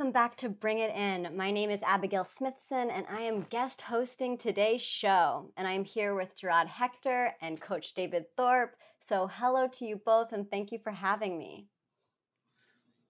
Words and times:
and 0.00 0.06
welcome 0.06 0.12
back 0.12 0.34
to 0.34 0.48
Bring 0.48 0.78
It 0.78 0.96
In. 0.96 1.28
My 1.36 1.50
name 1.50 1.68
is 1.68 1.82
Abigail 1.82 2.24
Smithson, 2.24 2.90
and 2.90 3.04
I 3.10 3.20
am 3.20 3.42
guest 3.50 3.82
hosting 3.82 4.38
today's 4.38 4.80
show. 4.80 5.52
And 5.58 5.68
I'm 5.68 5.84
here 5.84 6.14
with 6.14 6.34
Gerard 6.34 6.68
Hector 6.68 7.34
and 7.42 7.60
Coach 7.60 7.92
David 7.92 8.24
Thorpe. 8.34 8.76
So, 8.98 9.28
hello 9.30 9.68
to 9.68 9.84
you 9.84 10.00
both, 10.02 10.32
and 10.32 10.50
thank 10.50 10.72
you 10.72 10.78
for 10.78 10.90
having 10.90 11.36
me. 11.36 11.66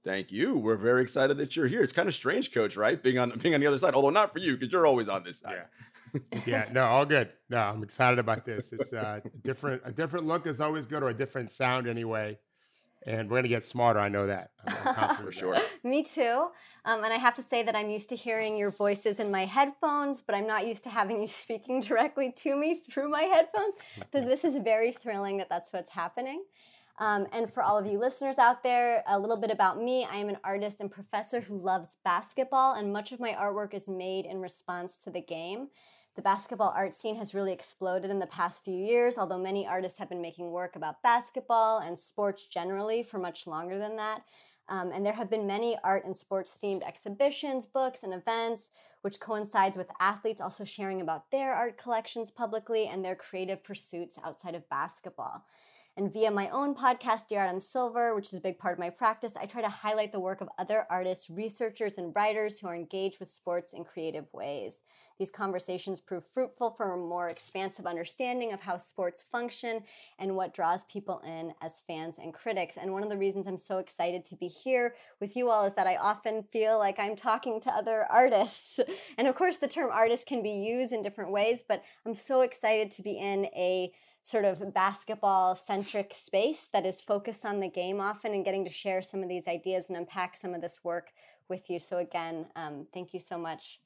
Thank 0.02 0.33
you. 0.33 0.56
We're 0.56 0.74
very 0.74 1.02
excited 1.02 1.37
that 1.37 1.55
you're 1.55 1.69
here. 1.69 1.84
It's 1.84 1.92
kind 1.92 2.09
of 2.09 2.14
strange, 2.16 2.52
Coach, 2.52 2.77
right? 2.77 3.00
Being 3.00 3.19
on 3.19 3.30
being 3.38 3.55
on 3.55 3.61
the 3.61 3.69
other 3.69 3.78
side, 3.78 3.95
although 3.95 4.11
not 4.11 4.33
for 4.33 4.41
you 4.41 4.56
because 4.56 4.72
you're 4.72 4.86
always 4.86 5.09
on 5.09 5.22
this 5.22 5.38
side. 5.38 5.62
Yeah. 6.33 6.41
yeah, 6.45 6.69
no, 6.72 6.86
all 6.86 7.06
good. 7.06 7.28
No, 7.50 7.59
I'm 7.59 7.84
excited 7.84 8.19
about 8.19 8.45
this. 8.45 8.72
It's 8.72 8.92
uh, 8.92 9.20
a 9.25 9.28
different 9.45 9.83
a 9.84 9.92
different 9.92 10.27
look 10.27 10.45
is 10.48 10.61
always 10.61 10.86
good, 10.86 11.05
or 11.05 11.11
a 11.11 11.14
different 11.14 11.52
sound 11.52 11.86
anyway 11.86 12.36
and 13.06 13.30
we're 13.30 13.36
going 13.36 13.45
to 13.45 13.48
get 13.48 13.64
smarter. 13.64 13.98
I 13.98 14.09
know 14.09 14.27
that. 14.27 14.50
For 15.22 15.33
sure. 15.33 15.56
Me 15.83 16.02
too. 16.02 16.48
Um, 16.84 17.05
and 17.05 17.12
I 17.12 17.16
have 17.16 17.34
to 17.34 17.43
say 17.43 17.62
that 17.62 17.77
I'm 17.77 17.91
used 17.91 18.09
to 18.11 18.16
hearing 18.16 18.57
your 18.57 18.70
voices 18.70 19.20
in 19.20 19.30
my 19.30 19.45
headphones, 19.45 20.23
but 20.23 20.34
I'm 20.34 20.47
not 20.47 20.66
used 20.66 20.84
to 20.84 20.91
having 20.91 21.20
you 21.20 21.27
speaking 21.45 21.80
directly 21.80 22.33
to 22.39 22.56
me 22.56 22.75
through 22.75 23.09
my 23.09 23.23
headphones. 23.23 23.75
So 24.12 24.20
this 24.20 24.45
is 24.45 24.56
very 24.56 24.93
thrilling 24.93 25.39
that 25.39 25.48
that's 25.48 25.73
what's 25.73 25.91
happening. 25.91 26.45
Um, 26.98 27.27
and 27.33 27.51
for 27.51 27.62
all 27.62 27.79
of 27.79 27.87
you 27.87 27.98
listeners 27.98 28.39
out 28.39 28.62
there, 28.62 29.03
a 29.06 29.19
little 29.19 29.39
bit 29.39 29.50
about 29.50 29.83
me. 29.83 30.06
I 30.11 30.17
am 30.17 30.28
an 30.28 30.37
artist 30.45 30.81
and 30.81 30.91
professor 30.91 31.41
who 31.41 31.59
loves 31.59 31.97
basketball, 32.05 32.75
and 32.75 32.92
much 32.92 33.11
of 33.11 33.20
my 33.20 33.33
artwork 33.33 33.72
is 33.72 33.89
made 33.89 34.27
in 34.27 34.41
response 34.41 34.98
to 34.98 35.11
the 35.11 35.22
game. 35.22 35.69
The 36.17 36.22
basketball 36.22 36.75
art 36.77 36.94
scene 36.94 37.17
has 37.17 37.34
really 37.34 37.53
exploded 37.53 38.11
in 38.11 38.19
the 38.19 38.27
past 38.27 38.65
few 38.65 38.75
years, 38.75 39.17
although 39.17 39.39
many 39.39 39.67
artists 39.67 39.98
have 39.98 40.11
been 40.11 40.20
making 40.20 40.50
work 40.50 40.77
about 40.77 41.03
basketball 41.03 41.78
and 41.78 41.98
sports 41.98 42.47
generally 42.47 43.03
for 43.03 43.19
much 43.19 43.47
longer 43.47 43.78
than 43.78 43.97
that. 43.97 44.22
Um, 44.70 44.92
and 44.92 45.04
there 45.04 45.12
have 45.12 45.28
been 45.28 45.48
many 45.48 45.76
art 45.82 46.06
and 46.06 46.16
sports 46.16 46.56
themed 46.62 46.86
exhibitions, 46.86 47.66
books, 47.66 48.04
and 48.04 48.14
events, 48.14 48.70
which 49.02 49.18
coincides 49.18 49.76
with 49.76 49.88
athletes 49.98 50.40
also 50.40 50.62
sharing 50.62 51.00
about 51.00 51.30
their 51.32 51.52
art 51.52 51.76
collections 51.76 52.30
publicly 52.30 52.86
and 52.86 53.04
their 53.04 53.16
creative 53.16 53.64
pursuits 53.64 54.16
outside 54.24 54.54
of 54.54 54.68
basketball. 54.68 55.44
And 55.96 56.12
via 56.12 56.30
my 56.30 56.48
own 56.50 56.74
podcast, 56.74 57.27
Dear 57.28 57.41
Adam 57.41 57.60
Silver, 57.60 58.14
which 58.14 58.28
is 58.28 58.34
a 58.34 58.41
big 58.41 58.58
part 58.58 58.74
of 58.74 58.78
my 58.78 58.91
practice, 58.91 59.34
I 59.36 59.46
try 59.46 59.60
to 59.60 59.69
highlight 59.69 60.12
the 60.12 60.20
work 60.20 60.41
of 60.41 60.48
other 60.58 60.86
artists, 60.88 61.28
researchers, 61.28 61.98
and 61.98 62.14
writers 62.14 62.60
who 62.60 62.69
are 62.69 62.77
engaged 62.77 63.19
with 63.19 63.30
sports 63.30 63.72
in 63.72 63.84
creative 63.84 64.27
ways. 64.32 64.82
These 65.19 65.30
conversations 65.30 66.00
prove 66.00 66.24
fruitful 66.24 66.70
for 66.70 66.94
a 66.94 66.97
more 66.97 67.28
expansive 67.28 67.84
understanding 67.84 68.55
of 68.55 68.62
how 68.62 68.78
sports 68.78 69.22
function 69.22 69.82
and 70.19 70.34
what 70.34 70.55
draws 70.55 70.84
people 70.84 71.20
in 71.27 71.52
as 71.60 71.82
fans 71.86 72.16
and 72.19 72.32
critics. 72.32 72.78
And 72.78 72.94
one 72.94 73.02
of 73.02 73.10
the 73.10 73.19
reasons 73.19 73.47
I'm 73.47 73.58
so 73.58 73.78
excited 73.78 74.25
to 74.25 74.36
be 74.36 74.48
here 74.48 74.94
with 75.20 75.36
you 75.36 75.50
all 75.50 75.66
is 75.66 75.75
that 75.75 75.86
I 75.86 75.97
often 75.97 76.44
feel 76.44 76.78
like 76.78 76.98
I'm 76.98 77.16
talking 77.16 77.60
to 77.60 77.70
other 77.70 78.06
artists. 78.10 78.80
And 79.19 79.28
of 79.28 79.34
course, 79.34 79.58
the 79.58 79.69
term 79.69 79.91
artist 79.92 80.25
can 80.25 80.42
be 80.42 80.50
used 80.50 80.92
in 80.92 81.02
different 81.02 81.32
ways, 81.32 81.62
but 81.66 81.82
I'm 82.06 82.14
so 82.14 82.41
excited 82.41 82.91
to 82.92 83.02
be 83.02 83.19
in 83.19 83.44
a 83.47 83.92
sort 84.22 84.44
of 84.44 84.72
basketball 84.74 85.56
centric 85.56 86.12
space 86.12 86.68
that 86.72 86.86
is 86.86 87.00
focused 87.00 87.44
on 87.44 87.60
the 87.60 87.68
game 87.68 88.00
often 88.00 88.32
and 88.32 88.44
getting 88.44 88.64
to 88.64 88.70
share 88.70 89.02
some 89.02 89.22
of 89.22 89.28
these 89.28 89.48
ideas 89.48 89.88
and 89.88 89.96
unpack 89.96 90.36
some 90.36 90.54
of 90.54 90.60
this 90.60 90.80
work 90.84 91.10
with 91.48 91.68
you. 91.68 91.78
So, 91.78 91.98
again, 91.98 92.47
um, 92.56 92.86
thank 92.92 93.12
you 93.12 93.20
so 93.20 93.38
much 93.38 93.80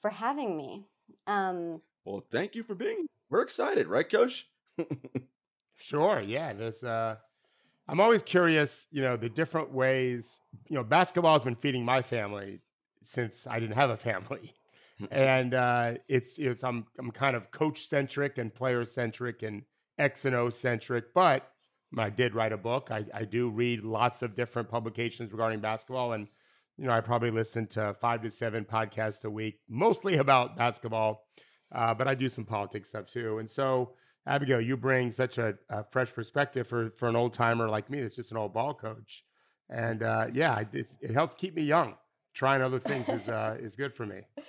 for 0.00 0.10
having 0.10 0.56
me. 0.56 0.86
Um, 1.26 1.80
well, 2.04 2.24
thank 2.30 2.54
you 2.54 2.62
for 2.62 2.74
being. 2.74 3.06
We're 3.30 3.42
excited, 3.42 3.86
right, 3.86 4.08
Coach? 4.10 4.48
sure. 5.76 6.20
Yeah. 6.20 6.52
There's. 6.52 6.82
Uh, 6.82 7.16
I'm 7.88 8.00
always 8.00 8.22
curious. 8.22 8.86
You 8.90 9.02
know, 9.02 9.16
the 9.16 9.28
different 9.28 9.72
ways. 9.72 10.40
You 10.68 10.76
know, 10.76 10.84
basketball 10.84 11.34
has 11.34 11.44
been 11.44 11.56
feeding 11.56 11.84
my 11.84 12.02
family 12.02 12.60
since 13.02 13.46
I 13.46 13.60
didn't 13.60 13.76
have 13.76 13.90
a 13.90 13.96
family, 13.96 14.54
and 15.10 15.54
uh, 15.54 15.94
it's 16.08 16.38
it's 16.38 16.64
I'm 16.64 16.86
I'm 16.98 17.10
kind 17.10 17.36
of 17.36 17.50
coach 17.50 17.86
centric 17.86 18.38
and 18.38 18.54
player 18.54 18.84
centric 18.84 19.42
and 19.42 19.62
X 19.98 20.24
and 20.24 20.34
O 20.34 20.50
centric, 20.50 21.14
but 21.14 21.50
I 21.98 22.10
did 22.10 22.34
write 22.34 22.52
a 22.52 22.56
book. 22.56 22.88
I, 22.90 23.04
I 23.14 23.24
do 23.24 23.48
read 23.50 23.84
lots 23.84 24.22
of 24.22 24.34
different 24.34 24.68
publications 24.68 25.32
regarding 25.32 25.60
basketball, 25.60 26.12
and 26.12 26.26
you 26.76 26.86
know 26.86 26.92
I 26.92 27.00
probably 27.00 27.30
listen 27.30 27.66
to 27.68 27.94
five 28.00 28.22
to 28.22 28.30
seven 28.30 28.64
podcasts 28.64 29.24
a 29.24 29.30
week, 29.30 29.60
mostly 29.68 30.16
about 30.16 30.56
basketball, 30.56 31.26
uh, 31.72 31.94
but 31.94 32.08
I 32.08 32.14
do 32.14 32.28
some 32.28 32.44
politics 32.44 32.88
stuff 32.88 33.08
too. 33.08 33.38
And 33.38 33.48
so, 33.48 33.94
Abigail, 34.26 34.60
you 34.60 34.76
bring 34.76 35.12
such 35.12 35.38
a, 35.38 35.54
a 35.70 35.84
fresh 35.84 36.12
perspective 36.12 36.66
for 36.66 36.90
for 36.90 37.08
an 37.08 37.16
old 37.16 37.32
timer 37.32 37.68
like 37.68 37.90
me. 37.90 38.00
That's 38.00 38.16
just 38.16 38.32
an 38.32 38.38
old 38.38 38.52
ball 38.52 38.74
coach, 38.74 39.24
and 39.70 40.02
uh, 40.02 40.26
yeah, 40.32 40.64
it, 40.72 40.86
it 41.00 41.10
helps 41.12 41.34
keep 41.34 41.54
me 41.54 41.62
young. 41.62 41.94
Trying 42.34 42.62
other 42.62 42.80
things 42.80 43.08
is 43.08 43.28
uh, 43.28 43.56
is 43.60 43.76
good 43.76 43.94
for 43.94 44.06
me. 44.06 44.22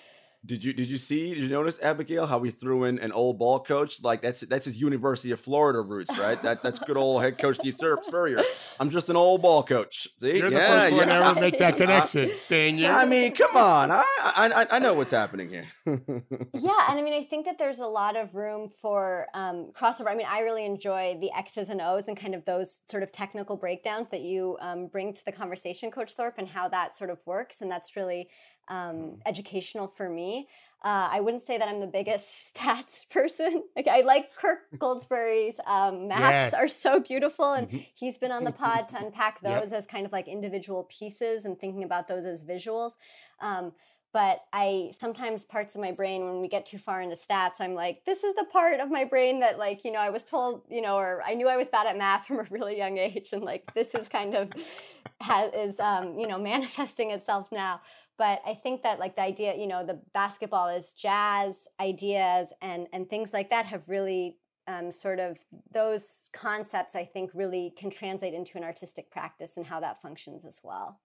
Did 0.45 0.63
you 0.63 0.73
did 0.73 0.89
you 0.89 0.97
see? 0.97 1.33
Did 1.33 1.44
you 1.44 1.50
notice 1.50 1.79
Abigail 1.81 2.28
how 2.28 2.38
we 2.38 2.51
threw 2.51 2.83
in 2.83 3.00
an 3.00 3.11
old 3.11 3.39
ball 3.39 3.59
coach? 3.59 4.03
Like 4.03 4.22
that's 4.22 4.41
that's 4.41 4.66
his 4.66 4.79
University 4.79 5.31
of 5.31 5.39
Florida 5.39 5.81
roots, 5.81 6.16
right? 6.19 6.41
That's 6.41 6.61
that's 6.61 6.78
good 6.79 6.97
old 6.97 7.23
head 7.23 7.38
coach 7.38 7.56
Steve 7.56 7.75
Spurrier. 7.75 8.41
I'm 8.79 8.89
just 8.89 9.09
an 9.09 9.16
old 9.16 9.41
ball 9.41 9.63
coach. 9.63 10.07
See, 10.19 10.38
You're 10.38 10.51
yeah, 10.51 10.89
the 10.89 10.95
first 10.95 11.07
yeah. 11.07 11.29
ever 11.29 11.39
make 11.39 11.57
that 11.59 11.78
connection, 11.78 12.31
Daniel. 12.47 12.91
I 12.91 13.06
mean, 13.06 13.33
come 13.33 13.56
on, 13.56 13.91
I, 13.91 14.03
I 14.23 14.67
I 14.72 14.79
know 14.79 14.94
what's 14.94 15.11
happening 15.11 15.50
here. 15.50 15.66
yeah, 15.85 16.85
and 16.89 17.00
I 17.00 17.01
mean, 17.01 17.13
I 17.13 17.23
think 17.23 17.45
that 17.45 17.57
there's 17.57 17.79
a 17.79 17.88
lot 17.88 18.16
of 18.16 18.35
room 18.35 18.69
for 18.69 19.27
um, 19.33 19.72
crossover. 19.73 20.09
I 20.09 20.16
mean, 20.16 20.27
I 20.29 20.39
really 20.39 20.66
enjoy 20.66 21.17
the 21.19 21.31
X's 21.35 21.69
and 21.69 21.81
O's 21.81 22.07
and 22.07 22.17
kind 22.17 22.35
of 22.35 22.45
those 22.45 22.81
sort 22.89 23.03
of 23.03 23.12
technical 23.12 23.57
breakdowns 23.57 24.09
that 24.09 24.22
you 24.22 24.57
um, 24.62 24.88
bring 24.88 25.13
to 25.13 25.25
the 25.25 25.31
conversation, 25.31 25.91
Coach 25.91 26.13
Thorpe, 26.13 26.35
and 26.38 26.47
how 26.47 26.67
that 26.69 26.97
sort 26.97 27.09
of 27.09 27.19
works, 27.25 27.62
and 27.62 27.72
that's 27.72 27.95
really 27.95 28.29
um, 28.68 28.96
mm. 28.96 29.18
educational 29.26 29.88
for 29.88 30.09
me. 30.09 30.48
Uh, 30.84 31.09
I 31.14 31.20
wouldn't 31.20 31.42
say 31.42 31.58
that 31.58 31.68
I'm 31.68 31.80
the 31.80 31.88
biggest 31.88 32.28
stats 32.56 33.09
person. 33.09 33.64
Like 33.76 33.88
I 33.88 34.02
like 34.02 34.36
Kirk 34.36 34.59
Goldsberry's 34.78 35.59
um, 35.66 36.08
maps 36.08 36.53
yes. 36.53 36.53
are 36.53 36.68
so 36.68 37.00
beautiful, 37.00 37.54
and 37.54 37.68
mm-hmm. 37.68 37.78
he's 37.96 38.18
been 38.18 38.31
on 38.31 38.44
the 38.44 38.52
pod 38.52 38.88
to 38.90 38.98
unpack 38.98 39.42
those 39.42 39.72
yep. 39.72 39.74
as 39.74 39.88
kind 39.88 40.06
of 40.06 40.12
like 40.12 40.28
individual 40.28 40.84
pieces 40.84 41.46
and 41.46 41.59
thinking 41.59 41.84
about 41.84 42.08
those 42.08 42.25
as 42.25 42.44
visuals. 42.44 42.94
Um, 43.42 43.72
but 44.16 44.46
I 44.54 44.92
sometimes 44.98 45.44
parts 45.44 45.75
of 45.75 45.81
my 45.81 45.92
brain 45.92 46.24
when 46.24 46.40
we 46.40 46.48
get 46.48 46.66
too 46.66 46.78
far 46.78 47.02
into 47.02 47.18
stats, 47.18 47.56
I'm 47.59 47.74
like, 47.74 48.06
this 48.06 48.24
is 48.24 48.34
the 48.36 48.46
part 48.46 48.80
of 48.80 48.90
my 48.90 49.04
brain 49.04 49.42
that 49.42 49.58
like 49.58 49.84
you 49.84 49.92
know 49.92 50.00
I 50.00 50.09
was 50.09 50.24
told 50.24 50.62
you 50.70 50.81
know 50.81 50.96
or 50.96 51.22
I 51.25 51.34
knew 51.34 51.50
I 51.50 51.58
was 51.58 51.68
bad 51.68 51.86
at 51.86 51.98
math 51.98 52.25
from 52.25 52.40
a 52.40 52.46
really 52.50 52.78
young 52.78 52.98
age, 52.98 53.34
and 53.34 53.44
like 53.44 53.74
this 53.74 53.94
is 53.94 54.08
kind 54.08 54.34
of 54.34 54.52
has 55.20 55.52
is 55.54 55.80
um, 55.81 56.18
you 56.18 56.28
know 56.28 56.38
manifesting 56.38 57.12
itself 57.12 57.52
now 57.52 57.81
but 58.18 58.42
i 58.46 58.53
think 58.53 58.84
that 58.84 59.00
like 59.00 59.16
the 59.16 59.22
idea 59.22 59.56
you 59.56 59.68
know 59.68 59.86
the 59.86 60.00
basketball 60.14 60.68
is 60.68 60.94
jazz 60.94 61.68
ideas 61.80 62.53
and 62.62 62.88
and 62.94 63.09
things 63.09 63.34
like 63.34 63.50
that 63.50 63.66
have 63.66 63.88
really 63.90 64.38
um, 64.68 64.92
sort 64.92 65.20
of 65.20 65.38
those 65.72 66.30
concepts 66.34 66.96
i 66.96 67.06
think 67.06 67.31
really 67.34 67.74
can 67.78 67.90
translate 67.90 68.34
into 68.34 68.58
an 68.58 68.64
artistic 68.64 69.12
practice 69.12 69.58
and 69.58 69.66
how 69.66 69.80
that 69.80 70.02
functions 70.02 70.44
as 70.46 70.59
well. 70.64 71.00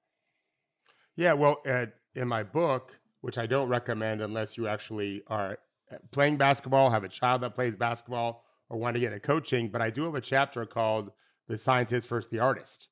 Yeah 1.17 1.35
well 1.35 1.61
uh, 1.67 1.87
in 2.15 2.29
my 2.29 2.43
book 2.43 2.99
which 3.21 3.37
i 3.37 3.47
don't 3.47 3.69
recommend 3.69 4.23
unless 4.23 4.57
you 4.57 4.67
actually 4.67 5.23
are 5.27 5.59
uh, 5.93 5.97
playing 6.11 6.37
basketball 6.37 6.91
have 6.91 7.05
a 7.05 7.09
child 7.09 7.43
that 7.43 7.55
plays 7.55 7.77
basketball 7.77 8.45
or 8.71 8.79
want 8.79 8.95
to 8.95 9.01
get 9.01 9.13
a 9.13 9.21
coaching 9.21 9.69
but 9.69 9.83
i 9.83 9.91
do 9.91 10.05
have 10.05 10.15
a 10.15 10.21
chapter 10.21 10.65
called 10.65 11.11
the 11.49 11.59
scientist 11.59 12.09
versus 12.09 12.31
the 12.31 12.39
artist 12.39 12.89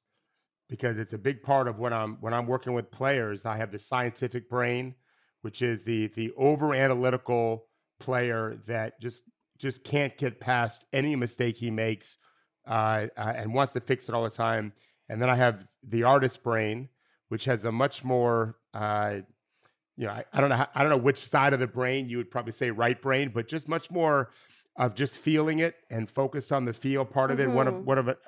because 0.69 0.99
it's 0.99 1.13
a 1.13 1.19
big 1.19 1.43
part 1.43 1.67
of 1.67 1.79
when 1.79 1.93
I'm 1.93 2.19
when 2.21 2.35
I'm 2.35 2.47
working 2.47 2.75
with 2.75 2.91
players. 2.91 3.45
I 3.45 3.57
have 3.57 3.73
the 3.73 3.79
scientific 3.79 4.49
brain, 4.49 4.95
which 5.43 5.63
is 5.63 5.83
the 5.83 6.09
the 6.09 6.33
over 6.37 6.75
analytical 6.75 7.67
player 8.01 8.59
that 8.67 9.01
just 9.01 9.23
just 9.59 9.83
can't 9.85 10.17
get 10.17 10.41
past 10.41 10.85
any 10.93 11.17
mistake 11.17 11.57
he 11.57 11.71
makes 11.71 12.19
uh, 12.67 13.07
uh, 13.17 13.33
and 13.37 13.53
wants 13.53 13.73
to 13.73 13.81
fix 13.81 14.09
it 14.09 14.15
all 14.15 14.23
the 14.23 14.31
time. 14.31 14.73
And 15.09 15.21
then 15.21 15.31
I 15.31 15.37
have 15.37 15.67
the 15.83 16.05
artist 16.05 16.43
brain, 16.43 16.89
which 17.29 17.47
has 17.47 17.65
a 17.65 17.73
much 17.73 18.05
more 18.05 18.57
uh, 18.75 19.17
you 19.97 20.07
know 20.07 20.13
I, 20.13 20.25
I 20.33 20.41
don't 20.41 20.51
know 20.51 20.57
how, 20.57 20.69
I 20.75 20.83
don't 20.83 20.91
know 20.91 20.99
which 20.99 21.27
side 21.27 21.55
of 21.55 21.61
the 21.61 21.67
brain 21.67 22.09
you 22.09 22.19
would 22.19 22.31
probably 22.31 22.53
say 22.53 22.71
right 22.71 23.01
brain, 23.01 23.31
but 23.35 23.49
just 23.49 23.69
much 23.69 23.91
more 23.91 24.31
of 24.77 24.95
just 24.95 25.19
feeling 25.19 25.59
it 25.59 25.75
and 25.91 26.09
focused 26.09 26.53
on 26.53 26.65
the 26.65 26.73
feel 26.73 27.05
part 27.05 27.31
of 27.31 27.41
it. 27.41 27.49
Mm-hmm. 27.49 27.57
One 27.57 27.69
of 27.69 27.75
mm-hmm. 27.75 27.85
one 27.85 27.99
of 27.99 28.09
it 28.09 28.19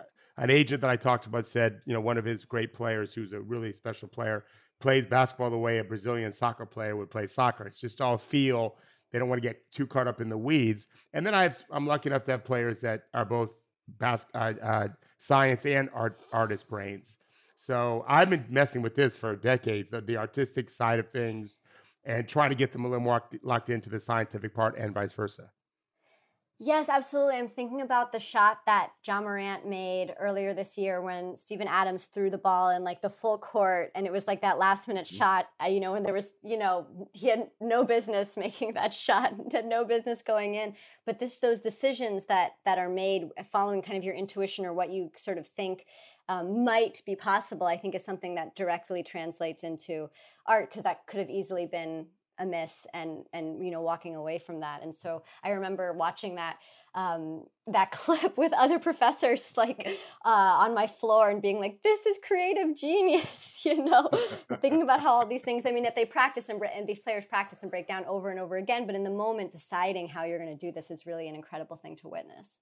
an 0.40 0.50
agent 0.50 0.80
that 0.80 0.90
I 0.90 0.96
talked 0.96 1.26
about 1.26 1.46
said, 1.46 1.82
you 1.84 1.92
know, 1.92 2.00
one 2.00 2.16
of 2.16 2.24
his 2.24 2.44
great 2.44 2.72
players, 2.72 3.14
who's 3.14 3.34
a 3.34 3.40
really 3.40 3.72
special 3.72 4.08
player, 4.08 4.44
plays 4.80 5.06
basketball 5.06 5.50
the 5.50 5.58
way 5.58 5.78
a 5.78 5.84
Brazilian 5.84 6.32
soccer 6.32 6.64
player 6.64 6.96
would 6.96 7.10
play 7.10 7.26
soccer. 7.26 7.66
It's 7.66 7.80
just 7.80 8.00
all 8.00 8.16
feel. 8.16 8.76
They 9.12 9.18
don't 9.18 9.28
want 9.28 9.42
to 9.42 9.46
get 9.46 9.70
too 9.70 9.86
caught 9.86 10.08
up 10.08 10.20
in 10.20 10.30
the 10.30 10.38
weeds. 10.38 10.86
And 11.12 11.26
then 11.26 11.34
I 11.34 11.42
have, 11.42 11.62
I'm 11.70 11.86
lucky 11.86 12.08
enough 12.08 12.24
to 12.24 12.30
have 12.30 12.44
players 12.44 12.80
that 12.80 13.04
are 13.12 13.26
both 13.26 13.52
bas- 13.98 14.26
uh, 14.34 14.54
uh, 14.62 14.88
science 15.18 15.66
and 15.66 15.90
art 15.92 16.18
artist 16.32 16.68
brains. 16.70 17.18
So 17.56 18.06
I've 18.08 18.30
been 18.30 18.46
messing 18.48 18.80
with 18.80 18.94
this 18.94 19.16
for 19.16 19.36
decades, 19.36 19.90
the, 19.90 20.00
the 20.00 20.16
artistic 20.16 20.70
side 20.70 20.98
of 20.98 21.10
things, 21.10 21.58
and 22.04 22.26
trying 22.26 22.48
to 22.48 22.56
get 22.56 22.72
them 22.72 22.86
a 22.86 22.88
little 22.88 23.04
more 23.04 23.22
locked 23.42 23.68
into 23.68 23.90
the 23.90 24.00
scientific 24.00 24.54
part, 24.54 24.78
and 24.78 24.94
vice 24.94 25.12
versa. 25.12 25.50
Yes, 26.62 26.90
absolutely. 26.90 27.36
I'm 27.36 27.48
thinking 27.48 27.80
about 27.80 28.12
the 28.12 28.18
shot 28.18 28.58
that 28.66 28.90
Ja 29.06 29.22
Morant 29.22 29.66
made 29.66 30.14
earlier 30.20 30.52
this 30.52 30.76
year 30.76 31.00
when 31.00 31.34
Steven 31.34 31.66
Adams 31.66 32.04
threw 32.04 32.28
the 32.28 32.36
ball 32.36 32.68
in 32.68 32.84
like 32.84 33.00
the 33.00 33.08
full 33.08 33.38
court, 33.38 33.90
and 33.94 34.06
it 34.06 34.12
was 34.12 34.26
like 34.26 34.42
that 34.42 34.58
last 34.58 34.86
minute 34.86 35.06
mm-hmm. 35.06 35.16
shot. 35.16 35.48
Uh, 35.62 35.68
you 35.68 35.80
know, 35.80 35.94
and 35.94 36.04
there 36.04 36.12
was, 36.12 36.34
you 36.42 36.58
know, 36.58 36.86
he 37.14 37.28
had 37.28 37.48
no 37.62 37.82
business 37.82 38.36
making 38.36 38.74
that 38.74 38.92
shot, 38.92 39.32
had 39.52 39.64
no 39.64 39.86
business 39.86 40.20
going 40.20 40.54
in. 40.54 40.74
But 41.06 41.18
this, 41.18 41.38
those 41.38 41.62
decisions 41.62 42.26
that 42.26 42.56
that 42.66 42.76
are 42.76 42.90
made 42.90 43.30
following 43.50 43.80
kind 43.80 43.96
of 43.96 44.04
your 44.04 44.14
intuition 44.14 44.66
or 44.66 44.74
what 44.74 44.90
you 44.90 45.10
sort 45.16 45.38
of 45.38 45.46
think 45.46 45.86
um, 46.28 46.62
might 46.62 47.00
be 47.06 47.16
possible, 47.16 47.66
I 47.66 47.78
think 47.78 47.94
is 47.94 48.04
something 48.04 48.34
that 48.34 48.54
directly 48.54 49.02
translates 49.02 49.64
into 49.64 50.10
art 50.46 50.68
because 50.68 50.82
that 50.82 51.06
could 51.06 51.20
have 51.20 51.30
easily 51.30 51.64
been 51.64 52.08
amiss 52.40 52.86
and 52.92 53.24
and 53.32 53.64
you 53.64 53.70
know 53.70 53.82
walking 53.82 54.16
away 54.16 54.38
from 54.38 54.60
that. 54.60 54.82
And 54.82 54.94
so 54.94 55.22
i 55.44 55.50
remember 55.50 55.92
watching 55.92 56.36
that 56.36 56.58
um, 56.94 57.44
that 57.66 57.90
clip 57.92 58.36
with 58.36 58.52
other 58.52 58.78
professors 58.78 59.44
like 59.56 59.86
uh, 60.24 60.28
on 60.28 60.74
my 60.74 60.86
floor 60.86 61.30
and 61.30 61.40
being 61.40 61.60
like 61.60 61.82
this 61.82 62.06
is 62.06 62.18
creative 62.26 62.74
genius 62.74 63.60
you 63.64 63.84
know 63.84 64.08
thinking 64.60 64.82
about 64.82 65.00
how 65.00 65.12
all 65.12 65.26
these 65.26 65.42
things 65.42 65.66
i 65.66 65.70
mean 65.70 65.84
that 65.84 65.96
they 65.96 66.04
practice 66.04 66.48
and, 66.48 66.60
and 66.74 66.88
these 66.88 66.98
players 66.98 67.24
practice 67.26 67.62
and 67.62 67.70
break 67.70 67.86
down 67.86 68.04
over 68.06 68.30
and 68.30 68.40
over 68.40 68.56
again 68.56 68.86
but 68.86 68.94
in 68.94 69.04
the 69.04 69.10
moment 69.10 69.52
deciding 69.52 70.08
how 70.08 70.24
you're 70.24 70.38
going 70.38 70.50
to 70.56 70.66
do 70.66 70.72
this 70.72 70.90
is 70.90 71.06
really 71.06 71.28
an 71.28 71.34
incredible 71.34 71.76
thing 71.76 71.96
to 71.96 72.08
witness. 72.08 72.58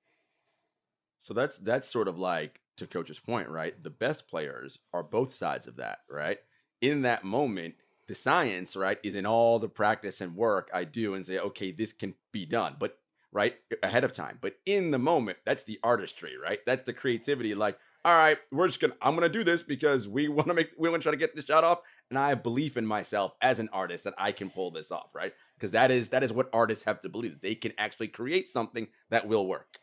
So 1.21 1.35
that's 1.35 1.59
that's 1.59 1.89
sort 1.89 2.09
of 2.09 2.19
like 2.19 2.61
to 2.77 2.87
coach's 2.87 3.19
point 3.19 3.49
right 3.49 3.83
the 3.83 3.91
best 3.91 4.29
players 4.29 4.79
are 4.93 5.03
both 5.03 5.35
sides 5.35 5.67
of 5.67 5.77
that 5.77 5.99
right? 6.09 6.39
In 6.81 7.03
that 7.03 7.25
moment 7.25 7.75
the 8.09 8.15
science, 8.15 8.75
right, 8.75 8.99
is 9.03 9.15
in 9.15 9.27
all 9.27 9.59
the 9.59 9.69
practice 9.69 10.21
and 10.21 10.35
work 10.35 10.71
I 10.75 10.85
do 10.85 11.15
and 11.15 11.25
say, 11.25 11.39
okay, 11.39 11.71
this 11.71 11.93
can 11.93 12.15
be 12.33 12.47
done, 12.47 12.77
but 12.79 12.99
right 13.33 13.57
ahead 13.83 14.05
of 14.05 14.13
time. 14.13 14.39
But 14.41 14.55
in 14.67 14.91
the 14.91 14.99
moment, 14.99 15.39
that's 15.45 15.65
the 15.65 15.79
artistry, 15.85 16.37
right? 16.43 16.59
That's 16.67 16.85
the 16.85 16.95
creativity. 16.95 17.55
Like, 17.55 17.79
all 18.05 18.17
right, 18.17 18.39
we're 18.51 18.69
just 18.69 18.81
gonna, 18.81 18.95
I'm 19.03 19.15
gonna 19.15 19.29
do 19.29 19.45
this 19.45 19.63
because 19.63 20.09
we 20.09 20.29
want 20.29 20.49
to 20.49 20.55
make, 20.55 20.71
we 20.79 20.89
want 20.89 21.03
to 21.03 21.05
try 21.05 21.13
to 21.13 21.19
get 21.19 21.37
this 21.37 21.45
shot 21.45 21.65
off, 21.65 21.81
and 22.11 22.19
I 22.19 22.31
have 22.31 22.43
belief 22.43 22.77
in 22.77 22.87
myself 22.87 23.35
as 23.43 23.59
an 23.59 23.69
artist 23.73 24.05
that 24.05 24.15
I 24.17 24.33
can 24.33 24.49
pull 24.49 24.71
this 24.71 24.91
off, 24.91 25.15
right? 25.15 25.35
Because 25.57 25.73
that 25.73 25.91
is 25.91 26.09
that 26.09 26.25
is 26.25 26.33
what 26.33 26.49
artists 26.53 26.85
have 26.85 27.03
to 27.03 27.09
believe 27.09 27.41
they 27.41 27.55
can 27.55 27.73
actually 27.77 28.09
create 28.09 28.49
something 28.49 28.89
that 29.11 29.29
will 29.29 29.47
work. 29.47 29.79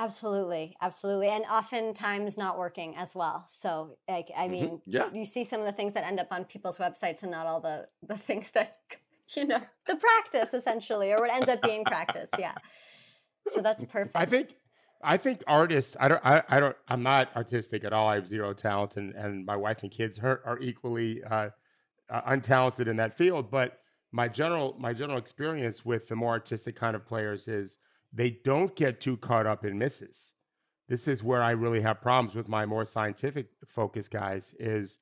Absolutely, 0.00 0.74
absolutely, 0.80 1.28
and 1.28 1.44
oftentimes 1.44 2.38
not 2.38 2.58
working 2.58 2.96
as 2.96 3.14
well. 3.14 3.46
So, 3.50 3.98
like, 4.08 4.30
I 4.34 4.44
mm-hmm, 4.44 4.52
mean, 4.52 4.68
mm-hmm. 4.68 4.90
yeah. 4.90 5.10
you 5.12 5.26
see 5.26 5.44
some 5.44 5.60
of 5.60 5.66
the 5.66 5.72
things 5.72 5.92
that 5.92 6.04
end 6.04 6.18
up 6.18 6.28
on 6.30 6.44
people's 6.44 6.78
websites, 6.78 7.22
and 7.22 7.30
not 7.30 7.46
all 7.46 7.60
the 7.60 7.86
the 8.06 8.16
things 8.16 8.50
that 8.52 8.78
you 9.36 9.44
know 9.46 9.60
the 9.86 9.96
practice 9.96 10.54
essentially, 10.54 11.12
or 11.12 11.20
what 11.20 11.30
ends 11.30 11.50
up 11.50 11.60
being 11.60 11.84
practice. 11.84 12.30
Yeah. 12.38 12.54
So 13.48 13.60
that's 13.60 13.84
perfect. 13.92 14.16
I 14.16 14.24
think 14.24 14.54
I 15.02 15.18
think 15.18 15.44
artists. 15.46 15.98
I 16.00 16.08
don't. 16.08 16.24
I, 16.24 16.42
I 16.48 16.60
don't. 16.60 16.76
I'm 16.88 17.02
not 17.02 17.36
artistic 17.36 17.84
at 17.84 17.92
all. 17.92 18.08
I 18.08 18.14
have 18.14 18.26
zero 18.26 18.54
talent, 18.54 18.96
and 18.96 19.14
and 19.14 19.44
my 19.44 19.56
wife 19.56 19.82
and 19.82 19.90
kids 19.90 20.18
are, 20.18 20.40
are 20.46 20.58
equally 20.60 21.22
uh, 21.24 21.50
uh, 22.08 22.22
untalented 22.22 22.86
in 22.86 22.96
that 22.96 23.14
field. 23.14 23.50
But 23.50 23.80
my 24.12 24.28
general 24.28 24.76
my 24.78 24.94
general 24.94 25.18
experience 25.18 25.84
with 25.84 26.08
the 26.08 26.16
more 26.16 26.32
artistic 26.32 26.74
kind 26.74 26.96
of 26.96 27.04
players 27.04 27.48
is 27.48 27.76
they 28.12 28.30
don't 28.30 28.74
get 28.74 29.00
too 29.00 29.16
caught 29.16 29.46
up 29.46 29.64
in 29.64 29.78
misses. 29.78 30.34
This 30.88 31.06
is 31.06 31.22
where 31.22 31.42
I 31.42 31.52
really 31.52 31.80
have 31.80 32.00
problems 32.00 32.34
with 32.34 32.48
my 32.48 32.66
more 32.66 32.84
scientific 32.84 33.48
focus 33.66 34.08
guys. 34.08 34.54
Is 34.58 34.98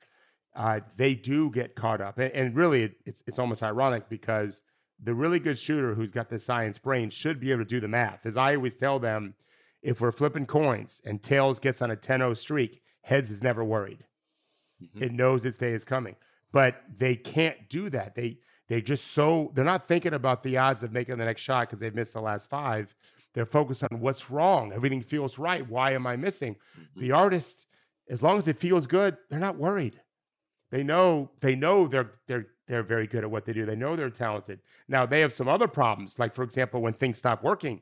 uh, 0.55 0.81
they 0.97 1.15
do 1.15 1.51
get 1.51 1.75
caught 1.75 2.01
up, 2.01 2.19
and, 2.19 2.33
and 2.33 2.55
really, 2.55 2.95
it's 3.07 3.23
it's 3.27 3.39
almost 3.39 3.63
ironic 3.63 4.09
because 4.09 4.63
the 5.03 5.15
really 5.15 5.39
good 5.39 5.59
shooter 5.59 5.95
who's 5.95 6.13
got 6.13 6.29
the 6.29 6.39
science 6.39 6.79
brain 6.79 7.09
should 7.11 7.41
be 7.41 7.53
able 7.53 7.63
to 7.63 7.69
do 7.69 7.81
the 7.81 7.89
math. 7.89 8.27
As 8.27 8.37
I 8.37 8.57
always 8.57 8.75
tell 8.75 8.99
them, 8.99 9.35
if 9.83 10.01
we're 10.01 10.13
flipping 10.13 10.47
coins 10.47 11.01
and 11.05 11.23
tails 11.23 11.59
gets 11.59 11.81
on 11.83 11.91
a 11.91 11.97
10-0 11.97 12.37
streak, 12.37 12.83
heads 13.03 13.31
is 13.31 13.43
never 13.43 13.63
worried. 13.63 14.05
Mm-hmm. 14.83 15.05
It 15.05 15.13
knows 15.13 15.45
its 15.45 15.59
day 15.59 15.73
is 15.73 15.85
coming. 15.85 16.17
But 16.51 16.83
they 16.97 17.15
can't 17.15 17.69
do 17.69 17.91
that. 17.91 18.15
They 18.15 18.39
they 18.69 18.83
just 18.83 19.13
so 19.13 19.51
they're 19.55 19.65
not 19.65 19.89
thinking 19.89 20.15
about 20.15 20.43
the 20.43 20.59
odds 20.59 20.83
of 20.83 20.93
making 20.93 21.17
the 21.17 21.25
next 21.25 21.41
shot 21.41 21.69
because 21.69 21.81
they've 21.81 21.95
missed 21.95 22.13
the 22.13 22.21
last 22.21 22.51
five. 22.51 22.95
They're 23.35 23.47
focused 23.47 23.85
on 23.91 24.01
what's 24.01 24.31
wrong. 24.31 24.73
Everything 24.73 25.03
feels 25.03 25.39
right. 25.39 25.69
Why 25.69 25.93
am 25.93 26.07
I 26.07 26.17
missing? 26.17 26.55
Mm-hmm. 26.55 27.01
The 27.01 27.13
artist, 27.13 27.67
as 28.09 28.23
long 28.23 28.39
as 28.39 28.49
it 28.49 28.59
feels 28.59 28.87
good, 28.87 29.17
they're 29.31 29.39
not 29.39 29.57
worried. 29.57 30.01
They 30.71 30.83
know 30.83 31.31
they 31.41 31.55
know 31.55 31.89
they're 31.89 32.13
they're 32.27 32.47
they're 32.67 32.83
very 32.83 33.07
good 33.07 33.25
at 33.25 33.31
what 33.31 33.47
they 33.47 33.55
do. 33.55 33.65
They 33.65 33.77
know 33.77 33.97
they're 33.97 34.11
talented. 34.11 34.61
Now 34.87 35.07
they 35.07 35.21
have 35.21 35.33
some 35.33 35.49
other 35.49 35.69
problems, 35.69 36.19
like 36.19 36.35
for 36.35 36.43
example, 36.43 36.83
when 36.83 36.93
things 36.93 37.17
stop 37.17 37.43
working, 37.43 37.81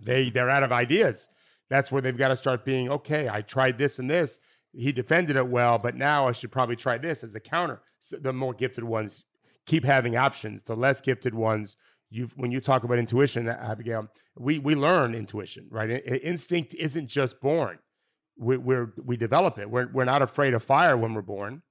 they 0.00 0.30
they're 0.30 0.50
out 0.50 0.62
of 0.62 0.70
ideas. 0.70 1.28
That's 1.68 1.90
where 1.90 2.02
they've 2.02 2.16
got 2.16 2.28
to 2.28 2.36
start 2.36 2.64
being 2.64 2.90
okay. 2.90 3.28
I 3.28 3.40
tried 3.40 3.78
this 3.78 3.98
and 3.98 4.08
this. 4.08 4.38
He 4.72 4.92
defended 4.92 5.36
it 5.36 5.48
well, 5.48 5.78
but 5.82 5.96
now 5.96 6.28
I 6.28 6.32
should 6.32 6.52
probably 6.52 6.76
try 6.76 6.98
this 6.98 7.24
as 7.24 7.34
a 7.34 7.40
counter. 7.40 7.80
So 8.00 8.18
the 8.18 8.32
more 8.32 8.52
gifted 8.52 8.84
ones 8.84 9.24
keep 9.66 9.84
having 9.84 10.16
options. 10.16 10.62
The 10.64 10.76
less 10.76 11.00
gifted 11.00 11.34
ones, 11.34 11.76
you 12.10 12.30
when 12.36 12.50
you 12.50 12.60
talk 12.60 12.84
about 12.84 12.98
intuition, 12.98 13.48
Abigail, 13.48 14.08
we 14.36 14.58
we 14.58 14.74
learn 14.74 15.14
intuition, 15.14 15.66
right? 15.70 15.90
Instinct 16.22 16.74
isn't 16.74 17.08
just 17.08 17.40
born. 17.40 17.78
We, 18.36 18.56
we're 18.56 18.92
we 19.04 19.16
develop 19.16 19.58
it. 19.58 19.70
We're 19.70 19.88
we're 19.92 20.04
not 20.04 20.22
afraid 20.22 20.54
of 20.54 20.62
fire 20.62 20.96
when 20.96 21.14
we're 21.14 21.22
born, 21.22 21.62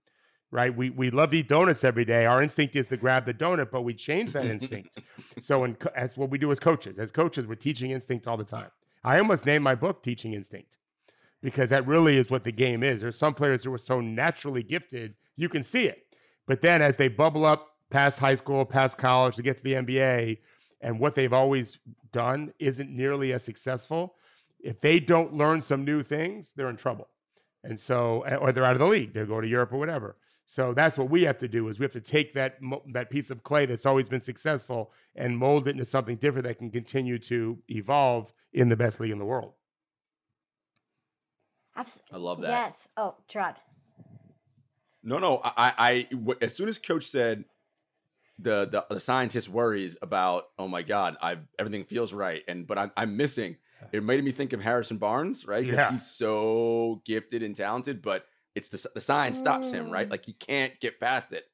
right? 0.52 0.76
We 0.76 0.90
we 0.90 1.10
love 1.10 1.32
to 1.32 1.38
eat 1.38 1.50
donuts 1.50 1.84
every 1.84 2.06
day. 2.06 2.26
Our 2.26 2.42
instinct 2.42 2.76
is 2.76 2.88
to 2.90 2.98
grab 2.98 3.26
the 3.26 3.34
donut, 3.34 3.72
but 3.72 3.82
we 3.84 3.94
change 3.94 4.34
that 4.34 4.46
instinct. 4.46 4.98
so, 5.40 5.64
in, 5.64 5.78
as 5.96 6.18
what 6.18 6.30
we 6.30 6.38
do 6.38 6.52
as 6.52 6.60
coaches, 6.60 7.00
as 7.00 7.12
coaches, 7.12 7.48
we're 7.48 7.56
teaching 7.56 7.92
instinct 7.92 8.28
all 8.28 8.38
the 8.38 8.44
time. 8.44 8.70
I 9.04 9.18
almost 9.18 9.46
named 9.46 9.64
my 9.64 9.76
book 9.76 10.04
"Teaching 10.04 10.34
Instinct" 10.34 10.78
because 11.42 11.70
that 11.70 11.86
really 11.86 12.18
is 12.18 12.30
what 12.30 12.44
the 12.44 12.52
game 12.52 12.84
is. 12.84 13.02
There's 13.02 13.18
some 13.18 13.34
players 13.34 13.66
who 13.66 13.74
are 13.74 13.78
so 13.78 14.00
naturally 14.00 14.64
gifted, 14.64 15.16
you 15.36 15.50
can 15.50 15.62
see 15.62 15.86
it, 15.86 16.00
but 16.48 16.62
then 16.62 16.82
as 16.82 16.96
they 16.96 17.10
bubble 17.10 17.46
up 17.46 17.73
past 17.90 18.20
high 18.20 18.36
school, 18.36 18.66
past 18.66 18.98
college 18.98 19.36
to 19.36 19.42
get 19.42 19.58
to 19.58 19.64
the 19.64 19.74
NBA, 19.74 20.40
and 20.82 21.00
what 21.00 21.16
they've 21.16 21.34
always 21.34 21.80
done 22.12 22.54
isn't 22.60 22.90
nearly 22.90 23.34
as 23.34 23.44
successful. 23.44 24.16
If 24.60 24.82
they 24.82 25.00
don't 25.00 25.34
learn 25.34 25.62
some 25.62 25.84
new 25.84 26.04
things, 26.04 26.54
they're 26.56 26.70
in 26.70 26.76
trouble. 26.76 27.08
And 27.64 27.80
so, 27.80 28.22
eh, 28.22 28.36
or 28.36 28.52
they're 28.52 28.66
out 28.66 28.74
of 28.74 28.80
the 28.80 28.88
league, 28.88 29.14
they 29.14 29.26
go 29.26 29.40
to 29.40 29.48
Europe 29.48 29.74
or 29.74 29.78
whatever. 29.78 30.18
So 30.46 30.74
that's 30.74 30.98
what 30.98 31.10
we 31.10 31.24
have 31.24 31.38
to 31.38 31.48
do 31.48 31.70
is 31.70 31.80
we 31.80 31.86
have 31.86 31.94
to 31.94 32.02
take 32.02 32.34
that 32.34 32.58
that 32.92 33.10
piece 33.10 33.32
of 33.32 33.44
clay 33.44 33.66
that's 33.66 33.86
always 33.86 34.10
been 34.10 34.20
successful 34.20 34.92
and 35.16 35.38
mold 35.38 35.68
it 35.68 35.72
into 35.72 35.86
something 35.86 36.18
different 36.18 36.46
that 36.46 36.58
can 36.58 36.70
continue 36.70 37.18
to 37.20 37.58
evolve 37.70 38.34
in 38.52 38.68
the 38.68 38.76
best 38.76 39.00
league 39.00 39.12
in 39.12 39.20
the 39.20 39.26
world. 39.26 39.54
Absolutely. 41.76 42.16
I 42.16 42.18
love 42.18 42.42
that. 42.42 42.50
Yes. 42.50 42.88
Oh, 42.98 43.16
Gerard. 43.28 43.56
No, 45.02 45.18
no. 45.18 45.42
I, 45.44 45.74
I, 45.78 46.08
as 46.42 46.54
soon 46.54 46.70
as 46.70 46.78
Coach 46.78 47.08
said 47.08 47.46
the, 48.40 48.66
the 48.66 48.86
the 48.96 49.00
scientist 49.00 49.48
worries 49.48 49.96
about 50.02 50.46
oh 50.58 50.68
my 50.68 50.82
god 50.82 51.16
i 51.22 51.38
everything 51.60 51.84
feels 51.84 52.12
right 52.14 52.42
and 52.48 52.66
but 52.66 52.78
i'm, 52.78 52.92
I'm 52.98 53.16
missing. 53.16 53.58
It 53.92 54.04
made 54.04 54.24
me 54.24 54.32
think 54.32 54.54
of 54.54 54.62
harrison 54.62 54.98
barnes 54.98 55.46
right? 55.46 55.66
Yeah. 55.66 55.92
he's 55.92 56.08
so 56.10 57.02
gifted 57.06 57.44
and 57.44 57.56
talented 57.56 58.02
but 58.02 58.26
it's 58.56 58.70
the, 58.70 58.90
the 58.96 59.02
science 59.02 59.38
stops 59.38 59.72
him 59.72 59.90
right? 59.92 60.08
Mm. 60.08 60.12
like 60.12 60.26
he 60.26 60.34
can't 60.34 60.80
get 60.80 61.00
past 61.00 61.32
it. 61.34 61.46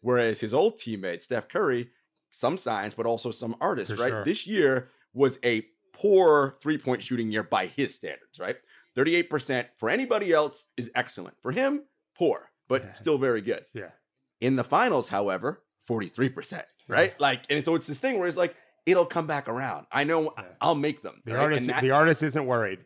Whereas 0.00 0.38
his 0.40 0.54
old 0.54 0.78
teammate 0.78 1.22
steph 1.22 1.48
curry 1.48 1.90
some 2.30 2.56
science 2.56 2.94
but 2.94 3.04
also 3.04 3.30
some 3.30 3.56
artists 3.60 3.92
For 3.94 4.00
right? 4.00 4.10
sure. 4.10 4.24
this 4.24 4.46
year 4.46 4.88
was 5.12 5.38
a 5.44 5.66
poor 5.92 6.56
three-point 6.62 7.02
shooting 7.02 7.30
year 7.30 7.42
by 7.42 7.66
his 7.66 7.94
standards 7.94 8.38
right? 8.38 8.56
38% 8.96 9.66
for 9.76 9.90
anybody 9.90 10.32
else 10.32 10.68
is 10.76 10.90
excellent. 10.94 11.34
For 11.42 11.52
him 11.52 11.82
poor 12.16 12.48
but 12.68 12.84
yeah. 12.84 12.92
still 12.94 13.18
very 13.18 13.40
good. 13.42 13.64
Yeah. 13.74 13.90
In 14.40 14.56
the 14.56 14.64
finals 14.64 15.08
however 15.08 15.62
43%, 15.88 16.62
right? 16.88 17.10
Yeah. 17.10 17.14
Like, 17.18 17.42
and 17.50 17.64
so 17.64 17.74
it's 17.74 17.86
this 17.86 17.98
thing 17.98 18.18
where 18.18 18.28
it's 18.28 18.36
like, 18.36 18.54
it'll 18.86 19.06
come 19.06 19.26
back 19.26 19.48
around. 19.48 19.86
I 19.92 20.04
know 20.04 20.32
yeah. 20.36 20.44
I'll 20.60 20.74
make 20.74 21.02
them. 21.02 21.22
The 21.24 21.34
right? 21.34 21.42
artist, 21.42 21.70
the 21.80 21.90
artist 21.90 22.22
isn't 22.22 22.46
worried. 22.46 22.80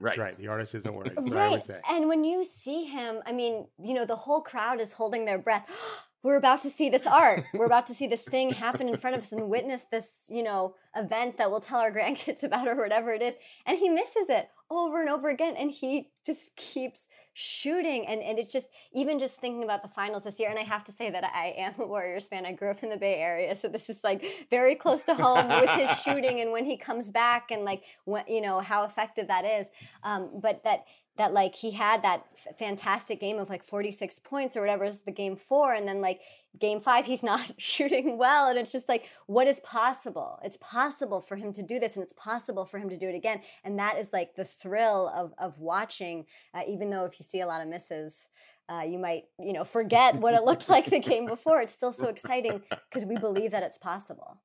Right. 0.00 0.16
right. 0.16 0.38
The 0.38 0.48
artist 0.48 0.74
isn't 0.74 0.94
worried. 0.94 1.12
right. 1.18 1.62
And 1.90 2.08
when 2.08 2.24
you 2.24 2.42
see 2.42 2.84
him, 2.84 3.20
I 3.26 3.32
mean, 3.32 3.66
you 3.82 3.92
know, 3.92 4.06
the 4.06 4.16
whole 4.16 4.40
crowd 4.40 4.80
is 4.80 4.94
holding 4.94 5.26
their 5.26 5.38
breath. 5.38 5.70
We're 6.22 6.36
about 6.36 6.60
to 6.62 6.70
see 6.70 6.90
this 6.90 7.06
art. 7.06 7.44
We're 7.54 7.64
about 7.64 7.86
to 7.86 7.94
see 7.94 8.06
this 8.06 8.24
thing 8.24 8.50
happen 8.50 8.90
in 8.90 8.98
front 8.98 9.16
of 9.16 9.22
us 9.22 9.32
and 9.32 9.48
witness 9.48 9.84
this, 9.90 10.26
you 10.28 10.42
know, 10.42 10.74
event 10.94 11.38
that 11.38 11.50
we'll 11.50 11.60
tell 11.60 11.80
our 11.80 11.90
grandkids 11.96 12.42
about 12.42 12.68
or 12.68 12.76
whatever 12.76 13.14
it 13.14 13.22
is. 13.22 13.34
And 13.64 13.78
he 13.78 13.88
misses 13.88 14.28
it 14.28 14.50
over 14.70 15.00
and 15.00 15.10
over 15.10 15.28
again. 15.28 15.54
And 15.56 15.70
he 15.70 16.10
just 16.24 16.54
keeps 16.56 17.06
shooting 17.32 18.06
and, 18.06 18.20
and 18.22 18.38
it's 18.38 18.52
just 18.52 18.70
even 18.92 19.18
just 19.18 19.40
thinking 19.40 19.62
about 19.62 19.82
the 19.82 19.88
finals 19.88 20.24
this 20.24 20.40
year 20.40 20.50
and 20.50 20.58
i 20.58 20.62
have 20.62 20.82
to 20.82 20.90
say 20.90 21.10
that 21.10 21.24
i 21.32 21.54
am 21.56 21.72
a 21.78 21.86
warriors 21.86 22.26
fan 22.26 22.44
i 22.44 22.52
grew 22.52 22.70
up 22.70 22.82
in 22.82 22.90
the 22.90 22.96
bay 22.96 23.14
area 23.14 23.54
so 23.54 23.68
this 23.68 23.88
is 23.88 24.00
like 24.02 24.24
very 24.50 24.74
close 24.74 25.04
to 25.04 25.14
home 25.14 25.48
with 25.48 25.70
his 25.70 25.90
shooting 26.02 26.40
and 26.40 26.50
when 26.50 26.64
he 26.64 26.76
comes 26.76 27.10
back 27.10 27.50
and 27.50 27.64
like 27.64 27.84
when 28.04 28.24
you 28.26 28.40
know 28.40 28.58
how 28.58 28.84
effective 28.84 29.28
that 29.28 29.44
is 29.44 29.68
um, 30.02 30.28
but 30.42 30.62
that 30.64 30.84
that 31.20 31.32
like 31.32 31.54
he 31.54 31.70
had 31.72 32.02
that 32.02 32.24
f- 32.34 32.56
fantastic 32.56 33.20
game 33.20 33.38
of 33.38 33.50
like 33.50 33.62
46 33.62 34.18
points 34.20 34.56
or 34.56 34.60
whatever 34.60 34.84
is 34.84 35.02
the 35.02 35.12
game 35.12 35.36
four 35.36 35.74
and 35.74 35.86
then 35.86 36.00
like 36.00 36.20
game 36.58 36.80
five 36.80 37.04
he's 37.04 37.22
not 37.32 37.52
shooting 37.58 38.16
well 38.18 38.48
and 38.48 38.58
it's 38.58 38.72
just 38.72 38.88
like 38.88 39.08
what 39.26 39.46
is 39.46 39.60
possible? 39.60 40.40
It's 40.42 40.56
possible 40.56 41.20
for 41.20 41.36
him 41.36 41.52
to 41.52 41.62
do 41.62 41.78
this 41.78 41.96
and 41.96 42.02
it's 42.02 42.14
possible 42.14 42.64
for 42.64 42.78
him 42.78 42.88
to 42.88 42.96
do 42.96 43.08
it 43.08 43.14
again 43.14 43.40
and 43.64 43.78
that 43.78 43.98
is 43.98 44.12
like 44.12 44.34
the 44.34 44.44
thrill 44.44 45.08
of 45.14 45.34
of 45.38 45.58
watching 45.58 46.26
uh, 46.54 46.62
even 46.66 46.90
though 46.90 47.04
if 47.04 47.20
you 47.20 47.24
see 47.24 47.40
a 47.40 47.46
lot 47.46 47.60
of 47.60 47.68
misses 47.68 48.26
uh, 48.70 48.82
you 48.82 48.98
might 48.98 49.24
you 49.38 49.52
know 49.52 49.64
forget 49.64 50.14
what 50.14 50.34
it 50.34 50.44
looked 50.44 50.68
like 50.68 50.86
the 50.86 51.00
game 51.00 51.26
before. 51.36 51.60
It's 51.60 51.74
still 51.74 51.92
so 51.92 52.08
exciting 52.08 52.62
because 52.88 53.04
we 53.04 53.16
believe 53.16 53.50
that 53.50 53.62
it's 53.62 53.78
possible 53.78 54.38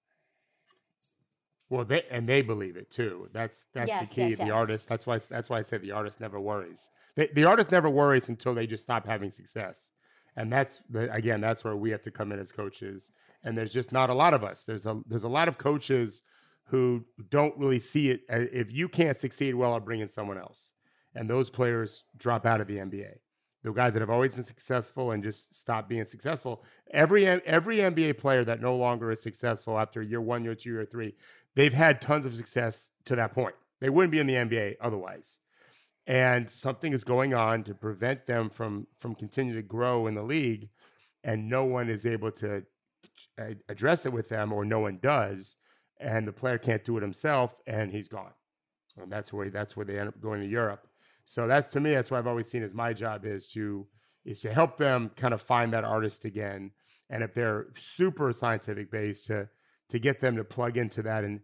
well, 1.70 1.84
they 1.86 2.04
and 2.12 2.28
they 2.30 2.42
believe 2.42 2.78
it 2.78 2.92
too. 2.92 3.30
That's 3.34 3.66
that's 3.74 3.90
Yes, 3.90 4.10
the 4.10 4.16
key. 4.16 4.30
yes, 4.30 4.40
the 4.40 4.46
yes. 4.48 4.56
artist. 4.56 4.88
That's 4.88 5.06
why 5.08 5.18
that's 5.18 5.50
why 5.50 5.60
I 5.60 5.62
said 5.64 5.82
the 5.82 5.92
artist 5.92 6.20
never 6.20 6.40
worries. 6.40 6.90
The, 7.16 7.30
the 7.34 7.46
artist 7.46 7.72
never 7.72 7.90
worries 7.90 8.30
until 8.30 8.54
they 8.54 8.68
just 8.68 8.84
stop 8.84 9.06
having 9.06 9.32
success, 9.32 9.92
and 10.36 10.52
that's 10.52 10.82
the, 10.90 11.12
again 11.12 11.42
that's 11.42 11.64
where 11.64 11.76
we 11.76 11.90
have 11.92 12.04
to 12.04 12.12
come 12.12 12.32
in 12.32 12.40
as 12.40 12.52
coaches. 12.52 13.12
And 13.44 13.58
there's 13.58 13.74
just 13.74 13.92
not 13.92 14.10
a 14.10 14.14
lot 14.14 14.34
of 14.34 14.44
us. 14.44 14.64
There's 14.64 14.86
a 14.86 15.02
there's 15.08 15.24
a 15.24 15.30
lot 15.30 15.48
of 15.48 15.58
coaches 15.58 16.22
who 16.66 17.06
don't 17.30 17.58
really 17.58 17.80
see 17.80 18.10
it. 18.10 18.22
uh, 18.32 18.40
If 18.52 18.72
you 18.72 18.90
can't 18.90 19.18
succeed, 19.18 19.54
well, 19.56 19.74
I'll 19.74 19.80
bring 19.80 20.00
in 20.02 20.08
someone 20.08 20.38
else, 20.38 20.74
and 21.16 21.30
those 21.30 21.50
players 21.50 22.04
drop 22.18 22.46
out 22.46 22.62
of 22.62 22.68
the 22.68 22.80
NBA. 22.80 23.20
The 23.64 23.72
guys 23.72 23.94
that 23.94 24.00
have 24.02 24.12
always 24.12 24.36
been 24.36 24.44
successful 24.44 25.12
and 25.12 25.24
just 25.24 25.56
stop 25.56 25.90
being 25.90 26.06
successful. 26.06 26.64
Every 26.92 27.26
every 27.26 27.78
NBA 27.78 28.14
player 28.20 28.44
that 28.46 28.62
no 28.62 28.76
longer 28.76 29.10
is 29.12 29.22
successful 29.24 29.80
after 29.80 30.04
year 30.04 30.22
one, 30.22 30.44
year 30.44 30.54
two, 30.54 30.70
year 30.72 30.86
three, 30.86 31.16
they've 31.56 31.74
had 31.74 32.02
tons 32.02 32.26
of 32.26 32.36
success 32.36 32.92
to 33.06 33.16
that 33.16 33.34
point. 33.34 33.56
They 33.82 33.90
wouldn't 33.90 34.12
be 34.12 34.20
in 34.20 34.28
the 34.28 34.34
NBA 34.34 34.76
otherwise. 34.82 35.40
And 36.08 36.50
something 36.50 36.94
is 36.94 37.04
going 37.04 37.34
on 37.34 37.64
to 37.64 37.74
prevent 37.74 38.26
them 38.26 38.50
from 38.50 38.86
from 39.00 39.16
continuing 39.16 39.58
to 39.58 39.68
grow 39.68 40.06
in 40.06 40.14
the 40.14 40.22
league, 40.22 40.70
and 41.24 41.50
no 41.50 41.64
one 41.64 41.90
is 41.90 42.06
able 42.06 42.32
to 42.34 42.64
uh, 43.40 43.54
address 43.70 44.06
it 44.06 44.14
with 44.14 44.30
them, 44.30 44.54
or 44.54 44.64
no 44.64 44.80
one 44.80 45.00
does, 45.02 45.58
and 46.00 46.28
the 46.28 46.32
player 46.32 46.60
can't 46.60 46.84
do 46.84 46.98
it 46.98 47.02
himself, 47.02 47.56
and 47.66 47.92
he's 47.92 48.08
gone. 48.08 48.34
And 49.02 49.12
that's 49.12 49.34
where 49.34 49.50
that's 49.50 49.76
where 49.76 49.86
they 49.86 49.98
end 49.98 50.08
up 50.08 50.22
going 50.22 50.42
to 50.42 50.48
Europe. 50.48 50.88
So 51.26 51.48
that's 51.48 51.72
to 51.72 51.80
me, 51.80 51.96
that's 51.96 52.12
what 52.12 52.20
I've 52.20 52.28
always 52.28 52.50
seen 52.50 52.62
as 52.64 52.74
my 52.74 52.94
job 52.94 53.26
is 53.26 53.48
to 53.54 53.88
is 54.26 54.42
to 54.42 54.54
help 54.54 54.78
them 54.78 55.12
kind 55.16 55.34
of 55.34 55.42
find 55.42 55.74
that 55.74 55.84
artist 55.84 56.26
again. 56.26 56.72
And 57.10 57.24
if 57.24 57.34
they're 57.34 57.68
super 57.76 58.32
scientific 58.32 58.92
based, 58.92 59.28
to 59.28 59.50
to 59.90 60.00
get 60.00 60.20
them 60.20 60.36
to 60.36 60.44
plug 60.44 60.78
into 60.78 61.02
that 61.04 61.24
and 61.24 61.40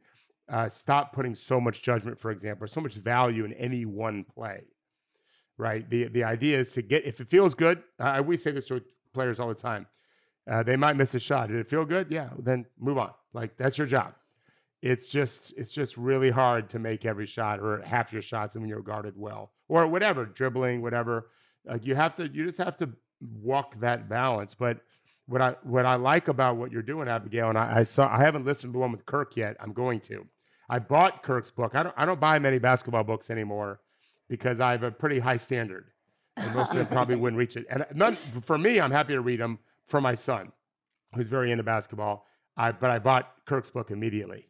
uh, 0.50 0.68
stop 0.68 1.14
putting 1.14 1.34
so 1.34 1.62
much 1.62 1.82
judgment, 1.82 2.20
for 2.20 2.32
example, 2.32 2.66
or 2.66 2.68
so 2.68 2.82
much 2.82 2.96
value 2.96 3.46
in 3.46 3.54
any 3.54 3.86
one 3.86 4.24
play. 4.24 4.64
Right. 5.58 5.88
The 5.90 6.08
the 6.08 6.24
idea 6.24 6.60
is 6.60 6.72
to 6.72 6.82
get 6.82 7.06
if 7.06 7.22
it 7.22 7.30
feels 7.30 7.54
good. 7.54 7.84
I 8.00 8.22
we 8.22 8.36
say 8.36 8.52
this 8.52 8.66
to 8.66 8.82
players 9.14 9.40
all 9.40 9.48
the 9.48 9.54
time. 9.54 9.86
Uh, 10.50 10.64
they 10.64 10.76
might 10.76 10.96
miss 10.96 11.14
a 11.14 11.20
shot. 11.20 11.50
Did 11.50 11.58
it 11.58 11.70
feel 11.70 11.86
good? 11.86 12.08
Yeah. 12.10 12.30
Then 12.40 12.66
move 12.80 12.98
on. 12.98 13.12
Like 13.34 13.58
that's 13.58 13.78
your 13.78 13.86
job. 13.86 14.16
It's 14.82 15.08
just 15.08 15.54
it's 15.58 15.72
just 15.72 15.98
really 15.98 16.32
hard 16.32 16.68
to 16.70 16.80
make 16.80 17.06
every 17.06 17.28
shot 17.28 17.60
or 17.60 17.82
half 17.84 18.12
your 18.12 18.24
shots 18.24 18.56
when 18.56 18.68
you're 18.68 18.82
guarded 18.82 19.14
well 19.16 19.52
or 19.68 19.86
whatever 19.86 20.26
dribbling 20.26 20.82
whatever. 20.82 21.28
Like 21.66 21.86
you 21.86 21.94
have 21.94 22.16
to 22.16 22.28
you 22.28 22.46
just 22.46 22.58
have 22.58 22.78
to 22.78 22.90
walk 23.22 23.80
that 23.82 24.10
balance. 24.10 24.56
But 24.56 24.80
what 25.32 25.42
I 25.42 25.56
what 25.64 25.86
I 25.86 25.96
like 25.96 26.28
about 26.28 26.58
what 26.58 26.72
you're 26.72 26.82
doing, 26.82 27.08
Abigail, 27.08 27.50
and 27.50 27.58
I, 27.58 27.80
I 27.80 27.84
saw 27.84 28.08
I 28.14 28.20
haven't 28.20 28.46
listened 28.46 28.74
to 28.74 28.78
the 28.78 28.80
one 28.80 28.92
with 28.92 29.06
Kirk 29.06 29.36
yet. 29.38 29.56
I'm 29.60 29.74
going 29.74 30.00
to. 30.02 30.26
I 30.70 30.80
bought 30.80 31.24
Kirk's 31.24 31.52
book. 31.52 31.74
I 31.76 31.84
don't 31.84 31.96
I 31.98 32.06
don't 32.06 32.20
buy 32.20 32.38
many 32.40 32.60
basketball 32.60 33.04
books 33.04 33.30
anymore 33.30 33.80
because 34.30 34.60
I 34.60 34.72
have 34.72 34.84
a 34.84 34.92
pretty 34.92 35.20
high 35.20 35.38
standard, 35.38 35.86
and 36.38 36.54
most 36.56 36.72
of 36.72 36.78
them 36.78 36.88
probably 36.88 37.16
wouldn't 37.22 37.38
reach 37.40 37.56
it. 37.56 37.66
And 37.70 37.86
none 37.94 38.14
for 38.14 38.58
me, 38.58 38.80
I'm 38.80 38.92
happy 38.92 39.14
to 39.14 39.22
read 39.22 39.40
them 39.40 39.60
for 39.88 40.02
my 40.02 40.16
son, 40.16 40.52
who's 41.16 41.28
very 41.28 41.52
into 41.52 41.64
basketball. 41.64 42.26
I 42.58 42.72
but 42.74 42.92
I 42.92 43.00
bought 43.00 43.32
Kirk's 43.46 43.70
book 43.70 43.92
immediately 43.92 44.48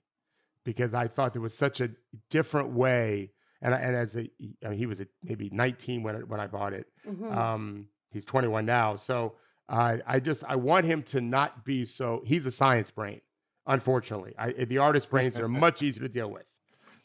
because 0.63 0.93
I 0.93 1.07
thought 1.07 1.33
there 1.33 1.41
was 1.41 1.57
such 1.57 1.79
a 1.81 1.89
different 2.29 2.69
way. 2.73 3.31
And 3.63 3.75
I, 3.75 3.77
and 3.77 3.95
as 3.95 4.15
a 4.15 4.21
I 4.65 4.69
mean, 4.69 4.77
he 4.79 4.87
was 4.87 5.01
a, 5.01 5.07
maybe 5.23 5.49
19 5.53 6.01
when 6.01 6.15
I- 6.15 6.19
when 6.31 6.39
I 6.39 6.47
bought 6.47 6.73
it. 6.73 6.87
Mhm. 7.07 7.35
Um, 7.37 7.87
he's 8.11 8.25
21 8.25 8.65
now. 8.65 8.95
So 8.95 9.35
uh, 9.69 9.97
I 10.05 10.19
just 10.19 10.43
I 10.47 10.55
want 10.55 10.85
him 10.85 11.03
to 11.03 11.21
not 11.21 11.63
be 11.65 11.85
so. 11.85 12.21
He's 12.25 12.45
a 12.45 12.51
science 12.51 12.91
brain. 12.91 13.21
Unfortunately, 13.67 14.33
I, 14.37 14.51
the 14.51 14.79
artist 14.79 15.09
brains 15.09 15.39
are 15.39 15.47
much 15.65 15.81
easier 15.81 16.03
to 16.03 16.09
deal 16.09 16.29
with. 16.29 16.45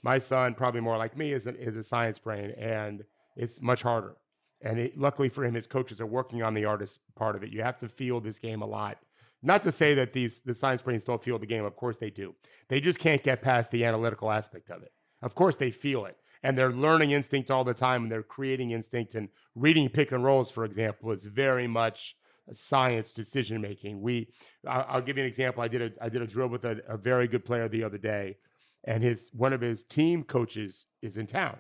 My 0.02 0.18
son, 0.18 0.54
probably 0.54 0.80
more 0.80 0.96
like 0.96 1.16
me, 1.16 1.32
is 1.32 1.46
a, 1.46 1.54
is 1.56 1.76
a 1.76 1.82
science 1.82 2.18
brain, 2.18 2.50
and 2.52 3.04
it's 3.36 3.60
much 3.60 3.82
harder. 3.82 4.16
And 4.62 4.78
it, 4.78 4.98
luckily 4.98 5.28
for 5.28 5.44
him, 5.44 5.54
his 5.54 5.66
coaches 5.66 6.00
are 6.00 6.06
working 6.06 6.42
on 6.42 6.54
the 6.54 6.64
artist 6.64 7.00
part 7.14 7.36
of 7.36 7.42
it. 7.42 7.50
You 7.50 7.62
have 7.62 7.78
to 7.78 7.88
feel 7.88 8.20
this 8.20 8.38
game 8.38 8.62
a 8.62 8.66
lot. 8.66 8.98
Not 9.42 9.62
to 9.64 9.70
say 9.70 9.94
that 9.94 10.12
these 10.12 10.40
the 10.40 10.54
science 10.54 10.82
brains 10.82 11.04
don't 11.04 11.22
feel 11.22 11.38
the 11.38 11.46
game. 11.46 11.64
Of 11.64 11.76
course 11.76 11.98
they 11.98 12.10
do. 12.10 12.34
They 12.68 12.80
just 12.80 12.98
can't 12.98 13.22
get 13.22 13.42
past 13.42 13.70
the 13.70 13.84
analytical 13.84 14.30
aspect 14.30 14.70
of 14.70 14.82
it. 14.82 14.92
Of 15.22 15.34
course 15.34 15.56
they 15.56 15.70
feel 15.70 16.06
it, 16.06 16.16
and 16.42 16.56
they're 16.56 16.72
learning 16.72 17.10
instinct 17.12 17.50
all 17.50 17.64
the 17.64 17.74
time, 17.74 18.04
and 18.04 18.12
they're 18.12 18.22
creating 18.22 18.72
instinct. 18.72 19.14
And 19.14 19.28
reading 19.54 19.88
pick 19.88 20.12
and 20.12 20.24
rolls, 20.24 20.50
for 20.50 20.64
example, 20.64 21.12
is 21.12 21.26
very 21.26 21.66
much 21.66 22.16
science 22.52 23.12
decision 23.12 23.60
making. 23.60 24.00
We, 24.00 24.28
I'll, 24.66 25.00
give 25.00 25.16
you 25.16 25.22
an 25.22 25.28
example. 25.28 25.62
I 25.62 25.68
did 25.68 25.82
a 25.82 26.04
I 26.04 26.08
did 26.08 26.22
a 26.22 26.26
drill 26.26 26.48
with 26.48 26.64
a, 26.64 26.80
a 26.88 26.96
very 26.96 27.26
good 27.28 27.44
player 27.44 27.68
the 27.68 27.82
other 27.82 27.98
day, 27.98 28.36
and 28.84 29.02
his 29.02 29.30
one 29.32 29.52
of 29.52 29.60
his 29.60 29.84
team 29.84 30.22
coaches 30.22 30.86
is 31.02 31.18
in 31.18 31.26
town. 31.26 31.58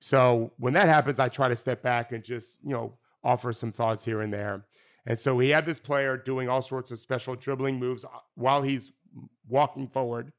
So 0.00 0.52
when 0.58 0.74
that 0.74 0.88
happens, 0.88 1.18
I 1.18 1.28
try 1.28 1.48
to 1.48 1.56
step 1.56 1.82
back 1.82 2.12
and 2.12 2.22
just 2.22 2.58
you 2.62 2.72
know 2.72 2.98
offer 3.24 3.52
some 3.52 3.72
thoughts 3.72 4.04
here 4.04 4.20
and 4.20 4.32
there. 4.32 4.66
And 5.06 5.18
so 5.18 5.34
we 5.34 5.48
had 5.48 5.64
this 5.64 5.80
player 5.80 6.16
doing 6.16 6.48
all 6.48 6.62
sorts 6.62 6.90
of 6.90 6.98
special 6.98 7.36
dribbling 7.36 7.78
moves 7.78 8.04
uh, 8.04 8.08
while 8.34 8.62
he's 8.62 8.92
walking 9.48 9.88
forward, 9.88 10.32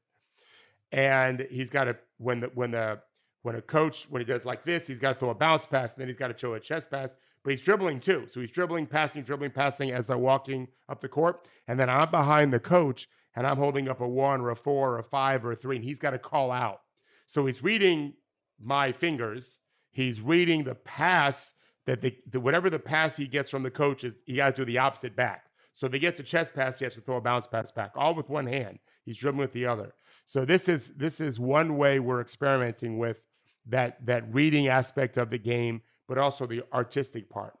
and 0.92 1.46
he's 1.50 1.70
got 1.70 1.84
to 1.84 1.96
when 2.18 2.40
the 2.40 2.50
when 2.54 2.70
the 2.70 3.00
when 3.42 3.56
a 3.56 3.62
coach 3.62 4.06
when 4.10 4.20
he 4.20 4.26
does 4.26 4.44
like 4.44 4.64
this, 4.64 4.86
he's 4.86 4.98
got 4.98 5.14
to 5.14 5.18
throw 5.18 5.30
a 5.30 5.34
bounce 5.34 5.66
pass, 5.66 5.94
and 5.94 6.00
then 6.00 6.08
he's 6.08 6.18
got 6.18 6.28
to 6.28 6.38
show 6.38 6.54
a 6.54 6.60
chest 6.60 6.90
pass. 6.90 7.14
But 7.48 7.52
he's 7.52 7.62
dribbling 7.62 8.00
too, 8.00 8.26
so 8.28 8.40
he's 8.40 8.50
dribbling, 8.50 8.84
passing, 8.84 9.22
dribbling, 9.22 9.52
passing 9.52 9.90
as 9.90 10.06
they're 10.06 10.18
walking 10.18 10.68
up 10.90 11.00
the 11.00 11.08
court. 11.08 11.48
And 11.66 11.80
then 11.80 11.88
I'm 11.88 12.10
behind 12.10 12.52
the 12.52 12.60
coach, 12.60 13.08
and 13.34 13.46
I'm 13.46 13.56
holding 13.56 13.88
up 13.88 14.02
a 14.02 14.06
one 14.06 14.42
or 14.42 14.50
a 14.50 14.54
four 14.54 14.96
or 14.96 14.98
a 14.98 15.02
five 15.02 15.46
or 15.46 15.52
a 15.52 15.56
three, 15.56 15.76
and 15.76 15.82
he's 15.82 15.98
got 15.98 16.10
to 16.10 16.18
call 16.18 16.50
out. 16.50 16.82
So 17.24 17.46
he's 17.46 17.62
reading 17.62 18.12
my 18.60 18.92
fingers. 18.92 19.60
He's 19.92 20.20
reading 20.20 20.62
the 20.62 20.74
pass 20.74 21.54
that 21.86 22.02
the, 22.02 22.14
the 22.30 22.38
whatever 22.38 22.68
the 22.68 22.78
pass 22.78 23.16
he 23.16 23.26
gets 23.26 23.48
from 23.48 23.62
the 23.62 23.70
coach 23.70 24.04
is 24.04 24.12
he 24.26 24.36
got 24.36 24.54
to 24.54 24.66
do 24.66 24.70
the 24.70 24.76
opposite 24.76 25.16
back. 25.16 25.46
So 25.72 25.86
if 25.86 25.94
he 25.94 26.00
gets 26.00 26.20
a 26.20 26.24
chest 26.24 26.54
pass, 26.54 26.78
he 26.78 26.84
has 26.84 26.96
to 26.96 27.00
throw 27.00 27.16
a 27.16 27.20
bounce 27.22 27.46
pass 27.46 27.72
back, 27.72 27.92
all 27.96 28.14
with 28.14 28.28
one 28.28 28.46
hand. 28.46 28.78
He's 29.06 29.16
dribbling 29.16 29.40
with 29.40 29.52
the 29.52 29.64
other. 29.64 29.94
So 30.26 30.44
this 30.44 30.68
is 30.68 30.90
this 30.98 31.18
is 31.18 31.40
one 31.40 31.78
way 31.78 31.98
we're 31.98 32.20
experimenting 32.20 32.98
with 32.98 33.22
that 33.68 34.04
that 34.04 34.34
reading 34.34 34.68
aspect 34.68 35.16
of 35.16 35.30
the 35.30 35.38
game, 35.38 35.80
but 36.08 36.18
also 36.18 36.46
the 36.46 36.62
artistic 36.72 37.28
part. 37.28 37.54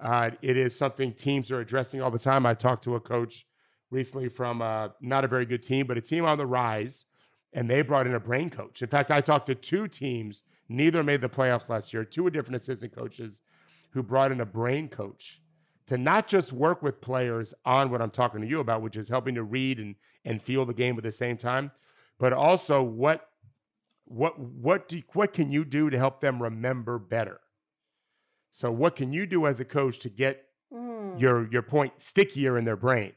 Uh, 0.00 0.30
it 0.42 0.56
is 0.56 0.76
something 0.76 1.12
teams 1.12 1.50
are 1.50 1.60
addressing 1.60 2.00
all 2.00 2.10
the 2.10 2.18
time. 2.18 2.46
I 2.46 2.54
talked 2.54 2.84
to 2.84 2.94
a 2.94 3.00
coach 3.00 3.44
recently 3.90 4.28
from 4.28 4.62
uh, 4.62 4.88
not 5.00 5.24
a 5.24 5.28
very 5.28 5.44
good 5.44 5.62
team, 5.62 5.86
but 5.86 5.98
a 5.98 6.00
team 6.00 6.24
on 6.24 6.38
the 6.38 6.46
rise, 6.46 7.06
and 7.52 7.68
they 7.68 7.82
brought 7.82 8.06
in 8.06 8.14
a 8.14 8.20
brain 8.20 8.48
coach. 8.48 8.80
In 8.80 8.88
fact, 8.88 9.10
I 9.10 9.20
talked 9.20 9.48
to 9.48 9.54
two 9.54 9.88
teams, 9.88 10.44
neither 10.68 11.02
made 11.02 11.20
the 11.20 11.28
playoffs 11.28 11.68
last 11.68 11.92
year, 11.92 12.04
two 12.04 12.30
different 12.30 12.62
assistant 12.62 12.94
coaches 12.94 13.42
who 13.90 14.02
brought 14.02 14.30
in 14.30 14.40
a 14.40 14.46
brain 14.46 14.88
coach 14.88 15.40
to 15.88 15.96
not 15.96 16.28
just 16.28 16.52
work 16.52 16.82
with 16.82 17.00
players 17.00 17.54
on 17.64 17.90
what 17.90 18.02
I'm 18.02 18.10
talking 18.10 18.42
to 18.42 18.46
you 18.46 18.60
about, 18.60 18.82
which 18.82 18.96
is 18.96 19.08
helping 19.08 19.34
to 19.34 19.42
read 19.42 19.78
and, 19.78 19.96
and 20.24 20.40
feel 20.40 20.66
the 20.66 20.74
game 20.74 20.96
at 20.98 21.02
the 21.02 21.10
same 21.10 21.36
time, 21.36 21.72
but 22.18 22.32
also 22.32 22.82
what 22.82 23.24
what 24.04 24.38
what 24.38 24.88
do 24.88 25.02
what 25.12 25.32
can 25.34 25.50
you 25.52 25.64
do 25.64 25.90
to 25.90 25.98
help 25.98 26.20
them 26.20 26.42
remember 26.42 26.98
better? 26.98 27.40
So 28.50 28.70
what 28.72 28.96
can 28.96 29.12
you 29.12 29.26
do 29.26 29.46
as 29.46 29.60
a 29.60 29.64
coach 29.64 29.98
to 30.00 30.08
get 30.08 30.44
Mm. 30.70 31.18
your 31.18 31.50
your 31.50 31.62
point 31.62 31.94
stickier 31.96 32.58
in 32.58 32.64
their 32.66 32.76
brain? 32.76 33.12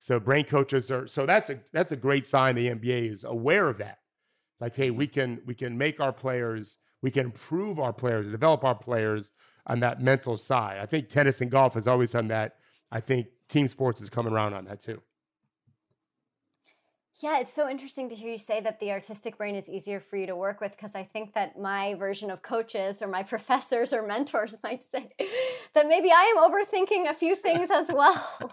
So 0.00 0.18
brain 0.18 0.44
coaches 0.44 0.90
are 0.90 1.06
so 1.06 1.26
that's 1.26 1.50
a 1.50 1.60
that's 1.72 1.92
a 1.92 1.96
great 1.96 2.26
sign 2.26 2.56
the 2.56 2.68
NBA 2.70 3.08
is 3.10 3.22
aware 3.24 3.68
of 3.68 3.78
that. 3.78 3.98
Like, 4.58 4.74
hey, 4.74 4.90
we 4.90 5.06
can 5.06 5.40
we 5.46 5.54
can 5.54 5.76
make 5.78 6.00
our 6.00 6.12
players, 6.12 6.78
we 7.02 7.10
can 7.10 7.26
improve 7.26 7.78
our 7.78 7.92
players, 7.92 8.26
develop 8.26 8.64
our 8.64 8.74
players 8.74 9.30
on 9.66 9.80
that 9.80 10.00
mental 10.02 10.36
side. 10.36 10.78
I 10.78 10.86
think 10.86 11.08
tennis 11.08 11.40
and 11.40 11.50
golf 11.50 11.74
has 11.74 11.86
always 11.86 12.10
done 12.10 12.28
that. 12.28 12.56
I 12.90 13.00
think 13.00 13.28
team 13.48 13.68
sports 13.68 14.00
is 14.00 14.10
coming 14.10 14.32
around 14.32 14.54
on 14.54 14.64
that 14.64 14.80
too. 14.80 15.00
Yeah, 17.22 17.38
it's 17.38 17.52
so 17.52 17.68
interesting 17.68 18.08
to 18.08 18.14
hear 18.14 18.30
you 18.30 18.38
say 18.38 18.62
that 18.62 18.80
the 18.80 18.92
artistic 18.92 19.36
brain 19.36 19.54
is 19.54 19.68
easier 19.68 20.00
for 20.00 20.16
you 20.16 20.26
to 20.26 20.34
work 20.34 20.58
with 20.62 20.74
because 20.74 20.94
I 20.94 21.02
think 21.02 21.34
that 21.34 21.58
my 21.60 21.92
version 21.92 22.30
of 22.30 22.40
coaches 22.40 23.02
or 23.02 23.08
my 23.08 23.22
professors 23.34 23.92
or 23.92 24.06
mentors 24.06 24.56
might 24.64 24.82
say 24.82 25.10
that 25.74 25.86
maybe 25.86 26.10
I 26.10 26.34
am 26.34 26.50
overthinking 26.50 27.10
a 27.10 27.12
few 27.12 27.36
things 27.36 27.70
as 27.70 27.88
well 27.92 28.50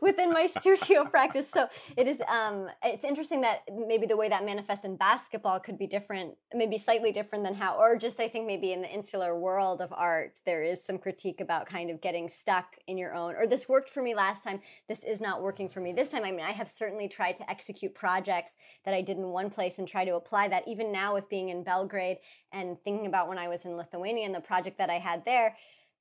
within 0.00 0.32
my 0.32 0.46
studio 0.46 1.04
practice. 1.04 1.50
So 1.50 1.66
it 1.96 2.06
is 2.06 2.22
um 2.28 2.68
it's 2.84 3.04
interesting 3.04 3.40
that 3.40 3.62
maybe 3.88 4.06
the 4.06 4.16
way 4.16 4.28
that 4.28 4.44
manifests 4.44 4.84
in 4.84 4.94
basketball 4.94 5.58
could 5.58 5.76
be 5.76 5.88
different, 5.88 6.36
maybe 6.54 6.78
slightly 6.78 7.10
different 7.10 7.42
than 7.42 7.54
how 7.54 7.76
or 7.76 7.96
just 7.96 8.20
I 8.20 8.28
think 8.28 8.46
maybe 8.46 8.72
in 8.72 8.82
the 8.82 8.88
insular 8.88 9.36
world 9.36 9.80
of 9.80 9.92
art 9.92 10.38
there 10.46 10.62
is 10.62 10.84
some 10.84 10.98
critique 10.98 11.40
about 11.40 11.66
kind 11.66 11.90
of 11.90 12.00
getting 12.00 12.28
stuck 12.28 12.76
in 12.86 12.96
your 12.96 13.12
own 13.12 13.34
or 13.34 13.48
this 13.48 13.68
worked 13.68 13.90
for 13.90 14.04
me 14.04 14.14
last 14.14 14.44
time, 14.44 14.60
this 14.88 15.02
is 15.02 15.20
not 15.20 15.42
working 15.42 15.68
for 15.68 15.80
me 15.80 15.92
this 15.92 16.10
time. 16.10 16.22
I 16.22 16.30
mean, 16.30 16.46
I 16.46 16.52
have 16.52 16.68
certainly 16.68 17.08
tried 17.08 17.36
to 17.38 17.50
execute 17.50 17.92
projects 18.04 18.52
that 18.84 18.92
I 18.92 19.00
did 19.00 19.16
in 19.16 19.28
one 19.30 19.48
place 19.48 19.78
and 19.78 19.88
try 19.88 20.04
to 20.04 20.16
apply 20.16 20.48
that 20.48 20.68
even 20.68 20.92
now 20.92 21.14
with 21.14 21.30
being 21.30 21.48
in 21.48 21.64
Belgrade 21.64 22.18
and 22.52 22.76
thinking 22.84 23.06
about 23.06 23.30
when 23.30 23.38
I 23.38 23.48
was 23.48 23.64
in 23.64 23.78
Lithuania 23.78 24.26
and 24.26 24.34
the 24.34 24.42
project 24.42 24.76
that 24.76 24.90
I 24.90 24.98
had 24.98 25.24
there. 25.24 25.56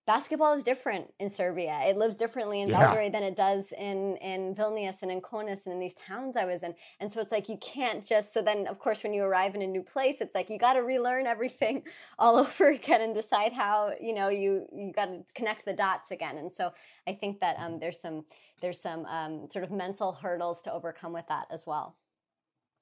Basketball 0.05 0.53
is 0.53 0.65
different 0.65 1.13
in 1.17 1.29
Serbia. 1.29 1.79
It 1.85 1.95
lives 1.95 2.17
differently 2.17 2.61
in 2.61 2.67
Yeah. 2.69 2.87
Belgrade 2.87 3.13
than 3.13 3.23
it 3.23 3.37
does 3.37 3.71
in 3.71 4.17
in 4.17 4.53
Vilnius 4.53 5.01
and 5.01 5.09
in 5.11 5.21
Kaunas 5.21 5.65
and 5.65 5.73
in 5.73 5.79
these 5.79 5.93
towns 5.93 6.35
I 6.35 6.43
was 6.43 6.61
in. 6.61 6.75
And 6.99 7.11
so 7.11 7.21
it's 7.21 7.31
like 7.31 7.47
you 7.47 7.57
can't 7.57 8.05
just 8.05 8.33
so 8.33 8.41
then 8.41 8.67
of 8.67 8.79
course 8.79 9.01
when 9.03 9.13
you 9.13 9.23
arrive 9.23 9.55
in 9.55 9.61
a 9.61 9.67
new 9.67 9.81
place 9.81 10.19
it's 10.19 10.35
like 10.35 10.49
you 10.49 10.57
got 10.57 10.73
to 10.73 10.81
relearn 10.81 11.25
everything 11.25 11.83
all 12.19 12.35
over 12.37 12.69
again 12.69 13.01
and 13.01 13.15
decide 13.15 13.53
how, 13.53 13.93
you 14.01 14.13
know, 14.13 14.27
you 14.27 14.67
you 14.75 14.91
got 14.91 15.05
to 15.05 15.23
connect 15.35 15.63
the 15.63 15.73
dots 15.73 16.11
again. 16.11 16.37
And 16.37 16.51
so 16.51 16.73
I 17.07 17.13
think 17.13 17.39
that 17.39 17.55
um, 17.57 17.79
there's 17.79 17.99
some 17.99 18.25
there's 18.61 18.81
some 18.81 19.05
um, 19.05 19.49
sort 19.49 19.63
of 19.63 19.71
mental 19.71 20.13
hurdles 20.13 20.61
to 20.63 20.73
overcome 20.73 21.13
with 21.13 21.27
that 21.27 21.47
as 21.49 21.65
well. 21.65 21.95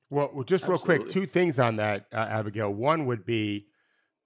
Well, 0.10 0.30
well, 0.34 0.44
just 0.44 0.68
real 0.68 0.78
quick, 0.78 1.08
two 1.08 1.25
things 1.25 1.58
on 1.58 1.78
that, 1.78 2.08
uh, 2.12 2.18
Abigail. 2.18 2.70
One 2.74 3.06
would 3.06 3.25
be 3.25 3.68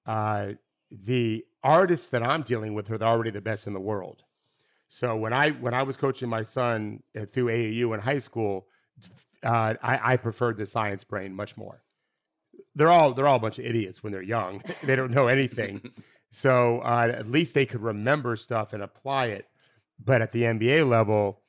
uh, 0.07 0.53
the 0.91 1.45
artists 1.63 2.07
that 2.07 2.23
I'm 2.23 2.43
dealing 2.43 2.73
with 2.73 2.91
are 2.91 3.01
already 3.01 3.31
the 3.31 3.41
best 3.41 3.67
in 3.67 3.73
the 3.73 3.79
world. 3.79 4.23
So 4.87 5.15
when 5.15 5.33
I 5.33 5.51
when 5.51 5.73
I 5.73 5.83
was 5.83 5.97
coaching 5.97 6.29
my 6.29 6.43
son 6.43 7.01
uh, 7.19 7.25
through 7.25 7.45
AAU 7.45 7.93
in 7.93 7.99
high 7.99 8.19
school, 8.19 8.67
uh, 9.43 9.73
I, 9.81 10.13
I 10.13 10.17
preferred 10.17 10.57
the 10.57 10.65
science 10.65 11.03
brain 11.03 11.35
much 11.35 11.57
more. 11.57 11.81
They're 12.75 12.89
all 12.89 13.13
they're 13.13 13.27
all 13.27 13.37
a 13.37 13.39
bunch 13.39 13.59
of 13.59 13.65
idiots 13.65 14.03
when 14.03 14.13
they're 14.13 14.21
young. 14.21 14.61
they 14.83 14.95
don't 14.95 15.11
know 15.11 15.27
anything. 15.27 15.81
So 16.31 16.81
uh, 16.81 17.13
at 17.15 17.31
least 17.31 17.53
they 17.53 17.65
could 17.65 17.81
remember 17.81 18.35
stuff 18.35 18.73
and 18.73 18.83
apply 18.83 19.27
it. 19.27 19.47
But 20.03 20.21
at 20.21 20.33
the 20.33 20.41
NBA 20.41 20.85
level, 20.85 21.39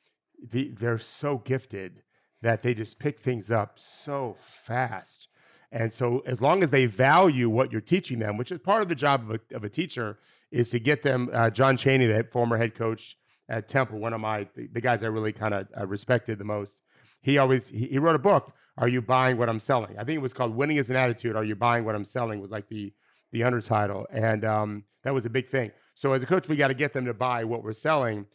the, 0.41 0.69
they're 0.69 0.97
so 0.97 1.39
gifted 1.39 2.03
that 2.41 2.61
they 2.61 2.73
just 2.73 2.97
pick 2.97 3.19
things 3.19 3.51
up 3.51 3.79
so 3.79 4.37
fast. 4.39 5.27
And 5.71 5.91
so, 5.91 6.23
as 6.25 6.41
long 6.41 6.63
as 6.63 6.69
they 6.69 6.85
value 6.85 7.49
what 7.49 7.71
you're 7.71 7.81
teaching 7.81 8.19
them, 8.19 8.37
which 8.37 8.51
is 8.51 8.59
part 8.59 8.81
of 8.81 8.89
the 8.89 8.95
job 8.95 9.29
of 9.29 9.39
a, 9.51 9.55
of 9.55 9.63
a 9.63 9.69
teacher, 9.69 10.17
is 10.51 10.69
to 10.71 10.79
get 10.79 11.03
them. 11.03 11.29
Uh, 11.33 11.49
John 11.49 11.75
Chaney, 11.75 12.07
the 12.07 12.25
former 12.31 12.57
head 12.57 12.73
coach 12.73 13.17
at 13.49 13.67
Temple, 13.67 13.99
one 13.99 14.13
of 14.13 14.21
my 14.21 14.47
the, 14.55 14.67
the 14.67 14.81
guys 14.81 15.03
I 15.03 15.07
really 15.07 15.33
kind 15.33 15.53
of 15.53 15.67
uh, 15.77 15.85
respected 15.85 16.39
the 16.39 16.45
most. 16.45 16.83
He 17.21 17.37
always 17.37 17.67
he, 17.67 17.87
he 17.87 17.99
wrote 17.99 18.15
a 18.15 18.19
book. 18.19 18.53
Are 18.77 18.87
you 18.87 19.01
buying 19.01 19.37
what 19.37 19.49
I'm 19.49 19.59
selling? 19.59 19.97
I 19.97 20.03
think 20.03 20.17
it 20.17 20.21
was 20.21 20.33
called 20.33 20.55
"Winning 20.55 20.77
Is 20.77 20.89
an 20.89 20.95
Attitude." 20.95 21.35
Are 21.35 21.43
you 21.43 21.55
buying 21.55 21.83
what 21.83 21.95
I'm 21.95 22.05
selling? 22.05 22.39
Was 22.39 22.51
like 22.51 22.69
the 22.69 22.93
the 23.31 23.41
undertitle, 23.41 24.05
and 24.11 24.45
um, 24.45 24.83
that 25.03 25.13
was 25.13 25.25
a 25.25 25.29
big 25.29 25.47
thing. 25.47 25.71
So 25.95 26.13
as 26.13 26.23
a 26.23 26.25
coach, 26.25 26.47
we 26.47 26.55
got 26.55 26.67
to 26.67 26.73
get 26.73 26.93
them 26.93 27.05
to 27.05 27.13
buy 27.13 27.43
what 27.43 27.63
we're 27.63 27.73
selling. 27.73 28.25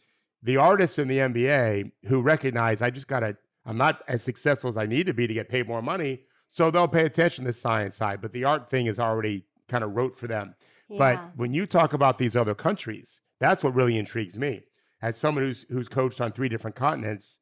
The 0.43 0.57
artists 0.57 0.99
in 0.99 1.07
the 1.07 1.19
NBA 1.19 1.91
who 2.05 2.21
recognize 2.21 2.81
I 2.81 2.89
just 2.89 3.07
got 3.07 3.21
to, 3.21 3.37
I'm 3.65 3.77
not 3.77 4.01
as 4.07 4.21
successful 4.21 4.69
as 4.69 4.77
I 4.77 4.85
need 4.85 5.05
to 5.05 5.13
be 5.13 5.25
to 5.25 5.33
get 5.33 5.47
paid 5.47 5.67
more 5.67 5.81
money, 5.81 6.19
so 6.53 6.69
they'll 6.69 6.87
pay 6.87 7.03
attention 7.03 7.45
to 7.45 7.49
the 7.49 7.53
science 7.53 7.95
side. 7.95 8.21
But 8.21 8.31
the 8.31 8.43
art 8.43 8.69
thing 8.69 8.85
is 8.85 8.99
already 8.99 9.43
kind 9.67 9.83
of 9.83 9.95
rote 9.95 10.15
for 10.15 10.27
them. 10.27 10.53
But 10.99 11.15
when 11.35 11.51
you 11.51 11.65
talk 11.65 11.93
about 11.93 12.19
these 12.19 12.35
other 12.35 12.53
countries, 12.53 13.21
that's 13.39 13.63
what 13.63 13.73
really 13.73 13.97
intrigues 13.97 14.37
me. 14.37 14.61
As 15.01 15.17
someone 15.17 15.43
who's 15.43 15.65
who's 15.67 15.87
coached 15.89 16.21
on 16.21 16.31
three 16.31 16.49
different 16.49 16.75
continents, 16.75 17.39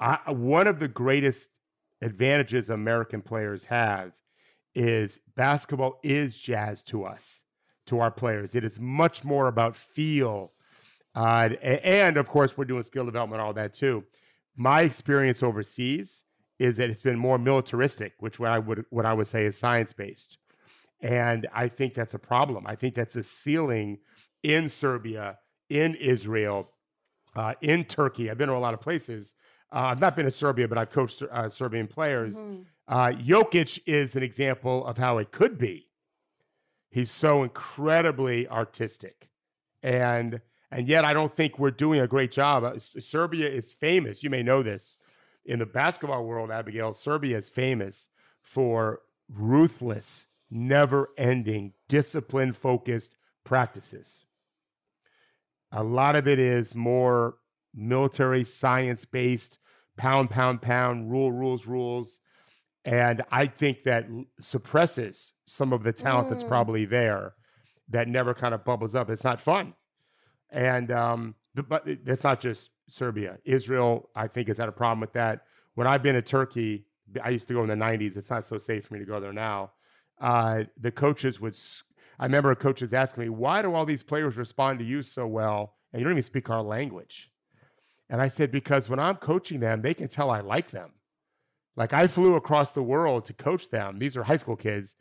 I, 0.00 0.18
one 0.28 0.66
of 0.66 0.78
the 0.78 0.88
greatest 0.88 1.50
advantages 2.00 2.70
American 2.70 3.20
players 3.20 3.66
have 3.66 4.12
is 4.74 5.20
basketball 5.36 6.00
is 6.02 6.38
jazz 6.38 6.82
to 6.84 7.04
us, 7.04 7.42
to 7.88 8.00
our 8.00 8.10
players. 8.10 8.54
It 8.54 8.64
is 8.64 8.80
much 8.80 9.22
more 9.22 9.48
about 9.48 9.76
feel, 9.76 10.52
uh, 11.14 11.50
and 11.62 12.16
of 12.16 12.26
course 12.26 12.56
we're 12.56 12.64
doing 12.64 12.84
skill 12.84 13.04
development, 13.04 13.42
all 13.42 13.52
that 13.52 13.74
too. 13.74 14.02
My 14.56 14.80
experience 14.80 15.42
overseas 15.42 16.24
is 16.58 16.76
that 16.76 16.90
it's 16.90 17.02
been 17.02 17.18
more 17.18 17.38
militaristic, 17.38 18.14
which 18.18 18.38
what 18.38 18.50
I 18.50 18.58
would 18.58 18.84
what 18.90 19.06
I 19.06 19.12
would 19.12 19.26
say 19.26 19.44
is 19.46 19.56
science 19.56 19.92
based, 19.92 20.38
and 21.00 21.46
I 21.54 21.68
think 21.68 21.94
that's 21.94 22.14
a 22.14 22.18
problem. 22.18 22.66
I 22.66 22.74
think 22.74 22.94
that's 22.94 23.16
a 23.16 23.22
ceiling 23.22 23.98
in 24.42 24.68
Serbia, 24.68 25.38
in 25.70 25.94
Israel, 25.96 26.70
uh, 27.36 27.54
in 27.60 27.84
Turkey. 27.84 28.30
I've 28.30 28.38
been 28.38 28.48
to 28.48 28.54
a 28.54 28.58
lot 28.58 28.74
of 28.74 28.80
places. 28.80 29.34
Uh, 29.72 29.80
I've 29.80 30.00
not 30.00 30.16
been 30.16 30.24
to 30.24 30.30
Serbia, 30.30 30.66
but 30.66 30.78
I've 30.78 30.90
coached 30.90 31.22
uh, 31.22 31.48
Serbian 31.48 31.86
players. 31.86 32.40
Mhm. 32.42 32.64
Uh, 32.88 33.08
Jokic 33.08 33.80
is 33.86 34.16
an 34.16 34.22
example 34.22 34.86
of 34.86 34.96
how 34.96 35.18
it 35.18 35.30
could 35.30 35.58
be. 35.58 35.90
He's 36.90 37.10
so 37.10 37.42
incredibly 37.42 38.48
artistic, 38.48 39.28
and 39.82 40.40
and 40.70 40.88
yet 40.88 41.04
I 41.04 41.12
don't 41.14 41.32
think 41.32 41.58
we're 41.58 41.70
doing 41.70 42.00
a 42.00 42.06
great 42.08 42.32
job. 42.32 42.64
Uh, 42.64 42.78
Serbia 42.78 43.48
is 43.48 43.72
famous. 43.72 44.22
You 44.22 44.30
may 44.30 44.42
know 44.42 44.62
this 44.62 44.98
in 45.44 45.58
the 45.58 45.66
basketball 45.66 46.24
world, 46.24 46.50
Abigail. 46.50 46.92
Serbia 46.92 47.36
is 47.36 47.48
famous 47.48 48.08
for 48.42 49.00
ruthless, 49.32 50.26
never-ending, 50.50 51.72
discipline-focused 51.88 53.14
practices. 53.44 54.24
A 55.72 55.82
lot 55.82 56.16
of 56.16 56.26
it 56.26 56.38
is 56.38 56.74
more 56.74 57.36
military, 57.74 58.44
science-based, 58.44 59.58
pound, 59.96 60.30
pound, 60.30 60.62
pound, 60.62 61.10
rule, 61.10 61.32
rules, 61.32 61.66
rules 61.66 62.20
and 62.84 63.22
I 63.30 63.46
think 63.46 63.82
that 63.82 64.06
suppresses 64.40 65.34
some 65.46 65.74
of 65.74 65.82
the 65.82 65.92
talent 65.92 66.30
that's 66.30 66.44
Mm. 66.44 66.48
probably 66.48 66.84
there 66.86 67.34
that 67.90 68.08
never 68.08 68.32
kind 68.32 68.54
of 68.54 68.64
bubbles 68.64 68.94
up. 68.94 69.10
It's 69.10 69.24
not 69.24 69.40
fun, 69.40 69.74
and 70.48 70.90
um, 70.90 71.34
but 71.68 71.86
that's 72.04 72.24
not 72.24 72.40
just 72.40 72.70
Serbia. 72.88 73.38
Israel, 73.44 74.10
I 74.14 74.26
think, 74.26 74.48
has 74.48 74.58
had 74.58 74.68
a 74.68 74.72
problem 74.72 75.00
with 75.00 75.12
that. 75.12 75.42
When 75.74 75.86
I've 75.86 76.02
been 76.02 76.14
to 76.14 76.22
Turkey, 76.22 76.86
I 77.22 77.30
used 77.30 77.48
to 77.48 77.54
go 77.54 77.62
in 77.62 77.68
the 77.68 77.74
'90s. 77.74 78.16
It's 78.16 78.30
not 78.30 78.46
so 78.46 78.58
safe 78.58 78.86
for 78.86 78.94
me 78.94 79.00
to 79.00 79.06
go 79.06 79.20
there 79.20 79.32
now. 79.32 79.72
Uh, 80.20 80.64
the 80.80 80.90
coaches 80.90 81.40
would, 81.40 81.56
I 82.18 82.24
remember 82.24 82.54
coaches 82.54 82.92
asking 82.92 83.24
me, 83.24 83.28
"Why 83.30 83.62
do 83.62 83.74
all 83.74 83.86
these 83.86 84.02
players 84.02 84.36
respond 84.36 84.78
to 84.80 84.84
you 84.84 85.02
so 85.02 85.26
well, 85.26 85.74
and 85.92 86.00
you 86.00 86.04
don't 86.04 86.14
even 86.14 86.22
speak 86.22 86.50
our 86.50 86.62
language?" 86.62 87.30
And 88.10 88.20
I 88.20 88.28
said, 88.28 88.50
"Because 88.50 88.88
when 88.88 88.98
I'm 88.98 89.16
coaching 89.16 89.60
them, 89.60 89.82
they 89.82 89.94
can 89.94 90.08
tell 90.08 90.30
I 90.30 90.40
like 90.40 90.70
them." 90.70 90.92
Like 91.76 91.92
I 91.92 92.08
flew 92.08 92.34
across 92.34 92.72
the 92.72 92.82
world 92.82 93.24
to 93.26 93.32
coach 93.32 93.70
them. 93.70 94.00
These 94.00 94.16
are 94.16 94.24
high 94.24 94.36
school 94.36 94.56
kids. 94.56 94.96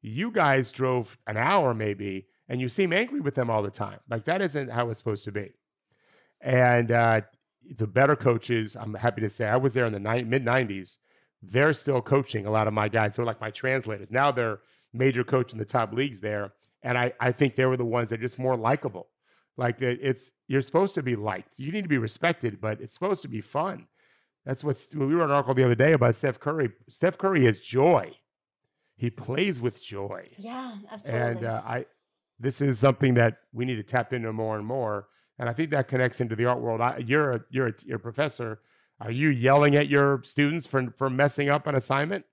You 0.00 0.30
guys 0.30 0.72
drove 0.72 1.18
an 1.26 1.36
hour 1.36 1.74
maybe, 1.74 2.26
and 2.48 2.60
you 2.60 2.68
seem 2.70 2.92
angry 2.92 3.20
with 3.20 3.34
them 3.34 3.50
all 3.50 3.62
the 3.62 3.70
time. 3.70 4.00
Like 4.08 4.24
that 4.24 4.40
isn't 4.40 4.70
how 4.70 4.88
it's 4.88 4.98
supposed 4.98 5.24
to 5.24 5.32
be. 5.32 5.52
And 6.42 6.90
uh, 6.90 7.20
the 7.76 7.86
better 7.86 8.16
coaches, 8.16 8.76
I'm 8.76 8.94
happy 8.94 9.20
to 9.22 9.30
say, 9.30 9.46
I 9.46 9.56
was 9.56 9.74
there 9.74 9.86
in 9.86 9.92
the 9.92 10.00
ni- 10.00 10.24
mid 10.24 10.44
'90s. 10.44 10.98
They're 11.42 11.72
still 11.72 12.00
coaching 12.02 12.46
a 12.46 12.50
lot 12.50 12.68
of 12.68 12.74
my 12.74 12.88
guys. 12.88 13.16
They're 13.16 13.24
like 13.24 13.40
my 13.40 13.50
translators. 13.50 14.10
Now 14.10 14.30
they're 14.30 14.60
major 14.92 15.24
coach 15.24 15.52
in 15.52 15.58
the 15.58 15.64
top 15.64 15.92
leagues 15.92 16.20
there, 16.20 16.52
and 16.82 16.98
I 16.98 17.12
I 17.20 17.32
think 17.32 17.54
they 17.54 17.66
were 17.66 17.76
the 17.76 17.84
ones 17.84 18.10
that 18.10 18.18
are 18.18 18.22
just 18.22 18.38
more 18.38 18.56
likable. 18.56 19.08
Like 19.56 19.80
it's 19.80 20.30
you're 20.48 20.62
supposed 20.62 20.94
to 20.96 21.02
be 21.02 21.16
liked. 21.16 21.58
You 21.58 21.72
need 21.72 21.82
to 21.82 21.88
be 21.88 21.98
respected, 21.98 22.60
but 22.60 22.80
it's 22.80 22.94
supposed 22.94 23.22
to 23.22 23.28
be 23.28 23.40
fun. 23.40 23.86
That's 24.44 24.64
what 24.64 24.84
we 24.94 25.06
wrote 25.06 25.26
an 25.26 25.30
article 25.30 25.54
the 25.54 25.64
other 25.64 25.74
day 25.74 25.92
about 25.92 26.14
Steph 26.14 26.40
Curry. 26.40 26.70
Steph 26.88 27.18
Curry 27.18 27.46
is 27.46 27.60
joy. 27.60 28.12
He 28.96 29.10
plays 29.10 29.60
with 29.60 29.82
joy. 29.82 30.28
Yeah, 30.36 30.72
absolutely. 30.90 31.28
And 31.28 31.44
uh, 31.44 31.62
I 31.64 31.86
this 32.40 32.60
is 32.60 32.78
something 32.78 33.14
that 33.14 33.38
we 33.52 33.64
need 33.64 33.76
to 33.76 33.82
tap 33.82 34.12
into 34.12 34.32
more 34.32 34.56
and 34.56 34.66
more. 34.66 35.06
And 35.42 35.48
I 35.50 35.52
think 35.54 35.70
that 35.70 35.88
connects 35.88 36.20
into 36.20 36.36
the 36.36 36.44
art 36.44 36.60
world. 36.60 36.80
I, 36.80 36.98
you're 36.98 37.32
a 37.32 37.40
you're 37.50 37.66
a, 37.66 37.74
you're 37.84 37.96
a 37.96 38.00
professor. 38.00 38.60
Are 39.00 39.10
you 39.10 39.30
yelling 39.30 39.74
at 39.74 39.88
your 39.88 40.22
students 40.22 40.68
for 40.68 40.94
for 40.96 41.10
messing 41.10 41.50
up 41.50 41.66
an 41.66 41.74
assignment? 41.74 42.24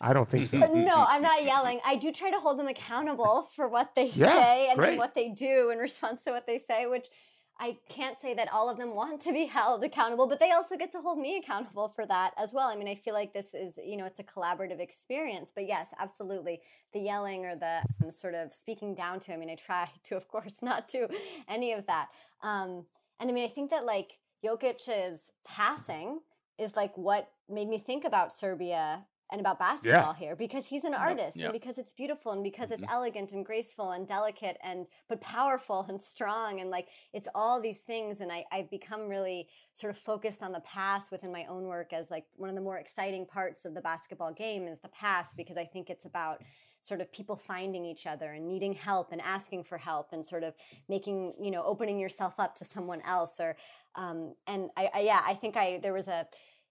I 0.00 0.12
don't 0.12 0.28
think 0.28 0.46
so. 0.48 0.58
No, 0.74 1.06
I'm 1.08 1.22
not 1.22 1.44
yelling. 1.44 1.78
I 1.86 1.94
do 1.94 2.10
try 2.10 2.32
to 2.32 2.40
hold 2.40 2.58
them 2.58 2.66
accountable 2.66 3.48
for 3.54 3.68
what 3.68 3.94
they 3.94 4.08
Yeah, 4.08 4.34
say 4.34 4.68
and 4.68 4.80
great. 4.80 4.98
what 4.98 5.14
they 5.14 5.28
do 5.28 5.70
in 5.70 5.78
response 5.78 6.24
to 6.24 6.32
what 6.32 6.48
they 6.48 6.58
say, 6.58 6.86
which 6.86 7.06
I 7.58 7.78
can't 7.88 8.18
say 8.18 8.34
that 8.34 8.52
all 8.52 8.68
of 8.68 8.76
them 8.76 8.94
want 8.94 9.22
to 9.22 9.32
be 9.32 9.46
held 9.46 9.82
accountable, 9.82 10.26
but 10.26 10.40
they 10.40 10.50
also 10.50 10.76
get 10.76 10.92
to 10.92 11.00
hold 11.00 11.18
me 11.18 11.38
accountable 11.38 11.88
for 11.88 12.04
that 12.04 12.34
as 12.36 12.52
well. 12.52 12.68
I 12.68 12.76
mean, 12.76 12.88
I 12.88 12.94
feel 12.94 13.14
like 13.14 13.32
this 13.32 13.54
is, 13.54 13.78
you 13.82 13.96
know, 13.96 14.04
it's 14.04 14.18
a 14.18 14.24
collaborative 14.24 14.78
experience. 14.78 15.50
But 15.54 15.66
yes, 15.66 15.88
absolutely. 15.98 16.60
The 16.92 17.00
yelling 17.00 17.46
or 17.46 17.56
the 17.56 17.80
um, 18.04 18.10
sort 18.10 18.34
of 18.34 18.52
speaking 18.52 18.94
down 18.94 19.20
to, 19.20 19.32
I 19.32 19.36
mean, 19.38 19.48
I 19.48 19.54
try 19.54 19.88
to, 20.04 20.16
of 20.16 20.28
course, 20.28 20.62
not 20.62 20.88
do 20.88 21.08
any 21.48 21.72
of 21.72 21.86
that. 21.86 22.08
Um, 22.42 22.86
and 23.20 23.30
I 23.30 23.32
mean, 23.32 23.44
I 23.44 23.52
think 23.52 23.70
that 23.70 23.84
like 23.84 24.18
Jokic's 24.44 25.30
passing 25.46 26.20
is 26.58 26.76
like 26.76 26.96
what 26.96 27.28
made 27.48 27.68
me 27.68 27.78
think 27.78 28.04
about 28.04 28.32
Serbia 28.32 29.06
and 29.32 29.40
about 29.40 29.58
basketball 29.58 30.14
yeah. 30.18 30.26
here 30.26 30.36
because 30.36 30.66
he's 30.66 30.84
an 30.84 30.94
artist 30.94 31.36
and 31.38 31.52
because 31.52 31.78
it's 31.78 31.92
beautiful 31.92 32.30
and 32.30 32.44
because 32.44 32.70
it's 32.70 32.82
mm-hmm. 32.82 32.94
elegant 32.94 33.32
and 33.32 33.44
graceful 33.44 33.90
and 33.90 34.06
delicate 34.06 34.56
and 34.62 34.86
but 35.08 35.20
powerful 35.20 35.84
and 35.88 36.00
strong 36.00 36.60
and 36.60 36.70
like 36.70 36.86
it's 37.12 37.26
all 37.34 37.60
these 37.60 37.80
things 37.80 38.20
and 38.20 38.30
I, 38.30 38.44
I've 38.52 38.70
become 38.70 39.08
really 39.08 39.48
sort 39.74 39.90
of 39.90 39.98
focused 39.98 40.44
on 40.44 40.52
the 40.52 40.60
past 40.60 41.10
within 41.10 41.32
my 41.32 41.44
own 41.46 41.64
work 41.64 41.92
as 41.92 42.08
like 42.08 42.24
one 42.36 42.48
of 42.48 42.54
the 42.54 42.62
more 42.62 42.78
exciting 42.78 43.26
parts 43.26 43.64
of 43.64 43.74
the 43.74 43.80
basketball 43.80 44.32
game 44.32 44.68
is 44.68 44.78
the 44.78 44.88
past 44.88 45.36
because 45.36 45.56
I 45.56 45.64
think 45.64 45.90
it's 45.90 46.04
about 46.04 46.42
sort 46.86 47.00
of 47.00 47.10
people 47.12 47.36
finding 47.36 47.84
each 47.84 48.06
other 48.06 48.32
and 48.32 48.46
needing 48.46 48.72
help 48.72 49.12
and 49.12 49.20
asking 49.20 49.64
for 49.64 49.78
help 49.78 50.12
and 50.12 50.24
sort 50.24 50.44
of 50.44 50.54
making 50.88 51.34
you 51.40 51.50
know 51.50 51.62
opening 51.64 51.98
yourself 51.98 52.34
up 52.38 52.54
to 52.56 52.64
someone 52.64 53.00
else 53.02 53.40
or 53.40 53.56
um, 53.96 54.34
and 54.46 54.70
I, 54.76 54.90
I 54.94 55.00
yeah 55.00 55.22
I 55.24 55.34
think 55.34 55.56
I 55.56 55.80
there 55.82 55.92
was 55.92 56.08
a 56.08 56.26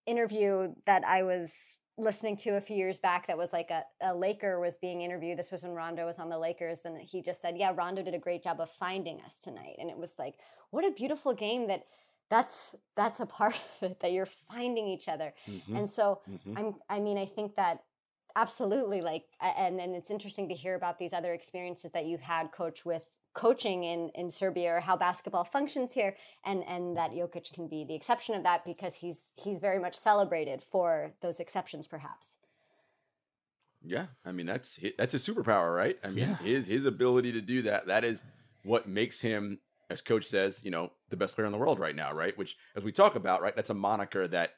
interview 0.05 0.73
that 0.85 1.03
I 1.05 1.23
was 1.23 1.51
listening 1.97 2.35
to 2.35 2.51
a 2.51 2.61
few 2.61 2.75
years 2.75 2.99
back 2.99 3.27
that 3.27 3.37
was 3.37 3.53
like 3.53 3.71
a, 3.71 3.83
a 4.01 4.13
Laker 4.13 4.59
was 4.59 4.77
being 4.77 5.01
interviewed. 5.01 5.39
This 5.39 5.51
was 5.51 5.63
when 5.63 5.73
Rondo 5.73 6.05
was 6.05 6.19
on 6.19 6.29
the 6.29 6.37
Lakers, 6.37 6.81
and 6.85 6.99
he 7.01 7.21
just 7.21 7.41
said, 7.41 7.57
Yeah, 7.57 7.73
Rondo 7.75 8.03
did 8.03 8.13
a 8.13 8.19
great 8.19 8.43
job 8.43 8.59
of 8.59 8.69
finding 8.69 9.21
us 9.21 9.39
tonight. 9.39 9.75
And 9.79 9.89
it 9.89 9.97
was 9.97 10.15
like, 10.19 10.35
what 10.71 10.85
a 10.85 10.91
beautiful 10.91 11.33
game 11.33 11.67
that 11.67 11.85
that's 12.29 12.75
that's 12.95 13.19
a 13.19 13.25
part 13.25 13.55
of 13.81 13.91
it 13.91 13.99
that 14.01 14.11
you're 14.11 14.27
finding 14.51 14.87
each 14.87 15.07
other. 15.07 15.33
Mm-hmm. 15.47 15.75
And 15.75 15.89
so 15.89 16.21
mm-hmm. 16.29 16.57
I'm 16.57 16.75
I 16.89 16.99
mean, 16.99 17.17
I 17.17 17.25
think 17.25 17.55
that 17.55 17.83
absolutely 18.35 19.01
like 19.01 19.25
and 19.41 19.79
and 19.79 19.95
it's 19.95 20.11
interesting 20.11 20.49
to 20.49 20.55
hear 20.55 20.75
about 20.75 20.99
these 20.99 21.13
other 21.13 21.33
experiences 21.33 21.91
that 21.91 22.05
you've 22.05 22.21
had 22.21 22.51
coach 22.51 22.85
with 22.85 23.03
coaching 23.35 23.83
in, 23.83 24.09
in 24.15 24.31
Serbia 24.31 24.77
or 24.77 24.79
how 24.79 24.95
basketball 24.95 25.43
functions 25.43 25.93
here, 25.93 26.15
and 26.43 26.63
and 26.67 26.97
that 26.97 27.11
Jokic 27.11 27.53
can 27.53 27.67
be 27.67 27.83
the 27.83 27.93
exception 27.93 28.33
of 28.33 28.43
that 28.43 28.65
because 28.65 28.95
he's 28.95 29.31
he's 29.35 29.59
very 29.59 29.79
much 29.79 29.95
celebrated 29.95 30.63
for 30.63 31.13
those 31.21 31.39
exceptions, 31.39 31.85
perhaps. 31.85 32.37
Yeah, 33.83 34.07
I 34.25 34.31
mean 34.31 34.47
that's 34.47 34.79
that's 34.97 35.13
a 35.13 35.17
superpower, 35.17 35.75
right? 35.75 35.99
I 36.03 36.07
mean 36.07 36.29
yeah. 36.29 36.37
his 36.37 36.65
his 36.65 36.85
ability 36.85 37.33
to 37.33 37.41
do 37.41 37.61
that 37.63 37.85
that 37.87 38.03
is 38.03 38.23
what 38.63 38.87
makes 38.87 39.21
him, 39.21 39.59
as 39.91 40.01
coach 40.01 40.25
says, 40.25 40.61
you 40.63 40.71
know, 40.71 40.91
the 41.09 41.17
best 41.17 41.35
player 41.35 41.45
in 41.45 41.51
the 41.51 41.57
world 41.57 41.77
right 41.77 41.95
now, 41.95 42.11
right? 42.11 42.35
Which, 42.35 42.57
as 42.75 42.83
we 42.83 42.91
talk 42.91 43.15
about, 43.15 43.43
right, 43.43 43.55
that's 43.55 43.69
a 43.69 43.75
moniker 43.75 44.27
that 44.29 44.53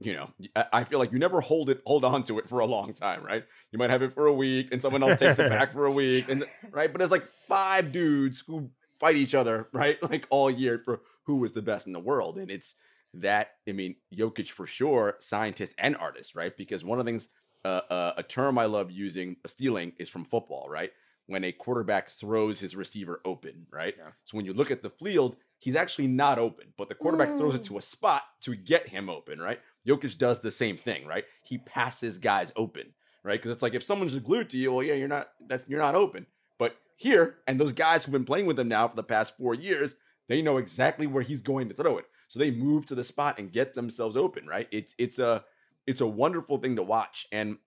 you 0.00 0.14
know, 0.14 0.30
I 0.72 0.84
feel 0.84 0.98
like 0.98 1.12
you 1.12 1.18
never 1.18 1.42
hold 1.42 1.68
it, 1.68 1.82
hold 1.84 2.06
on 2.06 2.24
to 2.24 2.38
it 2.38 2.48
for 2.48 2.60
a 2.60 2.66
long 2.66 2.94
time, 2.94 3.22
right? 3.22 3.44
You 3.70 3.78
might 3.78 3.90
have 3.90 4.00
it 4.00 4.14
for 4.14 4.26
a 4.26 4.32
week, 4.32 4.68
and 4.72 4.80
someone 4.80 5.02
else 5.02 5.18
takes 5.18 5.38
it 5.38 5.50
back 5.50 5.72
for 5.74 5.84
a 5.84 5.90
week, 5.90 6.30
and 6.30 6.46
right. 6.70 6.90
But 6.90 7.02
it's 7.02 7.10
like 7.10 7.28
five 7.46 7.92
dudes 7.92 8.42
who 8.46 8.70
fight 8.98 9.16
each 9.16 9.34
other, 9.34 9.68
right? 9.72 9.98
Like 10.10 10.26
all 10.30 10.50
year 10.50 10.78
for 10.78 11.02
who 11.24 11.36
was 11.36 11.52
the 11.52 11.60
best 11.60 11.86
in 11.86 11.92
the 11.92 12.00
world, 12.00 12.38
and 12.38 12.50
it's 12.50 12.74
that. 13.14 13.52
I 13.68 13.72
mean, 13.72 13.94
Jokic 14.14 14.48
for 14.48 14.66
sure, 14.66 15.16
scientist 15.20 15.74
and 15.78 15.96
artist, 15.96 16.34
right? 16.34 16.56
Because 16.56 16.82
one 16.82 16.98
of 16.98 17.04
the 17.04 17.10
things, 17.10 17.28
uh, 17.66 17.82
uh, 17.90 18.12
a 18.16 18.22
term 18.22 18.58
I 18.58 18.64
love 18.64 18.90
using, 18.90 19.36
stealing, 19.46 19.92
is 19.98 20.08
from 20.08 20.24
football, 20.24 20.66
right? 20.70 20.92
When 21.26 21.44
a 21.44 21.52
quarterback 21.52 22.08
throws 22.08 22.58
his 22.58 22.74
receiver 22.74 23.20
open, 23.26 23.66
right? 23.70 23.94
Yeah. 23.98 24.12
So 24.24 24.38
when 24.38 24.46
you 24.46 24.54
look 24.54 24.70
at 24.70 24.82
the 24.82 24.90
field, 24.90 25.36
he's 25.58 25.76
actually 25.76 26.08
not 26.08 26.38
open, 26.38 26.72
but 26.78 26.88
the 26.88 26.94
quarterback 26.94 27.36
throws 27.36 27.54
it 27.54 27.64
to 27.64 27.76
a 27.76 27.82
spot 27.82 28.19
to 28.40 28.54
get 28.54 28.88
him 28.88 29.08
open, 29.08 29.40
right? 29.40 29.60
Jokic 29.86 30.18
does 30.18 30.40
the 30.40 30.50
same 30.50 30.76
thing, 30.76 31.06
right? 31.06 31.24
He 31.42 31.58
passes 31.58 32.18
guys 32.18 32.52
open, 32.56 32.92
right? 33.22 33.40
Because 33.40 33.52
it's 33.52 33.62
like 33.62 33.74
if 33.74 33.84
someone's 33.84 34.18
glued 34.18 34.50
to 34.50 34.56
you, 34.56 34.72
well, 34.72 34.82
yeah, 34.82 34.94
you're 34.94 35.08
not 35.08 35.30
that's 35.46 35.68
you're 35.68 35.80
not 35.80 35.94
open. 35.94 36.26
But 36.58 36.76
here, 36.96 37.38
and 37.46 37.58
those 37.58 37.72
guys 37.72 38.04
who've 38.04 38.12
been 38.12 38.24
playing 38.24 38.46
with 38.46 38.58
him 38.58 38.68
now 38.68 38.88
for 38.88 38.96
the 38.96 39.02
past 39.02 39.36
four 39.36 39.54
years, 39.54 39.94
they 40.28 40.42
know 40.42 40.58
exactly 40.58 41.06
where 41.06 41.22
he's 41.22 41.42
going 41.42 41.68
to 41.68 41.74
throw 41.74 41.98
it. 41.98 42.06
So 42.28 42.38
they 42.38 42.50
move 42.50 42.86
to 42.86 42.94
the 42.94 43.04
spot 43.04 43.38
and 43.38 43.52
get 43.52 43.74
themselves 43.74 44.16
open, 44.16 44.46
right? 44.46 44.68
It's 44.70 44.94
it's 44.98 45.18
a 45.18 45.44
it's 45.86 46.00
a 46.00 46.06
wonderful 46.06 46.58
thing 46.58 46.76
to 46.76 46.82
watch. 46.82 47.26
And 47.32 47.58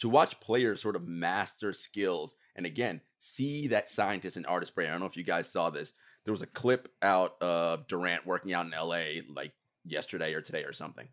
to 0.00 0.08
watch 0.08 0.38
players 0.40 0.80
sort 0.80 0.96
of 0.96 1.08
master 1.08 1.72
skills 1.72 2.34
and 2.54 2.66
again 2.66 3.00
see 3.18 3.66
that 3.68 3.88
scientist 3.88 4.36
and 4.36 4.46
artist 4.46 4.74
brain. 4.74 4.88
I 4.88 4.92
don't 4.92 5.00
know 5.00 5.06
if 5.06 5.16
you 5.16 5.24
guys 5.24 5.50
saw 5.50 5.70
this. 5.70 5.92
There 6.24 6.32
was 6.32 6.42
a 6.42 6.46
clip 6.46 6.88
out 7.02 7.40
of 7.42 7.88
Durant 7.88 8.26
working 8.26 8.52
out 8.52 8.66
in 8.66 8.72
LA 8.72 9.22
like 9.34 9.52
yesterday 9.90 10.34
or 10.34 10.40
today 10.40 10.64
or 10.64 10.72
something 10.72 11.08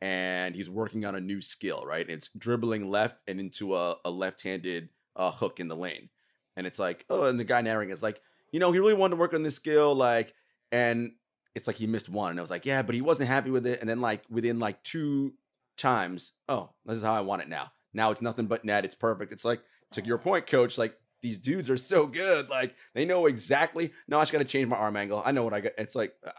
and 0.00 0.54
he's 0.54 0.70
working 0.70 1.04
on 1.04 1.14
a 1.14 1.20
new 1.20 1.40
skill, 1.40 1.84
right? 1.84 2.08
It's 2.08 2.30
dribbling 2.38 2.90
left 2.90 3.16
and 3.26 3.40
into 3.40 3.74
a, 3.74 3.96
a 4.04 4.10
left-handed 4.10 4.90
uh, 5.16 5.32
hook 5.32 5.60
in 5.60 5.68
the 5.68 5.76
lane. 5.76 6.08
And 6.56 6.66
it's 6.66 6.78
like, 6.78 7.04
oh, 7.10 7.24
and 7.24 7.38
the 7.38 7.44
guy 7.44 7.62
narrating 7.62 7.92
is 7.92 8.02
like, 8.02 8.20
you 8.52 8.60
know, 8.60 8.72
he 8.72 8.78
really 8.78 8.94
wanted 8.94 9.16
to 9.16 9.20
work 9.20 9.34
on 9.34 9.42
this 9.42 9.56
skill, 9.56 9.94
like, 9.94 10.34
and 10.72 11.12
it's 11.54 11.66
like 11.66 11.76
he 11.76 11.86
missed 11.86 12.08
one. 12.08 12.30
And 12.30 12.40
I 12.40 12.42
was 12.42 12.50
like, 12.50 12.66
yeah, 12.66 12.82
but 12.82 12.94
he 12.94 13.00
wasn't 13.00 13.28
happy 13.28 13.50
with 13.50 13.66
it. 13.66 13.80
And 13.80 13.88
then 13.88 14.00
like 14.00 14.22
within 14.30 14.58
like 14.58 14.82
two 14.84 15.34
times, 15.76 16.32
oh, 16.48 16.70
this 16.84 16.96
is 16.96 17.02
how 17.02 17.14
I 17.14 17.20
want 17.20 17.42
it 17.42 17.48
now. 17.48 17.72
Now 17.92 18.10
it's 18.10 18.22
nothing 18.22 18.46
but 18.46 18.64
net. 18.64 18.84
It's 18.84 18.94
perfect. 18.94 19.32
It's 19.32 19.44
like 19.44 19.62
to 19.92 20.04
your 20.04 20.18
point, 20.18 20.46
coach, 20.46 20.78
like 20.78 20.96
these 21.22 21.38
dudes 21.38 21.68
are 21.70 21.76
so 21.76 22.06
good. 22.06 22.48
Like 22.48 22.76
they 22.94 23.04
know 23.04 23.26
exactly. 23.26 23.92
No, 24.06 24.18
I 24.18 24.22
just 24.22 24.32
got 24.32 24.38
to 24.38 24.44
change 24.44 24.68
my 24.68 24.76
arm 24.76 24.96
angle. 24.96 25.22
I 25.24 25.32
know 25.32 25.42
what 25.42 25.54
I 25.54 25.60
got. 25.60 25.72
It's 25.78 25.96
like, 25.96 26.14
I, 26.24 26.30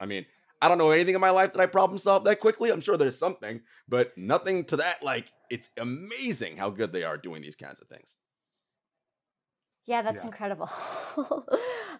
I 0.00 0.06
mean, 0.06 0.24
I 0.62 0.68
don't 0.68 0.78
know 0.78 0.90
anything 0.90 1.14
in 1.14 1.20
my 1.20 1.30
life 1.30 1.52
that 1.54 1.60
I 1.60 1.66
problem 1.66 1.98
solve 1.98 2.24
that 2.24 2.40
quickly. 2.40 2.70
I'm 2.70 2.82
sure 2.82 2.96
there's 2.96 3.18
something, 3.18 3.60
but 3.88 4.16
nothing 4.16 4.64
to 4.66 4.76
that. 4.76 5.02
Like, 5.02 5.32
it's 5.48 5.70
amazing 5.78 6.56
how 6.58 6.70
good 6.70 6.92
they 6.92 7.02
are 7.02 7.16
doing 7.16 7.40
these 7.40 7.56
kinds 7.56 7.80
of 7.80 7.88
things. 7.88 8.18
Yeah, 9.86 10.02
that's 10.02 10.24
yeah. 10.24 10.28
incredible. 10.28 10.70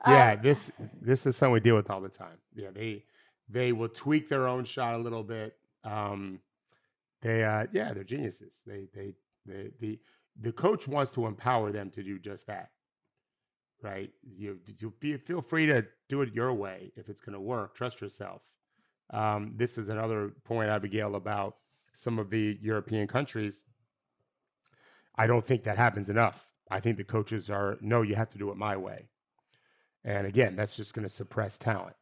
yeah, 0.07 0.33
um, 0.33 0.39
this 0.43 0.71
this 1.01 1.27
is 1.27 1.37
something 1.37 1.53
we 1.53 1.61
deal 1.61 1.77
with 1.77 1.91
all 1.91 2.01
the 2.01 2.11
time. 2.11 2.37
Yeah, 2.55 2.69
they 2.73 3.05
they 3.49 3.73
will 3.73 3.89
tweak 3.89 4.29
their 4.29 4.47
own 4.47 4.65
shot 4.65 4.95
a 4.95 4.99
little 4.99 5.25
bit. 5.25 5.57
Um, 5.83 6.41
they 7.23 7.43
uh, 7.43 7.67
yeah, 7.73 7.93
they're 7.93 8.05
geniuses. 8.05 8.61
They 8.67 8.89
they 8.95 9.15
they 9.47 9.71
the 9.81 9.99
the 10.41 10.53
coach 10.53 10.87
wants 10.87 11.11
to 11.13 11.27
empower 11.27 11.73
them 11.73 11.91
to 11.91 12.03
do 12.03 12.19
just 12.19 12.47
that 12.47 12.71
right? 13.83 14.11
You 14.23 14.59
you 14.79 14.93
be, 15.01 15.17
feel 15.17 15.41
free 15.41 15.67
to 15.67 15.85
do 16.09 16.23
it 16.23 16.35
your 16.35 16.53
way 16.53 16.93
if 16.97 17.09
it's 17.09 17.21
going 17.21 17.35
to 17.35 17.41
work. 17.41 17.75
Trust 17.75 18.01
yourself. 18.01 18.43
Um, 19.11 19.55
this 19.57 19.79
is 19.79 19.89
another 19.89 20.33
point, 20.45 20.71
Abigail, 20.71 21.17
about 21.17 21.57
some 21.93 22.19
of 22.19 22.31
the 22.31 22.59
European 22.63 23.09
countries. 23.09 23.65
I 25.17 25.27
don't 25.27 25.45
think 25.45 25.65
that 25.65 25.77
happens 25.77 26.09
enough. 26.09 26.47
I 26.71 26.81
think 26.81 26.97
the 26.97 27.05
coaches 27.05 27.51
are 27.51 27.79
no, 27.81 28.03
you 28.03 28.15
have 28.15 28.31
to 28.31 28.39
do 28.39 28.51
it 28.51 28.57
my 28.57 28.77
way, 28.77 29.09
and 30.05 30.27
again, 30.27 30.57
that's 30.57 30.77
just 30.77 30.95
going 30.95 31.07
to 31.07 31.13
suppress 31.13 31.59
talent. 31.59 31.97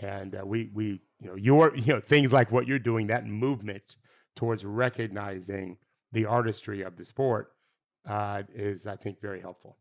And 0.00 0.36
uh, 0.36 0.46
we 0.46 0.70
we 0.72 1.00
you 1.20 1.28
know 1.28 1.34
your 1.34 1.74
you 1.76 1.94
know 1.94 2.00
things 2.00 2.32
like 2.32 2.52
what 2.52 2.66
you're 2.66 2.78
doing, 2.78 3.08
that 3.08 3.26
movement 3.26 3.96
towards 4.36 4.64
recognizing 4.64 5.76
the 6.12 6.24
artistry 6.24 6.82
of 6.82 6.96
the 6.96 7.04
sport 7.04 7.52
uh, 8.08 8.42
is, 8.54 8.86
I 8.86 8.96
think, 8.96 9.20
very 9.20 9.40
helpful. 9.40 9.76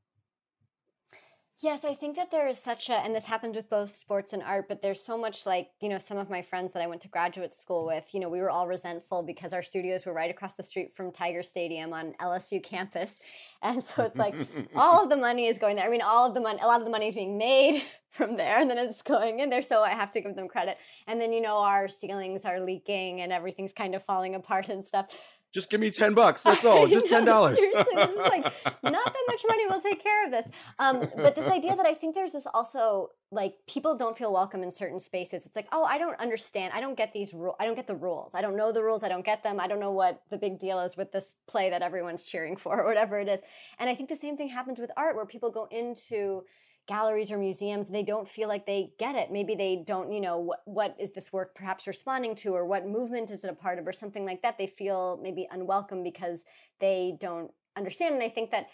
Yes, 1.60 1.84
I 1.84 1.96
think 1.96 2.16
that 2.18 2.30
there 2.30 2.48
is 2.48 2.60
such 2.60 2.88
a, 2.88 2.94
and 2.94 3.16
this 3.16 3.26
happens 3.26 3.56
with 3.56 3.68
both 3.68 3.96
sports 3.96 4.32
and 4.32 4.44
art, 4.44 4.68
but 4.68 4.84
there's 4.84 5.04
so 5.04 5.18
much 5.18 5.48
like, 5.48 5.72
you 5.82 5.90
know, 5.90 5.98
some 5.98 6.20
of 6.20 6.30
my 6.30 6.44
friends 6.44 6.72
that 6.74 6.84
I 6.84 6.88
went 6.88 7.02
to 7.02 7.08
graduate 7.08 7.52
school 7.52 7.84
with, 7.84 8.14
you 8.14 8.20
know, 8.20 8.30
we 8.30 8.40
were 8.42 8.52
all 8.52 8.68
resentful 8.68 9.24
because 9.24 9.54
our 9.54 9.64
studios 9.64 10.06
were 10.06 10.14
right 10.14 10.30
across 10.30 10.54
the 10.54 10.62
street 10.62 10.96
from 10.96 11.12
Tiger 11.12 11.42
Stadium 11.42 11.94
on 11.94 12.14
LSU 12.22 12.64
campus. 12.64 13.20
And 13.64 13.84
so 13.84 14.04
it's 14.04 14.18
like 14.18 14.36
all 14.76 15.04
of 15.04 15.10
the 15.10 15.18
money 15.18 15.48
is 15.48 15.58
going 15.58 15.76
there. 15.76 15.86
I 15.86 15.90
mean, 15.90 16.04
all 16.04 16.28
of 16.28 16.36
the 16.36 16.40
money, 16.40 16.60
a 16.62 16.68
lot 16.68 16.80
of 16.80 16.86
the 16.86 16.92
money 16.92 17.08
is 17.08 17.16
being 17.16 17.40
made 17.40 17.82
from 18.12 18.38
there 18.38 18.60
and 18.60 18.70
then 18.70 18.78
it's 18.78 19.02
going 19.02 19.40
in 19.40 19.50
there. 19.50 19.64
So 19.64 19.82
I 19.82 19.90
have 19.90 20.12
to 20.12 20.22
give 20.22 20.36
them 20.36 20.48
credit. 20.48 20.78
And 21.08 21.20
then, 21.20 21.34
you 21.34 21.42
know, 21.42 21.58
our 21.58 21.90
ceilings 21.90 22.46
are 22.46 22.60
leaking 22.60 23.22
and 23.22 23.34
everything's 23.34 23.74
kind 23.74 23.96
of 23.96 24.04
falling 24.06 24.36
apart 24.36 24.70
and 24.70 24.86
stuff 24.86 25.37
just 25.58 25.72
give 25.72 25.80
me 25.80 25.90
10 25.90 26.14
bucks. 26.14 26.44
That's 26.44 26.64
all. 26.64 26.88
Just 26.98 27.08
$10. 27.08 27.26
no, 27.26 27.50
this 27.50 27.60
is 27.60 28.16
like 28.18 28.44
not 28.84 29.06
that 29.06 29.24
much 29.28 29.42
money. 29.48 29.64
We'll 29.68 29.82
take 29.82 30.04
care 30.04 30.24
of 30.24 30.30
this. 30.30 30.48
Um, 30.78 31.10
but 31.16 31.34
this 31.34 31.48
idea 31.48 31.76
that 31.76 31.86
I 31.88 31.96
think 31.96 32.14
there's 32.14 32.34
this 32.34 32.46
also 32.54 33.10
like 33.32 33.56
people 33.68 33.98
don't 33.98 34.16
feel 34.16 34.32
welcome 34.32 34.62
in 34.62 34.70
certain 34.70 35.00
spaces. 35.00 35.48
It's 35.48 35.56
like, 35.56 35.68
oh, 35.72 35.84
I 35.84 35.98
don't 35.98 36.20
understand. 36.20 36.74
I 36.76 36.80
don't 36.80 36.96
get 36.96 37.12
these 37.12 37.34
rules. 37.34 37.56
I 37.60 37.66
don't 37.66 37.74
get 37.74 37.88
the 37.88 37.96
rules. 37.96 38.36
I 38.36 38.42
don't 38.42 38.56
know 38.56 38.72
the 38.72 38.84
rules. 38.84 39.02
I 39.02 39.10
don't 39.10 39.26
get 39.26 39.42
them. 39.42 39.60
I 39.60 39.68
don't 39.68 39.80
know 39.80 39.92
what 39.92 40.22
the 40.30 40.38
big 40.38 40.60
deal 40.60 40.80
is 40.80 40.96
with 40.96 41.12
this 41.12 41.34
play 41.48 41.72
that 41.72 41.82
everyone's 41.82 42.22
cheering 42.22 42.56
for 42.56 42.80
or 42.80 42.86
whatever 42.86 43.20
it 43.20 43.28
is. 43.28 43.40
And 43.80 43.90
I 43.90 43.96
think 43.96 44.10
the 44.10 44.16
same 44.16 44.38
thing 44.38 44.50
happens 44.50 44.80
with 44.80 44.92
art 44.96 45.16
where 45.16 45.26
people 45.26 45.50
go 45.50 45.68
into 45.72 46.44
galleries 46.88 47.32
or 47.32 47.38
museums 47.38 47.90
they 47.90 48.04
don't 48.04 48.28
feel 48.28 48.48
like 48.48 48.66
they 48.66 48.92
get 48.98 49.16
it. 49.16 49.32
Maybe 49.32 49.56
they 49.56 49.84
don't 49.86 50.12
you 50.12 50.22
know 50.22 50.38
what, 50.40 50.62
what 50.66 50.96
is 51.00 51.12
this 51.12 51.32
work 51.32 51.54
perhaps 51.56 51.88
responding 51.88 52.36
to 52.36 52.56
or 52.56 52.66
what 52.66 52.88
movement 52.88 53.30
is 53.32 53.44
it 53.44 53.50
a 53.50 53.54
part 53.54 53.80
of 53.80 53.88
or 53.88 53.94
something 53.94 54.26
like 54.26 54.42
that. 54.42 54.58
They 54.58 54.68
feel 54.68 55.20
maybe 55.22 55.48
unwelcome 55.52 56.04
because 56.04 56.46
they 56.80 57.18
don't 57.20 57.52
understand. 57.76 58.16
And 58.16 58.24
i 58.24 58.30
think 58.30 58.52
that 58.52 58.68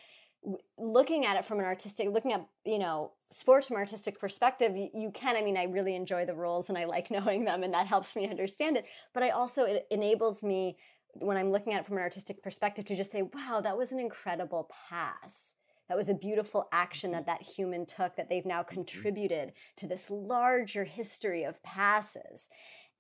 looking 0.78 1.26
at 1.26 1.38
it 1.38 1.45
from 1.45 1.60
an 1.60 1.65
artistic 1.65 2.10
looking 2.12 2.34
at 2.34 2.45
you 2.65 2.78
know 2.78 3.12
sports 3.32 3.67
from 3.67 3.78
artistic 3.78 4.19
perspective 4.19 4.76
you, 4.76 4.89
you, 4.93 5.12
can 5.12 5.38
i 5.38 5.41
mean 5.41 5.56
i 5.56 5.63
really 5.63 5.95
enjoy 5.95 6.26
the 6.26 6.36
rules 6.36 6.69
and 6.69 6.78
i 6.78 6.86
like 6.86 7.10
knowing 7.12 7.45
them 7.45 7.63
and 7.63 7.73
that 7.73 7.88
helps 7.88 8.15
me 8.15 8.28
understand 8.30 8.78
it. 8.78 8.86
But 9.13 9.23
i 9.23 9.30
also 9.30 9.63
it 9.63 9.88
enables 9.91 10.43
me 10.43 10.78
when 11.15 11.38
i'm 11.38 11.52
looking 11.52 11.73
at 11.73 11.82
it 11.82 11.86
from 11.86 11.97
an 11.97 12.04
artistic 12.04 12.41
perspective 12.43 12.86
to 12.86 12.95
just 12.95 13.12
say 13.12 13.21
wow 13.21 13.62
that 13.62 13.78
was 13.78 13.91
an 13.91 13.99
incredible 13.99 14.69
pass 14.89 15.54
that 15.89 15.98
was 15.98 16.10
a 16.10 16.13
beautiful 16.13 16.67
action 16.72 17.12
that 17.12 17.26
that 17.26 17.41
human 17.41 17.86
took 17.86 18.15
that 18.15 18.30
they've 18.30 18.46
now 18.46 18.62
mm-hmm. 18.62 18.76
contributed 18.76 19.54
to 19.78 19.88
this 19.88 20.10
larger 20.10 20.84
history 20.84 21.43
of 21.43 21.62
passes 21.63 22.50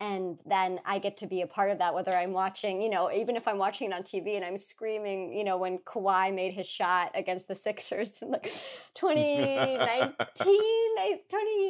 and 0.03 0.37
then 0.45 0.81
I 0.85 0.99
get 0.99 1.15
to 1.17 1.27
be 1.27 1.43
a 1.43 1.47
part 1.47 1.71
of 1.71 1.77
that, 1.77 1.93
whether 1.93 2.13
I'm 2.13 2.33
watching, 2.33 2.81
you 2.81 2.89
know, 2.89 3.09
even 3.09 3.37
if 3.37 3.47
I'm 3.47 3.57
watching 3.57 3.91
it 3.91 3.93
on 3.93 4.03
TV 4.03 4.35
and 4.35 4.43
I'm 4.43 4.57
screaming, 4.57 5.31
you 5.31 5.45
know, 5.45 5.55
when 5.55 5.77
Kawhi 5.77 6.33
made 6.33 6.51
his 6.53 6.67
shot 6.67 7.11
against 7.15 7.47
the 7.47 7.55
Sixers 7.67 8.11
in 8.21 8.29
like 8.29 8.51
2019, 8.95 10.13
20, 10.37 10.53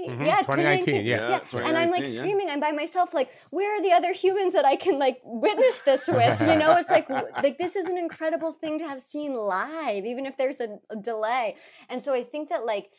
Mhm, 0.10 0.26
yeah, 0.26 0.39
2019, 0.39 1.06
yeah. 1.06 1.39
yeah. 1.54 1.60
And 1.60 1.78
I'm 1.78 1.91
like 1.91 2.08
yeah. 2.08 2.13
screaming, 2.13 2.50
I'm 2.50 2.60
by 2.60 2.72
myself, 2.72 3.13
like, 3.13 3.32
where 3.52 3.78
are 3.78 3.82
the 3.84 3.91
other 3.91 4.13
humans 4.13 4.54
that 4.54 4.65
I 4.65 4.78
can 4.78 4.98
like 4.98 5.19
witness 5.24 5.82
this 5.86 6.08
with? 6.08 6.41
You 6.41 6.56
know, 6.56 6.76
it's 6.78 6.89
like, 6.89 7.08
like 7.12 7.60
this 7.60 7.76
is 7.76 7.86
an 7.86 8.00
incredible 8.00 8.52
thing 8.52 8.80
to 8.80 8.88
have 8.88 9.02
seen 9.02 9.36
live, 9.36 10.06
even 10.06 10.26
if 10.26 10.38
there's 10.38 10.60
a, 10.60 10.80
a 10.89 10.96
delay. 10.96 11.56
And 11.88 12.02
so 12.02 12.15
I 12.15 12.24
think 12.24 12.50
that 12.50 12.65
like, 12.65 12.89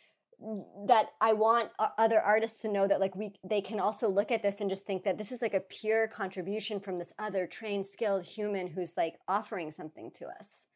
that 0.86 1.10
I 1.20 1.32
want 1.32 1.70
other 1.78 2.20
artists 2.20 2.60
to 2.62 2.68
know 2.68 2.86
that 2.86 3.00
like 3.00 3.14
we 3.14 3.34
they 3.44 3.60
can 3.60 3.80
also 3.80 4.08
look 4.08 4.30
at 4.30 4.42
this 4.42 4.60
and 4.60 4.68
just 4.70 4.86
think 4.86 5.04
that 5.04 5.18
this 5.18 5.32
is 5.32 5.42
like 5.42 5.54
a 5.54 5.60
pure 5.60 6.08
contribution 6.08 6.80
from 6.80 6.98
this 6.98 7.12
other 7.18 7.46
trained 7.46 7.86
skilled 7.86 8.24
human 8.24 8.66
who's 8.66 8.96
like 8.96 9.18
offering 9.28 9.70
something 9.70 10.10
to 10.12 10.26
us. 10.28 10.66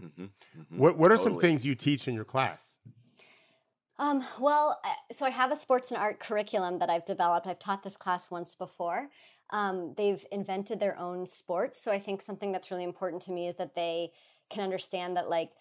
Mhm, 0.00 0.32
mhm. 0.56 0.78
What 0.78 0.96
What 0.98 1.12
are 1.12 1.16
some 1.18 1.36
things 1.36 1.64
you 1.64 1.74
teach 1.74 2.08
in 2.08 2.14
your 2.14 2.24
class? 2.24 2.80
Um, 3.98 4.24
well, 4.38 4.80
so 5.12 5.26
I 5.26 5.30
have 5.30 5.52
a 5.52 5.56
sports 5.56 5.90
and 5.90 6.00
art 6.00 6.20
curriculum 6.20 6.78
that 6.78 6.88
I've 6.88 7.04
developed. 7.04 7.46
I've 7.46 7.58
taught 7.58 7.82
this 7.82 7.96
class 7.98 8.30
once 8.30 8.54
before. 8.54 9.10
Um, 9.50 9.94
they've 9.96 10.24
invented 10.32 10.80
their 10.80 10.98
own 10.98 11.26
sports. 11.26 11.80
So 11.82 11.92
I 11.92 11.98
think 11.98 12.22
something 12.22 12.50
that's 12.52 12.70
really 12.70 12.84
important 12.84 13.20
to 13.22 13.32
me 13.32 13.46
is 13.48 13.56
that 13.56 13.74
they 13.74 14.12
can 14.48 14.62
understand 14.62 15.16
that, 15.16 15.28
like, 15.28 15.52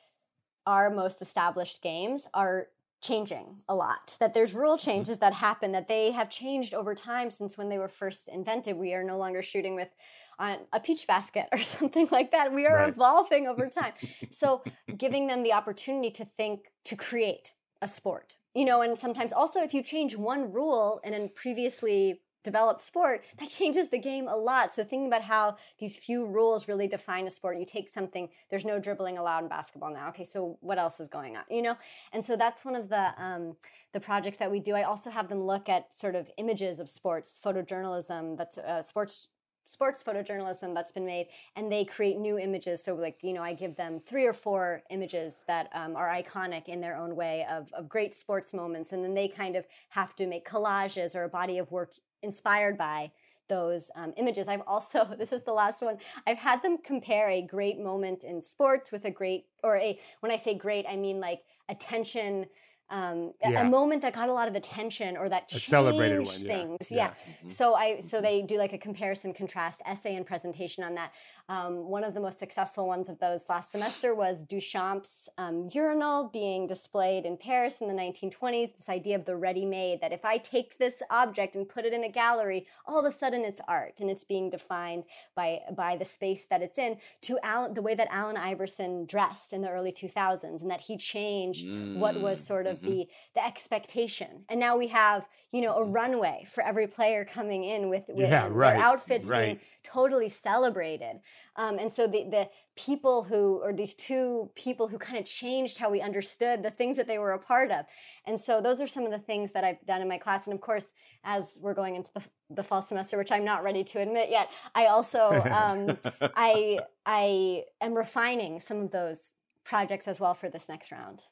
our 0.66 0.90
most 0.90 1.22
established 1.22 1.82
games 1.82 2.28
are 2.34 2.70
changing 3.02 3.62
a 3.68 3.76
lot, 3.76 4.16
that 4.20 4.34
there's 4.34 4.54
rule 4.54 4.78
mm-hmm. 4.78 4.90
changes 4.90 5.18
that 5.20 5.34
happen, 5.34 5.72
that 5.72 5.88
they 5.88 6.12
have 6.12 6.30
changed 6.30 6.74
over 6.74 6.94
time 6.96 7.32
since 7.32 7.58
when 7.58 7.70
they 7.70 7.78
were 7.78 7.88
first 7.88 8.28
invented. 8.30 8.76
We 8.78 8.94
are 8.94 9.04
no 9.04 9.18
longer 9.18 9.42
shooting 9.42 9.76
with 9.76 9.90
on 10.38 10.58
a 10.72 10.80
peach 10.80 11.06
basket 11.06 11.48
or 11.52 11.60
something 11.60 12.08
like 12.12 12.32
that. 12.32 12.54
We 12.54 12.66
are 12.66 12.76
Right. 12.76 12.90
evolving 12.90 13.48
over 13.48 13.68
time. 13.82 13.94
So 14.32 14.64
giving 14.98 15.28
them 15.28 15.44
the 15.44 15.54
opportunity 15.54 16.12
to 16.12 16.26
think, 16.26 16.72
to 16.86 16.96
create 16.96 17.54
a 17.82 17.88
sport. 17.88 18.38
You 18.54 18.66
know, 18.66 18.82
and 18.82 18.98
sometimes 18.98 19.32
also 19.32 19.62
if 19.62 19.74
you 19.74 19.84
change 19.84 20.16
one 20.16 20.52
rule 20.52 21.00
in 21.04 21.14
a 21.14 21.28
previously 21.28 22.22
developed 22.44 22.82
sport, 22.82 23.24
that 23.40 23.50
changes 23.60 23.90
the 23.90 24.00
game 24.00 24.28
a 24.28 24.36
lot. 24.36 24.74
So 24.74 24.84
thinking 24.84 25.08
about 25.08 25.24
how 25.24 25.58
these 25.80 25.98
few 25.98 26.26
rules 26.26 26.68
really 26.68 26.88
define 26.88 27.28
a 27.28 27.30
sport. 27.30 27.58
You 27.58 27.66
take 27.66 27.90
something, 27.90 28.30
there's 28.50 28.66
no 28.66 28.80
dribbling 28.80 29.18
allowed 29.18 29.44
in 29.44 29.50
basketball 29.50 29.94
now. 29.94 30.10
Okay, 30.10 30.24
so 30.24 30.58
what 30.62 30.78
else 30.78 31.00
is 31.00 31.08
going 31.08 31.36
on? 31.38 31.44
You 31.50 31.62
know? 31.62 31.78
And 32.14 32.24
so 32.24 32.36
that's 32.36 32.64
one 32.66 32.76
of 32.76 32.90
the 32.90 33.14
um, 33.22 33.56
the 33.92 34.00
projects 34.00 34.38
that 34.38 34.52
we 34.52 34.60
do. 34.60 34.76
I 34.76 34.84
also 34.84 35.10
have 35.10 35.30
them 35.30 35.44
look 35.44 35.68
at 35.68 35.94
sort 35.94 36.16
of 36.16 36.30
images 36.38 36.80
of 36.80 36.88
sports, 36.88 37.40
photojournalism, 37.44 38.38
that's 38.38 38.58
uh, 38.58 38.82
sports 38.82 39.30
sports 39.70 40.04
photojournalism 40.04 40.74
that's 40.74 40.92
been 40.92 41.06
made 41.06 41.28
and 41.56 41.72
they 41.72 41.86
create 41.86 42.18
new 42.18 42.40
images 42.40 42.84
so 42.84 42.96
like 42.96 43.20
you 43.22 43.34
know 43.34 43.44
i 43.44 43.54
give 43.54 43.76
them 43.76 44.00
three 44.00 44.26
or 44.26 44.34
four 44.34 44.82
images 44.90 45.44
that 45.46 45.70
um, 45.76 45.96
are 45.96 46.10
iconic 46.10 46.68
in 46.68 46.82
their 46.82 46.98
own 46.98 47.16
way 47.16 47.46
of, 47.48 47.72
of 47.74 47.88
great 47.88 48.16
sports 48.16 48.52
moments 48.52 48.94
and 48.94 49.04
then 49.04 49.14
they 49.14 49.28
kind 49.28 49.56
of 49.56 49.68
have 49.90 50.16
to 50.16 50.26
make 50.26 50.48
collages 50.48 51.16
or 51.16 51.24
a 51.24 51.30
body 51.30 51.60
of 51.60 51.72
work 51.72 51.94
inspired 52.24 52.78
by 52.78 53.12
those 53.48 53.90
um, 53.96 54.14
images 54.18 54.48
i've 54.48 54.62
also 54.68 55.06
this 55.18 55.32
is 55.34 55.44
the 55.44 55.52
last 55.52 55.82
one 55.82 55.98
i've 56.28 56.38
had 56.38 56.62
them 56.62 56.78
compare 56.84 57.30
a 57.30 57.42
great 57.42 57.80
moment 57.80 58.24
in 58.24 58.42
sports 58.42 58.92
with 58.92 59.06
a 59.06 59.12
great 59.12 59.46
or 59.64 59.78
a 59.78 59.98
when 60.20 60.32
i 60.32 60.38
say 60.38 60.54
great 60.54 60.86
i 60.88 60.96
mean 60.96 61.20
like 61.20 61.42
attention 61.70 62.46
um, 62.92 63.34
a- 63.44 63.52
Yeah. 63.52 63.62
a 63.62 63.66
moment 63.66 64.02
that 64.02 64.14
got 64.14 64.30
a 64.30 64.34
lot 64.34 64.48
of 64.48 64.56
attention 64.56 65.16
or 65.16 65.30
that 65.30 65.44
A 65.44 65.48
changed 65.56 65.70
celebrated 65.70 66.26
one, 66.26 66.36
yeah. 66.42 66.48
things 66.56 66.92
Yeah. 66.92 67.14
yeah 67.46 67.50
so 67.54 67.76
I 67.76 68.00
so 68.00 68.20
they 68.20 68.42
do 68.42 68.58
like 68.58 68.74
a 68.74 68.80
comparison 68.80 69.32
contrast 69.32 69.84
essay 69.86 70.16
and 70.16 70.26
presentation 70.26 70.84
on 70.84 70.96
that. 70.96 71.12
Um, 71.50 71.90
one 71.90 72.04
of 72.04 72.14
the 72.14 72.20
most 72.20 72.38
successful 72.38 72.86
ones 72.88 73.10
of 73.10 73.18
those 73.18 73.50
last 73.50 73.72
semester 73.72 74.14
was 74.14 74.44
Duchamp's 74.46 75.28
um, 75.40 75.68
urinal 75.74 76.30
being 76.32 76.68
displayed 76.68 77.26
in 77.26 77.38
Paris 77.38 77.82
in 77.82 77.88
the 77.88 77.94
1920s. 77.96 78.76
This 78.76 78.88
idea 78.88 79.16
of 79.16 79.26
the 79.26 79.36
ready-made 79.36 80.00
that 80.02 80.12
if 80.14 80.24
I 80.24 80.38
take 80.38 80.78
this 80.78 81.02
object 81.10 81.56
and 81.56 81.68
put 81.68 81.86
it 81.86 81.94
in 81.94 82.04
a 82.04 82.10
gallery, 82.10 82.68
all 82.86 83.00
of 83.00 83.06
a 83.06 83.12
sudden 83.12 83.42
it's 83.44 83.60
art 83.68 83.96
and 84.00 84.12
it's 84.12 84.24
being 84.24 84.52
defined 84.52 85.06
by 85.36 85.62
by 85.76 85.98
the 85.98 86.06
space 86.06 86.46
that 86.46 86.62
it's 86.62 86.78
in. 86.78 86.98
To 87.22 87.40
Alan, 87.42 87.74
the 87.74 87.82
way 87.82 87.96
that 87.96 88.08
Allen 88.12 88.38
Iverson 88.38 89.06
dressed 89.06 89.52
in 89.52 89.62
the 89.62 89.70
early 89.70 89.92
2000s 89.92 90.62
and 90.62 90.70
that 90.70 90.82
he 90.82 90.98
changed 90.98 91.66
what 91.98 92.22
was 92.22 92.40
Mm, 92.40 92.46
sort 92.46 92.68
of 92.68 92.78
mhm. 92.82 92.86
the 92.86 93.08
the 93.34 93.44
expectation. 93.44 94.46
And 94.50 94.60
now 94.60 94.78
we 94.78 94.88
have, 94.90 95.28
you 95.52 95.62
know, 95.62 95.76
a 95.78 95.84
runway 95.84 96.46
for 96.48 96.64
every 96.64 96.86
player 96.86 97.26
coming 97.26 97.64
in 97.64 97.90
with, 97.90 98.04
with 98.08 98.30
Yeah, 98.30 98.44
their 98.44 98.52
right, 98.52 98.80
outfits 98.80 99.28
being 99.30 99.60
totally 99.84 100.30
celebrated. 100.30 101.22
Um, 101.56 101.80
and 101.80 101.92
so 101.92 102.08
the 102.08 102.24
the 102.30 102.50
people 102.76 103.24
who 103.24 103.62
or 103.64 103.74
these 103.74 103.94
two 103.94 104.50
people 104.56 104.88
who 104.88 104.98
kind 104.98 105.18
of 105.18 105.26
changed 105.26 105.78
how 105.78 105.90
we 105.90 106.02
understood 106.02 106.64
the 106.64 106.72
things 106.72 106.96
that 106.98 107.08
they 107.08 107.18
were 107.18 107.34
a 107.34 107.40
part 107.40 107.72
of. 107.72 107.86
And 108.26 108.40
so 108.40 108.62
those 108.62 108.80
are 108.82 108.88
some 108.88 109.04
of 109.06 109.12
the 109.12 109.20
things 109.20 109.52
that 109.52 109.64
I've 109.64 109.86
done 109.86 110.02
in 110.02 110.08
my 110.08 110.18
class. 110.18 110.48
And 110.48 110.54
of 110.54 110.62
course, 110.62 110.94
as 111.24 111.58
we're 111.62 111.74
going 111.74 111.96
into 111.96 112.12
the, 112.14 112.26
the 112.50 112.64
fall 112.64 112.82
semester, 112.82 113.18
which 113.18 113.32
I'm 113.32 113.44
not 113.44 113.64
ready 113.64 113.84
to 113.84 114.00
admit 114.00 114.30
yet, 114.30 114.50
I 114.76 114.86
also 114.88 115.46
um, 115.52 115.98
I 116.36 116.80
I 117.06 117.66
am 117.82 117.94
refining 117.96 118.60
some 118.60 118.82
of 118.82 118.92
those 118.92 119.34
projects 119.64 120.08
as 120.08 120.20
well 120.20 120.34
for 120.34 120.50
this 120.50 120.70
next 120.70 120.92
round. 120.92 121.26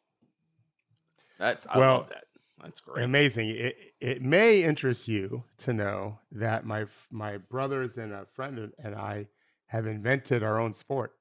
That's 1.39 1.65
I 1.69 1.77
Well, 1.77 1.97
love 1.97 2.09
that. 2.09 2.25
That's 2.61 2.81
great. 2.81 3.03
Amazing. 3.03 3.49
It, 3.49 3.93
it 3.99 4.21
may 4.21 4.63
interest 4.63 5.07
you 5.07 5.43
to 5.59 5.73
know 5.73 6.17
that 6.31 6.65
my 6.65 6.85
my 7.11 7.37
brothers 7.37 7.97
and 7.97 8.11
a 8.11 8.25
friend 8.25 8.71
and 8.83 8.95
I 8.95 9.27
have 9.67 9.85
invented 9.87 10.43
our 10.43 10.59
own 10.59 10.73
sport. 10.73 11.13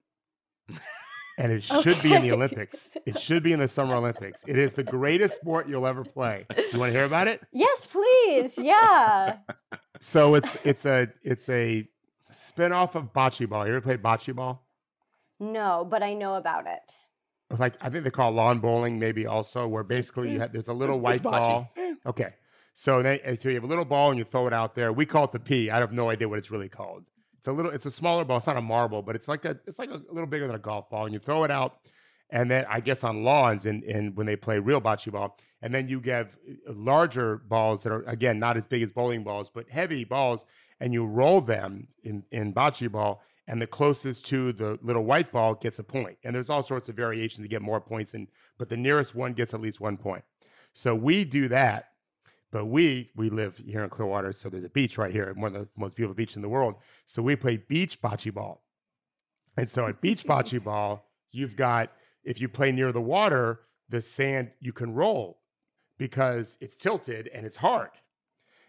And 1.39 1.53
it 1.53 1.63
should 1.83 2.01
be 2.03 2.15
in 2.15 2.23
the 2.23 2.33
Olympics. 2.33 2.91
It 3.05 3.19
should 3.19 3.43
be 3.43 3.53
in 3.53 3.61
the 3.61 3.69
Summer 3.69 3.95
Olympics. 3.95 4.43
It 4.47 4.57
is 4.59 4.73
the 4.73 4.83
greatest 4.83 5.37
sport 5.37 5.69
you'll 5.69 5.87
ever 5.87 6.05
play. 6.05 6.47
You 6.73 6.79
want 6.79 6.93
to 6.93 6.99
hear 6.99 7.05
about 7.07 7.29
it? 7.29 7.43
Yes, 7.53 7.87
please. 7.87 8.59
Yeah. 8.59 9.37
So 9.99 10.35
it's 10.35 10.59
it's 10.63 10.85
a 10.85 11.09
it's 11.23 11.49
a 11.49 11.89
spin-off 12.31 12.97
of 12.97 13.15
bocce 13.15 13.49
ball. 13.49 13.67
You 13.67 13.73
ever 13.73 13.81
played 13.81 14.03
bocce 14.03 14.37
ball? 14.37 14.63
No, 15.41 15.87
but 15.89 16.03
I 16.03 16.13
know 16.13 16.35
about 16.35 16.67
it. 16.67 16.93
Like 17.59 17.77
I 17.81 17.89
think 17.89 18.05
they 18.05 18.11
call 18.11 18.31
it 18.31 18.35
lawn 18.35 18.59
bowling, 18.59 18.99
maybe 18.99 19.27
also, 19.27 19.67
where 19.67 19.83
basically 19.85 20.33
you 20.33 20.41
have 20.41 20.53
there's 20.53 20.69
a 20.69 20.75
little 20.75 21.01
white 21.07 21.23
ball. 21.23 21.73
Okay. 22.05 22.35
So 22.75 23.03
they 23.03 23.39
so 23.41 23.49
you 23.49 23.55
have 23.55 23.65
a 23.65 23.67
little 23.67 23.87
ball 23.87 24.11
and 24.11 24.19
you 24.19 24.25
throw 24.25 24.47
it 24.47 24.53
out 24.53 24.75
there. 24.75 24.93
We 24.93 25.07
call 25.07 25.25
it 25.25 25.33
the 25.33 25.41
P. 25.41 25.71
I 25.71 25.79
have 25.79 25.93
no 25.93 26.11
idea 26.11 26.29
what 26.29 26.39
it's 26.39 26.51
really 26.51 26.69
called. 26.69 27.05
It's 27.47 27.53
a 27.53 27.53
little 27.53 27.71
it's 27.71 27.87
a 27.87 27.93
smaller 27.93 28.25
ball. 28.25 28.39
It's 28.39 28.49
not 28.49 28.57
a 28.57 28.61
marble, 28.61 29.03
but 29.03 29.15
it's 29.15 29.29
like 29.29 29.45
a 29.45 29.57
it's 29.69 29.79
like 29.79 29.91
a, 29.91 30.03
little 30.11 30.27
bigger 30.27 30.49
than 30.49 30.57
a 30.57 30.59
golf 30.59 30.91
ball. 30.91 31.05
And 31.05 31.15
you 31.15 31.21
throw 31.21 31.45
it 31.45 31.51
out. 31.53 31.79
And 32.31 32.51
then 32.51 32.67
I 32.69 32.81
guess 32.81 33.05
on 33.05 33.23
lawns 33.23 33.67
and, 33.67 33.85
and 33.85 34.17
when 34.17 34.27
they 34.27 34.35
play 34.35 34.59
real 34.59 34.81
bocce 34.81 35.13
ball, 35.13 35.39
and 35.63 35.73
then 35.73 35.87
you 35.87 36.01
give 36.01 36.37
uh, 36.69 36.73
larger 36.73 37.37
balls 37.37 37.85
that 37.85 37.93
are 37.93 38.03
again 38.09 38.41
not 38.41 38.57
as 38.57 38.67
big 38.67 38.83
as 38.83 38.91
bowling 38.91 39.23
balls, 39.23 39.49
but 39.49 39.71
heavy 39.71 40.03
balls, 40.03 40.45
and 40.81 40.93
you 40.93 41.07
roll 41.07 41.41
them 41.41 41.87
in, 42.03 42.25
in 42.33 42.53
bocce 42.53 42.91
ball, 42.91 43.23
and 43.47 43.63
the 43.63 43.67
closest 43.69 44.27
to 44.27 44.53
the 44.53 44.77
little 44.83 45.05
white 45.05 45.31
ball 45.31 45.55
gets 45.55 45.79
a 45.79 45.85
point. 45.85 46.19
And 46.25 46.35
there's 46.35 46.51
all 46.51 46.65
sorts 46.65 46.89
of 46.89 46.97
variations 46.97 47.45
to 47.45 47.49
get 47.49 47.63
more 47.63 47.81
points, 47.81 48.15
and 48.15 48.27
but 48.59 48.69
the 48.69 48.77
nearest 48.77 49.15
one 49.15 49.35
gets 49.35 49.55
at 49.55 49.61
least 49.61 49.81
one 49.81 49.97
point. 49.97 50.25
So 50.73 50.97
we 50.97 51.25
do 51.25 51.47
that, 51.47 51.91
but 52.53 52.67
we 52.67 53.11
we 53.17 53.31
live 53.31 53.59
here 53.59 53.83
in 53.83 53.91
Clearwater, 53.91 54.33
so 54.33 54.49
there's 54.49 54.65
a 54.65 54.71
beach 54.71 54.99
right 54.99 55.13
here, 55.13 55.33
one 55.37 55.55
of 55.55 55.63
the 55.63 55.69
most 55.77 55.97
beautiful 55.97 56.15
beaches 56.15 56.37
in 56.37 56.43
the 56.43 56.49
world. 56.49 56.75
So 57.05 57.23
we 57.23 57.37
play 57.37 57.57
beach 57.57 58.01
bocce 58.01 58.33
ball. 58.33 58.63
And 59.57 59.71
so 59.71 59.87
at 59.87 60.01
beach 60.01 60.25
bocce 60.27 60.63
ball, 60.63 61.11
you've 61.33 61.57
got 61.57 61.93
if 62.25 62.41
you 62.41 62.49
play 62.49 62.73
near 62.73 62.93
the 62.93 63.01
water, 63.01 63.61
the 63.89 64.01
sand 64.01 64.51
you 64.61 64.73
can 64.73 64.93
roll 64.93 65.39
because 65.99 66.59
it's 66.61 66.77
tilted 66.77 67.29
and 67.33 67.47
it's 67.47 67.57
hard. 67.57 67.91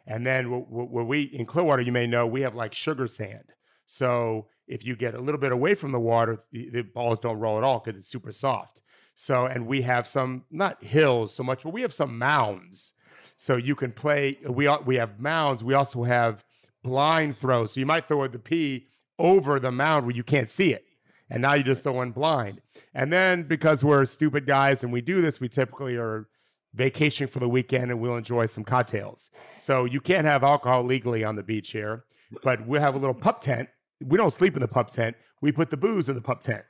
And 0.06 0.26
then 0.26 0.46
wh- 0.46 0.68
wh- 0.68 0.92
where 0.92 1.04
we 1.04 1.24
in 1.24 1.46
Clearwater, 1.46 1.82
you 1.82 1.92
may 1.92 2.08
know 2.08 2.26
we 2.26 2.42
have 2.42 2.56
like 2.56 2.74
sugar 2.74 3.08
sand. 3.08 3.54
So 3.86 4.48
if 4.68 4.86
you 4.86 4.96
get 4.96 5.16
a 5.16 5.22
little 5.22 5.40
bit 5.40 5.52
away 5.52 5.76
from 5.76 5.92
the 5.92 6.00
water, 6.00 6.40
the, 6.52 6.70
the 6.70 6.82
balls 6.84 7.20
don't 7.20 7.40
roll 7.40 7.58
at 7.58 7.64
all 7.64 7.80
because 7.80 7.98
it's 7.98 8.08
super 8.08 8.32
soft. 8.32 8.82
So 9.16 9.46
and 9.46 9.66
we 9.66 9.82
have 9.82 10.06
some 10.06 10.44
not 10.52 10.84
hills 10.84 11.34
so 11.34 11.44
much, 11.44 11.64
but 11.64 11.74
we 11.74 11.82
have 11.82 11.94
some 11.94 12.18
mounds. 12.18 12.94
So 13.38 13.56
you 13.56 13.76
can 13.76 13.92
play. 13.92 14.40
We 14.48 14.68
we 14.86 14.96
have 14.96 15.20
mounds. 15.20 15.64
We 15.64 15.76
also 15.76 16.04
have 16.04 16.44
blind 16.84 17.38
throws. 17.38 17.74
So 17.74 17.80
you 17.80 17.86
might 17.86 18.08
throw 18.08 18.28
the 18.28 18.40
pea 18.40 18.88
over 19.20 19.60
the 19.60 19.72
mound 19.72 20.06
where 20.06 20.16
you 20.16 20.24
can't 20.24 20.50
see 20.50 20.74
it, 20.74 20.86
and 21.30 21.42
now 21.42 21.54
you're 21.54 21.64
just 21.64 21.84
throw 21.84 22.02
in 22.02 22.12
blind. 22.12 22.62
And 22.94 23.14
then 23.14 23.44
because 23.44 23.84
we're 23.84 24.06
stupid 24.06 24.46
guys 24.46 24.84
and 24.84 24.92
we 24.92 25.02
do 25.02 25.22
this, 25.22 25.40
we 25.40 25.50
typically 25.50 25.96
are 25.96 26.28
vacationing 26.74 27.30
for 27.30 27.40
the 27.40 27.50
weekend 27.50 27.92
and 27.92 28.00
we'll 28.00 28.18
enjoy 28.18 28.46
some 28.46 28.64
cocktails. 28.64 29.30
So 29.60 29.86
you 29.86 30.00
can't 30.00 30.26
have 30.26 30.44
alcohol 30.44 30.84
legally 30.84 31.24
on 31.24 31.36
the 31.36 31.44
beach 31.44 31.72
here, 31.72 32.06
but 32.44 32.66
we'll 32.68 32.82
have 32.82 32.96
a 32.96 33.00
little 33.00 33.16
pup 33.16 33.42
tent. 33.42 33.70
We 34.04 34.18
don't 34.18 34.34
sleep 34.34 34.56
in 34.56 34.62
the 34.62 34.68
pup 34.68 34.92
tent. 34.92 35.16
We 35.42 35.52
put 35.52 35.70
the 35.70 35.78
booze 35.78 36.10
in 36.10 36.16
the 36.16 36.22
pup 36.22 36.42
tent. 36.42 36.64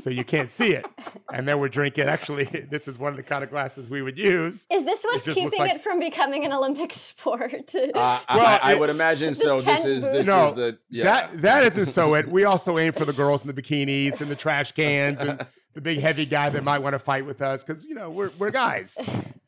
So 0.00 0.10
you 0.10 0.24
can't 0.24 0.50
see 0.50 0.72
it. 0.72 0.86
And 1.32 1.46
then 1.46 1.58
we're 1.60 1.68
drinking. 1.68 2.04
Actually, 2.08 2.44
this 2.70 2.88
is 2.88 2.98
one 2.98 3.12
of 3.12 3.16
the 3.16 3.22
kind 3.22 3.44
of 3.44 3.50
glasses 3.50 3.88
we 3.90 4.02
would 4.02 4.18
use. 4.18 4.66
Is 4.70 4.84
this 4.84 5.02
what's 5.02 5.24
just 5.24 5.36
keeping 5.38 5.58
like- 5.60 5.72
it 5.74 5.80
from 5.80 5.98
becoming 5.98 6.44
an 6.44 6.52
Olympic 6.52 6.92
sport? 6.94 7.74
Uh, 7.74 7.88
I- 7.94 8.36
Well, 8.36 8.46
I, 8.46 8.60
I 8.62 8.74
would 8.74 8.90
imagine 8.90 9.34
so. 9.34 9.58
This 9.58 9.84
is 9.84 10.02
this 10.02 10.26
No, 10.26 10.46
is 10.46 10.54
the 10.54 10.78
yeah. 10.90 11.04
That 11.04 11.42
that 11.42 11.64
isn't 11.76 11.92
so 11.92 12.14
it. 12.14 12.28
We 12.28 12.44
also 12.44 12.78
aim 12.78 12.92
for 12.92 13.04
the 13.04 13.12
girls 13.12 13.42
in 13.44 13.52
the 13.54 13.62
bikinis 13.62 14.20
and 14.20 14.30
the 14.30 14.36
trash 14.36 14.72
cans 14.72 15.20
and 15.20 15.46
the 15.74 15.80
big 15.80 16.00
heavy 16.00 16.26
guy 16.26 16.50
that 16.50 16.62
might 16.64 16.80
want 16.80 16.94
to 16.94 16.98
fight 16.98 17.24
with 17.26 17.40
us 17.42 17.64
because 17.64 17.84
you 17.84 17.94
know 17.94 18.10
we're 18.10 18.30
we're 18.38 18.50
guys. 18.50 18.96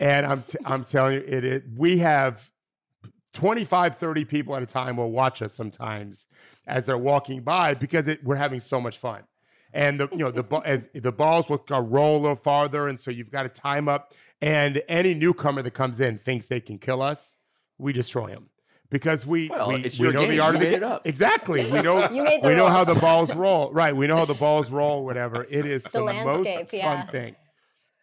And 0.00 0.26
I'm 0.26 0.42
t- 0.42 0.58
I'm 0.64 0.84
telling 0.84 1.14
you, 1.14 1.24
it, 1.26 1.44
it 1.44 1.64
we 1.76 1.98
have 1.98 2.50
25, 3.34 3.96
30 3.96 4.24
people 4.24 4.54
at 4.56 4.62
a 4.62 4.66
time 4.66 4.96
will 4.96 5.10
watch 5.10 5.42
us 5.42 5.52
sometimes 5.52 6.26
as 6.66 6.86
they're 6.86 6.96
walking 6.98 7.42
by 7.42 7.74
because 7.74 8.06
it, 8.08 8.22
we're 8.24 8.36
having 8.36 8.60
so 8.60 8.80
much 8.80 8.98
fun. 8.98 9.22
And 9.74 9.98
the 10.00 10.08
you 10.12 10.18
know 10.18 10.30
the 10.30 10.44
as, 10.64 10.88
the 10.94 11.10
balls 11.12 11.48
will 11.48 11.62
uh, 11.70 11.80
roll 11.80 12.16
a 12.18 12.20
little 12.20 12.36
farther, 12.36 12.86
and 12.88 12.98
so 12.98 13.10
you've 13.10 13.30
got 13.30 13.42
to 13.42 13.48
time 13.50 13.88
up. 13.88 14.14
And 14.40 14.82
any 14.88 15.14
newcomer 15.14 15.62
that 15.62 15.72
comes 15.72 16.00
in 16.00 16.16
thinks 16.18 16.46
they 16.46 16.60
can 16.60 16.78
kill 16.78 17.02
us, 17.02 17.36
we 17.76 17.92
destroy 17.92 18.28
them 18.30 18.50
because 18.90 19.26
we 19.26 19.48
Well, 19.48 19.70
we, 19.70 19.82
it's 19.82 19.98
we 19.98 20.04
your 20.04 20.12
know 20.12 20.20
game. 20.20 20.30
the 20.30 20.38
art 20.40 20.52
You 20.54 20.58
of 20.58 20.60
the 20.62 20.70
made 20.70 20.80
game. 20.80 20.84
up. 20.92 21.06
Exactly, 21.06 21.64
we 21.72 21.82
know 21.82 22.08
You 22.12 22.22
made 22.22 22.42
the 22.42 22.48
we 22.48 22.54
know 22.54 22.68
how 22.68 22.84
the 22.84 22.94
balls 22.94 23.34
roll. 23.34 23.72
Right, 23.72 23.94
we 23.96 24.06
know 24.06 24.16
how 24.16 24.24
the 24.24 24.34
balls 24.46 24.70
roll. 24.70 25.04
Whatever 25.04 25.44
it 25.50 25.66
is, 25.66 25.82
the, 25.84 26.00
most 26.04 26.48
yeah. 26.72 27.02
fun 27.04 27.08
thing. 27.10 27.36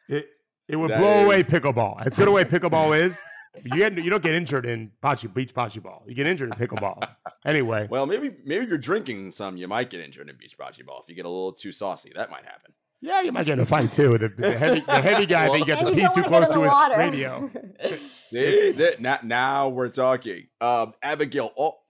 It 0.10 0.28
it 0.68 0.76
would 0.76 0.92
That 0.92 1.00
blow 1.00 1.24
away 1.24 1.44
pickleball. 1.44 2.06
As 2.06 2.16
good 2.18 2.28
a 2.28 2.32
way 2.32 2.44
pickleball 2.44 2.98
is, 3.00 3.18
you 3.64 3.76
get 3.78 3.94
you 3.98 4.10
don't 4.10 4.24
get 4.24 4.34
injured 4.34 4.66
in 4.66 4.92
bocce 5.04 5.32
beach 5.34 5.54
bocce 5.54 5.82
ball. 5.82 6.04
You 6.08 6.16
get 6.16 6.28
injured 6.28 6.50
in 6.54 6.56
pickleball. 6.68 7.08
Anyway, 7.46 7.88
well, 7.90 8.06
maybe 8.06 8.32
maybe 8.46 8.66
you're 8.68 8.78
drinking 8.78 9.32
some. 9.32 9.58
You 9.58 9.68
might 9.68 9.90
get 9.90 10.00
injured 10.02 10.30
in 10.30 10.36
beach 10.38 10.58
bocce 10.58 10.86
ball 10.86 11.00
if 11.02 11.10
you 11.10 11.16
get 11.16 11.26
a 11.26 11.30
little 11.30 11.54
too 11.54 11.72
saucy. 11.72 12.12
That 12.16 12.30
might 12.32 12.46
happen. 12.46 12.72
yeah, 13.02 13.22
you 13.22 13.32
might 13.32 13.46
get 13.46 13.54
in 13.54 13.60
a 13.60 13.66
fight 13.66 13.92
too. 13.92 14.18
The, 14.18 14.30
the 14.30 14.58
heavy 14.58 14.80
the 14.82 15.02
heavy 15.02 15.26
guy, 15.26 15.44
Well- 15.50 15.54
then 15.54 15.60
you 15.62 15.66
get 15.66 15.80
and 15.80 15.88
the 15.88 16.02
you 16.02 16.08
pee 16.10 16.22
too 16.22 16.22
want 16.22 16.24
to 16.24 16.30
close 16.30 16.42
get 16.48 16.54
to 16.54 16.54
the 16.54 16.62
his 16.62 16.72
water. 16.72 16.98
radio. 16.98 17.52
See, 17.98 18.72
that- 18.72 19.02
now, 19.02 19.20
now 19.24 19.70
we're 19.70 19.90
talking. 19.90 20.48
Um, 20.62 20.94
Abigail, 21.02 21.52
all, 21.56 21.84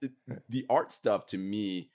the 0.48 0.66
art 0.70 0.92
stuff 0.92 1.26
to 1.26 1.38
me, 1.38 1.90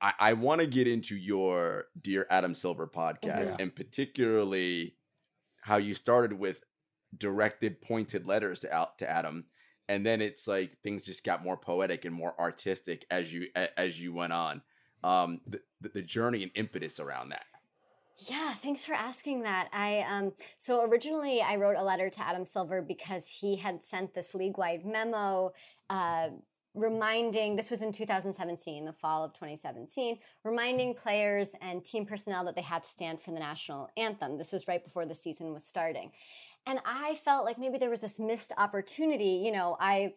I, 0.00 0.12
I 0.18 0.32
want 0.34 0.60
to 0.60 0.66
get 0.66 0.86
into 0.86 1.16
your 1.16 1.86
Dear 2.00 2.26
Adam 2.30 2.54
Silver 2.54 2.86
podcast, 2.86 3.52
Mhm. 3.52 3.60
and 3.60 3.74
particularly 3.74 4.94
how 5.62 5.78
you 5.78 5.94
started 5.94 6.32
with 6.32 6.58
directed, 7.16 7.80
pointed 7.80 8.26
letters 8.26 8.60
to 8.60 8.74
out 8.74 8.98
to 8.98 9.08
Adam, 9.08 9.44
and 9.88 10.04
then 10.04 10.20
it's 10.20 10.46
like 10.46 10.76
things 10.82 11.02
just 11.02 11.24
got 11.24 11.42
more 11.42 11.56
poetic 11.56 12.04
and 12.04 12.14
more 12.14 12.34
artistic 12.38 13.06
as 13.10 13.32
you 13.32 13.48
as 13.76 14.00
you 14.00 14.12
went 14.12 14.32
on. 14.32 14.62
Um, 15.04 15.40
the, 15.46 15.60
the, 15.92 16.02
journey 16.02 16.42
and 16.42 16.50
impetus 16.56 16.98
around 16.98 17.28
that. 17.28 17.44
Yeah, 18.28 18.52
thanks 18.54 18.84
for 18.84 18.94
asking 18.94 19.42
that. 19.42 19.68
I 19.72 20.04
um 20.08 20.32
so 20.56 20.82
originally 20.82 21.40
I 21.40 21.54
wrote 21.56 21.76
a 21.76 21.84
letter 21.84 22.10
to 22.10 22.26
Adam 22.26 22.44
Silver 22.44 22.82
because 22.82 23.28
he 23.28 23.56
had 23.56 23.84
sent 23.84 24.12
this 24.12 24.34
league-wide 24.34 24.84
memo 24.84 25.52
uh 25.88 26.30
reminding 26.74 27.56
this 27.56 27.70
was 27.70 27.82
in 27.82 27.90
2017 27.90 28.84
the 28.84 28.92
fall 28.92 29.24
of 29.24 29.32
2017 29.32 30.18
reminding 30.44 30.94
players 30.94 31.50
and 31.60 31.84
team 31.84 32.04
personnel 32.04 32.44
that 32.44 32.54
they 32.54 32.62
had 32.62 32.82
to 32.82 32.88
stand 32.88 33.18
for 33.20 33.32
the 33.32 33.38
national 33.38 33.88
anthem 33.96 34.36
this 34.36 34.52
was 34.52 34.68
right 34.68 34.84
before 34.84 35.06
the 35.06 35.14
season 35.14 35.52
was 35.52 35.64
starting 35.64 36.12
and 36.68 36.78
i 36.86 37.16
felt 37.24 37.44
like 37.44 37.58
maybe 37.58 37.78
there 37.78 37.90
was 37.90 38.00
this 38.00 38.20
missed 38.20 38.52
opportunity 38.56 39.42
you 39.44 39.50
know 39.50 39.76
i 39.80 40.12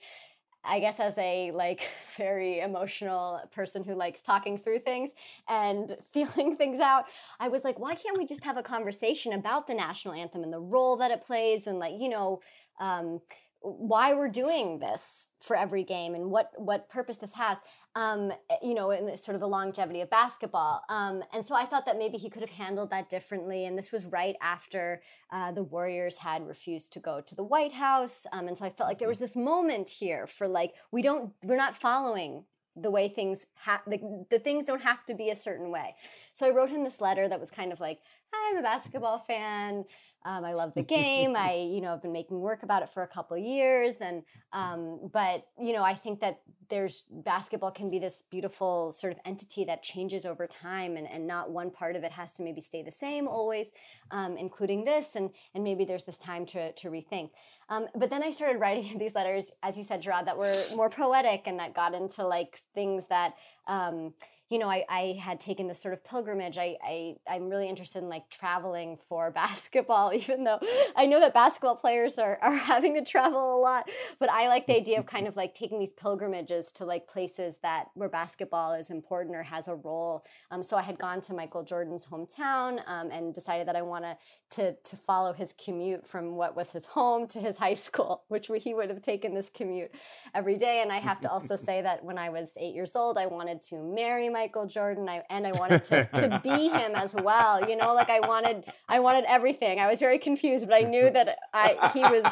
I 0.63 0.79
guess 0.79 0.99
as 0.99 1.17
a 1.17 1.51
like 1.51 1.89
very 2.17 2.59
emotional 2.59 3.41
person 3.51 3.83
who 3.83 3.95
likes 3.95 4.21
talking 4.21 4.57
through 4.57 4.79
things 4.79 5.13
and 5.49 5.97
feeling 6.11 6.55
things 6.55 6.79
out, 6.79 7.05
I 7.39 7.47
was 7.47 7.63
like, 7.63 7.79
why 7.79 7.95
can't 7.95 8.17
we 8.17 8.25
just 8.25 8.43
have 8.43 8.57
a 8.57 8.63
conversation 8.63 9.33
about 9.33 9.67
the 9.67 9.73
national 9.73 10.13
anthem 10.13 10.43
and 10.43 10.53
the 10.53 10.59
role 10.59 10.97
that 10.97 11.11
it 11.11 11.21
plays 11.21 11.67
and 11.67 11.79
like, 11.79 11.93
you 11.97 12.09
know, 12.09 12.41
um, 12.79 13.21
why 13.61 14.13
we're 14.13 14.29
doing 14.29 14.79
this 14.79 15.27
for 15.39 15.55
every 15.55 15.83
game 15.83 16.15
and 16.15 16.29
what 16.31 16.51
what 16.57 16.89
purpose 16.89 17.17
this 17.17 17.33
has 17.33 17.57
um, 17.95 18.31
you 18.61 18.73
know 18.73 18.91
in 18.91 19.15
sort 19.17 19.35
of 19.35 19.41
the 19.41 19.47
longevity 19.47 20.01
of 20.01 20.09
basketball. 20.09 20.81
Um, 20.89 21.23
and 21.33 21.45
so 21.45 21.55
i 21.55 21.65
thought 21.65 21.85
that 21.85 21.97
maybe 21.97 22.17
he 22.17 22.29
could 22.29 22.41
have 22.41 22.51
handled 22.51 22.89
that 22.91 23.09
differently 23.09 23.65
and 23.65 23.77
this 23.77 23.91
was 23.91 24.05
right 24.05 24.35
after 24.41 25.01
uh, 25.31 25.51
the 25.51 25.63
warriors 25.63 26.17
had 26.17 26.47
refused 26.47 26.93
to 26.93 26.99
go 26.99 27.21
to 27.21 27.35
the 27.35 27.43
white 27.43 27.73
house. 27.73 28.25
Um, 28.31 28.47
and 28.47 28.57
so 28.57 28.65
i 28.65 28.69
felt 28.69 28.89
like 28.89 28.99
there 28.99 29.07
was 29.07 29.19
this 29.19 29.35
moment 29.35 29.89
here 29.89 30.25
for 30.27 30.47
like 30.47 30.73
we 30.91 31.01
don't 31.01 31.33
we're 31.43 31.55
not 31.55 31.77
following 31.77 32.45
the 32.75 32.89
way 32.89 33.09
things 33.09 33.45
ha- 33.55 33.81
the, 33.85 34.25
the 34.29 34.39
things 34.39 34.63
don't 34.63 34.81
have 34.81 35.05
to 35.05 35.13
be 35.13 35.29
a 35.29 35.35
certain 35.35 35.71
way. 35.71 35.95
So 36.33 36.47
i 36.47 36.49
wrote 36.49 36.69
him 36.69 36.83
this 36.83 37.01
letter 37.01 37.27
that 37.27 37.39
was 37.39 37.51
kind 37.51 37.71
of 37.71 37.79
like 37.79 37.99
i'm 38.33 38.57
a 38.57 38.61
basketball 38.61 39.19
fan 39.19 39.85
um, 40.23 40.45
I 40.45 40.53
love 40.53 40.73
the 40.73 40.83
game. 40.97 41.35
I, 41.35 41.55
you 41.55 41.81
know, 41.81 41.89
have 41.89 42.01
been 42.01 42.11
making 42.11 42.39
work 42.39 42.63
about 42.63 42.83
it 42.83 42.89
for 42.89 43.03
a 43.03 43.07
couple 43.07 43.37
of 43.37 43.43
years, 43.43 43.95
and 44.01 44.23
um, 44.53 45.09
but 45.11 45.47
you 45.59 45.73
know, 45.73 45.83
I 45.83 45.93
think 45.93 46.19
that 46.21 46.41
there's 46.69 47.05
basketball 47.09 47.71
can 47.71 47.89
be 47.89 47.99
this 47.99 48.23
beautiful 48.29 48.93
sort 48.93 49.11
of 49.11 49.19
entity 49.25 49.65
that 49.65 49.83
changes 49.83 50.25
over 50.25 50.47
time, 50.47 50.95
and, 50.95 51.07
and 51.09 51.25
not 51.25 51.51
one 51.51 51.71
part 51.71 51.95
of 51.95 52.03
it 52.03 52.11
has 52.11 52.33
to 52.35 52.43
maybe 52.43 52.61
stay 52.61 52.81
the 52.83 52.91
same 52.91 53.27
always, 53.27 53.71
um, 54.11 54.37
including 54.37 54.85
this, 54.85 55.15
and 55.15 55.31
and 55.55 55.63
maybe 55.63 55.85
there's 55.85 56.05
this 56.05 56.17
time 56.17 56.45
to 56.47 56.71
to 56.73 56.89
rethink. 56.89 57.31
Um, 57.69 57.87
but 57.95 58.09
then 58.09 58.21
I 58.23 58.29
started 58.29 58.59
writing 58.59 58.97
these 58.99 59.15
letters, 59.15 59.51
as 59.63 59.77
you 59.77 59.83
said, 59.83 60.01
Gerard, 60.01 60.27
that 60.27 60.37
were 60.37 60.63
more 60.75 60.89
poetic 60.89 61.43
and 61.45 61.59
that 61.59 61.73
got 61.73 61.93
into 61.93 62.25
like 62.25 62.59
things 62.73 63.07
that. 63.07 63.35
You 64.51 64.59
know, 64.59 64.69
I, 64.69 64.83
I 64.89 65.17
had 65.19 65.39
taken 65.39 65.67
this 65.67 65.79
sort 65.79 65.93
of 65.93 66.03
pilgrimage. 66.03 66.57
I, 66.57 66.77
I 66.83 67.15
I'm 67.27 67.49
really 67.49 67.69
interested 67.69 68.03
in 68.03 68.09
like 68.09 68.29
traveling 68.29 68.97
for 69.09 69.31
basketball, 69.43 70.13
even 70.13 70.43
though 70.43 70.59
I 70.95 71.07
know 71.07 71.19
that 71.21 71.33
basketball 71.33 71.75
players 71.77 72.19
are, 72.19 72.37
are 72.41 72.53
having 72.53 72.93
to 72.95 73.03
travel 73.03 73.57
a 73.57 73.59
lot. 73.59 73.89
But 74.19 74.29
I 74.29 74.47
like 74.49 74.67
the 74.67 74.75
idea 74.75 74.99
of 74.99 75.05
kind 75.05 75.27
of 75.27 75.35
like 75.35 75.55
taking 75.55 75.79
these 75.79 75.93
pilgrimages 75.93 76.71
to 76.73 76.85
like 76.85 77.07
places 77.07 77.59
that 77.63 77.85
where 77.95 78.09
basketball 78.09 78.73
is 78.73 78.91
important 78.91 79.35
or 79.35 79.43
has 79.43 79.67
a 79.67 79.75
role. 79.75 80.25
Um, 80.51 80.61
so 80.61 80.77
I 80.77 80.81
had 80.81 80.99
gone 80.99 81.21
to 81.21 81.33
Michael 81.33 81.63
Jordan's 81.63 82.05
hometown 82.05 82.81
um, 82.87 83.09
and 83.09 83.33
decided 83.33 83.67
that 83.67 83.75
I 83.75 83.81
want 83.81 84.03
to 84.03 84.17
to 84.51 84.75
follow 84.97 85.31
his 85.31 85.53
commute 85.53 86.05
from 86.05 86.35
what 86.35 86.55
was 86.55 86.71
his 86.71 86.85
home 86.85 87.25
to 87.25 87.39
his 87.39 87.57
high 87.57 87.73
school, 87.73 88.23
which 88.27 88.51
he 88.59 88.73
would 88.73 88.89
have 88.89 89.01
taken 89.01 89.33
this 89.33 89.49
commute 89.49 89.91
every 90.35 90.57
day. 90.57 90.81
And 90.81 90.91
I 90.91 90.97
have 90.99 91.21
to 91.21 91.31
also 91.31 91.55
say 91.67 91.81
that 91.81 92.03
when 92.03 92.17
I 92.17 92.29
was 92.29 92.51
eight 92.57 92.75
years 92.75 92.95
old, 92.95 93.17
I 93.17 93.27
wanted 93.27 93.61
to 93.63 93.81
marry 93.81 94.29
Michael 94.41 94.65
Jordan, 94.65 95.07
I, 95.07 95.21
and 95.29 95.45
I 95.45 95.51
wanted 95.51 95.83
to, 95.85 96.09
to 96.15 96.41
be 96.43 96.69
him 96.69 96.93
as 96.95 97.13
well. 97.13 97.69
You 97.69 97.75
know, 97.75 97.93
like 97.93 98.09
I 98.09 98.21
wanted, 98.21 98.65
I 98.89 98.99
wanted 98.99 99.25
everything. 99.27 99.79
I 99.79 99.87
was 99.87 99.99
very 99.99 100.17
confused, 100.17 100.67
but 100.67 100.73
I 100.73 100.81
knew 100.81 101.11
that 101.11 101.37
I 101.53 101.91
he 101.93 101.99
was 101.99 102.25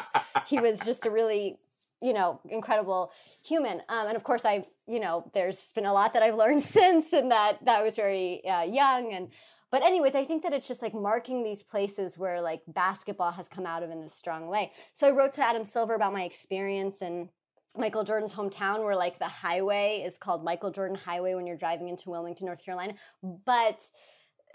he 0.48 0.58
was 0.58 0.80
just 0.80 1.06
a 1.06 1.10
really 1.10 1.56
you 2.02 2.12
know 2.12 2.40
incredible 2.48 3.12
human. 3.46 3.80
Um, 3.88 4.08
and 4.08 4.16
of 4.16 4.24
course, 4.24 4.44
I've 4.44 4.66
you 4.88 4.98
know 4.98 5.30
there's 5.34 5.70
been 5.70 5.86
a 5.86 5.92
lot 5.92 6.14
that 6.14 6.22
I've 6.24 6.34
learned 6.34 6.62
since, 6.78 7.12
and 7.12 7.30
that 7.30 7.64
that 7.64 7.78
I 7.78 7.82
was 7.84 7.94
very 7.94 8.44
uh, 8.44 8.62
young 8.62 9.12
and. 9.12 9.28
But 9.72 9.84
anyways, 9.84 10.16
I 10.16 10.24
think 10.24 10.42
that 10.42 10.52
it's 10.52 10.66
just 10.66 10.82
like 10.82 10.94
marking 10.94 11.44
these 11.44 11.62
places 11.62 12.18
where 12.18 12.40
like 12.40 12.62
basketball 12.66 13.30
has 13.30 13.46
come 13.46 13.66
out 13.66 13.84
of 13.84 13.90
in 13.92 14.00
this 14.00 14.12
strong 14.12 14.48
way. 14.48 14.72
So 14.92 15.06
I 15.06 15.12
wrote 15.12 15.32
to 15.34 15.46
Adam 15.46 15.64
Silver 15.64 15.94
about 15.94 16.12
my 16.12 16.24
experience 16.24 17.02
and 17.02 17.28
Michael 17.76 18.04
Jordan's 18.04 18.34
hometown, 18.34 18.82
where 18.84 18.96
like 18.96 19.18
the 19.18 19.28
highway 19.28 20.02
is 20.04 20.18
called 20.18 20.44
Michael 20.44 20.70
Jordan 20.70 20.96
Highway 20.96 21.34
when 21.34 21.46
you're 21.46 21.56
driving 21.56 21.88
into 21.88 22.10
Wilmington, 22.10 22.46
North 22.46 22.64
Carolina. 22.64 22.94
But, 23.22 23.80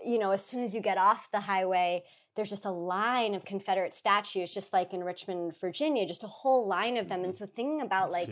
you 0.05 0.19
know, 0.19 0.31
as 0.31 0.45
soon 0.45 0.63
as 0.63 0.75
you 0.75 0.81
get 0.81 0.97
off 0.97 1.29
the 1.31 1.39
highway, 1.39 2.03
there's 2.35 2.49
just 2.49 2.65
a 2.65 2.71
line 2.71 3.33
of 3.33 3.45
Confederate 3.45 3.93
statues, 3.93 4.53
just 4.53 4.73
like 4.73 4.93
in 4.93 5.03
Richmond, 5.03 5.55
Virginia, 5.57 6.05
just 6.05 6.23
a 6.23 6.27
whole 6.27 6.67
line 6.67 6.97
of 6.97 7.07
them. 7.07 7.23
And 7.23 7.33
mm-hmm. 7.33 7.45
so 7.45 7.45
thinking 7.45 7.81
about 7.81 8.11
like 8.11 8.29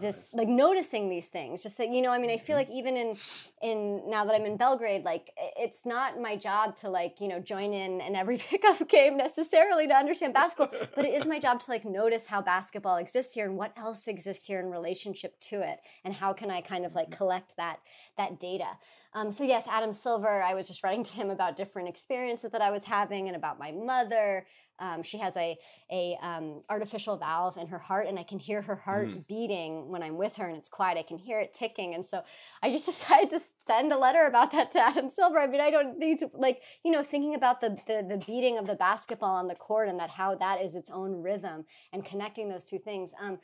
just 0.00 0.34
like 0.34 0.48
noticing 0.48 1.10
these 1.10 1.28
things, 1.28 1.62
just 1.62 1.78
like, 1.78 1.90
you 1.90 2.00
know, 2.00 2.10
I 2.10 2.18
mean, 2.18 2.30
I 2.30 2.38
feel 2.38 2.56
mm-hmm. 2.56 2.70
like 2.70 2.78
even 2.78 2.96
in, 2.96 3.16
in 3.62 4.10
now 4.10 4.24
that 4.24 4.34
I'm 4.34 4.46
in 4.46 4.56
Belgrade, 4.56 5.04
like 5.04 5.30
it's 5.36 5.84
not 5.84 6.18
my 6.18 6.34
job 6.34 6.76
to 6.76 6.88
like, 6.88 7.20
you 7.20 7.28
know, 7.28 7.40
join 7.40 7.74
in 7.74 8.00
in 8.00 8.16
every 8.16 8.38
pickup 8.50 8.88
game 8.88 9.18
necessarily 9.18 9.86
to 9.86 9.94
understand 9.94 10.32
basketball, 10.32 10.78
but 10.94 11.04
it 11.04 11.12
is 11.12 11.26
my 11.26 11.38
job 11.38 11.60
to 11.60 11.70
like 11.70 11.84
notice 11.84 12.26
how 12.26 12.40
basketball 12.40 12.96
exists 12.96 13.34
here 13.34 13.44
and 13.44 13.56
what 13.56 13.72
else 13.76 14.08
exists 14.08 14.46
here 14.46 14.60
in 14.60 14.70
relationship 14.70 15.38
to 15.40 15.60
it. 15.60 15.80
And 16.04 16.14
how 16.14 16.32
can 16.32 16.50
I 16.50 16.62
kind 16.62 16.86
of 16.86 16.94
like 16.94 17.08
mm-hmm. 17.08 17.18
collect 17.18 17.56
that, 17.58 17.80
that 18.16 18.40
data. 18.40 18.78
Um, 19.14 19.30
so 19.30 19.44
yes, 19.44 19.66
Adam 19.68 19.92
Silver, 19.92 20.42
I 20.42 20.54
was 20.54 20.66
just 20.66 20.82
writing 20.82 21.04
to 21.04 21.12
him 21.12 21.30
about 21.30 21.56
different 21.56 21.88
experiences 21.88 22.50
that 22.52 22.62
I 22.62 22.70
was 22.70 22.84
having 22.84 23.28
and 23.28 23.36
about 23.36 23.58
my 23.58 23.70
mother. 23.70 24.46
Um, 24.78 25.02
she 25.02 25.18
has 25.18 25.36
a 25.36 25.56
a 25.92 26.16
um, 26.22 26.62
artificial 26.68 27.16
valve 27.18 27.56
in 27.58 27.66
her 27.68 27.78
heart, 27.78 28.06
and 28.08 28.18
I 28.18 28.22
can 28.24 28.38
hear 28.38 28.62
her 28.62 28.74
heart 28.74 29.08
Mm. 29.08 29.26
beating 29.28 29.88
when 29.90 30.02
I'm 30.02 30.16
with 30.16 30.36
her, 30.36 30.46
and 30.46 30.56
it's 30.56 30.68
quiet. 30.70 30.96
I 30.98 31.02
can 31.02 31.18
hear 31.18 31.38
it 31.38 31.52
ticking, 31.52 31.94
and 31.94 32.04
so 32.04 32.22
I 32.62 32.70
just 32.70 32.86
decided 32.92 33.30
to 33.30 33.40
send 33.66 33.92
a 33.92 33.98
letter 33.98 34.24
about 34.26 34.50
that 34.52 34.70
to 34.72 34.80
Adam 34.80 35.10
Silver. 35.10 35.38
I 35.38 35.46
mean, 35.46 35.60
I 35.60 35.70
don't 35.70 35.98
need 35.98 36.18
to 36.20 36.30
like 36.32 36.62
you 36.84 36.90
know 36.90 37.02
thinking 37.02 37.34
about 37.34 37.60
the 37.60 37.76
the, 37.86 38.04
the 38.08 38.24
beating 38.26 38.56
of 38.58 38.66
the 38.66 38.74
basketball 38.74 39.36
on 39.36 39.46
the 39.46 39.54
court 39.54 39.88
and 39.88 40.00
that 40.00 40.10
how 40.10 40.34
that 40.36 40.62
is 40.62 40.74
its 40.74 40.90
own 40.90 41.22
rhythm 41.22 41.66
and 41.92 42.04
connecting 42.04 42.48
those 42.48 42.64
two 42.64 42.78
things. 42.78 43.12
Um, 43.20 43.38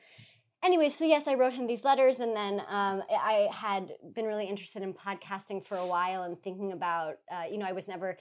anyway, 0.62 0.88
so 0.88 1.04
yes, 1.04 1.26
I 1.26 1.34
wrote 1.34 1.52
him 1.52 1.66
these 1.66 1.84
letters, 1.84 2.20
and 2.20 2.34
then 2.34 2.60
um, 2.68 3.02
I 3.10 3.48
had 3.52 3.92
been 4.14 4.24
really 4.24 4.46
interested 4.46 4.82
in 4.82 4.94
podcasting 4.94 5.64
for 5.64 5.76
a 5.76 5.86
while 5.86 6.22
and 6.22 6.40
thinking 6.42 6.72
about, 6.72 7.16
uh, 7.30 7.44
you 7.50 7.58
know, 7.58 7.66
I 7.66 7.72
was 7.72 7.88
never, 7.88 8.16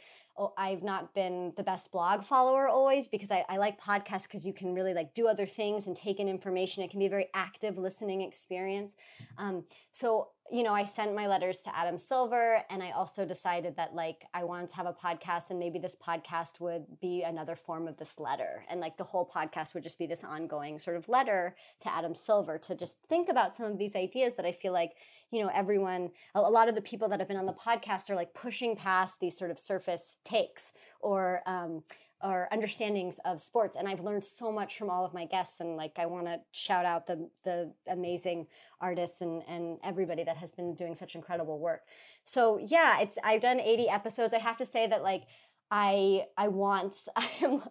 I've 0.58 0.84
not 0.84 1.14
been 1.14 1.54
the 1.58 1.64
best 1.64 1.92
blog 1.92 2.24
follower 2.24 2.68
always 2.68 3.08
because 3.08 3.32
I, 3.32 3.44
I 3.50 3.58
like 3.58 3.82
podcasts 3.82 4.24
because 4.24 4.46
you 4.46 4.54
can 4.54 4.74
really 4.74 4.94
like 4.94 5.14
do 5.14 5.28
other 5.28 5.46
things 5.46 5.88
and 5.88 5.96
take 5.96 6.20
in 6.20 6.28
information. 6.28 6.84
It 6.84 6.92
can 6.92 7.00
be 7.00 7.08
a 7.08 7.10
very 7.10 7.28
active 7.34 7.78
listening 7.78 8.22
experience. 8.22 8.96
Um, 9.38 9.64
so 9.92 10.30
you 10.50 10.64
know, 10.64 10.74
I 10.74 10.86
sent 10.86 11.14
my 11.14 11.28
letters 11.28 11.58
to 11.64 11.76
Adam 11.76 11.98
Silver 11.98 12.64
and 12.70 12.82
I 12.82 12.92
also 12.92 13.26
decided 13.26 13.76
that 13.76 13.94
like 13.94 14.26
I 14.34 14.44
wanted 14.46 14.70
to 14.70 14.76
have 14.78 14.86
a 14.86 14.94
podcast 14.94 15.50
and 15.50 15.60
maybe 15.60 15.78
this 15.78 15.96
podcast 15.96 16.62
would 16.62 17.00
be 17.02 17.24
another 17.24 17.56
form 17.56 17.88
of 17.88 17.98
this 17.98 18.20
letter. 18.20 18.64
And 18.70 18.80
like 18.80 18.98
the 18.98 19.04
whole 19.04 19.30
podcast 19.30 19.74
would 19.74 19.84
just 19.84 20.00
be 20.00 20.06
this 20.06 20.24
ongoing 20.24 20.80
sort 20.80 20.96
of 20.96 21.10
letter 21.10 21.56
to 21.82 21.94
Adam 21.94 22.16
Silver 22.16 22.58
to 22.60 22.76
just 22.76 23.00
think 23.10 23.28
about 23.28 23.56
some 23.56 23.66
of 23.66 23.78
these 23.78 23.96
ideas 23.96 24.36
that 24.36 24.46
I 24.46 24.54
feel 24.54 24.72
like, 24.72 24.94
you 25.32 25.42
know, 25.42 25.52
everyone, 25.54 26.12
a, 26.34 26.42
lot 26.42 26.70
of 26.70 26.76
the 26.76 26.82
people 26.82 27.10
that 27.10 27.20
have 27.20 27.28
been 27.28 27.38
on 27.38 27.46
the 27.46 27.54
podcast 27.54 28.10
are 28.10 28.16
like 28.16 28.34
pushing 28.34 28.76
past 28.76 29.20
these 29.20 29.38
sort 29.38 29.52
of 29.52 29.60
surface 29.60 30.18
takes 30.24 30.72
or, 31.02 31.42
um, 31.46 31.84
or 32.24 32.48
understandings 32.52 33.20
of 33.26 33.40
sports 33.40 33.76
and 33.78 33.88
i've 33.88 34.00
learned 34.00 34.24
so 34.24 34.52
much 34.52 34.78
from 34.78 34.90
all 34.90 35.06
of 35.06 35.14
my 35.14 35.26
guests 35.26 35.60
and 35.60 35.76
like 35.76 35.94
i 35.98 36.06
want 36.06 36.26
to 36.26 36.40
shout 36.52 36.86
out 36.86 37.06
the 37.06 37.30
the 37.44 37.72
amazing 37.88 38.48
artists 38.80 39.22
and 39.22 39.44
and 39.48 39.78
everybody 39.84 40.24
that 40.24 40.38
has 40.38 40.52
been 40.52 40.76
doing 40.76 40.96
such 40.96 41.16
incredible 41.16 41.60
work. 41.60 41.82
So 42.24 42.60
yeah 42.64 43.00
it's 43.00 43.18
i've 43.24 43.42
done 43.42 43.60
80 43.60 43.90
episodes. 43.90 44.34
I 44.34 44.40
have 44.40 44.58
to 44.58 44.66
say 44.66 44.88
that 44.88 45.04
like 45.04 45.24
I 45.70 46.26
I 46.38 46.48
want 46.48 46.96
I 47.16 47.30
am 47.42 47.64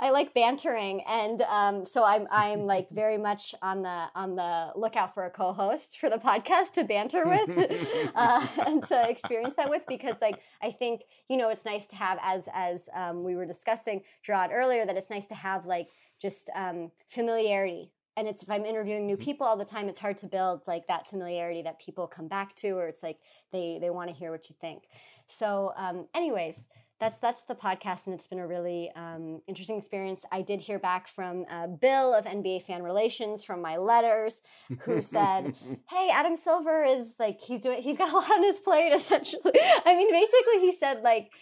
I 0.00 0.10
like 0.10 0.34
bantering 0.34 1.02
and 1.06 1.42
um, 1.42 1.84
so 1.84 2.04
I'm 2.04 2.26
I'm 2.30 2.66
like 2.66 2.90
very 2.90 3.18
much 3.18 3.54
on 3.62 3.82
the 3.82 4.06
on 4.14 4.34
the 4.34 4.72
lookout 4.74 5.14
for 5.14 5.24
a 5.24 5.30
co-host 5.30 5.98
for 5.98 6.10
the 6.10 6.16
podcast 6.16 6.72
to 6.72 6.84
banter 6.84 7.24
with 7.24 8.10
uh, 8.14 8.46
and 8.66 8.82
to 8.84 9.08
experience 9.08 9.54
that 9.56 9.70
with 9.70 9.84
because 9.86 10.16
like 10.20 10.42
I 10.60 10.70
think 10.70 11.02
you 11.28 11.36
know 11.36 11.50
it's 11.50 11.64
nice 11.64 11.86
to 11.86 11.96
have 11.96 12.18
as 12.22 12.48
as 12.52 12.88
um, 12.94 13.22
we 13.22 13.36
were 13.36 13.46
discussing 13.46 14.02
Gerard 14.22 14.50
earlier 14.52 14.84
that 14.84 14.96
it's 14.96 15.10
nice 15.10 15.26
to 15.26 15.34
have 15.34 15.66
like 15.66 15.88
just 16.20 16.50
um, 16.56 16.90
familiarity 17.08 17.92
and 18.16 18.28
it's 18.28 18.42
if 18.42 18.50
I'm 18.50 18.64
interviewing 18.64 19.06
new 19.06 19.14
mm-hmm. 19.14 19.24
people 19.24 19.46
all 19.46 19.56
the 19.56 19.64
time 19.64 19.88
it's 19.88 20.00
hard 20.00 20.16
to 20.18 20.26
build 20.26 20.62
like 20.66 20.88
that 20.88 21.06
familiarity 21.06 21.62
that 21.62 21.80
people 21.80 22.08
come 22.08 22.26
back 22.26 22.54
to 22.56 22.70
or 22.72 22.88
it's 22.88 23.02
like 23.02 23.18
they 23.52 23.78
they 23.80 23.90
want 23.90 24.10
to 24.10 24.14
hear 24.14 24.32
what 24.32 24.48
you 24.50 24.56
think 24.60 24.84
so 25.28 25.72
um, 25.76 26.06
anyways 26.14 26.66
that's 27.02 27.18
that's 27.18 27.42
the 27.42 27.54
podcast, 27.56 28.06
and 28.06 28.14
it's 28.14 28.28
been 28.28 28.38
a 28.38 28.46
really 28.46 28.92
um, 28.94 29.42
interesting 29.48 29.76
experience. 29.76 30.24
I 30.30 30.40
did 30.40 30.60
hear 30.60 30.78
back 30.78 31.08
from 31.08 31.44
uh, 31.50 31.66
Bill 31.66 32.14
of 32.14 32.26
NBA 32.26 32.62
Fan 32.62 32.80
Relations 32.84 33.42
from 33.42 33.60
my 33.60 33.76
letters, 33.76 34.40
who 34.82 35.02
said, 35.02 35.56
"Hey, 35.90 36.10
Adam 36.12 36.36
Silver 36.36 36.84
is 36.84 37.16
like 37.18 37.40
he's 37.40 37.60
doing 37.60 37.82
he's 37.82 37.98
got 37.98 38.12
a 38.12 38.14
lot 38.14 38.30
on 38.30 38.44
his 38.44 38.60
plate. 38.60 38.92
Essentially, 38.94 39.52
I 39.84 39.96
mean, 39.96 40.12
basically, 40.12 40.60
he 40.60 40.72
said 40.72 41.02
like." 41.02 41.32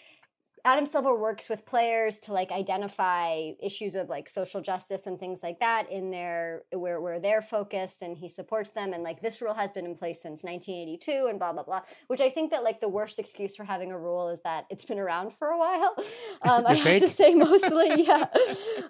Adam 0.63 0.85
Silver 0.85 1.15
works 1.15 1.49
with 1.49 1.65
players 1.65 2.19
to 2.19 2.33
like 2.33 2.51
identify 2.51 3.51
issues 3.61 3.95
of 3.95 4.09
like 4.09 4.29
social 4.29 4.61
justice 4.61 5.07
and 5.07 5.19
things 5.19 5.41
like 5.41 5.59
that 5.59 5.91
in 5.91 6.11
their 6.11 6.63
where 6.71 7.01
where 7.01 7.19
they're 7.19 7.41
focused 7.41 8.01
and 8.01 8.17
he 8.17 8.29
supports 8.29 8.69
them. 8.69 8.93
And 8.93 9.03
like 9.03 9.21
this 9.21 9.41
rule 9.41 9.53
has 9.53 9.71
been 9.71 9.85
in 9.85 9.95
place 9.95 10.21
since 10.21 10.43
1982 10.43 11.27
and 11.29 11.39
blah 11.39 11.53
blah 11.53 11.63
blah 11.63 11.81
which 12.07 12.21
I 12.21 12.29
think 12.29 12.51
that 12.51 12.63
like 12.63 12.79
the 12.79 12.89
worst 12.89 13.17
excuse 13.17 13.55
for 13.55 13.63
having 13.63 13.91
a 13.91 13.97
rule 13.97 14.29
is 14.29 14.41
that 14.41 14.65
it's 14.69 14.85
been 14.85 14.99
around 14.99 15.33
for 15.33 15.49
a 15.49 15.57
while. 15.57 15.95
Um, 16.43 16.65
I 16.65 16.73
have 16.73 17.01
to 17.01 17.07
say 17.07 17.35
mostly 17.35 18.03
yeah. 18.03 18.25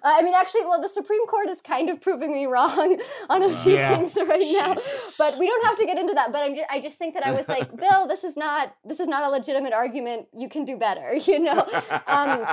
I 0.02 0.22
mean 0.22 0.32
actually 0.34 0.64
well 0.64 0.80
the 0.80 0.88
Supreme 0.88 1.26
Court 1.26 1.48
is 1.48 1.60
kind 1.60 1.90
of 1.90 2.00
proving 2.00 2.32
me 2.32 2.46
wrong 2.46 3.00
on 3.30 3.42
a 3.42 3.56
few 3.58 3.74
yeah. 3.74 3.94
things 3.94 4.16
right 4.16 4.40
now 4.40 4.76
but 5.18 5.38
we 5.38 5.46
don't 5.46 5.64
have 5.66 5.76
to 5.78 5.84
get 5.84 5.98
into 5.98 6.14
that. 6.14 6.32
But 6.32 6.42
I'm 6.42 6.54
just, 6.54 6.68
I 6.70 6.80
just 6.80 6.98
think 6.98 7.14
that 7.14 7.26
I 7.26 7.32
was 7.32 7.46
like 7.48 7.74
Bill 7.76 8.06
this 8.06 8.24
is 8.24 8.36
not 8.36 8.74
this 8.84 9.00
is 9.00 9.08
not 9.08 9.24
a 9.24 9.30
legitimate 9.30 9.72
argument. 9.72 10.28
You 10.34 10.48
can 10.48 10.64
do 10.64 10.76
better 10.76 11.14
you 11.26 11.40
know 11.40 11.61
um, 12.06 12.46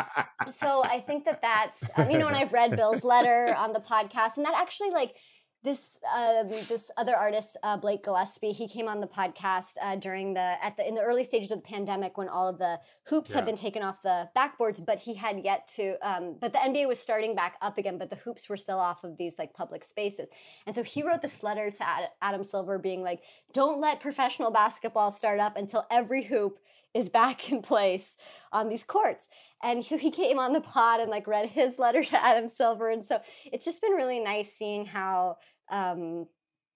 so 0.52 0.84
I 0.84 1.04
think 1.06 1.26
that 1.26 1.42
that's 1.42 1.84
um, 1.98 2.10
you 2.10 2.18
know, 2.18 2.28
and 2.28 2.36
I've 2.36 2.54
read 2.54 2.76
Bill's 2.76 3.04
letter 3.04 3.54
on 3.58 3.74
the 3.74 3.80
podcast, 3.80 4.38
and 4.38 4.46
that 4.46 4.54
actually 4.56 4.92
like 4.92 5.16
this 5.64 5.98
um, 6.16 6.50
this 6.70 6.90
other 6.96 7.16
artist 7.16 7.58
uh, 7.64 7.76
Blake 7.76 8.04
Gillespie 8.04 8.52
he 8.52 8.68
came 8.68 8.88
on 8.88 9.02
the 9.02 9.08
podcast 9.08 9.74
uh, 9.82 9.98
during 9.98 10.34
the 10.34 10.56
at 10.64 10.78
the 10.78 10.88
in 10.88 10.96
the 10.96 11.02
early 11.02 11.24
stages 11.24 11.52
of 11.52 11.62
the 11.62 11.68
pandemic 11.68 12.18
when 12.18 12.30
all 12.30 12.48
of 12.48 12.58
the 12.58 12.80
hoops 13.08 13.30
yeah. 13.30 13.38
had 13.38 13.46
been 13.46 13.56
taken 13.56 13.84
off 13.84 14.02
the 14.02 14.30
backboards 14.38 14.84
but 14.84 15.00
he 15.00 15.16
had 15.16 15.44
yet 15.44 15.68
to 15.76 15.96
um, 16.02 16.38
but 16.40 16.54
the 16.54 16.60
NBA 16.60 16.88
was 16.88 16.98
starting 16.98 17.36
back 17.36 17.58
up 17.62 17.78
again 17.78 17.98
but 17.98 18.10
the 18.10 18.16
hoops 18.16 18.48
were 18.48 18.56
still 18.56 18.80
off 18.80 19.04
of 19.04 19.18
these 19.18 19.38
like 19.38 19.54
public 19.54 19.84
spaces 19.84 20.30
and 20.66 20.76
so 20.76 20.82
he 20.82 21.04
wrote 21.04 21.22
this 21.22 21.44
letter 21.44 21.70
to 21.70 21.88
Ad- 21.88 22.10
Adam 22.22 22.44
Silver 22.46 22.80
being 22.80 23.02
like 23.02 23.20
don't 23.52 23.82
let 23.82 24.00
professional 24.00 24.52
basketball 24.52 25.12
start 25.12 25.40
up 25.40 25.58
until 25.58 25.86
every 25.92 26.24
hoop 26.24 26.60
is 26.94 27.10
back 27.10 27.52
in 27.52 27.62
place 27.62 28.18
on 28.52 28.70
these 28.70 28.84
courts. 28.84 29.30
And 29.62 29.84
so 29.84 29.98
he 29.98 30.12
came 30.12 30.40
on 30.40 30.54
the 30.54 30.62
pod 30.62 31.00
and 31.00 31.12
like 31.12 31.28
read 31.28 31.50
his 31.50 31.78
letter 31.78 32.04
to 32.04 32.24
Adam 32.24 32.50
Silver. 32.50 32.90
And 32.90 33.06
so 33.06 33.20
it's 33.46 33.66
just 33.66 33.82
been 33.82 33.92
really 33.92 34.20
nice 34.20 34.52
seeing 34.52 34.86
how, 34.86 35.38
um, 35.70 36.28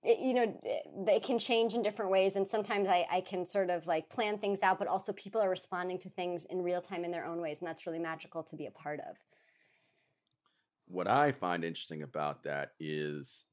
it, 0.04 0.20
you 0.20 0.34
know, 0.34 0.62
they 1.06 1.20
can 1.20 1.40
change 1.40 1.74
in 1.74 1.82
different 1.82 2.12
ways. 2.12 2.36
And 2.36 2.48
sometimes 2.48 2.90
I, 2.90 3.08
I 3.10 3.22
can 3.22 3.46
sort 3.46 3.70
of 3.70 3.88
like 3.88 4.10
plan 4.10 4.38
things 4.38 4.62
out, 4.62 4.78
but 4.78 4.88
also 4.88 5.14
people 5.14 5.42
are 5.42 5.50
responding 5.50 5.98
to 6.00 6.10
things 6.10 6.46
in 6.46 6.62
real 6.62 6.82
time 6.82 7.06
in 7.06 7.12
their 7.12 7.26
own 7.26 7.40
ways. 7.40 7.60
And 7.60 7.68
that's 7.68 7.88
really 7.88 8.00
magical 8.00 8.44
to 8.44 8.56
be 8.56 8.66
a 8.66 8.72
part 8.72 9.00
of. 9.00 9.16
What 10.88 11.08
I 11.08 11.32
find 11.32 11.64
interesting 11.64 12.04
about 12.04 12.44
that 12.44 12.72
is 12.80 13.46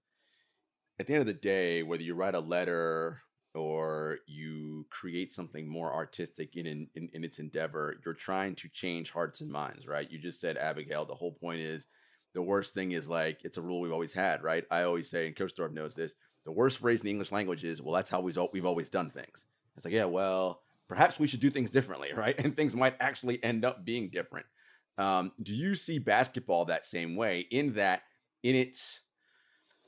at 0.98 1.06
the 1.06 1.14
end 1.14 1.20
of 1.20 1.26
the 1.28 1.32
day, 1.32 1.84
whether 1.84 2.02
you 2.02 2.14
write 2.14 2.34
a 2.34 2.40
letter 2.40 3.22
or 3.54 4.18
you 4.26 4.86
create 4.90 5.32
something 5.32 5.68
more 5.68 5.92
artistic 5.92 6.56
in, 6.56 6.66
in, 6.94 7.10
in 7.12 7.24
its 7.24 7.38
endeavor, 7.38 7.96
you're 8.04 8.14
trying 8.14 8.54
to 8.54 8.68
change 8.68 9.10
hearts 9.10 9.40
and 9.40 9.50
minds, 9.50 9.86
right? 9.86 10.10
You 10.10 10.18
just 10.18 10.40
said 10.40 10.56
Abigail. 10.56 11.04
The 11.04 11.14
whole 11.14 11.32
point 11.32 11.60
is 11.60 11.86
the 12.34 12.42
worst 12.42 12.74
thing 12.74 12.92
is 12.92 13.08
like 13.08 13.40
it's 13.44 13.58
a 13.58 13.62
rule 13.62 13.80
we've 13.80 13.92
always 13.92 14.12
had, 14.12 14.42
right? 14.42 14.64
I 14.70 14.82
always 14.82 15.10
say, 15.10 15.26
and 15.26 15.34
Coach 15.34 15.52
Thorpe 15.56 15.72
knows 15.72 15.94
this. 15.94 16.14
The 16.44 16.52
worst 16.52 16.78
phrase 16.78 17.00
in 17.00 17.06
the 17.06 17.10
English 17.10 17.32
language 17.32 17.64
is, 17.64 17.82
"Well, 17.82 17.94
that's 17.94 18.08
how 18.08 18.20
we've 18.20 18.66
always 18.66 18.88
done 18.88 19.08
things." 19.08 19.46
It's 19.76 19.84
like, 19.84 19.94
yeah, 19.94 20.04
well, 20.04 20.62
perhaps 20.88 21.18
we 21.18 21.26
should 21.26 21.40
do 21.40 21.50
things 21.50 21.70
differently, 21.70 22.12
right? 22.16 22.38
And 22.38 22.54
things 22.54 22.76
might 22.76 22.96
actually 23.00 23.42
end 23.42 23.64
up 23.64 23.84
being 23.84 24.08
different. 24.12 24.46
Um, 24.98 25.32
do 25.42 25.54
you 25.54 25.74
see 25.74 25.98
basketball 25.98 26.66
that 26.66 26.86
same 26.86 27.16
way? 27.16 27.46
In 27.50 27.72
that, 27.74 28.02
in 28.42 28.54
its 28.54 29.00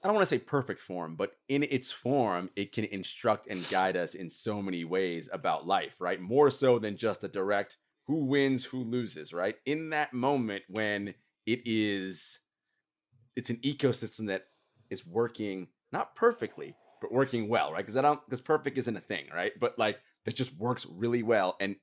I 0.03 0.09
don't 0.09 0.17
want 0.17 0.29
to 0.29 0.35
say 0.35 0.41
perfect 0.41 0.81
form, 0.81 1.15
but 1.15 1.33
in 1.49 1.63
its 1.63 1.93
form, 1.93 2.51
it 2.57 2.73
can 2.73 2.85
instruct 2.87 3.47
and 3.47 3.67
guide 3.71 3.97
us 3.97 4.15
in 4.15 4.29
so 4.29 4.61
many 4.61 4.85
ways 4.85 5.29
about 5.33 5.67
life, 5.67 5.95
right? 6.01 6.21
More 6.21 6.51
so 6.51 6.79
than 6.81 6.97
just 6.97 7.23
a 7.23 7.29
direct 7.29 7.77
who 8.07 8.25
wins, 8.25 8.65
who 8.65 8.83
loses, 8.83 9.33
right? 9.33 9.55
In 9.65 9.91
that 9.91 10.13
moment 10.13 10.65
when 10.69 11.15
it 11.47 11.63
is 11.65 12.41
it's 13.37 13.51
an 13.51 13.57
ecosystem 13.59 14.27
that 14.27 14.45
is 14.91 15.07
working 15.07 15.69
not 15.93 16.15
perfectly, 16.15 16.75
but 17.01 17.13
working 17.13 17.49
well, 17.49 17.73
right? 17.73 17.79
Because 17.79 17.97
I 17.97 18.03
don't 18.03 18.25
because 18.27 18.41
perfect 18.41 18.79
isn't 18.79 18.97
a 18.97 19.01
thing, 19.01 19.27
right? 19.33 19.53
But 19.59 19.79
like 19.79 20.01
that 20.25 20.35
just 20.35 20.57
works 20.59 20.87
really 20.87 21.23
well 21.23 21.57
and 21.61 21.77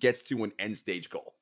gets 0.00 0.22
to 0.24 0.44
an 0.44 0.52
end 0.58 0.78
stage 0.78 1.10
goal. 1.10 1.35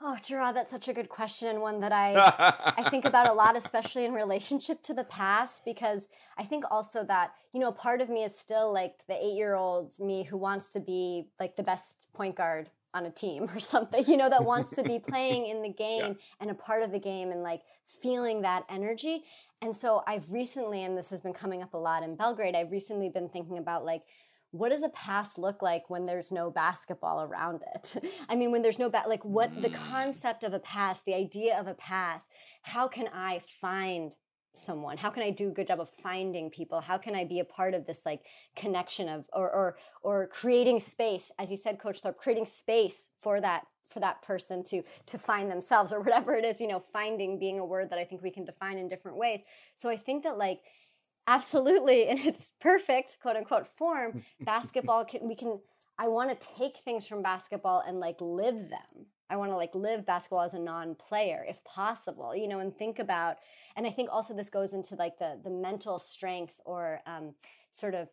Oh, 0.00 0.16
Gerard, 0.22 0.54
that's 0.54 0.70
such 0.70 0.86
a 0.86 0.92
good 0.92 1.08
question 1.08 1.48
and 1.48 1.60
one 1.60 1.80
that 1.80 1.92
I 1.92 2.74
I 2.76 2.88
think 2.88 3.04
about 3.04 3.28
a 3.28 3.32
lot, 3.42 3.56
especially 3.56 4.04
in 4.04 4.12
relationship 4.12 4.82
to 4.84 4.94
the 4.94 5.04
past, 5.04 5.64
because 5.64 6.08
I 6.36 6.44
think 6.44 6.64
also 6.70 7.02
that 7.04 7.32
you 7.52 7.60
know 7.60 7.72
part 7.72 8.00
of 8.00 8.08
me 8.08 8.22
is 8.22 8.36
still 8.36 8.72
like 8.72 8.94
the 9.08 9.14
eight 9.14 9.34
year 9.34 9.54
old 9.54 9.98
me 9.98 10.22
who 10.22 10.36
wants 10.36 10.70
to 10.70 10.80
be 10.80 11.28
like 11.40 11.56
the 11.56 11.64
best 11.64 12.06
point 12.14 12.36
guard 12.36 12.70
on 12.94 13.06
a 13.06 13.10
team 13.10 13.48
or 13.54 13.58
something, 13.58 14.04
you 14.06 14.16
know, 14.16 14.28
that 14.28 14.44
wants 14.44 14.70
to 14.70 14.82
be 14.82 14.98
playing 15.08 15.46
in 15.46 15.62
the 15.62 15.68
game 15.68 16.00
yeah. 16.00 16.12
and 16.40 16.50
a 16.50 16.54
part 16.54 16.82
of 16.82 16.92
the 16.92 16.98
game 16.98 17.30
and 17.30 17.42
like 17.42 17.62
feeling 17.86 18.42
that 18.42 18.64
energy. 18.68 19.24
And 19.60 19.74
so 19.74 20.02
I've 20.06 20.30
recently, 20.30 20.84
and 20.84 20.96
this 20.96 21.10
has 21.10 21.20
been 21.20 21.32
coming 21.32 21.62
up 21.62 21.74
a 21.74 21.78
lot 21.78 22.02
in 22.02 22.16
Belgrade, 22.16 22.54
I've 22.54 22.70
recently 22.70 23.08
been 23.08 23.28
thinking 23.28 23.58
about 23.58 23.84
like 23.84 24.02
what 24.50 24.70
does 24.70 24.82
a 24.82 24.88
pass 24.88 25.36
look 25.36 25.62
like 25.62 25.90
when 25.90 26.06
there's 26.06 26.32
no 26.32 26.50
basketball 26.50 27.22
around 27.22 27.64
it? 27.74 27.96
I 28.28 28.36
mean, 28.36 28.50
when 28.50 28.62
there's 28.62 28.78
no 28.78 28.88
ba- 28.88 29.04
like 29.06 29.24
what 29.24 29.54
mm. 29.54 29.62
the 29.62 29.70
concept 29.70 30.44
of 30.44 30.52
a 30.52 30.58
pass, 30.58 31.02
the 31.02 31.14
idea 31.14 31.58
of 31.58 31.66
a 31.66 31.74
pass, 31.74 32.24
how 32.62 32.88
can 32.88 33.08
I 33.12 33.42
find 33.60 34.14
someone? 34.54 34.96
How 34.96 35.10
can 35.10 35.22
I 35.22 35.30
do 35.30 35.48
a 35.48 35.52
good 35.52 35.66
job 35.66 35.80
of 35.80 35.88
finding 36.02 36.50
people? 36.50 36.80
How 36.80 36.98
can 36.98 37.14
I 37.14 37.24
be 37.24 37.40
a 37.40 37.44
part 37.44 37.74
of 37.74 37.86
this 37.86 38.04
like 38.04 38.22
connection 38.56 39.08
of 39.08 39.24
or 39.32 39.50
or 39.50 39.76
or 40.02 40.26
creating 40.28 40.80
space, 40.80 41.30
as 41.38 41.50
you 41.50 41.56
said, 41.56 41.78
Coach 41.78 42.00
Thorpe, 42.00 42.16
creating 42.16 42.46
space 42.46 43.10
for 43.20 43.40
that 43.40 43.66
for 43.86 44.00
that 44.00 44.22
person 44.22 44.62
to 44.64 44.82
to 45.06 45.18
find 45.18 45.50
themselves 45.50 45.92
or 45.92 46.00
whatever 46.04 46.34
it 46.34 46.44
is, 46.44 46.60
you 46.60 46.68
know, 46.68 46.82
finding 46.92 47.38
being 47.38 47.58
a 47.58 47.64
word 47.64 47.90
that 47.90 47.98
I 47.98 48.04
think 48.04 48.22
we 48.22 48.30
can 48.30 48.44
define 48.44 48.78
in 48.78 48.88
different 48.88 49.16
ways. 49.16 49.40
So 49.74 49.88
I 49.88 49.96
think 49.96 50.24
that 50.24 50.38
like 50.38 50.60
absolutely 51.28 52.08
in 52.08 52.18
its 52.18 52.52
perfect 52.60 53.18
quote 53.20 53.36
unquote 53.36 53.66
form 53.66 54.24
basketball 54.40 55.04
can 55.04 55.28
we 55.28 55.36
can 55.36 55.60
i 55.98 56.08
want 56.08 56.28
to 56.30 56.48
take 56.58 56.74
things 56.74 57.06
from 57.06 57.22
basketball 57.22 57.82
and 57.86 58.00
like 58.00 58.16
live 58.20 58.68
them. 58.70 59.06
I 59.30 59.36
want 59.36 59.50
to 59.50 59.56
like 59.56 59.74
live 59.74 60.06
basketball 60.06 60.40
as 60.40 60.54
a 60.54 60.58
non-player 60.58 61.44
if 61.46 61.62
possible, 61.64 62.34
you 62.34 62.48
know, 62.48 62.60
and 62.60 62.74
think 62.74 62.98
about 62.98 63.36
and 63.76 63.86
I 63.86 63.90
think 63.90 64.08
also 64.10 64.34
this 64.34 64.48
goes 64.48 64.72
into 64.72 64.94
like 64.94 65.18
the 65.18 65.38
the 65.44 65.50
mental 65.50 65.98
strength 65.98 66.60
or 66.64 67.00
um, 67.06 67.34
sort 67.70 67.94
of 67.94 68.08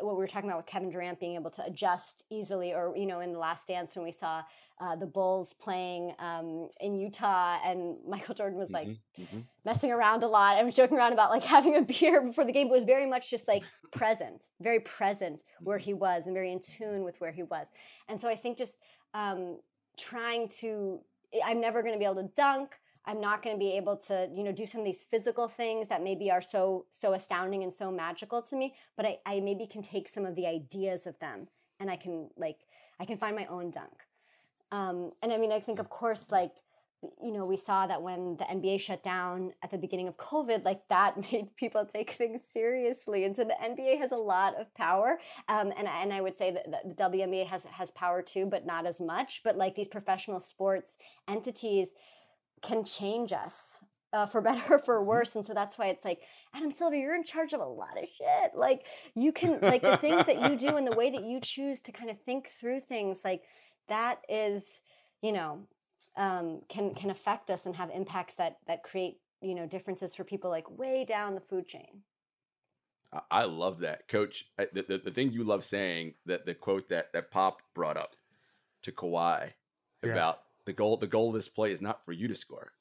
what 0.00 0.14
we 0.14 0.18
were 0.18 0.26
talking 0.26 0.48
about 0.48 0.58
with 0.58 0.66
Kevin 0.66 0.90
Durant 0.90 1.18
being 1.18 1.34
able 1.34 1.50
to 1.50 1.64
adjust 1.64 2.24
easily, 2.30 2.72
or 2.72 2.94
you 2.96 3.06
know, 3.06 3.20
in 3.20 3.32
the 3.32 3.38
Last 3.38 3.68
Dance 3.68 3.96
when 3.96 4.04
we 4.04 4.12
saw 4.12 4.42
uh, 4.80 4.96
the 4.96 5.06
Bulls 5.06 5.54
playing 5.54 6.14
um, 6.18 6.68
in 6.80 6.94
Utah, 6.94 7.58
and 7.64 7.96
Michael 8.08 8.34
Jordan 8.34 8.58
was 8.58 8.70
like 8.70 8.88
mm-hmm, 8.88 9.22
mm-hmm. 9.22 9.38
messing 9.64 9.92
around 9.92 10.22
a 10.22 10.28
lot 10.28 10.56
and 10.56 10.66
was 10.66 10.74
joking 10.76 10.96
around 10.96 11.12
about 11.12 11.30
like 11.30 11.44
having 11.44 11.76
a 11.76 11.82
beer 11.82 12.20
before 12.20 12.44
the 12.44 12.52
game, 12.52 12.68
but 12.68 12.74
was 12.74 12.84
very 12.84 13.06
much 13.06 13.30
just 13.30 13.48
like 13.48 13.62
present, 13.92 14.46
very 14.60 14.80
present 14.80 15.44
where 15.60 15.78
he 15.78 15.94
was, 15.94 16.26
and 16.26 16.34
very 16.34 16.52
in 16.52 16.60
tune 16.60 17.04
with 17.04 17.20
where 17.20 17.32
he 17.32 17.42
was. 17.42 17.66
And 18.08 18.20
so 18.20 18.28
I 18.28 18.36
think 18.36 18.58
just 18.58 18.78
um, 19.14 19.58
trying 19.98 20.48
to, 20.60 21.00
I'm 21.44 21.60
never 21.60 21.82
going 21.82 21.94
to 21.94 21.98
be 21.98 22.04
able 22.04 22.22
to 22.22 22.30
dunk. 22.36 22.76
I'm 23.08 23.22
not 23.22 23.42
going 23.42 23.56
to 23.56 23.58
be 23.58 23.72
able 23.72 23.96
to, 24.08 24.28
you 24.34 24.44
know, 24.44 24.52
do 24.52 24.66
some 24.66 24.82
of 24.82 24.84
these 24.84 25.02
physical 25.02 25.48
things 25.48 25.88
that 25.88 26.02
maybe 26.02 26.30
are 26.30 26.42
so 26.42 26.84
so 26.90 27.14
astounding 27.14 27.62
and 27.62 27.72
so 27.72 27.90
magical 27.90 28.42
to 28.42 28.54
me. 28.54 28.74
But 28.96 29.06
I, 29.06 29.18
I 29.24 29.40
maybe 29.40 29.66
can 29.66 29.82
take 29.82 30.08
some 30.08 30.26
of 30.26 30.34
the 30.34 30.46
ideas 30.46 31.06
of 31.06 31.18
them 31.18 31.48
and 31.80 31.90
I 31.90 31.96
can 31.96 32.28
like 32.36 32.58
I 33.00 33.06
can 33.06 33.16
find 33.16 33.34
my 33.34 33.46
own 33.46 33.70
dunk. 33.70 34.04
Um, 34.70 35.12
and 35.22 35.32
I 35.32 35.38
mean, 35.38 35.52
I 35.52 35.58
think 35.58 35.78
of 35.78 35.88
course, 35.88 36.30
like 36.30 36.52
you 37.22 37.32
know, 37.32 37.46
we 37.46 37.56
saw 37.56 37.86
that 37.86 38.02
when 38.02 38.36
the 38.38 38.44
NBA 38.44 38.80
shut 38.80 39.04
down 39.04 39.52
at 39.62 39.70
the 39.70 39.78
beginning 39.78 40.08
of 40.08 40.16
COVID, 40.16 40.64
like 40.64 40.80
that 40.88 41.16
made 41.32 41.54
people 41.56 41.86
take 41.86 42.10
things 42.10 42.42
seriously. 42.44 43.24
And 43.24 43.34
so 43.34 43.44
the 43.44 43.54
NBA 43.62 43.98
has 43.98 44.12
a 44.12 44.16
lot 44.16 44.56
of 44.60 44.74
power. 44.74 45.20
Um, 45.48 45.72
and, 45.76 45.86
and 45.86 46.12
I 46.12 46.20
would 46.20 46.36
say 46.36 46.50
that 46.50 46.66
the 46.84 46.94
WNBA 46.94 47.46
has, 47.46 47.66
has 47.66 47.92
power 47.92 48.20
too, 48.20 48.46
but 48.46 48.66
not 48.66 48.86
as 48.86 49.00
much. 49.00 49.42
But 49.44 49.56
like 49.56 49.76
these 49.76 49.86
professional 49.86 50.40
sports 50.40 50.98
entities, 51.28 51.90
can 52.62 52.84
change 52.84 53.32
us 53.32 53.78
uh, 54.12 54.26
for 54.26 54.40
better 54.42 54.74
or 54.74 54.78
for 54.78 54.98
mm-hmm. 54.98 55.08
worse. 55.08 55.36
And 55.36 55.44
so 55.44 55.54
that's 55.54 55.78
why 55.78 55.86
it's 55.86 56.04
like, 56.04 56.20
Adam 56.54 56.70
Silver, 56.70 56.96
you're 56.96 57.14
in 57.14 57.24
charge 57.24 57.52
of 57.52 57.60
a 57.60 57.66
lot 57.66 57.98
of 57.98 58.04
shit. 58.04 58.54
Like 58.54 58.86
you 59.14 59.32
can, 59.32 59.58
like 59.60 59.82
the 59.82 59.96
things 59.96 60.26
that 60.26 60.40
you 60.40 60.56
do 60.56 60.76
and 60.76 60.86
the 60.86 60.96
way 60.96 61.10
that 61.10 61.24
you 61.24 61.40
choose 61.40 61.80
to 61.82 61.92
kind 61.92 62.10
of 62.10 62.20
think 62.22 62.48
through 62.48 62.80
things, 62.80 63.22
like 63.24 63.42
that 63.88 64.20
is, 64.28 64.80
you 65.22 65.32
know, 65.32 65.66
um, 66.18 66.60
can 66.68 66.94
can 66.94 67.10
affect 67.10 67.48
us 67.48 67.64
and 67.64 67.76
have 67.76 67.90
impacts 67.90 68.34
that 68.34 68.58
that 68.66 68.82
create 68.82 69.20
you 69.40 69.54
know 69.54 69.66
differences 69.66 70.14
for 70.14 70.24
people 70.24 70.50
like 70.50 70.68
way 70.78 71.04
down 71.04 71.34
the 71.34 71.40
food 71.40 71.66
chain. 71.66 72.02
I 73.30 73.44
love 73.44 73.78
that, 73.80 74.06
Coach. 74.06 74.44
The, 74.58 74.84
the, 74.86 74.98
the 74.98 75.10
thing 75.10 75.32
you 75.32 75.42
love 75.42 75.64
saying 75.64 76.14
that 76.26 76.44
the 76.44 76.54
quote 76.54 76.90
that 76.90 77.12
that 77.14 77.30
Pop 77.30 77.62
brought 77.74 77.96
up 77.96 78.16
to 78.82 78.92
Kawhi 78.92 79.52
yeah. 80.04 80.12
about 80.12 80.40
the 80.68 80.72
goal 80.74 80.98
the 80.98 81.06
goal 81.06 81.30
of 81.30 81.34
this 81.34 81.48
play 81.48 81.72
is 81.72 81.80
not 81.80 82.04
for 82.04 82.12
you 82.12 82.28
to 82.28 82.36
score 82.36 82.72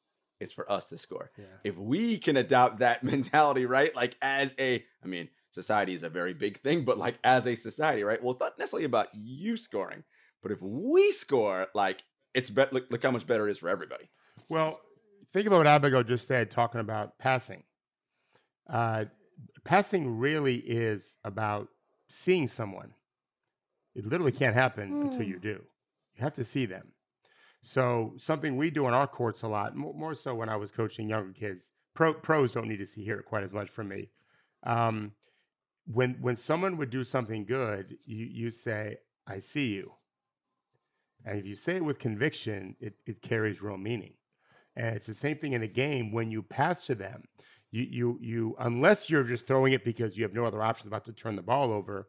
it's 0.41 0.53
for 0.53 0.69
us 0.69 0.83
to 0.83 0.97
score 0.97 1.31
yeah. 1.37 1.45
if 1.63 1.77
we 1.77 2.17
can 2.17 2.35
adopt 2.35 2.79
that 2.79 3.01
mentality 3.13 3.65
right 3.65 3.95
like 3.95 4.17
as 4.21 4.53
a 4.59 4.83
i 5.03 5.07
mean 5.07 5.29
society 5.51 5.93
is 5.93 6.03
a 6.03 6.09
very 6.09 6.33
big 6.33 6.59
thing 6.59 6.83
but 6.83 6.97
like 6.97 7.17
as 7.23 7.47
a 7.47 7.55
society 7.55 8.03
right 8.03 8.21
well 8.21 8.31
it's 8.31 8.41
not 8.41 8.59
necessarily 8.59 8.83
about 8.83 9.07
you 9.13 9.55
scoring 9.55 10.03
but 10.43 10.51
if 10.51 10.61
we 10.61 11.13
score 11.13 11.67
like 11.73 12.03
it's 12.33 12.49
bet 12.49 12.73
look, 12.73 12.85
look 12.91 13.01
how 13.01 13.09
much 13.09 13.25
better 13.25 13.47
it 13.47 13.51
is 13.51 13.57
for 13.57 13.69
everybody 13.69 14.09
well 14.49 14.81
think 15.31 15.47
about 15.47 15.59
what 15.59 15.67
abigail 15.67 16.03
just 16.03 16.27
said 16.27 16.51
talking 16.51 16.81
about 16.81 17.17
passing 17.17 17.63
uh, 18.69 19.05
passing 19.63 20.17
really 20.17 20.57
is 20.57 21.15
about 21.23 21.69
seeing 22.09 22.49
someone 22.49 22.93
it 23.95 24.05
literally 24.05 24.33
can't 24.33 24.53
happen 24.53 24.91
mm. 24.91 25.01
until 25.03 25.23
hmm. 25.23 25.29
you 25.29 25.39
do 25.39 25.63
you 26.17 26.23
have 26.23 26.33
to 26.33 26.43
see 26.43 26.65
them 26.65 26.91
so 27.67 28.13
something 28.17 28.55
we 28.55 28.69
do 28.69 28.85
on 28.85 28.93
our 28.93 29.07
courts 29.07 29.41
a 29.41 29.47
lot, 29.47 29.75
more 29.75 30.13
so 30.13 30.33
when 30.33 30.47
I 30.47 30.55
was 30.55 30.71
coaching 30.71 31.09
younger 31.09 31.33
kids. 31.33 31.71
Pro, 31.93 32.13
pros 32.13 32.53
don't 32.53 32.69
need 32.69 32.77
to 32.77 32.87
see 32.87 33.03
hear 33.03 33.19
it 33.19 33.25
quite 33.25 33.43
as 33.43 33.53
much 33.53 33.69
from 33.69 33.89
me. 33.89 34.09
Um, 34.63 35.11
when 35.85 36.15
when 36.21 36.37
someone 36.37 36.77
would 36.77 36.89
do 36.89 37.03
something 37.03 37.45
good, 37.45 37.97
you 38.05 38.25
you 38.25 38.51
say, 38.51 38.99
"I 39.27 39.39
see 39.39 39.73
you," 39.73 39.91
and 41.25 41.37
if 41.37 41.45
you 41.45 41.55
say 41.55 41.75
it 41.75 41.83
with 41.83 41.99
conviction, 41.99 42.77
it 42.79 42.95
it 43.05 43.21
carries 43.21 43.61
real 43.61 43.77
meaning. 43.77 44.13
And 44.77 44.95
it's 44.95 45.07
the 45.07 45.13
same 45.13 45.37
thing 45.37 45.51
in 45.51 45.63
a 45.63 45.67
game 45.67 46.13
when 46.13 46.31
you 46.31 46.43
pass 46.43 46.85
to 46.85 46.95
them. 46.95 47.23
You 47.71 47.83
you 47.83 48.17
you 48.21 48.55
unless 48.59 49.09
you're 49.09 49.23
just 49.23 49.45
throwing 49.45 49.73
it 49.73 49.83
because 49.83 50.15
you 50.15 50.23
have 50.23 50.33
no 50.33 50.45
other 50.45 50.61
options 50.61 50.87
about 50.87 51.03
to 51.05 51.13
turn 51.13 51.35
the 51.35 51.41
ball 51.41 51.73
over, 51.73 52.07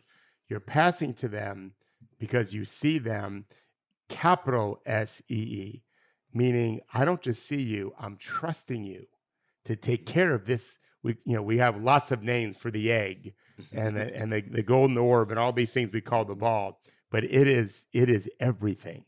you're 0.49 0.61
passing 0.61 1.15
to 1.15 1.29
them 1.29 1.73
because 2.21 2.55
you 2.55 2.65
see 2.65 2.99
them 2.99 3.45
capital 4.09 4.81
S 4.87 5.23
E 5.29 5.35
E, 5.35 5.83
meaning 6.33 6.81
I 6.93 7.05
don't 7.05 7.23
just 7.23 7.47
see 7.47 7.63
you, 7.63 7.95
I'm 7.99 8.17
trusting 8.17 8.85
you 8.85 9.07
to 9.65 9.77
take 9.77 10.07
care 10.07 10.35
of 10.35 10.45
this. 10.45 10.79
We, 11.03 11.17
you 11.25 11.37
know, 11.37 11.43
we 11.43 11.59
have 11.59 11.83
lots 11.83 12.11
of 12.11 12.23
names 12.23 12.57
for 12.57 12.71
the 12.71 12.91
egg 12.91 13.35
and 13.73 13.97
the, 13.97 14.15
and 14.15 14.33
the, 14.33 14.41
the 14.41 14.63
golden 14.63 14.99
orb 14.99 15.31
and 15.31 15.39
all 15.39 15.53
these 15.53 15.73
things 15.73 15.93
we 15.93 16.01
call 16.01 16.25
the 16.25 16.35
ball, 16.35 16.81
but 17.11 17.25
it 17.25 17.47
is 17.47 17.87
it 17.93 18.11
is 18.11 18.29
everything. 18.41 19.05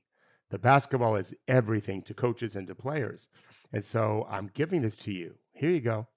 The 0.51 0.59
basketball 0.59 1.17
is 1.17 1.35
everything 1.49 2.03
to 2.03 2.15
coaches 2.15 2.57
and 2.57 2.67
to 2.67 2.75
players. 2.75 3.29
And 3.73 3.85
so 3.85 4.27
I'm 4.29 4.51
giving 4.53 4.83
this 4.83 4.97
to 4.99 5.13
you. 5.13 5.35
Here 5.53 5.71
you 5.71 5.81
go. 5.81 6.09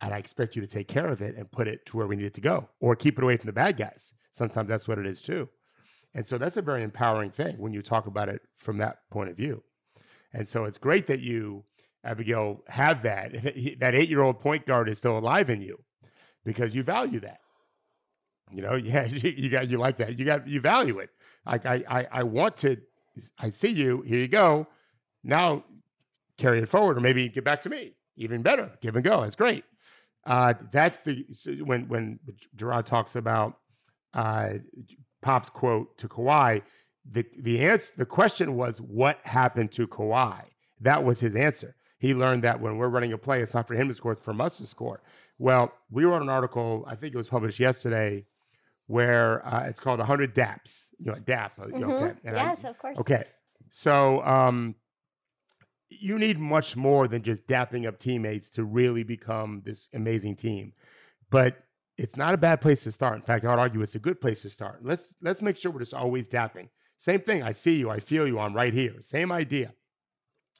And 0.00 0.12
I 0.14 0.18
expect 0.18 0.54
you 0.54 0.62
to 0.62 0.68
take 0.68 0.88
care 0.88 1.08
of 1.08 1.22
it 1.22 1.36
and 1.36 1.50
put 1.50 1.66
it 1.66 1.84
to 1.86 1.96
where 1.96 2.06
we 2.06 2.16
need 2.16 2.26
it 2.26 2.34
to 2.34 2.40
go 2.40 2.68
or 2.80 2.94
keep 2.94 3.18
it 3.18 3.24
away 3.24 3.36
from 3.36 3.46
the 3.46 3.52
bad 3.52 3.76
guys. 3.76 4.14
Sometimes 4.32 4.68
that's 4.68 4.86
what 4.86 4.98
it 4.98 5.06
is 5.06 5.22
too. 5.22 5.48
And 6.16 6.26
so 6.26 6.38
that's 6.38 6.56
a 6.56 6.62
very 6.62 6.82
empowering 6.82 7.30
thing 7.30 7.56
when 7.58 7.74
you 7.74 7.82
talk 7.82 8.06
about 8.06 8.30
it 8.30 8.40
from 8.56 8.78
that 8.78 9.00
point 9.10 9.28
of 9.28 9.36
view. 9.36 9.62
And 10.32 10.48
so 10.48 10.64
it's 10.64 10.78
great 10.78 11.06
that 11.08 11.20
you, 11.20 11.62
Abigail, 12.04 12.62
have 12.68 13.02
that. 13.02 13.32
That 13.80 13.94
eight 13.94 14.08
year 14.08 14.22
old 14.22 14.40
point 14.40 14.66
guard 14.66 14.88
is 14.88 14.96
still 14.96 15.18
alive 15.18 15.50
in 15.50 15.60
you 15.60 15.78
because 16.42 16.74
you 16.74 16.82
value 16.82 17.20
that. 17.20 17.40
You 18.50 18.62
know, 18.62 18.74
yeah, 18.92 19.04
you 19.04 19.50
got 19.50 19.68
you 19.68 19.76
like 19.76 19.98
that. 19.98 20.18
You 20.18 20.24
got 20.24 20.48
you 20.48 20.58
value 20.62 21.00
it. 21.00 21.10
Like 21.44 21.66
I, 21.66 21.84
I, 21.86 22.06
I 22.10 22.22
want 22.22 22.56
to. 22.58 22.78
I 23.38 23.50
see 23.50 23.68
you. 23.68 24.00
Here 24.00 24.18
you 24.18 24.28
go. 24.28 24.66
Now 25.22 25.64
carry 26.38 26.60
it 26.60 26.68
forward, 26.68 26.96
or 26.96 27.00
maybe 27.00 27.28
get 27.28 27.44
back 27.44 27.60
to 27.62 27.68
me. 27.68 27.92
Even 28.16 28.40
better. 28.40 28.70
Give 28.80 28.96
and 28.96 29.04
go. 29.04 29.20
That's 29.20 29.36
great. 29.36 29.64
Uh, 30.24 30.54
that's 30.72 30.96
the 31.04 31.26
when 31.62 31.88
when 31.88 32.20
Gerard 32.56 32.86
talks 32.86 33.16
about 33.16 33.58
uh, 34.14 34.54
Pop's 35.26 35.50
quote 35.50 35.98
to 35.98 36.06
Kawhi, 36.06 36.62
the 37.10 37.26
the 37.40 37.60
answer 37.60 37.92
the 37.96 38.06
question 38.06 38.54
was 38.54 38.80
what 38.80 39.18
happened 39.24 39.72
to 39.72 39.88
Kawhi. 39.88 40.40
That 40.80 41.02
was 41.02 41.18
his 41.18 41.34
answer. 41.34 41.74
He 41.98 42.14
learned 42.14 42.44
that 42.44 42.60
when 42.60 42.76
we're 42.76 42.88
running 42.88 43.12
a 43.12 43.18
play, 43.18 43.42
it's 43.42 43.52
not 43.52 43.66
for 43.66 43.74
him 43.74 43.88
to 43.88 43.94
score, 43.94 44.12
it's 44.12 44.22
for 44.22 44.40
us 44.40 44.58
to 44.58 44.66
score. 44.66 45.02
Well, 45.38 45.72
we 45.90 46.04
wrote 46.04 46.22
an 46.22 46.28
article, 46.28 46.84
I 46.86 46.94
think 46.94 47.12
it 47.12 47.16
was 47.16 47.26
published 47.26 47.58
yesterday, 47.58 48.24
where 48.86 49.44
uh, 49.44 49.64
it's 49.64 49.80
called 49.80 49.98
100 49.98 50.32
DAPs. 50.32 50.94
You 51.00 51.10
know, 51.10 51.18
DAP. 51.18 51.50
Mm-hmm. 51.50 51.74
You 51.74 51.80
know, 51.80 51.88
mm-hmm. 51.88 52.28
yes, 52.34 52.64
I, 52.64 52.68
of 52.68 52.78
course. 52.78 52.98
Okay. 52.98 53.24
So 53.70 54.22
um, 54.22 54.76
you 55.88 56.20
need 56.20 56.38
much 56.38 56.76
more 56.76 57.08
than 57.08 57.22
just 57.22 57.48
dapping 57.48 57.88
up 57.88 57.98
teammates 57.98 58.48
to 58.50 58.62
really 58.62 59.02
become 59.02 59.62
this 59.64 59.88
amazing 59.92 60.36
team. 60.36 60.72
But 61.30 61.56
it's 61.98 62.16
not 62.16 62.34
a 62.34 62.38
bad 62.38 62.60
place 62.60 62.84
to 62.84 62.92
start. 62.92 63.16
In 63.16 63.22
fact, 63.22 63.44
I 63.44 63.50
would 63.50 63.58
argue 63.58 63.80
it's 63.82 63.94
a 63.94 64.00
good 64.00 64.20
place 64.20 64.42
to 64.42 64.50
start. 64.50 64.80
Let's 64.82 65.14
let's 65.22 65.42
make 65.42 65.56
sure 65.56 65.70
we're 65.70 65.80
just 65.80 65.94
always 65.94 66.28
dapping. 66.28 66.68
Same 66.98 67.20
thing. 67.20 67.42
I 67.42 67.52
see 67.52 67.76
you. 67.76 67.90
I 67.90 68.00
feel 68.00 68.26
you. 68.26 68.38
I'm 68.38 68.54
right 68.54 68.72
here. 68.72 68.94
Same 69.00 69.32
idea. 69.32 69.72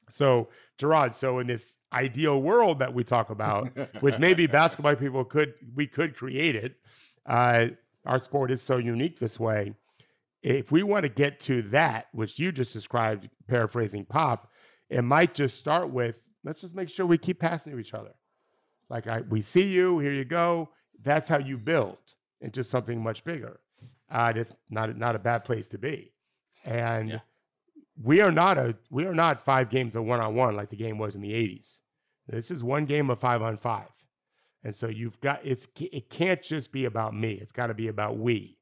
So, 0.09 0.49
Gerard, 0.79 1.15
so 1.15 1.41
in 1.41 1.47
this 1.47 1.79
ideal 1.93 2.41
world 2.41 2.79
that 2.79 2.95
we 2.95 3.03
talk 3.03 3.31
about, 3.31 3.71
which 4.01 4.19
maybe 4.19 4.47
basketball 4.47 4.97
people 4.97 5.25
could 5.25 5.55
we 5.75 5.87
could 5.87 6.17
create 6.17 6.57
it. 6.57 6.77
Uh, 7.27 7.69
our 8.07 8.19
sport 8.19 8.51
is 8.51 8.63
so 8.63 8.79
unique 8.79 9.19
this 9.19 9.39
way. 9.39 9.75
If 10.43 10.71
we 10.71 10.85
want 10.85 11.03
to 11.03 11.09
get 11.09 11.41
to 11.41 11.63
that, 11.63 12.07
which 12.13 12.39
you 12.39 12.53
just 12.53 12.73
described, 12.73 13.29
paraphrasing 13.49 14.05
Pop, 14.05 14.53
it 14.89 15.03
might 15.03 15.35
just 15.35 15.59
start 15.59 15.91
with 15.91 16.23
let's 16.45 16.61
just 16.63 16.75
make 16.75 16.89
sure 16.89 17.05
we 17.05 17.19
keep 17.19 17.41
passing 17.41 17.73
to 17.73 17.79
each 17.79 17.93
other. 17.93 18.15
Like 18.89 19.07
I, 19.07 19.21
we 19.23 19.43
see 19.43 19.65
you. 19.65 19.99
Here 19.99 20.13
you 20.13 20.25
go 20.25 20.71
that's 21.03 21.29
how 21.29 21.39
you 21.39 21.59
build 21.59 21.99
into 22.41 22.65
something 22.65 23.03
much 23.03 23.25
bigger. 23.25 23.61
Uh, 24.11 24.33
it's 24.37 24.55
not 24.71 24.97
not 24.97 25.17
a 25.17 25.19
bad 25.19 25.45
place 25.45 25.67
to 25.69 25.79
be, 25.79 26.13
and 26.65 27.11
yeah. 27.11 27.19
we 28.01 28.21
are 28.21 28.31
not 28.31 28.57
a 28.57 28.77
we 28.91 29.05
are 29.05 29.15
not 29.15 29.43
five 29.43 29.69
games 29.69 29.97
of 29.97 30.05
one 30.05 30.21
on 30.21 30.35
one 30.35 30.55
like 30.55 30.71
the 30.71 30.77
game 30.77 30.99
was 30.99 31.15
in 31.15 31.21
the 31.21 31.33
'80s. 31.33 31.81
This 32.29 32.51
is 32.51 32.63
one 32.63 32.87
game 32.87 33.11
of 33.11 33.19
five 33.19 33.43
on 33.43 33.57
five, 33.57 33.89
and 34.63 34.75
so 34.75 34.89
you've 34.89 35.21
got 35.21 35.41
it's 35.45 35.67
it 35.81 36.09
can't 36.09 36.43
just 36.43 36.71
be 36.71 36.85
about 36.85 37.15
me. 37.15 37.33
It's 37.33 37.53
got 37.53 37.67
to 37.69 37.75
be 37.75 37.89
about 37.89 38.19
we. 38.19 38.59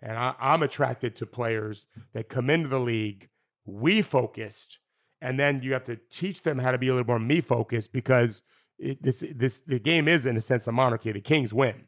And 0.00 0.16
I, 0.16 0.34
I'm 0.40 0.62
attracted 0.62 1.16
to 1.16 1.26
players 1.26 1.86
that 2.12 2.28
come 2.28 2.50
into 2.50 2.68
the 2.68 2.78
league 2.78 3.28
we 3.64 4.02
focused, 4.02 4.78
and 5.20 5.38
then 5.38 5.62
you 5.62 5.72
have 5.72 5.84
to 5.84 5.98
teach 6.10 6.42
them 6.42 6.58
how 6.58 6.70
to 6.70 6.78
be 6.78 6.88
a 6.88 6.92
little 6.92 7.06
more 7.06 7.18
me 7.18 7.40
focused 7.40 7.92
because 7.92 8.42
it, 8.78 9.02
this 9.02 9.24
this 9.34 9.60
the 9.66 9.78
game 9.78 10.08
is 10.08 10.26
in 10.26 10.36
a 10.36 10.40
sense 10.40 10.66
a 10.66 10.72
monarchy. 10.72 11.12
The 11.12 11.20
kings 11.20 11.52
win, 11.52 11.84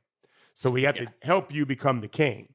so 0.55 0.71
we 0.71 0.83
have 0.85 0.97
yeah. 0.97 1.05
to 1.07 1.13
help 1.23 1.53
you 1.55 1.67
become 1.67 2.01
the 2.01 2.09
king. 2.09 2.49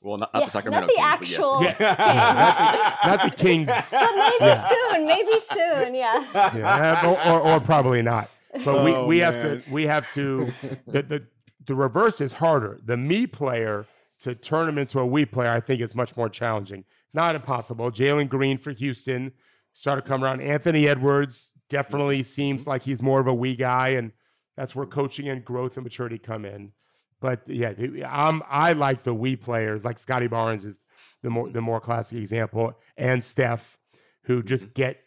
Well, 0.00 0.18
not, 0.18 0.32
not 0.34 0.40
Yeah, 0.40 0.46
the 0.46 0.50
Sacramento 0.52 0.86
not 0.86 1.20
the 1.20 1.26
Kings, 1.26 1.28
but 1.28 1.28
yes. 1.28 1.38
actual 1.40 1.62
Yeah. 1.62 1.76
not, 3.02 3.02
the, 3.02 3.08
not 3.08 3.30
the 3.30 3.36
Kings. 3.42 3.66
But 3.90 4.16
maybe 4.16 4.36
Yeah. 4.40 4.68
soon, 4.68 5.06
maybe 5.06 5.40
soon, 5.50 5.94
yeah. 5.94 6.24
Yeah, 6.34 7.06
or, 7.26 7.32
or, 7.32 7.40
or 7.54 7.60
probably 7.60 8.02
not. 8.02 8.30
But 8.64 8.84
we, 8.84 8.94
Oh, 8.94 9.06
we 9.06 9.18
have 9.18 9.34
man. 9.34 9.60
to 9.62 9.72
we 9.72 9.84
have 9.86 10.10
to 10.14 10.52
the, 10.86 11.02
the 11.02 11.26
the 11.66 11.74
reverse 11.74 12.20
is 12.20 12.32
harder. 12.32 12.78
The 12.84 12.96
me 12.96 13.26
player 13.26 13.86
to 14.20 14.34
turn 14.34 14.68
him 14.68 14.78
into 14.78 14.98
a 15.00 15.06
we 15.06 15.24
player, 15.26 15.50
I 15.50 15.60
think 15.60 15.80
it's 15.80 15.94
much 15.94 16.16
more 16.16 16.28
challenging. 16.28 16.84
Not 17.12 17.34
impossible. 17.34 17.90
Jalen 17.90 18.28
Green 18.28 18.58
for 18.58 18.70
Houston 18.72 19.32
started 19.72 20.04
coming 20.04 20.24
around. 20.24 20.40
Anthony 20.40 20.88
Edwards 20.88 21.52
definitely 21.68 22.20
mm-hmm. 22.20 22.24
seems 22.24 22.62
mm-hmm. 22.62 22.70
like 22.70 22.82
he's 22.82 23.02
more 23.02 23.20
of 23.20 23.26
a 23.26 23.34
we 23.34 23.54
guy, 23.54 23.90
and 23.90 24.12
that's 24.56 24.74
where 24.74 24.86
mm-hmm. 24.86 25.00
coaching 25.00 25.28
and 25.28 25.44
growth 25.44 25.76
and 25.76 25.84
maturity 25.84 26.18
come 26.18 26.44
in. 26.44 26.72
But 27.20 27.42
yeah, 27.46 27.72
I'm 28.08 28.42
I 28.48 28.72
like 28.72 29.02
the 29.02 29.14
we 29.14 29.36
players, 29.36 29.84
like 29.84 29.98
Scottie 29.98 30.26
Barnes 30.26 30.64
is 30.64 30.84
the 31.22 31.30
more 31.30 31.48
the 31.50 31.60
more 31.60 31.80
classic 31.80 32.18
example, 32.18 32.74
and 32.96 33.22
Steph, 33.24 33.78
who 34.22 34.42
just 34.42 34.74
get 34.74 34.98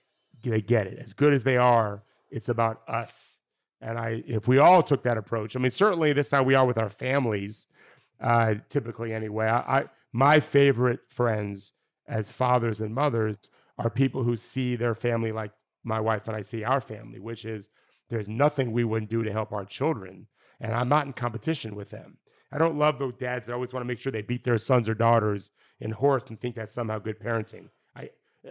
they 0.44 0.62
get 0.62 0.88
it 0.88 1.00
as 1.00 1.14
good 1.14 1.34
as 1.34 1.44
they 1.44 1.58
are. 1.58 2.04
It's 2.32 2.50
about 2.50 2.82
us. 2.88 3.40
And 3.82 3.98
I, 3.98 4.24
if 4.28 4.48
we 4.48 4.58
all 4.58 4.84
took 4.84 5.04
that 5.04 5.18
approach, 5.18 5.56
I 5.56 5.60
mean, 5.60 5.72
certainly 5.72 6.12
this 6.14 6.28
is 6.28 6.32
how 6.32 6.44
we 6.44 6.54
are 6.54 6.66
with 6.66 6.78
our 6.78 6.90
families, 6.90 7.68
uh, 8.22 8.56
typically 8.68 9.14
anyway. 9.14 9.48
I, 9.48 9.80
I, 9.80 9.86
my 10.12 10.40
favorite 10.40 11.00
friends 11.08 11.74
as 12.08 12.32
fathers 12.32 12.82
and 12.82 12.94
mothers 12.94 13.38
are 13.78 13.90
people 13.90 14.24
who 14.24 14.36
see 14.36 14.76
their 14.76 14.96
family 14.96 15.32
like 15.32 15.52
my 15.84 16.00
wife 16.00 16.28
and 16.28 16.36
I 16.36 16.42
see 16.42 16.64
our 16.64 16.82
family, 16.82 17.20
which 17.20 17.46
is 17.46 17.70
there's 18.10 18.28
nothing 18.28 18.72
we 18.72 18.84
wouldn't 18.84 19.12
do 19.12 19.24
to 19.24 19.32
help 19.32 19.52
our 19.52 19.66
children. 19.66 20.28
And 20.60 20.74
I'm 20.74 20.90
not 20.90 21.06
in 21.06 21.14
competition 21.14 21.76
with 21.76 21.90
them. 21.90 22.18
I 22.52 22.58
don't 22.58 22.78
love 22.78 22.98
those 22.98 23.14
dads 23.16 23.46
that 23.46 23.54
always 23.54 23.74
want 23.74 23.84
to 23.84 23.88
make 23.88 24.00
sure 24.00 24.12
they 24.12 24.22
beat 24.22 24.44
their 24.44 24.58
sons 24.58 24.90
or 24.90 24.96
daughters 24.96 25.52
in 25.80 25.92
horse 25.92 26.26
and 26.28 26.40
think 26.40 26.56
that's 26.56 26.74
somehow 26.74 27.00
good 27.00 27.20
parenting. 27.20 27.70
I, 27.96 28.10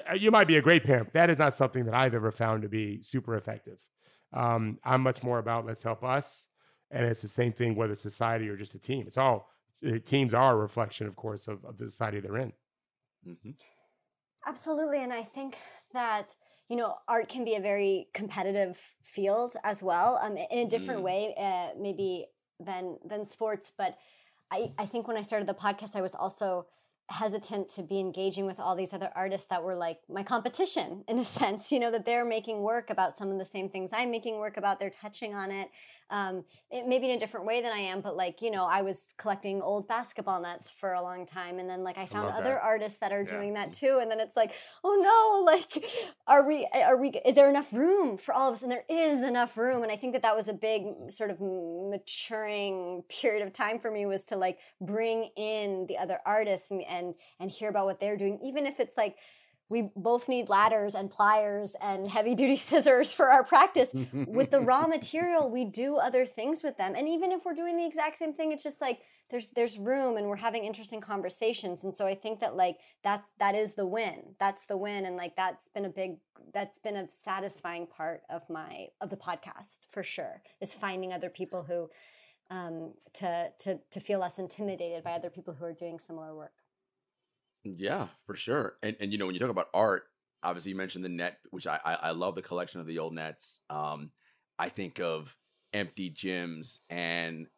uh, 0.08 0.14
you 0.14 0.30
might 0.30 0.46
be 0.46 0.56
a 0.56 0.62
great 0.62 0.84
parent. 0.84 1.06
But 1.06 1.12
that 1.14 1.30
is 1.30 1.38
not 1.38 1.54
something 1.54 1.84
that 1.84 1.94
I've 1.94 2.14
ever 2.14 2.30
found 2.30 2.62
to 2.62 2.68
be 2.68 3.02
super 3.02 3.36
effective. 3.36 3.78
Um, 4.32 4.78
I'm 4.84 5.02
much 5.02 5.22
more 5.22 5.38
about 5.38 5.66
let's 5.66 5.82
help 5.82 6.04
us, 6.04 6.48
and 6.90 7.04
it's 7.06 7.22
the 7.22 7.28
same 7.28 7.52
thing 7.52 7.74
whether 7.74 7.92
it's 7.92 8.02
society 8.02 8.48
or 8.48 8.56
just 8.56 8.74
a 8.74 8.78
team. 8.78 9.06
It's 9.06 9.18
all 9.18 9.48
uh, 9.86 9.98
teams 10.04 10.34
are 10.34 10.52
a 10.52 10.56
reflection, 10.56 11.06
of 11.06 11.16
course, 11.16 11.48
of, 11.48 11.64
of 11.64 11.78
the 11.78 11.86
society 11.86 12.20
they're 12.20 12.36
in. 12.36 12.52
Mhm. 13.26 13.54
Absolutely. 14.46 15.02
And 15.02 15.12
I 15.12 15.22
think 15.22 15.56
that, 15.92 16.34
you 16.68 16.76
know, 16.76 16.96
art 17.08 17.28
can 17.28 17.44
be 17.44 17.54
a 17.54 17.60
very 17.60 18.08
competitive 18.14 18.94
field 19.02 19.56
as 19.64 19.82
well, 19.82 20.18
um, 20.22 20.36
in 20.36 20.66
a 20.66 20.68
different 20.68 21.00
Mm. 21.00 21.04
way, 21.04 21.34
uh, 21.38 21.78
maybe 21.78 22.26
than 22.60 22.98
than 23.04 23.24
sports. 23.24 23.72
But 23.76 23.96
I, 24.50 24.70
I 24.78 24.86
think 24.86 25.08
when 25.08 25.16
I 25.16 25.22
started 25.22 25.48
the 25.48 25.54
podcast, 25.54 25.96
I 25.96 26.00
was 26.00 26.14
also 26.14 26.66
hesitant 27.10 27.68
to 27.70 27.82
be 27.82 27.98
engaging 27.98 28.44
with 28.44 28.60
all 28.60 28.76
these 28.76 28.92
other 28.92 29.10
artists 29.16 29.46
that 29.48 29.62
were 29.62 29.74
like 29.74 29.98
my 30.10 30.22
competition 30.22 31.04
in 31.08 31.18
a 31.18 31.24
sense 31.38 31.72
you 31.72 31.80
know 31.80 31.90
that 31.90 32.04
they're 32.04 32.24
making 32.24 32.60
work 32.60 32.90
about 32.90 33.16
some 33.16 33.30
of 33.30 33.38
the 33.38 33.46
same 33.46 33.68
things 33.68 33.90
i'm 33.94 34.10
making 34.10 34.38
work 34.38 34.56
about 34.58 34.78
they're 34.78 34.90
touching 34.90 35.34
on 35.34 35.50
it 35.50 35.68
um, 36.10 36.42
it, 36.70 36.86
maybe 36.86 37.10
in 37.10 37.16
a 37.16 37.20
different 37.20 37.44
way 37.46 37.60
than 37.62 37.72
i 37.72 37.78
am 37.78 38.00
but 38.00 38.16
like 38.16 38.40
you 38.42 38.50
know 38.50 38.64
i 38.66 38.80
was 38.82 39.10
collecting 39.18 39.60
old 39.62 39.86
basketball 39.88 40.40
nets 40.40 40.70
for 40.70 40.92
a 40.94 41.02
long 41.02 41.24
time 41.26 41.58
and 41.58 41.68
then 41.68 41.82
like 41.82 41.96
i 41.98 42.06
found 42.06 42.28
other 42.34 42.58
artists 42.58 42.98
that 42.98 43.12
are 43.12 43.22
Yeah. 43.22 43.36
doing 43.36 43.54
that 43.54 43.72
too 43.72 43.98
and 44.00 44.10
then 44.10 44.20
it's 44.20 44.36
like 44.36 44.52
oh 44.84 44.94
no 45.02 45.44
like 45.52 45.84
are 46.26 46.46
we 46.46 46.66
are 46.74 46.96
we 46.96 47.08
is 47.24 47.34
there 47.34 47.48
enough 47.48 47.72
room 47.72 48.16
for 48.16 48.34
all 48.34 48.48
of 48.48 48.54
us 48.54 48.62
and 48.62 48.72
there 48.72 48.84
is 48.88 49.22
enough 49.22 49.56
room 49.56 49.82
and 49.82 49.92
i 49.92 49.96
think 49.96 50.12
that 50.14 50.22
that 50.22 50.36
was 50.36 50.48
a 50.48 50.52
big 50.54 50.84
sort 51.10 51.30
of 51.30 51.40
maturing 51.40 53.02
period 53.08 53.46
of 53.46 53.52
time 53.52 53.78
for 53.78 53.90
me 53.90 54.06
was 54.06 54.24
to 54.26 54.36
like 54.36 54.58
bring 54.80 55.30
in 55.36 55.86
the 55.88 55.96
other 55.98 56.18
artists 56.26 56.70
and 56.70 56.82
and, 56.88 56.97
and 57.40 57.50
hear 57.50 57.68
about 57.68 57.86
what 57.86 58.00
they're 58.00 58.16
doing 58.16 58.38
even 58.42 58.66
if 58.66 58.80
it's 58.80 58.96
like 58.96 59.16
we 59.70 59.90
both 59.94 60.28
need 60.28 60.48
ladders 60.48 60.94
and 60.94 61.10
pliers 61.10 61.76
and 61.82 62.08
heavy 62.08 62.34
duty 62.34 62.56
scissors 62.68 63.12
for 63.12 63.30
our 63.30 63.44
practice. 63.44 63.90
With 64.12 64.50
the 64.50 64.60
raw 64.60 64.86
material 64.86 65.50
we 65.50 65.64
do 65.64 65.96
other 65.96 66.24
things 66.24 66.62
with 66.62 66.76
them 66.76 66.94
and 66.96 67.08
even 67.08 67.32
if 67.32 67.44
we're 67.44 67.54
doing 67.54 67.76
the 67.76 67.86
exact 67.86 68.18
same 68.18 68.32
thing 68.32 68.52
it's 68.52 68.62
just 68.62 68.80
like 68.80 69.00
there's 69.30 69.50
there's 69.50 69.78
room 69.78 70.16
and 70.16 70.26
we're 70.26 70.36
having 70.36 70.64
interesting 70.64 71.00
conversations 71.00 71.84
and 71.84 71.94
so 71.94 72.06
i 72.06 72.14
think 72.14 72.40
that 72.40 72.56
like 72.56 72.78
that's 73.04 73.30
that 73.38 73.54
is 73.54 73.74
the 73.74 73.86
win. 73.86 74.34
That's 74.40 74.66
the 74.66 74.76
win 74.76 75.06
and 75.06 75.16
like 75.16 75.36
that's 75.36 75.68
been 75.68 75.84
a 75.84 75.90
big 75.90 76.16
that's 76.52 76.78
been 76.78 76.96
a 76.96 77.08
satisfying 77.24 77.86
part 77.86 78.22
of 78.30 78.42
my 78.48 78.88
of 79.00 79.10
the 79.10 79.16
podcast 79.16 79.80
for 79.90 80.02
sure 80.02 80.42
is 80.60 80.74
finding 80.74 81.12
other 81.12 81.30
people 81.30 81.62
who 81.62 81.88
um 82.50 82.92
to 83.14 83.50
to 83.58 83.78
to 83.90 84.00
feel 84.00 84.20
less 84.20 84.38
intimidated 84.38 85.04
by 85.04 85.12
other 85.12 85.30
people 85.30 85.54
who 85.54 85.64
are 85.64 85.72
doing 85.72 85.98
similar 85.98 86.34
work 86.34 86.52
Yeah, 87.64 88.08
for 88.24 88.34
sure. 88.36 88.78
And 88.82 88.96
and 89.00 89.12
you 89.12 89.18
know 89.18 89.26
when 89.26 89.34
you 89.34 89.40
talk 89.40 89.50
about 89.50 89.68
art, 89.74 90.04
obviously 90.42 90.70
you 90.70 90.76
mentioned 90.76 91.04
the 91.04 91.08
net, 91.08 91.40
which 91.50 91.66
I 91.66 91.80
I, 91.84 91.94
I 91.94 92.10
love 92.12 92.34
the 92.34 92.42
collection 92.42 92.80
of 92.80 92.86
the 92.86 92.98
old 92.98 93.14
nets. 93.14 93.60
Um, 93.68 94.12
I 94.58 94.68
think 94.68 95.00
of 95.00 95.36
empty 95.72 96.10
gyms 96.10 96.80
and 96.88 97.48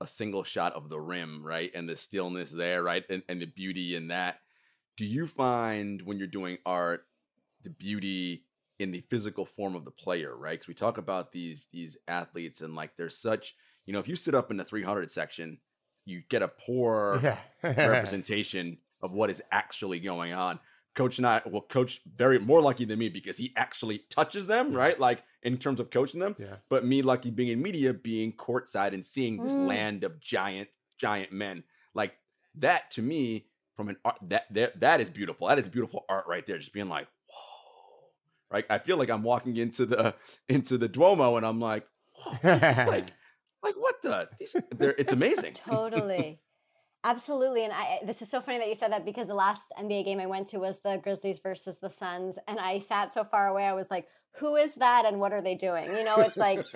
a 0.00 0.06
single 0.06 0.44
shot 0.44 0.74
of 0.74 0.88
the 0.90 1.00
rim, 1.00 1.44
right, 1.44 1.70
and 1.74 1.88
the 1.88 1.96
stillness 1.96 2.50
there, 2.50 2.82
right, 2.82 3.04
and 3.08 3.22
and 3.28 3.40
the 3.40 3.46
beauty 3.46 3.94
in 3.96 4.08
that. 4.08 4.40
Do 4.96 5.04
you 5.06 5.28
find 5.28 6.02
when 6.02 6.18
you're 6.18 6.28
doing 6.28 6.58
art 6.66 7.06
the 7.62 7.70
beauty 7.70 8.46
in 8.78 8.90
the 8.92 9.00
physical 9.02 9.46
form 9.46 9.74
of 9.74 9.84
the 9.84 9.90
player, 9.90 10.36
right? 10.36 10.52
Because 10.58 10.68
we 10.68 10.74
talk 10.74 10.98
about 10.98 11.32
these 11.32 11.68
these 11.72 11.96
athletes 12.08 12.60
and 12.60 12.74
like 12.74 12.96
there's 12.96 13.18
such, 13.18 13.56
you 13.86 13.92
know, 13.92 13.98
if 13.98 14.08
you 14.08 14.16
sit 14.16 14.34
up 14.34 14.50
in 14.50 14.56
the 14.56 14.64
300 14.64 15.10
section, 15.10 15.60
you 16.04 16.22
get 16.28 16.42
a 16.42 16.48
poor 16.48 17.22
Yeah. 17.22 17.40
representation 17.84 18.78
of 19.06 19.12
what 19.14 19.30
is 19.30 19.42
actually 19.50 20.00
going 20.00 20.32
on. 20.34 20.58
Coach 20.94 21.18
and 21.18 21.26
I, 21.26 21.40
well, 21.46 21.62
coach 21.62 22.00
very 22.16 22.38
more 22.38 22.60
lucky 22.62 22.84
than 22.86 22.98
me 22.98 23.08
because 23.08 23.36
he 23.36 23.52
actually 23.56 23.98
touches 24.10 24.46
them, 24.46 24.72
right? 24.72 24.98
Like 24.98 25.22
in 25.42 25.56
terms 25.58 25.78
of 25.80 25.90
coaching 25.90 26.20
them. 26.20 26.34
yeah. 26.38 26.56
But 26.68 26.84
me 26.84 27.02
lucky 27.02 27.30
being 27.30 27.50
in 27.50 27.60
media, 27.62 27.92
being 27.92 28.32
courtside 28.32 28.92
and 28.94 29.04
seeing 29.04 29.42
this 29.42 29.52
Mm. 29.52 29.66
land 29.66 30.04
of 30.04 30.18
giant, 30.20 30.68
giant 30.98 31.32
men. 31.32 31.64
Like 31.94 32.16
that 32.56 32.90
to 32.92 33.02
me, 33.02 33.46
from 33.76 33.88
an 33.90 33.96
art 34.06 34.16
that 34.22 34.46
that, 34.54 34.80
that 34.80 35.00
is 35.02 35.10
beautiful. 35.10 35.48
That 35.48 35.58
is 35.58 35.68
beautiful 35.68 36.06
art 36.08 36.24
right 36.26 36.46
there. 36.46 36.56
Just 36.56 36.72
being 36.72 36.88
like, 36.88 37.06
whoa. 37.28 38.08
Right. 38.50 38.64
I 38.70 38.78
feel 38.78 38.96
like 38.96 39.10
I'm 39.10 39.22
walking 39.22 39.56
into 39.58 39.84
the 39.84 40.14
into 40.48 40.78
the 40.78 40.88
Duomo 40.88 41.36
and 41.36 41.44
I'm 41.44 41.60
like, 41.60 41.86
whoa, 42.14 42.38
this 42.42 42.62
is 42.62 42.86
like 42.94 43.06
like 43.62 43.74
what 43.76 44.00
the 44.02 44.28
these, 44.38 44.56
it's 44.80 45.12
amazing. 45.12 45.52
Totally. 45.52 46.40
Absolutely. 47.06 47.62
And 47.62 47.72
I 47.72 48.00
this 48.04 48.20
is 48.20 48.28
so 48.28 48.40
funny 48.40 48.58
that 48.58 48.66
you 48.68 48.74
said 48.74 48.90
that 48.90 49.04
because 49.04 49.28
the 49.28 49.34
last 49.34 49.72
NBA 49.78 50.04
game 50.04 50.18
I 50.18 50.26
went 50.26 50.48
to 50.48 50.58
was 50.58 50.80
the 50.80 51.00
Grizzlies 51.04 51.38
versus 51.38 51.78
the 51.78 51.88
Suns 51.88 52.36
and 52.48 52.58
I 52.58 52.78
sat 52.78 53.12
so 53.12 53.22
far 53.22 53.46
away 53.46 53.64
I 53.64 53.74
was 53.74 53.88
like 53.92 54.08
who 54.38 54.56
is 54.56 54.74
that 54.76 55.04
and 55.06 55.20
what 55.20 55.32
are 55.32 55.42
they 55.42 55.54
doing? 55.54 55.94
You 55.96 56.04
know, 56.04 56.20
it's 56.20 56.38
like 56.38 56.66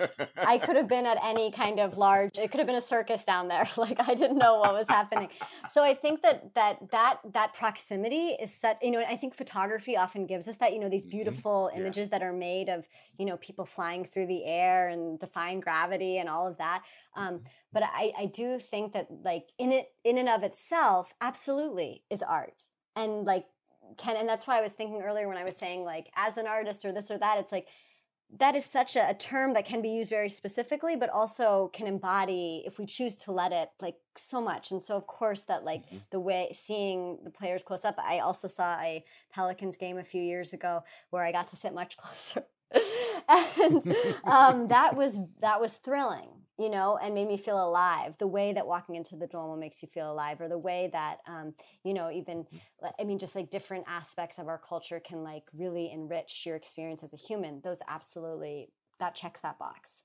I 0.43 0.57
could 0.57 0.75
have 0.75 0.87
been 0.89 1.05
at 1.05 1.17
any 1.23 1.51
kind 1.51 1.79
of 1.79 1.97
large 1.97 2.39
it 2.39 2.49
could 2.49 2.59
have 2.59 2.67
been 2.67 2.75
a 2.75 2.81
circus 2.81 3.23
down 3.25 3.47
there. 3.47 3.67
Like 3.77 3.99
I 4.07 4.15
didn't 4.15 4.37
know 4.37 4.57
what 4.59 4.73
was 4.73 4.89
happening. 4.89 5.29
So 5.67 5.83
I 5.83 5.93
think 5.93 6.21
that 6.23 6.53
that 6.55 6.91
that 6.91 7.19
that 7.33 7.53
proximity 7.53 8.29
is 8.41 8.53
such 8.53 8.77
you 8.81 8.91
know, 8.91 9.03
I 9.07 9.15
think 9.17 9.35
photography 9.35 9.95
often 9.97 10.25
gives 10.25 10.47
us 10.47 10.57
that, 10.57 10.73
you 10.73 10.79
know, 10.79 10.89
these 10.89 11.05
Mhm. 11.05 11.09
beautiful 11.11 11.69
Yeah. 11.75 11.79
images 11.79 12.09
that 12.09 12.23
are 12.23 12.33
made 12.33 12.69
of, 12.69 12.87
you 13.17 13.25
know, 13.25 13.37
people 13.37 13.65
flying 13.65 14.03
through 14.05 14.27
the 14.27 14.45
air 14.45 14.87
and 14.89 15.19
defying 15.19 15.59
gravity 15.59 16.17
and 16.17 16.27
all 16.29 16.47
of 16.47 16.57
that. 16.57 16.83
Um, 17.15 17.43
but 17.71 17.83
I, 17.83 18.11
I 18.17 18.25
do 18.25 18.59
think 18.59 18.93
that 18.93 19.07
like 19.23 19.51
in 19.59 19.71
it 19.71 19.93
in 20.03 20.17
and 20.17 20.29
of 20.29 20.43
itself 20.43 21.13
absolutely 21.21 22.03
is 22.09 22.23
art 22.23 22.63
and 22.95 23.25
like 23.25 23.45
can 23.97 24.15
and 24.15 24.27
that's 24.27 24.47
why 24.47 24.57
i 24.57 24.61
was 24.61 24.71
thinking 24.73 25.01
earlier 25.01 25.27
when 25.27 25.37
i 25.37 25.43
was 25.43 25.55
saying 25.55 25.83
like 25.83 26.09
as 26.15 26.37
an 26.37 26.47
artist 26.47 26.85
or 26.85 26.91
this 26.91 27.09
or 27.11 27.17
that 27.17 27.37
it's 27.37 27.51
like 27.51 27.67
that 28.39 28.55
is 28.55 28.63
such 28.63 28.95
a, 28.95 29.09
a 29.09 29.13
term 29.13 29.53
that 29.53 29.65
can 29.65 29.81
be 29.81 29.89
used 29.89 30.09
very 30.09 30.29
specifically 30.29 30.95
but 30.95 31.09
also 31.09 31.69
can 31.73 31.85
embody 31.85 32.63
if 32.65 32.79
we 32.79 32.85
choose 32.85 33.17
to 33.17 33.31
let 33.33 33.51
it 33.51 33.69
like 33.81 33.95
so 34.15 34.39
much. 34.39 34.71
And 34.71 34.81
so 34.81 34.95
of 34.95 35.05
course 35.05 35.41
that 35.41 35.65
like 35.65 35.83
Mhm. 35.89 36.01
the 36.11 36.19
way 36.21 36.49
seeing 36.53 37.19
the 37.25 37.29
players 37.29 37.61
close 37.63 37.83
up 37.83 37.95
i 37.99 38.19
also 38.19 38.47
saw 38.47 38.79
a 38.79 39.03
pelicans 39.33 39.75
game 39.75 39.97
a 39.97 40.03
few 40.03 40.21
years 40.21 40.53
ago 40.53 40.83
where 41.09 41.23
i 41.23 41.31
got 41.33 41.49
to 41.49 41.55
sit 41.57 41.73
much 41.73 41.97
closer. 42.01 42.45
And 43.57 43.85
um, 44.23 44.67
that 44.69 44.95
was 44.95 45.19
that 45.41 45.59
was 45.59 45.73
thrilling 45.75 46.29
you 46.59 46.69
know 46.69 46.97
and 46.97 47.13
made 47.15 47.27
me 47.27 47.37
feel 47.37 47.63
alive 47.63 48.15
the 48.19 48.27
way 48.27 48.53
that 48.53 48.67
walking 48.67 48.95
into 48.95 49.15
the 49.15 49.27
duomo 49.27 49.55
makes 49.55 49.81
you 49.81 49.87
feel 49.89 50.11
alive 50.11 50.39
or 50.41 50.47
the 50.47 50.57
way 50.57 50.89
that 50.91 51.19
um, 51.27 51.53
you 51.83 51.93
know 51.93 52.11
even 52.11 52.45
i 52.99 53.03
mean 53.03 53.17
just 53.19 53.35
like 53.35 53.49
different 53.49 53.85
aspects 53.87 54.37
of 54.37 54.47
our 54.47 54.57
culture 54.59 54.99
can 54.99 55.23
like 55.23 55.43
really 55.53 55.91
enrich 55.91 56.45
your 56.45 56.55
experience 56.55 57.03
as 57.03 57.13
a 57.13 57.17
human 57.17 57.61
those 57.61 57.79
absolutely 57.87 58.71
that 58.99 59.15
checks 59.15 59.41
that 59.41 59.57
box 59.57 60.01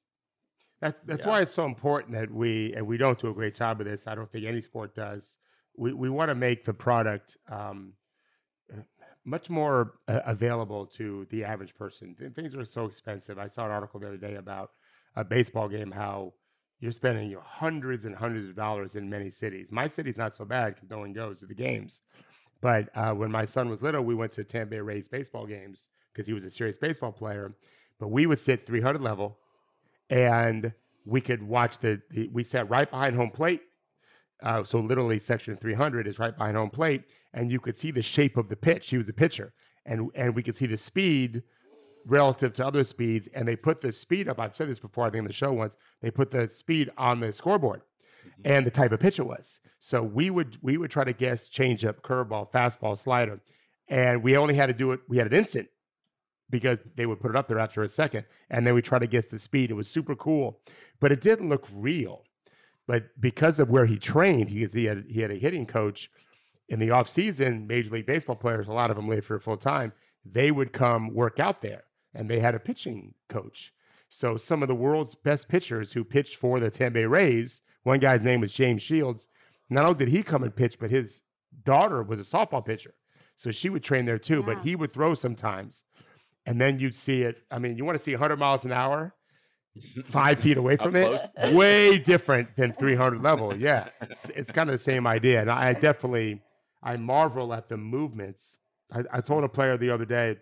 That's 0.80 0.98
that's 1.04 1.24
Yeah. 1.24 1.26
why 1.26 1.40
it's 1.40 1.52
so 1.54 1.64
important 1.64 2.12
that 2.12 2.30
we 2.30 2.74
and 2.74 2.86
we 2.86 2.98
don't 2.98 3.18
do 3.18 3.28
a 3.30 3.34
great 3.34 3.54
job 3.54 3.80
of 3.80 3.86
this. 3.86 4.06
I 4.06 4.14
don't 4.14 4.30
think 4.30 4.44
any 4.44 4.60
sport 4.60 4.94
does. 4.94 5.38
We 5.76 5.92
we 5.94 6.10
want 6.10 6.28
to 6.28 6.34
make 6.34 6.64
the 6.64 6.74
product 6.74 7.36
um, 7.48 7.94
uh, 8.72 8.82
much 9.24 9.50
more 9.50 10.00
uh, 10.08 10.20
available 10.26 10.86
to 10.86 11.26
the 11.30 11.44
average 11.44 11.74
person. 11.76 12.16
Things 12.34 12.54
are 12.54 12.64
so 12.64 12.86
expensive. 12.86 13.38
I 13.38 13.48
saw 13.48 13.66
an 13.66 13.72
article 13.72 14.00
the 14.00 14.08
other 14.08 14.18
day 14.18 14.36
about 14.36 14.72
a 15.16 15.24
baseball 15.24 15.68
game 15.68 15.90
how 15.90 16.32
you're 16.80 16.92
spending 16.92 17.30
you 17.30 17.36
know, 17.36 17.42
hundreds 17.44 18.04
and 18.04 18.14
hundreds 18.14 18.46
of 18.46 18.54
dollars 18.54 18.96
in 18.96 19.08
many 19.08 19.30
cities. 19.30 19.72
My 19.72 19.88
city's 19.88 20.18
not 20.18 20.34
so 20.34 20.44
bad 20.44 20.74
because 20.74 20.90
no 20.90 20.98
one 20.98 21.12
goes 21.12 21.40
to 21.40 21.46
the 21.46 21.54
games. 21.54 22.02
But 22.60 22.88
uh, 22.94 23.12
when 23.12 23.30
my 23.30 23.44
son 23.44 23.68
was 23.68 23.82
little, 23.82 24.02
we 24.02 24.14
went 24.14 24.32
to 24.32 24.44
Tampa 24.44 24.70
Bay 24.70 24.80
Rays 24.80 25.08
baseball 25.08 25.46
games 25.46 25.90
because 26.12 26.26
he 26.26 26.32
was 26.32 26.44
a 26.44 26.50
serious 26.50 26.76
baseball 26.76 27.12
player. 27.12 27.54
But 27.98 28.08
we 28.08 28.26
would 28.26 28.38
sit 28.38 28.66
300 28.66 29.00
level, 29.00 29.38
and 30.10 30.72
we 31.04 31.20
could 31.20 31.42
watch 31.42 31.78
the, 31.78 32.00
the 32.10 32.28
we 32.28 32.42
sat 32.42 32.68
right 32.68 32.90
behind 32.90 33.16
home 33.16 33.30
plate. 33.30 33.62
Uh, 34.42 34.62
so 34.64 34.80
literally, 34.80 35.18
section 35.18 35.56
300 35.56 36.06
is 36.06 36.18
right 36.18 36.36
behind 36.36 36.56
home 36.56 36.70
plate, 36.70 37.04
and 37.32 37.50
you 37.50 37.58
could 37.58 37.76
see 37.76 37.90
the 37.90 38.02
shape 38.02 38.36
of 38.36 38.48
the 38.48 38.56
pitch. 38.56 38.90
He 38.90 38.98
was 38.98 39.08
a 39.08 39.14
pitcher, 39.14 39.54
and 39.86 40.10
and 40.14 40.34
we 40.34 40.42
could 40.42 40.56
see 40.56 40.66
the 40.66 40.76
speed 40.76 41.42
relative 42.06 42.52
to 42.54 42.66
other 42.66 42.84
speeds. 42.84 43.28
And 43.34 43.46
they 43.46 43.56
put 43.56 43.80
the 43.80 43.92
speed 43.92 44.28
up. 44.28 44.40
I've 44.40 44.56
said 44.56 44.68
this 44.68 44.78
before. 44.78 45.06
I 45.06 45.10
think 45.10 45.20
in 45.20 45.26
the 45.26 45.32
show 45.32 45.52
once 45.52 45.76
they 46.00 46.10
put 46.10 46.30
the 46.30 46.48
speed 46.48 46.90
on 46.96 47.20
the 47.20 47.32
scoreboard 47.32 47.82
mm-hmm. 48.26 48.52
and 48.52 48.66
the 48.66 48.70
type 48.70 48.92
of 48.92 49.00
pitch 49.00 49.18
it 49.18 49.26
was. 49.26 49.60
So 49.78 50.02
we 50.02 50.30
would 50.30 50.58
we 50.62 50.78
would 50.78 50.90
try 50.90 51.04
to 51.04 51.12
guess 51.12 51.48
changeup, 51.48 52.00
curveball, 52.00 52.50
fastball, 52.50 52.96
slider, 52.96 53.40
and 53.88 54.22
we 54.22 54.36
only 54.36 54.54
had 54.54 54.66
to 54.66 54.72
do 54.72 54.92
it. 54.92 55.00
We 55.08 55.18
had 55.18 55.26
an 55.26 55.34
instant 55.34 55.68
because 56.48 56.78
they 56.94 57.06
would 57.06 57.20
put 57.20 57.30
it 57.30 57.36
up 57.36 57.48
there 57.48 57.58
after 57.58 57.82
a 57.82 57.88
second, 57.88 58.24
and 58.50 58.66
then 58.66 58.74
we 58.74 58.82
try 58.82 58.98
to 58.98 59.06
guess 59.06 59.26
the 59.26 59.38
speed. 59.38 59.70
It 59.70 59.74
was 59.74 59.88
super 59.88 60.14
cool, 60.14 60.60
but 61.00 61.12
it 61.12 61.20
didn't 61.20 61.48
look 61.48 61.68
real. 61.72 62.24
But 62.86 63.20
because 63.20 63.58
of 63.58 63.68
where 63.68 63.86
he 63.86 63.98
trained, 63.98 64.48
he, 64.48 64.64
he 64.64 64.84
had 64.84 65.04
he 65.08 65.20
had 65.20 65.30
a 65.30 65.36
hitting 65.36 65.66
coach 65.66 66.10
in 66.68 66.78
the 66.78 66.90
off 66.90 67.08
season. 67.08 67.66
Major 67.66 67.90
League 67.90 68.06
Baseball 68.06 68.36
players, 68.36 68.68
a 68.68 68.72
lot 68.72 68.90
of 68.90 68.96
them 68.96 69.08
live 69.08 69.24
for 69.24 69.38
full 69.38 69.56
time. 69.56 69.92
They 70.24 70.50
would 70.50 70.72
come 70.72 71.14
work 71.14 71.38
out 71.38 71.62
there, 71.62 71.84
and 72.16 72.28
they 72.28 72.40
had 72.40 72.54
a 72.54 72.60
pitching 72.60 73.14
coach. 73.28 73.72
So 74.08 74.36
some 74.36 74.62
of 74.62 74.68
the 74.68 74.74
world's 74.74 75.14
best 75.14 75.48
pitchers 75.48 75.92
who 75.92 76.04
pitched 76.04 76.36
for 76.36 76.58
the 76.58 76.70
Tampa 76.70 76.94
Bay 76.94 77.04
Rays, 77.04 77.62
one 77.82 78.00
guy's 78.00 78.22
name 78.22 78.40
was 78.40 78.52
James 78.52 78.82
Shields. 78.82 79.28
Not 79.68 79.84
only 79.84 79.98
did 79.98 80.08
he 80.08 80.22
come 80.22 80.42
and 80.42 80.54
pitch, 80.54 80.78
but 80.78 80.90
his 80.90 81.22
daughter 81.64 82.02
was 82.02 82.18
a 82.18 82.36
softball 82.36 82.64
pitcher. 82.64 82.94
So 83.34 83.50
she 83.50 83.68
would 83.68 83.84
train 83.84 84.06
there 84.06 84.18
too, 84.18 84.38
yeah. 84.38 84.54
but 84.54 84.58
he 84.60 84.76
would 84.76 84.92
throw 84.92 85.14
sometimes. 85.14 85.84
And 86.46 86.60
then 86.60 86.78
you'd 86.78 86.94
see 86.94 87.22
it. 87.22 87.42
I 87.50 87.58
mean, 87.58 87.76
you 87.76 87.84
want 87.84 87.98
to 87.98 88.02
see 88.02 88.12
100 88.12 88.36
miles 88.36 88.64
an 88.64 88.72
hour, 88.72 89.14
five 90.04 90.40
feet 90.40 90.56
away 90.56 90.76
from 90.82 90.96
it, 90.96 91.20
way 91.52 91.98
different 91.98 92.56
than 92.56 92.72
300 92.72 93.22
level. 93.22 93.54
Yeah, 93.54 93.88
it's, 94.00 94.28
it's, 94.30 94.52
kind 94.52 94.70
of 94.70 94.74
the 94.74 94.82
same 94.82 95.06
idea. 95.06 95.40
And 95.40 95.50
I 95.50 95.72
definitely, 95.72 96.40
I 96.82 96.96
marvel 96.96 97.52
at 97.52 97.68
the 97.68 97.76
movements. 97.76 98.60
I, 98.92 99.02
I 99.12 99.20
told 99.20 99.42
a 99.42 99.48
player 99.48 99.76
the 99.76 99.90
other 99.90 100.04
day, 100.04 100.36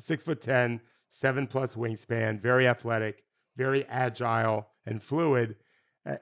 six 0.00 0.24
foot 0.24 0.40
10, 0.40 0.80
seven 1.16 1.46
plus 1.46 1.74
wingspan, 1.74 2.38
very 2.38 2.68
athletic, 2.68 3.24
very 3.56 3.86
agile 3.86 4.68
and 4.84 5.02
fluid, 5.02 5.56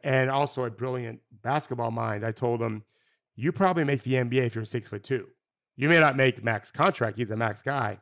and 0.04 0.30
also 0.30 0.64
a 0.64 0.70
brilliant 0.70 1.20
basketball 1.42 1.90
mind. 1.90 2.24
I 2.24 2.30
told 2.30 2.62
him, 2.62 2.84
you 3.34 3.50
probably 3.50 3.82
make 3.82 4.04
the 4.04 4.14
NBA 4.14 4.46
if 4.46 4.54
you're 4.54 4.64
six 4.64 4.86
foot 4.86 5.02
two. 5.02 5.26
You 5.76 5.88
may 5.88 5.98
not 5.98 6.16
make 6.16 6.44
max 6.44 6.70
contract. 6.70 7.18
He's 7.18 7.32
a 7.32 7.36
max 7.36 7.60
guy 7.60 7.98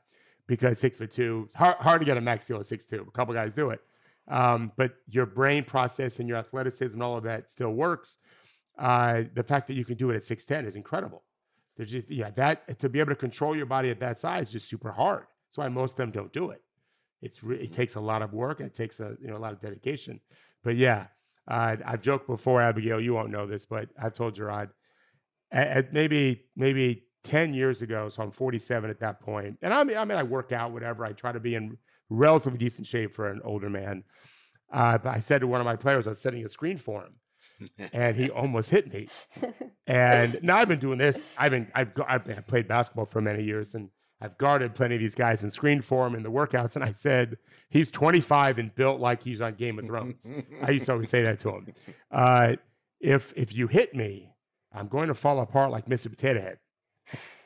because 0.47 0.79
six 0.79 0.99
foot 0.99 1.11
two, 1.11 1.49
hard, 1.55 1.77
hard 1.79 2.01
to 2.03 2.05
get 2.05 2.19
a 2.19 2.21
max 2.21 2.47
deal 2.47 2.59
at 2.59 2.67
six 2.67 2.85
two. 2.85 3.07
A 3.09 3.11
couple 3.11 3.33
guys 3.33 3.53
do 3.57 3.71
it. 3.71 3.81
Um, 4.29 4.71
but 4.77 4.93
your 5.09 5.27
brain 5.27 5.65
process 5.65 6.21
and 6.21 6.29
your 6.29 6.37
athleticism 6.37 6.95
and 6.95 7.03
all 7.03 7.17
of 7.17 7.25
that 7.25 7.51
still 7.51 7.73
works. 7.73 8.19
Uh, 8.79 9.23
the 9.35 9.43
fact 9.43 9.67
that 9.69 9.75
you 9.75 9.85
can 9.85 9.97
do 9.97 10.11
it 10.11 10.17
at 10.17 10.23
6'10 10.23 10.67
is 10.67 10.77
incredible. 10.77 11.25
There's 11.77 11.91
just, 11.91 12.11
yeah, 12.11 12.31
that 12.31 12.79
to 12.79 12.89
be 12.89 13.01
able 13.01 13.11
to 13.11 13.17
control 13.17 13.57
your 13.57 13.67
body 13.67 13.91
at 13.91 14.01
that 14.01 14.19
size 14.19 14.49
is 14.49 14.53
just 14.53 14.69
super 14.69 14.93
hard. 14.93 15.27
That's 15.49 15.59
why 15.59 15.69
most 15.69 15.93
of 15.93 15.97
them 15.97 16.11
don't 16.11 16.33
do 16.33 16.51
it. 16.51 16.63
It's 17.23 17.43
re- 17.43 17.57
it 17.57 17.63
mm-hmm. 17.63 17.75
takes 17.75 17.95
a 17.95 18.01
lot 18.01 18.23
of 18.23 18.33
work. 18.33 18.61
It 18.61 18.75
takes 18.75 19.01
a 19.01 19.17
you 19.21 19.29
know 19.29 19.37
a 19.37 19.39
lot 19.39 19.53
of 19.53 19.61
dedication. 19.61 20.21
But 20.63 20.77
yeah, 20.77 21.07
uh, 21.49 21.77
I've 21.85 22.03
joked 22.03 22.27
before, 22.27 22.61
Abigail. 22.61 23.01
You 23.01 23.15
won't 23.15 23.31
know 23.31 23.47
this, 23.47 23.65
but 23.65 23.89
I've 24.01 24.15
told 24.15 24.35
Gerard. 24.35 24.71
At, 25.51 25.69
at 25.69 25.93
maybe 25.93 26.45
maybe 26.57 27.05
ten 27.23 27.55
years 27.55 27.83
ago, 27.83 28.09
so 28.09 28.23
I'm 28.23 28.33
47 28.33 28.91
at 28.91 29.01
that 29.01 29.21
point, 29.21 29.59
and 29.63 29.73
I 29.73 29.85
mean 29.85 29.97
I 29.97 30.05
mean 30.05 30.19
I 30.19 30.23
work 30.23 30.53
out 30.53 30.73
whatever. 30.73 31.05
I 31.05 31.13
try 31.13 31.33
to 31.33 31.41
be 31.41 31.55
in 31.55 31.79
relatively 32.11 32.59
decent 32.59 32.87
shape 32.87 33.15
for 33.15 33.31
an 33.31 33.41
older 33.45 33.71
man. 33.71 34.05
Uh, 34.73 34.99
but 34.99 35.15
I 35.15 35.21
said 35.21 35.43
to 35.43 35.47
one 35.47 35.61
of 35.61 35.67
my 35.67 35.77
players, 35.77 36.07
I 36.07 36.11
was 36.11 36.21
setting 36.21 36.45
a 36.45 36.49
screen 36.49 36.79
for 36.79 37.05
him, 37.05 37.15
and 37.93 38.17
he 38.17 38.31
almost 38.31 38.71
hit 38.71 38.93
me. 38.93 39.09
And 39.85 40.41
now 40.45 40.59
I've 40.59 40.69
been 40.69 40.79
doing 40.79 40.99
this. 40.99 41.35
I've 41.37 41.51
been 41.51 41.71
I've, 41.75 41.91
I've 42.07 42.47
played 42.47 42.69
basketball 42.69 43.05
for 43.05 43.21
many 43.21 43.43
years, 43.43 43.75
and 43.75 43.91
I've 44.23 44.39
guarded 44.39 44.77
plenty 44.77 44.95
of 44.95 45.01
these 45.01 45.17
guys 45.17 45.43
and 45.43 45.53
screened 45.53 45.85
for 45.85 46.07
him 46.07 46.15
in 46.15 46.23
the 46.23 46.31
workouts. 46.31 46.77
And 46.77 46.85
I 46.85 46.93
said, 46.93 47.39
he's 47.69 47.91
25 47.91 48.59
and 48.59 48.73
built 48.73 49.01
like 49.01 49.21
he's 49.21 49.41
on 49.41 49.55
Game 49.55 49.81
of 49.81 49.87
Thrones. 49.87 50.31
I 50.63 50.71
used 50.71 50.87
to 50.87 50.93
always 50.93 51.09
say 51.09 51.23
that 51.25 51.41
to 51.41 51.49
him. 51.51 51.75
Uh, 52.09 52.53
if 53.01 53.33
if 53.35 53.53
you 53.53 53.67
hit 53.67 53.97
me, 53.97 54.31
I'm 54.73 54.87
going 54.87 55.09
to 55.09 55.15
fall 55.15 55.41
apart 55.41 55.73
like 55.73 55.87
Mr. 55.87 56.09
Potato 56.09 56.41
Head. 56.41 56.59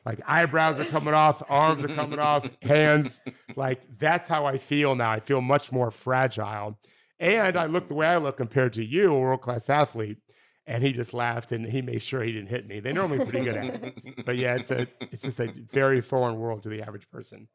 Like 0.04 0.20
eyebrows 0.26 0.78
are 0.78 0.84
coming 0.84 1.14
off, 1.14 1.42
arms 1.48 1.82
are 1.82 1.88
coming 1.88 2.18
off, 2.18 2.46
hands. 2.62 3.22
Like 3.56 3.80
that's 3.98 4.28
how 4.28 4.44
I 4.44 4.58
feel 4.58 4.94
now. 4.94 5.10
I 5.10 5.20
feel 5.20 5.40
much 5.40 5.72
more 5.72 5.90
fragile. 5.90 6.78
And 7.18 7.56
I 7.56 7.64
look 7.64 7.88
the 7.88 7.94
way 7.94 8.06
I 8.06 8.18
look 8.18 8.36
compared 8.36 8.74
to 8.74 8.84
you, 8.84 9.14
a 9.14 9.18
world 9.18 9.40
class 9.40 9.70
athlete 9.70 10.18
and 10.66 10.82
he 10.82 10.92
just 10.92 11.14
laughed 11.14 11.52
and 11.52 11.66
he 11.66 11.82
made 11.82 12.02
sure 12.02 12.22
he 12.22 12.32
didn't 12.32 12.48
hit 12.48 12.66
me. 12.66 12.80
They're 12.80 12.92
normally 12.92 13.24
pretty 13.24 13.44
good 13.44 13.56
at 13.56 13.66
it, 13.66 14.24
but 14.26 14.36
yeah, 14.36 14.56
it's 14.56 14.70
a 14.70 14.86
it's 15.00 15.22
just 15.22 15.40
a 15.40 15.52
very 15.70 16.00
foreign 16.00 16.38
world 16.38 16.62
to 16.64 16.68
the 16.68 16.82
average 16.82 17.08
person. 17.10 17.48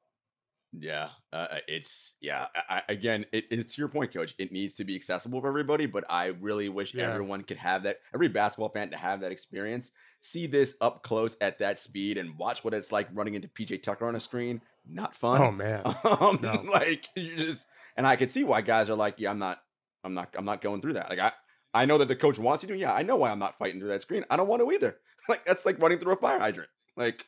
Yeah, 0.74 1.10
uh, 1.34 1.48
uh 1.52 1.58
it's 1.68 2.16
yeah. 2.22 2.48
I, 2.70 2.82
again, 2.88 3.26
it, 3.34 3.46
it's 3.52 3.78
your 3.78 3.90
point, 3.90 4.14
Coach. 4.14 4.34
It 4.40 4.54
needs 4.54 4.76
to 4.76 4.86
be 4.86 4.96
accessible 4.96 5.42
for 5.42 5.50
everybody, 5.50 5.86
but 5.86 6.06
I 6.10 6.28
really 6.28 6.70
wish 6.70 6.94
yeah. 6.94 7.12
everyone 7.12 7.44
could 7.44 7.58
have 7.58 7.84
that. 7.84 8.00
Every 8.14 8.30
basketball 8.30 8.70
fan 8.70 8.90
to 8.92 8.98
have 8.98 9.20
that 9.22 9.34
experience, 9.34 9.92
see 10.22 10.48
this 10.48 10.76
up 10.80 11.04
close 11.04 11.36
at 11.42 11.60
that 11.60 11.80
speed, 11.80 12.18
and 12.18 12.38
watch 12.38 12.64
what 12.64 12.74
it's 12.74 12.92
like 12.92 13.10
running 13.14 13.36
into 13.36 13.50
PJ 13.50 13.84
Tucker 13.84 14.08
on 14.08 14.16
a 14.16 14.20
screen. 14.20 14.62
Not 14.88 15.14
fun. 15.14 15.42
Oh 15.42 15.52
man, 15.52 15.82
um, 16.06 16.40
no. 16.42 16.64
like 16.72 17.10
you 17.16 17.36
just 17.36 17.68
and 17.98 18.08
I 18.08 18.16
can 18.16 18.30
see 18.30 18.44
why 18.44 18.62
guys 18.62 18.90
are 18.90 18.96
like, 18.96 19.16
yeah, 19.18 19.30
I'm 19.30 19.40
not, 19.40 19.62
I'm 20.04 20.14
not, 20.14 20.34
I'm 20.38 20.46
not 20.46 20.62
going 20.62 20.82
through 20.82 20.94
that. 20.94 21.10
Like 21.10 21.20
I, 21.20 21.32
I 21.74 21.86
know 21.86 21.98
that 21.98 22.08
the 22.08 22.16
coach 22.16 22.38
wants 22.40 22.64
you 22.64 22.70
to. 22.70 22.78
Yeah, 22.78 22.94
I 22.94 23.04
know 23.04 23.16
why 23.16 23.32
I'm 23.32 23.40
not 23.40 23.58
fighting 23.58 23.80
through 23.80 23.90
that 23.90 24.02
screen. 24.02 24.26
I 24.30 24.38
don't 24.38 24.48
want 24.48 24.62
to 24.62 24.72
either. 24.72 24.98
Like 25.30 25.46
that's 25.46 25.68
like 25.68 25.80
running 25.80 26.00
through 26.00 26.14
a 26.14 26.18
fire 26.18 26.40
hydrant. 26.40 26.72
Like 26.98 27.24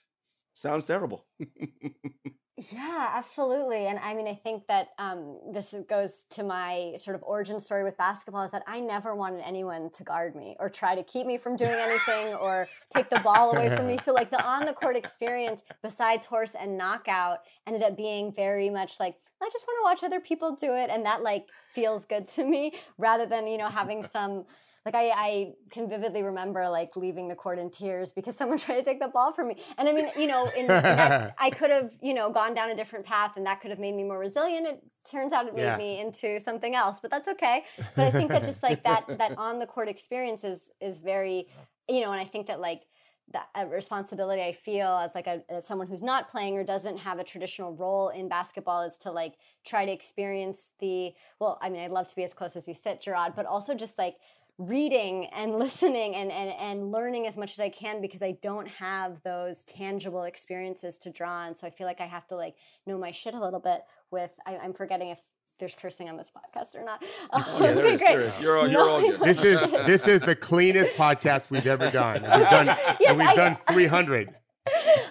sounds 0.56 0.86
terrible. 0.86 1.28
Yeah, 2.56 3.10
absolutely. 3.16 3.88
And 3.88 3.98
I 3.98 4.14
mean, 4.14 4.28
I 4.28 4.36
think 4.36 4.68
that 4.68 4.90
um, 5.00 5.40
this 5.52 5.74
goes 5.90 6.26
to 6.32 6.44
my 6.44 6.94
sort 6.98 7.16
of 7.16 7.24
origin 7.24 7.60
story 7.60 7.84
with 7.84 7.98
basketball 7.98 8.44
is 8.44 8.52
that 8.52 8.62
I 8.68 8.80
never 8.80 9.16
wanted 9.16 9.42
anyone 9.44 9.90
to 9.92 10.04
guard 10.04 10.36
me 10.36 10.56
or 10.60 10.70
try 10.70 10.94
to 10.94 11.02
keep 11.02 11.26
me 11.26 11.38
from 11.38 11.56
doing 11.56 11.80
anything 11.80 12.36
or 12.36 12.70
take 12.96 13.10
the 13.10 13.18
ball 13.18 13.50
away 13.50 13.70
from 13.72 13.88
me. 13.88 13.98
So, 14.04 14.14
like, 14.14 14.30
the 14.30 14.44
on 14.46 14.66
the 14.66 14.74
court 14.74 14.96
experience, 14.96 15.64
besides 15.82 16.28
horse 16.28 16.56
and 16.56 16.78
knockout, 16.78 17.40
ended 17.66 17.82
up 17.82 17.98
being 17.98 18.32
very 18.32 18.70
much 18.70 19.00
like, 19.00 19.16
I 19.42 19.50
just 19.52 19.66
want 19.68 19.80
to 19.80 20.06
watch 20.06 20.12
other 20.12 20.20
people 20.20 20.56
do 20.56 20.74
it. 20.76 20.90
And 20.92 21.06
that, 21.06 21.24
like, 21.24 21.48
feels 21.74 22.06
good 22.06 22.28
to 22.30 22.46
me 22.46 22.74
rather 23.00 23.26
than, 23.26 23.48
you 23.48 23.58
know, 23.58 23.70
having 23.70 24.04
some 24.04 24.46
like 24.86 24.96
I, 24.96 25.10
I 25.12 25.54
can 25.70 25.90
vividly 25.90 26.24
remember 26.24 26.68
like 26.70 26.98
leaving 26.98 27.28
the 27.28 27.36
court 27.36 27.58
in 27.58 27.70
tears 27.70 28.12
because 28.12 28.36
someone 28.38 28.58
tried 28.58 28.76
to 28.76 28.84
take 28.84 29.00
the 29.00 29.08
ball 29.08 29.32
from 29.32 29.48
me. 29.50 29.58
And 29.78 29.88
I 29.88 29.94
mean, 29.94 30.10
you 30.18 30.28
know, 30.28 30.48
in, 30.48 30.62
in 30.62 30.68
that, 30.68 31.36
I 31.40 31.50
could 31.50 31.72
have, 31.72 31.92
you 32.02 32.14
know, 32.14 32.30
gone 32.32 32.54
down 32.54 32.70
a 32.70 32.76
different 32.76 33.06
path 33.06 33.38
and 33.38 33.46
that 33.46 33.62
could 33.62 33.72
have 33.72 33.80
made 33.80 33.96
me 33.96 34.04
more 34.04 34.20
resilient. 34.20 34.68
It 34.68 34.84
turns 35.10 35.34
out 35.34 35.48
it 35.48 35.56
made 35.56 35.64
yeah. 35.64 35.78
me 35.78 36.00
into 36.00 36.40
something 36.40 36.76
else, 36.76 37.00
but 37.00 37.12
that's 37.12 37.28
okay. 37.30 37.64
But 37.96 38.06
I 38.06 38.12
think 38.12 38.30
that 38.30 38.44
just 38.44 38.64
like 38.64 38.84
that 38.84 39.06
that 39.18 39.34
on 39.38 39.60
the 39.60 39.66
court 39.66 39.88
experience 39.88 40.44
is 40.44 40.70
is 40.82 41.00
very, 41.00 41.48
you 41.88 42.02
know, 42.02 42.12
and 42.12 42.20
I 42.20 42.26
think 42.26 42.48
that 42.48 42.60
like 42.60 42.84
that 43.32 43.48
responsibility 43.70 44.42
I 44.42 44.52
feel 44.52 44.88
as 44.88 45.16
like 45.16 45.28
a 45.28 45.42
as 45.50 45.66
someone 45.66 45.88
who's 45.88 46.04
not 46.04 46.30
playing 46.30 46.58
or 46.58 46.64
doesn't 46.64 46.98
have 46.98 47.20
a 47.20 47.24
traditional 47.24 47.76
role 47.76 48.10
in 48.10 48.28
basketball 48.28 48.82
is 48.82 48.98
to 49.00 49.12
like 49.12 49.36
try 49.66 49.86
to 49.86 49.92
experience 49.92 50.72
the 50.80 51.14
well 51.40 51.58
I 51.62 51.70
mean 51.70 51.82
I'd 51.82 51.92
love 51.92 52.08
to 52.10 52.16
be 52.16 52.24
as 52.24 52.34
close 52.34 52.56
as 52.56 52.68
you 52.68 52.74
sit 52.74 53.02
Gerard 53.02 53.34
but 53.36 53.46
also 53.46 53.74
just 53.74 53.98
like 53.98 54.16
reading 54.60 55.26
and 55.28 55.56
listening 55.60 56.16
and, 56.16 56.32
and, 56.32 56.52
and 56.52 56.92
learning 56.92 57.28
as 57.28 57.38
much 57.38 57.54
as 57.54 57.60
I 57.60 57.70
can 57.70 58.02
because 58.02 58.22
I 58.22 58.38
don't 58.42 58.68
have 58.68 59.22
those 59.24 59.66
tangible 59.66 60.24
experiences 60.24 60.98
to 61.00 61.10
draw 61.10 61.32
on. 61.32 61.56
So 61.56 61.68
I 61.68 61.70
feel 61.70 61.88
like 61.88 62.02
I 62.02 62.06
have 62.06 62.28
to 62.28 62.36
like 62.36 62.56
know 62.86 62.98
my 62.98 63.12
shit 63.12 63.34
a 63.34 63.40
little 63.40 63.60
bit 63.60 63.82
with, 64.12 64.32
I, 64.46 64.58
I'm 64.58 64.74
forgetting 64.74 65.10
if 65.10 65.20
there's 65.60 65.76
cursing 65.76 66.10
on 66.10 66.18
this 66.18 66.32
podcast 66.32 66.76
or 66.76 66.84
not. 66.84 67.04
Oh, 67.32 67.58
yeah, 67.62 67.72
there 67.74 67.86
is, 67.86 68.02
there 68.02 68.22
is. 68.22 68.40
You're 68.40 68.58
all, 68.58 68.70
you're 68.70 68.90
all 68.90 69.02
good. 69.02 69.20
This 69.20 69.44
is 69.44 69.60
this 69.86 70.08
is 70.08 70.22
the 70.22 70.36
cleanest 70.36 70.98
podcast 70.98 71.50
we've 71.50 71.68
ever 71.68 71.90
done. 71.92 72.22
We've 72.22 72.50
done 72.50 72.66
yes, 72.66 72.98
and 73.08 73.18
we've 73.18 73.28
I, 73.28 73.36
done 73.36 73.58
300. 73.72 74.36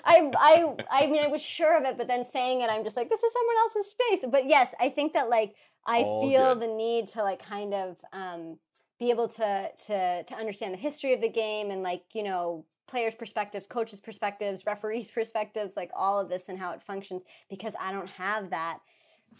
I 0.05 0.30
I 0.36 0.74
I 0.90 1.07
mean 1.07 1.22
I 1.22 1.28
was 1.28 1.43
sure 1.43 1.76
of 1.76 1.84
it, 1.84 1.97
but 1.97 2.09
then 2.09 2.24
saying 2.26 2.61
it, 2.61 2.70
I'm 2.70 2.84
just 2.84 2.97
like 2.97 3.09
this 3.09 3.22
is 3.22 3.32
someone 3.32 3.57
else's 3.59 3.90
space. 3.90 4.30
But 4.30 4.49
yes, 4.49 4.74
I 4.80 4.88
think 4.88 5.12
that 5.12 5.28
like 5.28 5.55
I 5.86 6.03
all 6.03 6.28
feel 6.28 6.55
good. 6.55 6.62
the 6.62 6.74
need 6.74 7.09
to 7.09 7.22
like 7.22 7.43
kind 7.43 7.72
of 7.74 7.97
um, 8.12 8.59
be 9.03 9.11
able 9.11 9.28
to 9.28 9.70
to 9.86 10.22
to 10.24 10.34
understand 10.34 10.72
the 10.72 10.78
history 10.78 11.12
of 11.12 11.20
the 11.20 11.28
game 11.28 11.70
and 11.70 11.82
like 11.82 12.03
you 12.14 12.22
know 12.22 12.64
players 12.88 13.14
perspectives 13.14 13.66
coaches 13.66 14.00
perspectives 14.00 14.64
referees 14.66 15.11
perspectives 15.11 15.76
like 15.76 15.90
all 15.94 16.20
of 16.20 16.28
this 16.28 16.48
and 16.48 16.59
how 16.59 16.72
it 16.72 16.82
functions 16.82 17.22
because 17.50 17.74
i 17.80 17.90
don't 17.90 18.11
have 18.11 18.50
that 18.50 18.78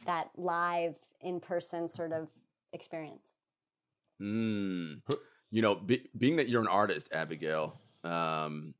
that 0.07 0.31
live 0.37 0.97
in 1.21 1.39
person 1.39 1.89
sort 1.89 2.13
of 2.13 2.29
experience 2.73 3.33
Hmm. 4.23 4.95
You 5.51 5.63
know, 5.63 5.75
be, 5.75 6.09
being 6.17 6.37
that 6.37 6.49
you're 6.49 6.63
an 6.63 6.69
artist, 6.69 7.09
Abigail, 7.13 7.81
um, 8.05 8.73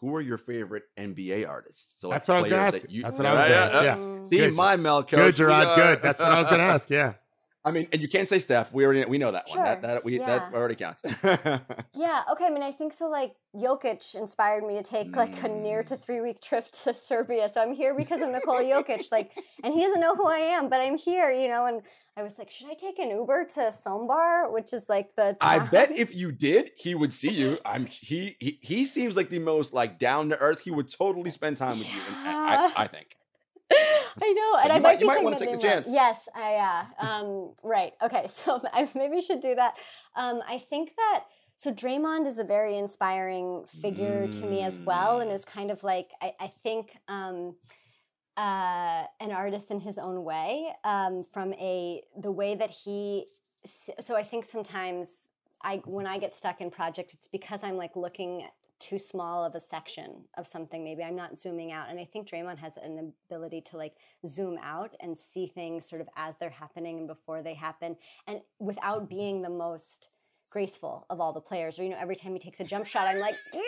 who 0.00 0.14
are 0.14 0.20
your 0.20 0.38
favorite 0.38 0.84
NBA 0.98 1.48
artists? 1.48 2.00
So 2.00 2.10
That's 2.10 2.28
what 2.28 2.36
I 2.36 2.40
was 2.40 2.48
going 2.50 2.72
to 2.72 2.78
ask. 2.78 2.90
You, 2.90 3.02
That's 3.02 3.16
what 3.16 3.26
I 3.26 3.32
was 3.32 3.40
going 3.40 3.50
to 3.50 3.56
ask. 3.56 3.84
Yeah. 3.84 4.06
Mm. 4.06 4.28
See, 4.28 4.56
my 4.56 4.76
Mel 4.76 5.02
coach. 5.02 5.10
Good, 5.10 5.36
Gerard. 5.36 5.76
Good. 5.76 6.02
That's 6.02 6.20
what 6.20 6.28
I 6.28 6.38
was 6.38 6.48
going 6.48 6.60
to 6.60 6.66
ask. 6.66 6.90
Yeah. 6.90 7.14
I 7.66 7.70
mean, 7.70 7.88
and 7.92 8.02
you 8.02 8.08
can't 8.08 8.28
say 8.28 8.38
Steph. 8.38 8.74
We 8.74 8.84
already 8.84 9.04
we 9.06 9.16
know 9.16 9.32
that 9.32 9.48
sure. 9.48 9.56
one. 9.56 9.64
That 9.64 9.82
that 9.82 10.04
we 10.04 10.18
yeah. 10.18 10.26
that 10.26 10.54
already 10.54 10.74
counts. 10.74 11.02
yeah. 11.94 12.22
Okay. 12.30 12.44
I 12.44 12.50
mean, 12.50 12.62
I 12.62 12.72
think 12.72 12.92
so. 12.92 13.08
Like 13.08 13.34
Jokic 13.56 14.14
inspired 14.14 14.64
me 14.64 14.74
to 14.74 14.82
take 14.82 15.16
like 15.16 15.42
a 15.42 15.48
near 15.48 15.82
to 15.84 15.96
mm. 15.96 16.00
three 16.00 16.20
week 16.20 16.42
trip 16.42 16.70
to 16.82 16.92
Serbia. 16.92 17.48
So 17.48 17.62
I'm 17.62 17.72
here 17.72 17.94
because 17.94 18.20
of 18.20 18.28
Nikola 18.28 18.62
Jokic. 18.64 19.10
Like, 19.10 19.30
and 19.62 19.72
he 19.72 19.80
doesn't 19.80 20.00
know 20.00 20.14
who 20.14 20.28
I 20.28 20.38
am, 20.38 20.68
but 20.68 20.80
I'm 20.82 20.98
here. 20.98 21.30
You 21.30 21.48
know, 21.48 21.64
and 21.64 21.80
I 22.18 22.22
was 22.22 22.36
like, 22.36 22.50
should 22.50 22.68
I 22.70 22.74
take 22.74 22.98
an 22.98 23.08
Uber 23.08 23.46
to 23.54 23.60
Sombor, 23.60 24.52
which 24.52 24.74
is 24.74 24.90
like 24.90 25.16
the. 25.16 25.34
Town? 25.34 25.36
I 25.40 25.58
bet 25.60 25.98
if 25.98 26.14
you 26.14 26.32
did, 26.32 26.72
he 26.76 26.94
would 26.94 27.14
see 27.14 27.30
you. 27.30 27.56
I'm 27.64 27.86
he 27.86 28.36
he, 28.40 28.58
he 28.60 28.84
seems 28.84 29.16
like 29.16 29.30
the 29.30 29.38
most 29.38 29.72
like 29.72 29.98
down 29.98 30.28
to 30.28 30.38
earth. 30.38 30.60
He 30.60 30.70
would 30.70 30.92
totally 30.92 31.30
spend 31.30 31.56
time 31.56 31.78
with 31.78 31.88
yeah. 31.88 31.94
you. 31.94 32.00
And 32.08 32.28
I, 32.28 32.72
I 32.76 32.86
think. 32.88 33.16
I 34.22 34.32
know, 34.32 34.58
so 34.58 34.64
and 34.64 34.72
I 34.72 34.78
might, 34.78 34.82
might 34.82 35.00
be 35.00 35.06
might 35.06 35.24
want 35.24 35.38
to 35.38 35.44
take 35.44 35.54
the 35.54 35.60
chance. 35.60 35.88
Yes, 35.90 36.28
I 36.34 36.86
uh, 37.00 37.06
um, 37.06 37.54
right. 37.62 37.92
Okay, 38.02 38.26
so 38.28 38.60
I 38.72 38.88
maybe 38.94 39.20
should 39.20 39.40
do 39.40 39.54
that. 39.54 39.76
Um, 40.16 40.42
I 40.46 40.58
think 40.58 40.94
that 40.96 41.24
so 41.56 41.72
Draymond 41.72 42.26
is 42.26 42.38
a 42.38 42.44
very 42.44 42.76
inspiring 42.76 43.64
figure 43.66 44.26
mm. 44.26 44.40
to 44.40 44.46
me 44.46 44.62
as 44.62 44.78
well, 44.78 45.20
and 45.20 45.30
is 45.30 45.44
kind 45.44 45.70
of 45.70 45.82
like 45.82 46.10
I, 46.20 46.32
I 46.40 46.46
think 46.46 46.96
um, 47.08 47.56
uh, 48.36 49.04
an 49.20 49.30
artist 49.30 49.70
in 49.70 49.80
his 49.80 49.98
own 49.98 50.24
way. 50.24 50.72
Um, 50.84 51.24
from 51.24 51.52
a 51.54 52.02
the 52.16 52.32
way 52.32 52.54
that 52.54 52.70
he, 52.70 53.26
so 54.00 54.16
I 54.16 54.22
think 54.22 54.44
sometimes 54.44 55.08
I 55.62 55.82
when 55.84 56.06
I 56.06 56.18
get 56.18 56.34
stuck 56.34 56.60
in 56.60 56.70
projects, 56.70 57.14
it's 57.14 57.28
because 57.28 57.62
I'm 57.62 57.76
like 57.76 57.96
looking 57.96 58.46
too 58.78 58.98
small 58.98 59.44
of 59.44 59.54
a 59.54 59.60
section 59.60 60.24
of 60.36 60.46
something 60.46 60.82
maybe 60.82 61.02
i'm 61.02 61.16
not 61.16 61.38
zooming 61.38 61.72
out 61.72 61.88
and 61.88 61.98
i 61.98 62.04
think 62.04 62.28
draymond 62.28 62.58
has 62.58 62.76
an 62.76 63.12
ability 63.28 63.60
to 63.60 63.76
like 63.76 63.94
zoom 64.26 64.58
out 64.62 64.94
and 65.00 65.16
see 65.16 65.46
things 65.46 65.88
sort 65.88 66.00
of 66.00 66.08
as 66.16 66.36
they're 66.36 66.50
happening 66.50 66.98
and 66.98 67.06
before 67.06 67.42
they 67.42 67.54
happen 67.54 67.96
and 68.26 68.40
without 68.58 69.02
mm-hmm. 69.02 69.16
being 69.16 69.42
the 69.42 69.50
most 69.50 70.08
graceful 70.50 71.06
of 71.10 71.20
all 71.20 71.32
the 71.32 71.40
players. 71.40 71.78
Or, 71.78 71.84
you 71.84 71.90
know, 71.90 71.98
every 72.00 72.16
time 72.16 72.32
he 72.32 72.38
takes 72.38 72.60
a 72.60 72.64
jump 72.64 72.86
shot, 72.92 73.06
I'm 73.06 73.18
like, 73.18 73.36
yeah! 73.52 73.60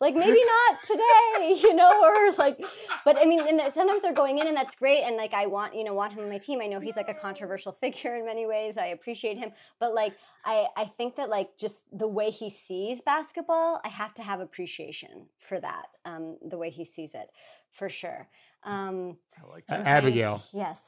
like 0.00 0.14
maybe 0.14 0.40
not 0.44 0.82
today, 0.82 1.60
you 1.62 1.74
know, 1.74 2.02
or 2.02 2.32
like, 2.32 2.58
but 3.04 3.16
I 3.18 3.24
mean, 3.24 3.40
and 3.46 3.72
sometimes 3.72 4.02
they're 4.02 4.12
going 4.12 4.38
in 4.38 4.46
and 4.46 4.56
that's 4.56 4.74
great. 4.74 5.02
And 5.02 5.16
like, 5.16 5.34
I 5.34 5.46
want, 5.46 5.74
you 5.74 5.84
know, 5.84 5.94
want 5.94 6.12
him 6.12 6.20
on 6.20 6.28
my 6.28 6.38
team. 6.38 6.60
I 6.60 6.66
know 6.66 6.80
he's 6.80 6.96
like 6.96 7.08
a 7.08 7.14
controversial 7.14 7.72
figure 7.80 8.16
in 8.16 8.26
many 8.26 8.46
ways. 8.46 8.76
I 8.76 8.86
appreciate 8.86 9.38
him. 9.38 9.52
But 9.80 9.94
like, 9.94 10.14
I, 10.44 10.66
I 10.76 10.86
think 10.86 11.16
that 11.16 11.28
like 11.28 11.56
just 11.58 11.84
the 11.96 12.08
way 12.08 12.30
he 12.30 12.50
sees 12.50 13.00
basketball, 13.00 13.80
I 13.84 13.88
have 13.88 14.14
to 14.14 14.22
have 14.22 14.40
appreciation 14.40 15.26
for 15.38 15.60
that. 15.60 15.86
Um, 16.04 16.38
the 16.46 16.58
way 16.58 16.70
he 16.70 16.84
sees 16.84 17.14
it 17.14 17.28
for 17.72 17.88
sure. 17.88 18.28
Um, 18.62 19.18
I 19.42 19.50
like 19.50 19.66
that. 19.68 19.86
Abigail. 19.86 20.42
Yes. 20.52 20.80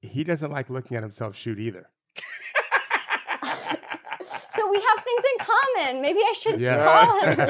He 0.00 0.24
doesn't 0.24 0.50
like 0.50 0.70
looking 0.70 0.96
at 0.96 1.02
himself 1.02 1.34
shoot 1.34 1.58
either. 1.58 1.88
So 4.70 4.78
we 4.78 4.84
have 4.84 5.04
things 5.04 5.24
in 5.32 5.46
common. 5.46 6.02
Maybe 6.02 6.20
I 6.20 6.32
should 6.32 6.60
yeah. 6.60 6.84
call 6.84 7.20
him. 7.20 7.38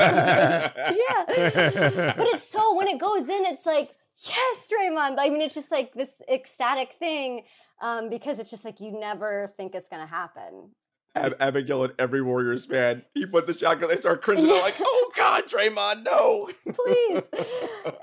yeah. 0.97 2.13
But 2.17 2.27
it's 2.29 2.49
so 2.49 2.77
when 2.77 2.89
it 2.89 2.99
goes 2.99 3.29
in, 3.29 3.45
it's 3.47 3.67
like, 3.67 3.91
yes, 4.27 4.69
Draymond. 4.71 5.17
I 5.19 5.31
mean, 5.31 5.41
it's 5.41 5.55
just 5.55 5.71
like 5.71 5.93
this 5.95 6.23
ecstatic 6.31 6.95
thing 6.99 7.45
um, 7.81 8.11
because 8.11 8.39
it's 8.39 8.51
just 8.51 8.65
like 8.65 8.81
you 8.81 8.93
never 8.93 9.53
think 9.57 9.75
it's 9.75 9.89
going 9.89 10.03
to 10.03 10.09
happen. 10.09 10.71
Ab- 11.17 11.37
Abigail 11.41 11.85
and 11.85 11.93
every 11.99 12.23
Warriors 12.23 12.65
fan, 12.65 13.03
he 13.15 13.27
put 13.27 13.47
the 13.47 13.57
shotgun, 13.57 13.89
they 13.89 13.97
start 13.97 14.23
cringing. 14.23 14.47
Yeah. 14.47 14.53
They're 14.53 14.63
like, 14.63 14.77
oh 14.81 15.13
God, 15.17 15.45
Draymond, 15.49 16.05
no. 16.05 16.49
Please. 16.73 17.23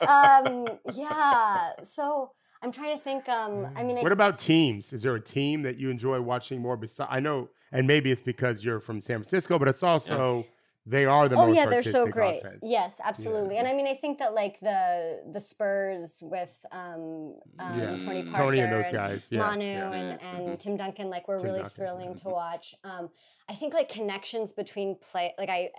um, 0.05 0.67
yeah. 0.93 1.71
So 1.83 2.31
I'm 2.61 2.71
trying 2.71 2.97
to 2.97 3.03
think. 3.03 3.27
Um, 3.29 3.67
I 3.75 3.83
mean, 3.83 3.97
what 3.97 4.11
I, 4.11 4.13
about 4.13 4.39
teams? 4.39 4.93
Is 4.93 5.03
there 5.03 5.15
a 5.15 5.21
team 5.21 5.61
that 5.63 5.77
you 5.77 5.89
enjoy 5.89 6.19
watching 6.21 6.61
more? 6.61 6.77
Besides, 6.77 7.09
I 7.11 7.19
know, 7.19 7.49
and 7.71 7.85
maybe 7.85 8.11
it's 8.11 8.21
because 8.21 8.63
you're 8.63 8.79
from 8.79 8.99
San 8.99 9.17
Francisco, 9.17 9.59
but 9.59 9.67
it's 9.67 9.83
also. 9.83 10.39
Yeah. 10.39 10.51
They 10.89 11.03
are 11.03 11.27
the 11.27 11.35
most 11.35 11.49
oh 11.49 11.51
yeah, 11.51 11.65
they're 11.65 11.83
so 11.83 12.07
great. 12.07 12.37
Offense. 12.37 12.59
Yes, 12.63 13.01
absolutely. 13.03 13.55
Yeah. 13.55 13.59
And 13.59 13.67
I 13.67 13.73
mean, 13.73 13.87
I 13.87 13.93
think 13.93 14.19
that 14.19 14.33
like 14.33 14.57
the 14.61 15.19
the 15.33 15.41
Spurs 15.41 16.19
with 16.21 16.65
um, 16.71 17.35
um 17.59 17.77
yeah. 17.77 17.99
Tony 17.99 18.23
Parker, 18.23 18.37
Tony 18.37 18.59
and 18.59 18.71
those 18.71 18.89
guys, 18.89 19.27
yeah. 19.29 19.39
Manu 19.39 19.65
and, 19.65 19.93
and 19.93 20.19
mm-hmm. 20.21 20.55
Tim 20.55 20.77
Duncan, 20.77 21.09
like 21.09 21.27
were 21.27 21.39
Tim 21.39 21.47
really 21.47 21.59
Duncan. 21.59 21.75
thrilling 21.75 22.15
to 22.15 22.29
watch. 22.29 22.73
Um, 22.85 23.09
I 23.49 23.55
think 23.55 23.73
like 23.73 23.89
connections 23.89 24.53
between 24.53 24.95
play, 24.95 25.33
like 25.37 25.49
I, 25.49 25.71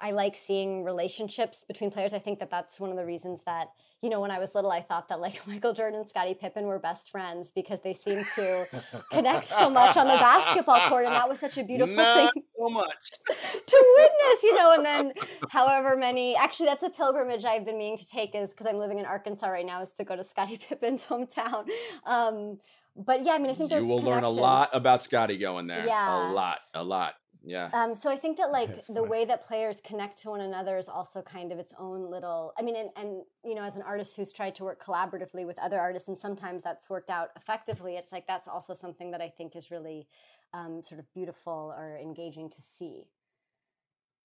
I 0.00 0.12
like 0.12 0.36
seeing 0.36 0.84
relationships 0.84 1.64
between 1.64 1.90
players. 1.90 2.12
I 2.12 2.20
think 2.20 2.38
that 2.38 2.50
that's 2.50 2.78
one 2.78 2.90
of 2.90 2.96
the 2.96 3.04
reasons 3.04 3.42
that, 3.44 3.68
you 4.00 4.10
know, 4.10 4.20
when 4.20 4.30
I 4.30 4.38
was 4.38 4.54
little, 4.54 4.70
I 4.70 4.80
thought 4.80 5.08
that 5.08 5.20
like 5.20 5.44
Michael 5.46 5.72
Jordan 5.74 6.00
and 6.00 6.08
Scottie 6.08 6.34
Pippen 6.34 6.66
were 6.66 6.78
best 6.78 7.10
friends 7.10 7.50
because 7.50 7.80
they 7.80 7.92
seemed 7.92 8.26
to 8.36 8.66
connect 9.12 9.46
so 9.46 9.68
much 9.68 9.96
on 9.96 10.06
the 10.06 10.14
basketball 10.14 10.88
court. 10.88 11.06
And 11.06 11.14
that 11.14 11.28
was 11.28 11.40
such 11.40 11.58
a 11.58 11.64
beautiful 11.64 11.96
Not 11.96 12.32
thing. 12.32 12.42
So 12.58 12.68
much. 12.68 13.10
to 13.66 13.96
witness, 13.98 14.42
you 14.42 14.56
know, 14.56 14.74
and 14.74 14.84
then 14.84 15.12
however 15.50 15.96
many, 15.96 16.36
actually, 16.36 16.66
that's 16.66 16.84
a 16.84 16.90
pilgrimage 16.90 17.44
I've 17.44 17.64
been 17.64 17.78
meaning 17.78 17.98
to 17.98 18.06
take 18.06 18.34
is 18.34 18.50
because 18.50 18.66
I'm 18.66 18.78
living 18.78 18.98
in 18.98 19.04
Arkansas 19.04 19.48
right 19.48 19.66
now, 19.66 19.82
is 19.82 19.90
to 19.92 20.04
go 20.04 20.14
to 20.14 20.22
Scottie 20.22 20.58
Pippen's 20.68 21.04
hometown. 21.04 21.66
Um, 22.06 22.58
but 22.96 23.24
yeah, 23.24 23.32
I 23.32 23.38
mean, 23.38 23.50
I 23.50 23.54
think 23.54 23.70
there's 23.70 23.84
you 23.84 23.90
will 23.90 24.02
learn 24.02 24.24
a 24.24 24.28
lot 24.28 24.70
about 24.72 25.02
Scottie 25.02 25.38
going 25.38 25.66
there. 25.68 25.86
Yeah, 25.86 26.30
a 26.30 26.32
lot, 26.32 26.58
a 26.74 26.82
lot. 26.82 27.14
Yeah. 27.48 27.70
Um, 27.72 27.94
so 27.94 28.10
I 28.10 28.16
think 28.16 28.36
that 28.36 28.50
like 28.50 28.68
That's 28.68 28.86
the 28.88 28.94
funny. 28.94 29.08
way 29.08 29.24
that 29.24 29.46
players 29.46 29.80
connect 29.80 30.20
to 30.22 30.30
one 30.30 30.42
another 30.42 30.76
is 30.76 30.88
also 30.88 31.22
kind 31.22 31.50
of 31.50 31.58
its 31.58 31.72
own 31.78 32.10
little. 32.10 32.52
I 32.58 32.62
mean, 32.62 32.76
and, 32.76 32.90
and 32.94 33.22
you 33.42 33.54
know, 33.54 33.62
as 33.62 33.74
an 33.74 33.82
artist 33.82 34.16
who's 34.16 34.32
tried 34.32 34.54
to 34.56 34.64
work 34.64 34.82
collaboratively 34.84 35.46
with 35.46 35.58
other 35.58 35.80
artists, 35.80 36.08
and 36.08 36.18
sometimes 36.18 36.62
that's 36.62 36.90
worked 36.90 37.08
out 37.08 37.30
effectively. 37.36 37.96
It's 37.96 38.12
like 38.12 38.26
that's 38.26 38.48
also 38.48 38.74
something 38.74 39.12
that 39.12 39.22
I 39.22 39.30
think 39.30 39.56
is 39.56 39.70
really 39.70 40.06
um, 40.52 40.82
sort 40.82 41.00
of 41.00 41.06
beautiful 41.14 41.74
or 41.76 41.98
engaging 41.98 42.50
to 42.50 42.60
see. 42.60 43.06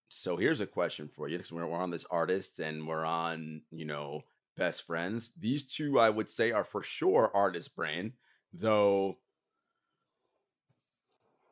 So 0.10 0.36
here's 0.36 0.62
a 0.62 0.68
question 0.68 1.08
for 1.08 1.30
you, 1.30 1.38
because 1.38 1.54
we're, 1.54 1.66
we're 1.66 1.80
on 1.80 1.92
this 1.92 2.06
artists 2.12 2.60
and 2.60 2.86
we're 2.86 3.06
on 3.06 3.62
you 3.72 3.86
know 3.86 4.24
best 4.58 4.86
friends. 4.86 5.32
These 5.40 5.64
two, 5.68 5.98
I 5.98 6.10
would 6.10 6.30
say, 6.30 6.52
are 6.52 6.66
for 6.66 6.84
sure 6.84 7.32
artist 7.34 7.74
brain, 7.74 8.14
though 8.52 9.18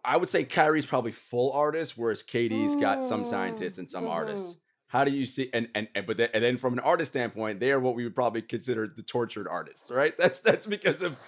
I 0.04 0.18
would 0.18 0.30
say 0.30 0.44
Kyrie's 0.44 0.86
probably 0.86 1.12
full 1.12 1.52
artist, 1.52 1.98
whereas 1.98 2.24
KD's 2.24 2.76
got 2.76 3.04
some 3.04 3.26
scientists 3.26 3.78
and 3.78 3.90
some 3.90 4.04
mm-hmm. 4.04 4.14
artists. 4.14 4.58
How 4.88 5.06
do 5.06 5.12
you 5.12 5.26
see 5.26 5.50
and 5.54 5.70
and, 5.74 5.88
and 5.96 6.06
but 6.06 6.18
then, 6.18 6.30
and 6.34 6.44
then 6.44 6.58
from 6.58 6.74
an 6.74 6.80
artist 6.80 7.12
standpoint, 7.12 7.60
they 7.60 7.72
are 7.72 7.80
what 7.80 7.96
we 7.96 8.04
would 8.04 8.16
probably 8.16 8.42
consider 8.42 8.88
the 8.94 9.04
tortured 9.04 9.48
artists, 9.48 9.90
right? 9.90 10.18
That's 10.18 10.42
that's 10.42 10.68
because 10.68 11.02
of 11.02 11.20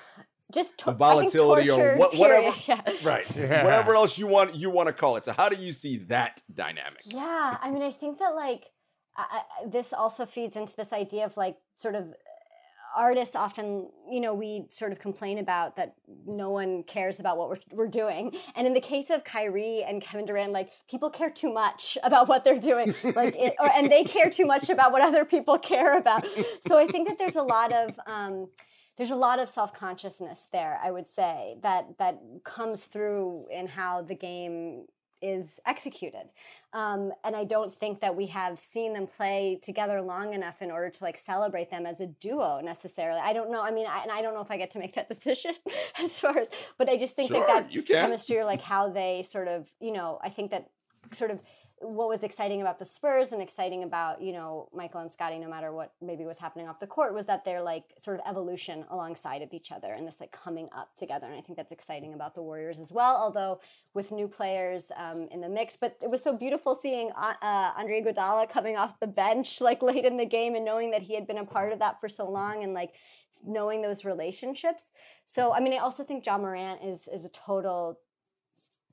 just 0.51 0.78
to- 0.80 0.91
volatility 0.91 1.69
or 1.69 1.95
what, 1.95 2.17
whatever, 2.17 2.53
yeah. 2.67 2.82
right? 3.03 3.26
Yeah. 3.36 3.63
Whatever 3.63 3.95
else 3.95 4.17
you 4.17 4.28
want 4.28 4.55
you 4.55 4.69
want 4.69 4.88
to 4.88 4.93
call 4.93 5.15
it. 5.15 5.26
So 5.26 5.32
how 5.32 5.47
do 5.47 5.55
you 5.55 5.71
see 5.71 5.97
that 6.09 6.41
dynamic? 6.53 7.01
Yeah, 7.05 7.57
I 7.61 7.71
mean, 7.71 7.82
I 7.82 7.91
think 7.91 8.19
that 8.19 8.36
like 8.36 8.65
I, 9.15 9.43
this 9.65 9.93
also 9.93 10.26
feeds 10.26 10.55
into 10.57 10.76
this 10.76 10.91
idea 10.91 11.26
of 11.26 11.38
like 11.38 11.55
sort 11.78 11.95
of 11.95 12.13
artists 12.96 13.36
often, 13.36 13.89
you 14.10 14.20
know, 14.20 14.34
we 14.34 14.66
sort 14.70 14.91
of 14.91 15.00
complain 15.00 15.38
about 15.38 15.76
that 15.76 15.96
no 16.26 16.50
one 16.50 16.84
cares 16.84 17.20
about 17.20 17.38
what 17.38 17.50
we're, 17.50 17.58
we're 17.72 17.88
doing. 17.88 18.36
And 18.56 18.68
in 18.68 18.74
the 18.74 18.82
case 18.82 19.10
of 19.10 19.24
Kyrie 19.24 19.84
and 19.84 20.02
Kevin 20.02 20.26
Durant, 20.26 20.52
like 20.52 20.72
people 20.89 21.10
care 21.10 21.30
too 21.30 21.52
much 21.52 21.98
about 22.04 22.28
what 22.28 22.44
they're 22.44 22.60
doing, 22.60 22.94
like, 23.16 23.36
it, 23.38 23.56
or, 23.60 23.70
and 23.72 23.91
they 23.91 24.04
care 24.04 24.30
too 24.30 24.46
much 24.46 24.70
about 24.70 24.91
what 24.91 25.02
other 25.02 25.26
people 25.26 25.58
care 25.58 25.98
about. 25.98 26.26
So 26.62 26.78
I 26.78 26.88
think 26.88 27.08
that 27.08 27.18
there's 27.18 27.36
a 27.36 27.44
lot 27.44 27.72
of, 27.72 28.00
um, 28.08 28.48
there's 28.98 29.12
a 29.12 29.16
lot 29.16 29.39
of 29.39 29.50
self-consciousness 29.50 30.50
there 30.52 30.80
i 30.84 30.91
would 30.91 31.08
say 31.08 31.56
that 31.64 31.98
that 31.98 32.20
comes 32.44 32.84
through 32.84 33.44
in 33.52 33.68
how 33.68 34.04
the 34.04 34.14
game 34.14 34.86
is 35.24 35.59
executed. 35.65 36.30
Um, 36.74 37.13
and 37.24 37.36
I 37.36 37.45
don't 37.45 37.74
think 37.74 38.01
that 38.01 38.15
we 38.15 38.28
have 38.28 38.59
seen 38.59 38.93
them 38.93 39.07
play 39.07 39.59
together 39.61 40.01
long 40.01 40.34
enough 40.34 40.61
in 40.61 40.69
order 40.69 40.89
to 40.89 41.03
like 41.03 41.17
celebrate 41.17 41.71
them 41.71 41.86
as 41.86 42.01
a 42.01 42.07
duo 42.07 42.59
necessarily. 42.61 43.21
I 43.24 43.32
don't 43.32 43.51
know. 43.51 43.61
I 43.61 43.71
mean, 43.71 43.88
I, 43.88 44.01
and 44.03 44.11
I 44.11 44.21
don't 44.21 44.34
know 44.34 44.41
if 44.41 44.51
I 44.51 44.57
get 44.57 44.71
to 44.71 44.80
make 44.80 44.95
that 44.95 45.07
decision 45.13 45.53
as 45.99 46.19
far 46.19 46.38
as, 46.38 46.49
but 46.78 46.89
I 46.89 46.97
just 46.97 47.15
think 47.15 47.30
sure, 47.32 47.45
that 47.47 47.71
that 47.71 47.88
chemistry 47.88 48.38
or 48.38 48.45
like 48.45 48.61
how 48.61 48.89
they 48.89 49.24
sort 49.24 49.47
of, 49.47 49.69
you 49.80 49.93
know, 49.93 50.19
I 50.21 50.30
think 50.30 50.51
that 50.51 50.69
sort 51.11 51.32
of 51.32 51.41
what 51.84 52.07
was 52.07 52.23
exciting 52.23 52.61
about 52.61 52.79
the 52.79 52.86
Spurs 52.86 53.31
and 53.31 53.41
exciting 53.41 53.84
about, 53.84 54.21
you 54.21 54.31
know, 54.31 54.69
Michael 54.73 55.01
and 55.01 55.11
Scottie, 55.11 55.38
no 55.38 55.49
matter 55.49 55.71
what 55.71 55.93
maybe 56.01 56.25
was 56.25 56.38
happening 56.38 56.67
off 56.67 56.79
the 56.79 56.88
court, 56.88 57.13
was 57.13 57.25
that 57.25 57.43
they're 57.43 57.61
like 57.61 57.84
sort 57.99 58.19
of 58.19 58.25
evolution 58.27 58.86
alongside 58.89 59.41
of 59.41 59.53
each 59.53 59.71
other 59.71 59.93
and 59.93 60.07
this 60.07 60.19
like 60.19 60.31
coming 60.31 60.69
up 60.75 60.95
together. 60.95 61.27
And 61.27 61.36
I 61.36 61.41
think 61.41 61.57
that's 61.57 61.71
exciting 61.71 62.13
about 62.13 62.36
the 62.36 62.41
Warriors 62.41 62.79
as 62.79 62.91
well, 62.91 63.15
although 63.17 63.59
with 63.93 64.11
new 64.11 64.27
players 64.27 64.91
um, 64.97 65.27
in 65.31 65.41
the 65.41 65.49
mix. 65.49 65.75
But 65.75 65.97
it 66.01 66.09
was 66.09 66.23
so 66.23 66.38
beautiful 66.38 66.73
seeing 66.73 67.11
uh, 67.15 67.34
uh, 67.41 67.71
Andre 67.77 68.01
Iguodala 68.01 68.49
coming 68.49 68.77
off 68.77 68.99
the 68.99 69.07
bench 69.07 69.61
like 69.61 69.81
late 69.81 70.05
in 70.05 70.17
the 70.17 70.25
game 70.25 70.55
and 70.55 70.65
knowing 70.65 70.91
that 70.91 71.03
he 71.03 71.15
had 71.15 71.27
been 71.27 71.38
a 71.38 71.45
part 71.45 71.73
of 71.73 71.79
that 71.79 71.99
for 71.99 72.09
so 72.09 72.29
long 72.29 72.63
and 72.63 72.73
like 72.73 72.93
knowing 73.45 73.81
those 73.81 74.05
relationships. 74.05 74.91
So, 75.25 75.53
I 75.53 75.59
mean, 75.59 75.73
I 75.73 75.77
also 75.77 76.03
think 76.03 76.25
Ja 76.25 76.38
Morant 76.38 76.81
is 76.84 77.07
is 77.07 77.25
a 77.25 77.29
total 77.29 77.99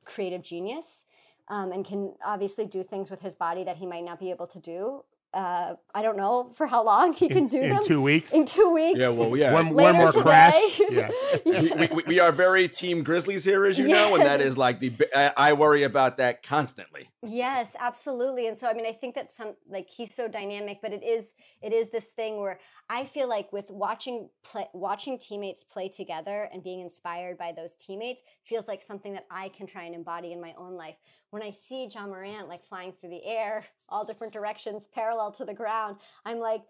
creative 0.05 0.43
genius 0.43 1.05
um, 1.51 1.73
and 1.73 1.85
can 1.85 2.15
obviously 2.25 2.65
do 2.65 2.83
things 2.83 3.11
with 3.11 3.21
his 3.21 3.35
body 3.35 3.65
that 3.65 3.77
he 3.77 3.85
might 3.85 4.05
not 4.05 4.19
be 4.19 4.31
able 4.31 4.47
to 4.47 4.59
do 4.59 5.05
uh, 5.33 5.75
I 5.95 6.03
don't 6.03 6.17
know 6.17 6.51
for 6.55 6.67
how 6.67 6.85
long 6.85 7.13
he 7.13 7.29
can 7.29 7.39
in, 7.39 7.49
do 7.49 7.61
in 7.61 7.71
them. 7.71 7.85
two 7.85 8.03
weeks. 8.03 8.33
In 8.33 8.45
two 8.45 8.73
weeks. 8.73 8.99
Yeah, 8.99 9.11
well, 9.11 9.37
yeah. 9.37 9.53
One, 9.53 9.75
one 9.75 9.95
more 9.95 10.11
today. 10.11 10.23
crash. 10.23 10.81
Yeah. 10.91 11.11
we, 11.45 11.87
we, 11.87 12.03
we 12.07 12.21
are 12.21 12.33
very 12.33 12.67
team 12.67 13.05
Grizzlies 13.05 13.45
here, 13.45 13.65
as 13.67 13.79
you 13.79 13.87
know, 13.87 14.17
and 14.17 14.25
that 14.25 14.41
is 14.41 14.59
like 14.59 14.81
the 14.81 14.93
I, 15.15 15.51
I 15.51 15.53
worry 15.53 15.85
about 15.85 16.17
that 16.17 16.43
constantly. 16.43 17.09
Yes, 17.23 17.77
absolutely. 17.79 18.49
And 18.49 18.59
so 18.59 18.67
I 18.67 18.73
mean 18.73 18.87
I 18.87 18.93
think 18.93 19.15
that 19.15 19.33
some 19.33 19.55
like 19.69 19.89
he's 19.89 20.13
so 20.13 20.27
dynamic, 20.27 20.81
but 20.83 20.93
it 20.93 21.05
is 21.05 21.35
it 21.63 21.73
is 21.73 21.91
this 21.91 22.07
thing 22.07 22.41
where 22.41 22.59
I 22.89 23.05
feel 23.05 23.29
like 23.29 23.53
with 23.53 23.71
watching 23.71 24.31
play, 24.43 24.67
watching 24.73 25.17
teammates 25.17 25.63
play 25.63 25.89
together 25.89 26.49
and 26.53 26.63
being 26.63 26.81
inspired 26.81 27.39
by 27.39 27.53
those 27.53 27.77
teammates 27.77 28.23
feels 28.43 28.67
like 28.67 28.83
something 28.83 29.13
that 29.13 29.27
I 29.31 29.51
can 29.51 29.69
try 29.69 29.85
and 29.85 29.95
embody 29.95 30.33
in 30.33 30.41
my 30.41 30.55
own 30.59 30.75
life. 30.75 30.97
When 31.31 31.43
I 31.43 31.51
see 31.53 31.87
Ja 31.87 32.07
Morant 32.07 32.49
like 32.49 32.65
flying 32.65 32.93
through 32.93 33.11
the 33.11 33.25
air, 33.25 33.65
all 33.89 34.05
different 34.05 34.33
directions, 34.33 34.89
parallel 34.93 35.31
to 35.33 35.45
the 35.45 35.55
ground, 35.55 35.97
I'm 36.25 36.39
like 36.39 36.63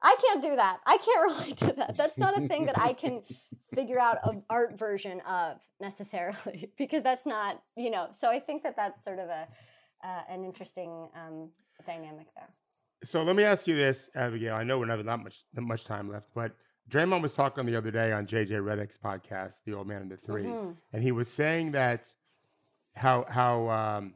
I 0.00 0.16
can't 0.24 0.40
do 0.40 0.54
that. 0.54 0.78
I 0.86 0.96
can't 0.98 1.24
relate 1.38 1.56
to 1.58 1.72
that. 1.72 1.96
That's 1.96 2.18
not 2.18 2.40
a 2.40 2.46
thing 2.46 2.66
that 2.66 2.78
I 2.78 2.92
can 2.92 3.22
figure 3.74 3.98
out 3.98 4.18
an 4.24 4.44
art 4.48 4.78
version 4.78 5.20
of 5.22 5.58
necessarily 5.80 6.70
because 6.78 7.02
that's 7.02 7.26
not, 7.26 7.60
you 7.76 7.90
know. 7.90 8.08
So 8.12 8.28
I 8.28 8.38
think 8.38 8.62
that 8.62 8.76
that's 8.76 9.02
sort 9.04 9.18
of 9.18 9.28
a 9.28 9.48
uh, 10.04 10.20
an 10.30 10.44
interesting 10.44 11.08
um, 11.16 11.50
dynamic 11.84 12.26
there. 12.36 12.48
So 13.04 13.22
let 13.22 13.34
me 13.36 13.42
ask 13.44 13.66
you 13.66 13.74
this, 13.74 14.08
Abigail. 14.14 14.54
I 14.54 14.62
know 14.64 14.78
we're 14.78 14.86
not 14.86 15.04
not 15.04 15.22
much 15.22 15.44
not 15.54 15.64
much 15.64 15.84
time 15.84 16.08
left, 16.10 16.30
but 16.34 16.52
Draymond 16.90 17.20
was 17.22 17.34
talking 17.34 17.66
the 17.66 17.76
other 17.76 17.90
day 17.90 18.12
on 18.12 18.26
JJ 18.26 18.50
Redick's 18.62 18.96
podcast, 18.98 19.56
The 19.66 19.74
Old 19.76 19.86
Man 19.88 20.02
and 20.02 20.10
the 20.10 20.16
3 20.16 20.44
Mhm. 20.44 20.76
and 20.92 21.02
he 21.02 21.12
was 21.12 21.28
saying 21.30 21.72
that 21.72 22.12
how 22.96 23.24
how 23.28 23.68
um, 23.68 24.14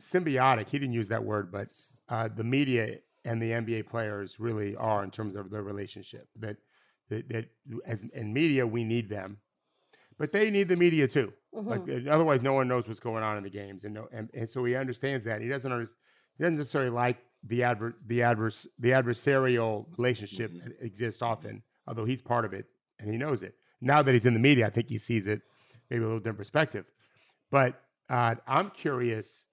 symbiotic. 0.00 0.68
He 0.68 0.78
didn't 0.78 0.94
use 0.94 1.08
that 1.08 1.22
word, 1.24 1.50
but 1.52 1.68
uh, 2.08 2.28
the 2.28 2.44
media 2.44 2.98
and 3.24 3.40
the 3.40 3.50
NBA 3.52 3.86
players 3.88 4.38
really 4.38 4.76
are 4.76 5.02
in 5.04 5.10
terms 5.10 5.34
of 5.34 5.50
their 5.50 5.62
relationship. 5.62 6.28
That 6.36 6.56
that, 7.08 7.28
that 7.28 7.46
as 7.86 8.04
in 8.10 8.32
media, 8.32 8.66
we 8.66 8.82
need 8.84 9.08
them, 9.08 9.38
but 10.18 10.32
they 10.32 10.50
need 10.50 10.68
the 10.68 10.76
media 10.76 11.06
too. 11.06 11.32
Like 11.52 11.82
Mhm. 11.82 12.06
uh, 12.08 12.10
otherwise, 12.10 12.42
no 12.42 12.54
one 12.54 12.66
knows 12.66 12.88
what's 12.88 13.00
going 13.00 13.22
on 13.22 13.36
in 13.36 13.44
the 13.44 13.50
games, 13.50 13.84
and 13.84 13.94
no, 13.94 14.08
and, 14.12 14.30
and 14.34 14.48
so 14.48 14.64
he 14.64 14.74
understands 14.74 15.24
that. 15.26 15.40
He 15.40 15.48
doesn't 15.48 15.70
understand. 15.70 15.98
He 16.36 16.42
doesn't 16.44 16.58
necessarily 16.58 16.90
like 16.90 17.18
the 17.44 17.62
adver- 17.62 17.96
the 18.06 18.22
adverse 18.22 18.66
the 18.78 18.90
adversarial 18.90 19.86
relationship 19.96 20.50
Mhm. 20.50 20.64
that 20.64 20.84
exists 20.84 21.22
often, 21.22 21.62
although 21.86 22.04
he's 22.04 22.20
part 22.22 22.44
of 22.44 22.52
it 22.52 22.66
and 22.98 23.08
he 23.10 23.16
knows 23.16 23.42
it. 23.42 23.54
Now 23.80 24.02
that 24.02 24.12
he's 24.14 24.26
in 24.26 24.34
the 24.34 24.40
media, 24.40 24.66
I 24.66 24.70
think 24.70 24.88
he 24.88 24.98
sees 24.98 25.26
it 25.26 25.42
maybe 25.90 26.02
a 26.02 26.06
little 26.06 26.18
different 26.20 26.38
perspective. 26.38 26.86
But 27.54 27.80
uh, 28.10 28.34
I'm 28.48 28.70
curious 28.70 29.46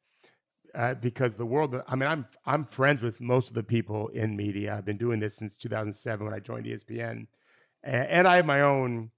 uh, 0.74 0.96
because 0.96 1.36
the 1.36 1.46
world. 1.46 1.80
I 1.88 1.96
mean, 1.96 2.10
I'm 2.10 2.26
I'm 2.48 2.66
friends 2.66 3.04
with 3.04 3.22
most 3.22 3.50
of 3.50 3.54
the 3.54 3.62
people 3.62 4.08
in 4.08 4.36
media. 4.36 4.74
I've 4.76 4.86
been 4.86 4.98
doing 4.98 5.20
this 5.20 5.36
since 5.36 5.56
2007 5.56 6.26
when 6.26 6.34
I 6.34 6.40
joined 6.40 6.66
ESPN, 6.66 7.28
and, 7.84 8.08
and 8.08 8.28
I 8.28 8.38
have 8.38 8.48
my 8.48 8.62
own. 8.62 9.12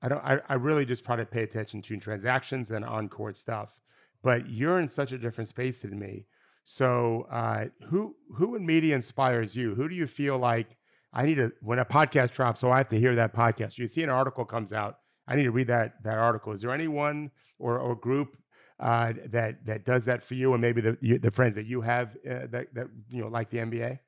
I 0.00 0.08
don't. 0.08 0.24
I, 0.24 0.40
I 0.48 0.54
really 0.54 0.86
just 0.86 1.04
try 1.04 1.16
to 1.16 1.26
pay 1.26 1.42
attention 1.42 1.82
to 1.82 1.98
transactions 1.98 2.70
and 2.70 2.82
on 2.82 3.10
court 3.10 3.36
stuff. 3.36 3.78
But 4.22 4.48
you're 4.48 4.80
in 4.80 4.88
such 4.88 5.12
a 5.12 5.18
different 5.18 5.50
space 5.50 5.80
than 5.80 5.98
me. 5.98 6.24
So 6.64 7.26
uh, 7.30 7.66
who 7.90 8.16
who 8.36 8.54
in 8.54 8.64
media 8.64 8.94
inspires 8.94 9.54
you? 9.54 9.74
Who 9.74 9.86
do 9.86 9.94
you 9.94 10.06
feel 10.06 10.38
like 10.38 10.78
I 11.12 11.26
need 11.26 11.34
to 11.34 11.52
when 11.60 11.78
a 11.78 11.84
podcast 11.84 12.30
drops? 12.30 12.62
So 12.62 12.70
I 12.70 12.78
have 12.78 12.88
to 12.88 12.98
hear 12.98 13.14
that 13.16 13.34
podcast. 13.34 13.76
You 13.76 13.86
see 13.86 14.02
an 14.02 14.08
article 14.08 14.46
comes 14.46 14.72
out. 14.72 14.96
I 15.28 15.36
need 15.36 15.44
to 15.44 15.50
read 15.50 15.68
that 15.68 16.02
that 16.02 16.18
article. 16.18 16.52
Is 16.52 16.62
there 16.62 16.72
anyone 16.72 17.30
or 17.58 17.78
or 17.78 17.94
group 17.94 18.36
uh, 18.80 19.12
that 19.26 19.64
that 19.66 19.84
does 19.84 20.06
that 20.06 20.22
for 20.22 20.34
you, 20.34 20.52
and 20.54 20.62
maybe 20.62 20.80
the 20.80 20.96
you, 21.00 21.18
the 21.18 21.30
friends 21.30 21.54
that 21.56 21.66
you 21.66 21.82
have 21.82 22.16
uh, 22.28 22.46
that 22.50 22.74
that 22.74 22.86
you 23.10 23.22
know 23.22 23.28
like 23.28 23.50
the 23.50 23.58
NBA? 23.58 23.98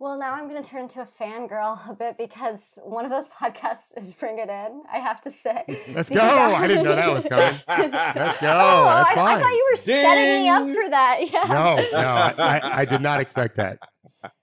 Well, 0.00 0.16
now 0.16 0.34
I'm 0.34 0.48
going 0.48 0.62
to 0.62 0.68
turn 0.68 0.84
into 0.84 1.00
a 1.00 1.06
fangirl 1.06 1.90
a 1.90 1.92
bit 1.92 2.16
because 2.16 2.78
one 2.84 3.04
of 3.04 3.10
those 3.10 3.26
podcasts 3.40 3.96
is 3.96 4.14
Bring 4.14 4.38
It 4.38 4.48
In. 4.48 4.82
I 4.92 4.98
have 4.98 5.20
to 5.22 5.30
say. 5.30 5.64
Let's 5.92 6.08
go! 6.08 6.20
I 6.20 6.68
didn't 6.68 6.84
know 6.84 6.94
that 6.94 7.12
was 7.12 7.24
coming. 7.24 7.52
Let's 7.66 8.40
go. 8.40 8.48
Oh, 8.60 8.84
That's 8.84 9.18
I, 9.18 9.36
I 9.36 9.40
thought 9.40 9.50
you 9.50 9.68
were 9.72 9.76
setting 9.76 10.42
me 10.42 10.48
up 10.48 10.62
for 10.62 10.90
that. 10.90 11.18
Yeah. 11.32 11.42
No, 11.48 11.74
no, 11.92 11.98
I, 11.98 12.34
I, 12.38 12.80
I 12.80 12.84
did 12.84 13.00
not 13.00 13.20
expect 13.20 13.56
that. 13.56 13.78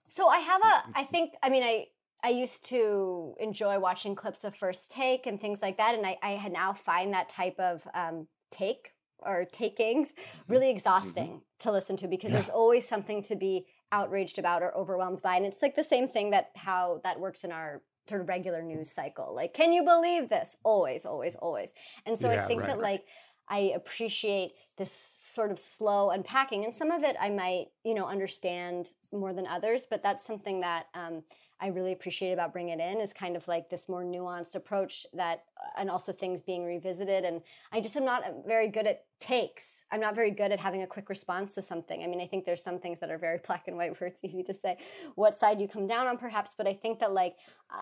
So 0.10 0.28
I 0.28 0.40
have 0.40 0.62
a. 0.62 0.84
I 1.00 1.04
think. 1.04 1.34
I 1.42 1.50
mean, 1.50 1.64
I. 1.64 1.86
I 2.24 2.30
used 2.30 2.66
to 2.70 3.36
enjoy 3.40 3.80
watching 3.80 4.16
clips 4.16 4.44
of 4.44 4.56
First 4.56 4.92
Take 4.92 5.28
and 5.28 5.40
things 5.40 5.62
like 5.62 5.78
that, 5.78 5.96
and 5.96 6.06
I, 6.06 6.18
I 6.24 6.32
had 6.32 6.52
now 6.52 6.74
find 6.74 7.14
that 7.14 7.30
type 7.30 7.60
of 7.60 7.88
um, 7.94 8.28
take 8.52 8.92
or 9.20 9.46
takings 9.46 10.14
really 10.48 10.70
exhausting 10.70 11.42
to 11.60 11.72
listen 11.72 11.98
to 11.98 12.08
because 12.08 12.32
there's 12.32 12.50
always 12.50 12.88
something 12.88 13.24
to 13.24 13.36
be 13.36 13.66
outraged 13.92 14.38
about 14.38 14.62
or 14.62 14.76
overwhelmed 14.76 15.22
by, 15.22 15.36
and 15.36 15.46
it's 15.46 15.62
like 15.62 15.76
the 15.76 15.84
same 15.84 16.08
thing 16.08 16.32
that 16.32 16.50
how 16.56 17.02
that 17.04 17.20
works 17.20 17.44
in 17.44 17.52
our 17.52 17.82
sort 18.08 18.22
of 18.22 18.28
regular 18.28 18.62
news 18.62 18.92
cycle. 18.92 19.34
Like, 19.36 19.54
can 19.54 19.74
you 19.74 19.84
believe 19.84 20.30
this? 20.30 20.58
Always, 20.64 21.06
always, 21.06 21.36
always. 21.36 21.74
And 22.06 22.20
so 22.20 22.32
Yeah, 22.32 22.44
I 22.44 22.48
think 22.48 22.62
right. 22.62 22.70
that 22.70 22.80
like 22.80 23.06
I 23.48 23.74
appreciate 23.76 24.54
this 24.78 24.92
sort 24.92 25.52
of 25.52 25.60
slow 25.60 26.10
unpacking, 26.10 26.66
and 26.66 26.76
some 26.76 26.92
of 26.92 27.04
it 27.04 27.16
I 27.20 27.30
might, 27.30 27.68
you 27.84 27.94
know, 27.94 28.06
understand 28.06 28.94
more 29.12 29.34
than 29.34 29.48
others. 29.48 29.86
But 29.90 30.04
that's 30.04 30.26
something 30.26 30.62
that 30.62 30.88
um, 30.94 31.24
I 31.62 31.68
really 31.68 31.94
appreciate 31.94 32.34
about 32.34 32.52
Bring 32.52 32.70
It 32.70 32.80
In 32.80 33.00
is 33.00 33.14
kind 33.14 33.38
of 33.38 33.48
like 33.48 33.70
this 33.70 33.88
more 33.88 34.04
nuanced 34.04 34.56
approach 34.56 35.06
that, 35.14 35.46
and 35.78 35.90
also 35.90 36.12
things 36.12 36.42
being 36.42 36.66
revisited. 36.66 37.24
And 37.24 37.42
I 37.72 37.80
just 37.80 37.96
am 37.96 38.04
not 38.04 38.24
uh, 38.24 38.32
very 38.46 38.68
good 38.68 38.86
at 38.86 39.06
takes. 39.22 39.86
I'm 39.90 40.02
not 40.02 40.16
very 40.16 40.32
good 40.32 40.52
at 40.52 40.60
having 40.60 40.82
a 40.84 40.88
quick 40.88 41.08
response 41.08 41.56
to 41.56 41.62
something. 41.62 42.04
I 42.04 42.08
mean, 42.08 42.20
I 42.20 42.28
think 42.28 42.44
there's 42.44 42.62
some 42.62 42.80
things 42.80 43.00
that 43.00 43.10
are 43.10 43.18
very 43.18 43.40
black 43.48 43.68
and 43.68 43.78
white 43.78 44.00
where 44.00 44.10
it's 44.10 44.24
easy 44.24 44.44
to 44.44 44.54
say 44.54 44.78
what 45.16 45.38
side 45.38 45.62
you 45.62 45.68
come 45.68 45.88
down 45.88 46.08
on, 46.08 46.18
perhaps. 46.18 46.54
But 46.58 46.68
I 46.68 46.74
think 46.74 47.00
that 47.00 47.14
like 47.14 47.36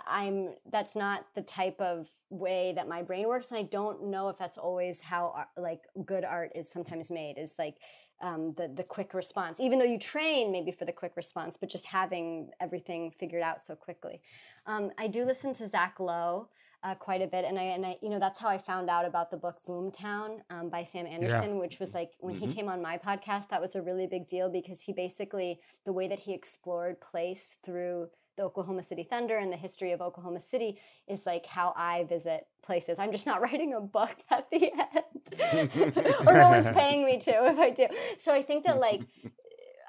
I'm 0.08 0.50
that's 0.72 0.96
not 0.96 1.26
the 1.34 1.42
type 1.42 1.82
of 1.82 2.08
way 2.30 2.74
that 2.76 2.88
my 2.88 3.02
brain 3.02 3.28
works, 3.28 3.50
and 3.50 3.58
I 3.58 3.64
don't 3.64 4.06
know 4.06 4.30
if 4.30 4.38
that's 4.38 4.58
always 4.60 5.02
how 5.02 5.46
like 5.58 5.82
good 6.06 6.24
art 6.24 6.52
is 6.54 6.70
sometimes 6.70 7.10
made. 7.10 7.40
Is 7.40 7.56
like 7.58 7.78
um, 8.24 8.54
the 8.58 8.68
the 8.74 8.84
quick 8.84 9.14
response, 9.14 9.60
even 9.60 9.78
though 9.78 9.86
you 9.86 10.00
train 10.00 10.52
maybe 10.52 10.72
for 10.72 10.86
the 10.86 10.92
quick 11.02 11.16
response, 11.16 11.58
but 11.60 11.70
just 11.70 11.86
having 11.86 12.50
everything 12.60 13.12
figured 13.12 13.44
out 13.44 13.62
so 13.62 13.76
quickly. 13.76 14.22
Um, 14.66 14.92
I 14.98 15.08
do 15.08 15.26
listen 15.26 15.54
to 15.56 15.68
Zach 15.68 16.00
Lowe 16.00 16.48
uh, 16.84 16.96
quite 16.96 17.22
a 17.22 17.28
bit, 17.28 17.44
and 17.46 17.60
I 17.60 17.64
and 17.64 17.86
I 17.86 17.98
you 18.02 18.10
know 18.10 18.20
that's 18.20 18.40
how 18.40 18.48
I 18.48 18.58
found 18.58 18.90
out 18.90 19.06
about 19.06 19.30
the 19.30 19.38
book 19.38 19.58
Boomtown 19.68 20.40
um, 20.50 20.70
by 20.70 20.84
Sam 20.84 21.06
Anderson, 21.06 21.60
which 21.60 21.80
was 21.80 21.94
like 21.94 22.12
when 22.20 22.36
he 22.36 22.48
Mhm. 22.48 22.56
came 22.56 22.70
on 22.70 22.82
my 22.82 22.98
podcast, 22.98 23.50
that 23.50 23.62
was 23.62 23.76
a 23.76 23.82
really 23.82 24.08
big 24.08 24.26
deal 24.28 24.50
because 24.50 24.82
he 24.82 24.94
basically 24.94 25.60
the 25.86 25.94
way 25.94 26.08
that 26.08 26.22
he 26.22 26.34
explored 26.34 27.00
place 27.02 27.60
through 27.64 28.10
the 28.36 28.44
Oklahoma 28.44 28.84
City 28.84 29.04
Thunder 29.04 29.38
and 29.38 29.52
the 29.52 29.58
history 29.58 29.92
of 29.92 30.02
Oklahoma 30.02 30.40
City 30.40 30.80
is 31.08 31.26
like 31.26 31.46
how 31.46 31.74
I 31.76 32.04
visit 32.06 32.48
places. 32.64 32.98
I'm 33.00 33.12
just 33.12 33.26
not 33.26 33.42
writing 33.46 33.74
a 33.74 33.82
book 33.82 34.16
at 34.30 34.50
the 34.52 34.72
end, 34.72 36.08
or 36.28 36.34
no 36.34 36.50
one's 36.50 36.70
paying 36.76 37.06
me 37.06 37.20
to 37.20 37.46
if 37.46 37.58
I 37.58 37.70
do. 37.70 37.88
So 38.20 38.34
I 38.34 38.44
think 38.44 38.66
that 38.66 38.80
like 38.80 39.02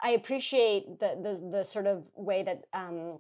I 0.03 0.11
appreciate 0.11 1.01
the 1.01 1.19
the, 1.23 1.59
the 1.59 1.65
sort 1.65 1.87
of 1.87 2.05
way 2.15 2.43
that 2.43 2.65
um, 2.73 3.19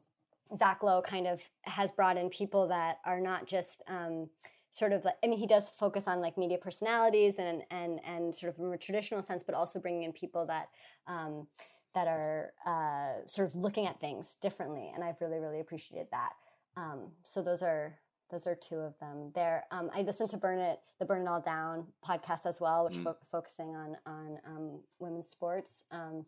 Zach 0.56 0.82
Lowe 0.82 1.02
kind 1.02 1.26
of 1.26 1.42
has 1.62 1.90
brought 1.90 2.16
in 2.16 2.28
people 2.28 2.68
that 2.68 2.98
are 3.04 3.20
not 3.20 3.46
just 3.46 3.82
um, 3.88 4.28
sort 4.70 4.92
of 4.92 5.04
like 5.04 5.14
I 5.24 5.28
mean 5.28 5.38
he 5.38 5.46
does 5.46 5.70
focus 5.70 6.06
on 6.06 6.20
like 6.20 6.36
media 6.36 6.58
personalities 6.58 7.36
and 7.38 7.62
and 7.70 8.00
and 8.04 8.34
sort 8.34 8.50
of 8.50 8.56
from 8.56 8.72
a 8.72 8.78
traditional 8.78 9.22
sense, 9.22 9.42
but 9.42 9.54
also 9.54 9.78
bringing 9.80 10.02
in 10.02 10.12
people 10.12 10.46
that. 10.46 10.68
Um, 11.06 11.46
that 11.94 12.08
are 12.08 12.52
uh, 12.66 13.26
sort 13.26 13.48
of 13.48 13.54
looking 13.56 13.86
at 13.86 14.00
things 14.00 14.36
differently, 14.42 14.90
and 14.94 15.02
I've 15.04 15.20
really, 15.20 15.38
really 15.38 15.60
appreciated 15.60 16.08
that. 16.10 16.32
Um, 16.76 17.12
so 17.22 17.40
those 17.42 17.62
are 17.62 17.98
those 18.30 18.46
are 18.46 18.54
two 18.54 18.78
of 18.78 18.98
them. 18.98 19.30
There, 19.34 19.64
um, 19.70 19.90
I 19.94 20.02
listened 20.02 20.30
to 20.30 20.36
Burn 20.36 20.58
It, 20.58 20.80
the 20.98 21.04
Burn 21.04 21.22
It 21.22 21.28
All 21.28 21.40
Down 21.40 21.86
podcast 22.04 22.46
as 22.46 22.60
well, 22.60 22.84
which 22.84 22.96
Mm. 22.96 23.04
fo- 23.04 23.16
focusing 23.30 23.76
on 23.76 23.96
on 24.06 24.38
um, 24.46 24.80
women's 24.98 25.28
sports. 25.28 25.84
Um, 25.92 26.26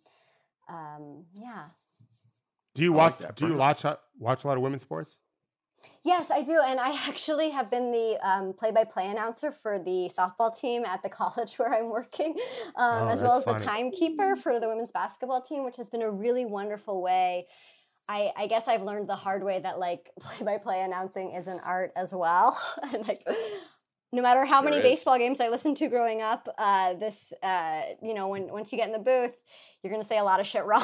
um, 0.68 1.24
yeah, 1.34 1.66
Do 2.74 2.82
you 2.82 2.92
I 2.94 2.96
watch? 2.96 3.10
like 3.12 3.28
that, 3.28 3.36
do 3.36 3.48
you 3.48 3.56
watch 3.56 3.84
uh, 3.84 3.96
watch 4.18 4.44
a 4.44 4.46
lot 4.46 4.56
of 4.56 4.62
women's 4.62 4.82
sports? 4.82 5.18
Yes, 6.04 6.30
I 6.30 6.42
do, 6.42 6.60
and 6.64 6.80
I 6.80 6.90
actually 7.08 7.50
have 7.50 7.70
been 7.70 7.90
the 7.90 8.18
um, 8.22 8.52
play-by-play 8.52 9.08
announcer 9.08 9.50
for 9.50 9.78
the 9.78 10.10
softball 10.16 10.58
team 10.58 10.84
at 10.84 11.02
the 11.02 11.08
college 11.20 11.54
where 11.56 11.72
I'm 11.72 11.90
working, 11.90 12.34
um, 12.76 13.04
Oh, 13.04 13.08
as 13.08 13.22
well 13.22 13.38
as 13.38 13.44
that's 13.44 13.62
the 13.62 13.68
timekeeper 13.68 14.36
for 14.36 14.58
the 14.60 14.68
women's 14.68 14.90
basketball 14.90 15.42
team, 15.42 15.64
which 15.64 15.76
has 15.76 15.90
been 15.90 16.02
a 16.02 16.10
really 16.10 16.44
wonderful 16.44 17.02
way. 17.02 17.46
I, 18.08 18.30
I 18.36 18.46
guess 18.46 18.68
I've 18.68 18.82
learned 18.82 19.08
the 19.08 19.16
hard 19.16 19.42
way 19.42 19.58
that 19.60 19.78
like 19.78 20.10
play-by-play 20.20 20.82
announcing 20.82 21.32
is 21.32 21.48
an 21.48 21.58
art 21.66 21.92
as 21.96 22.14
well, 22.14 22.60
and 22.82 23.06
like 23.06 23.20
no 24.12 24.22
matter 24.22 24.44
how 24.44 24.62
many 24.62 24.76
is. 24.76 24.82
baseball 24.82 25.18
games 25.18 25.40
I 25.40 25.48
listened 25.48 25.76
to 25.78 25.88
growing 25.88 26.22
up, 26.22 26.48
uh, 26.58 26.94
this 26.94 27.32
uh, 27.42 27.82
you 28.02 28.14
know 28.14 28.28
when 28.28 28.48
once 28.48 28.72
you 28.72 28.78
get 28.78 28.86
in 28.86 28.92
the 28.92 28.98
booth, 28.98 29.34
you're 29.82 29.92
gonna 29.92 30.04
say 30.04 30.18
a 30.18 30.24
lot 30.24 30.40
of 30.40 30.46
shit 30.46 30.64
wrong. 30.64 30.82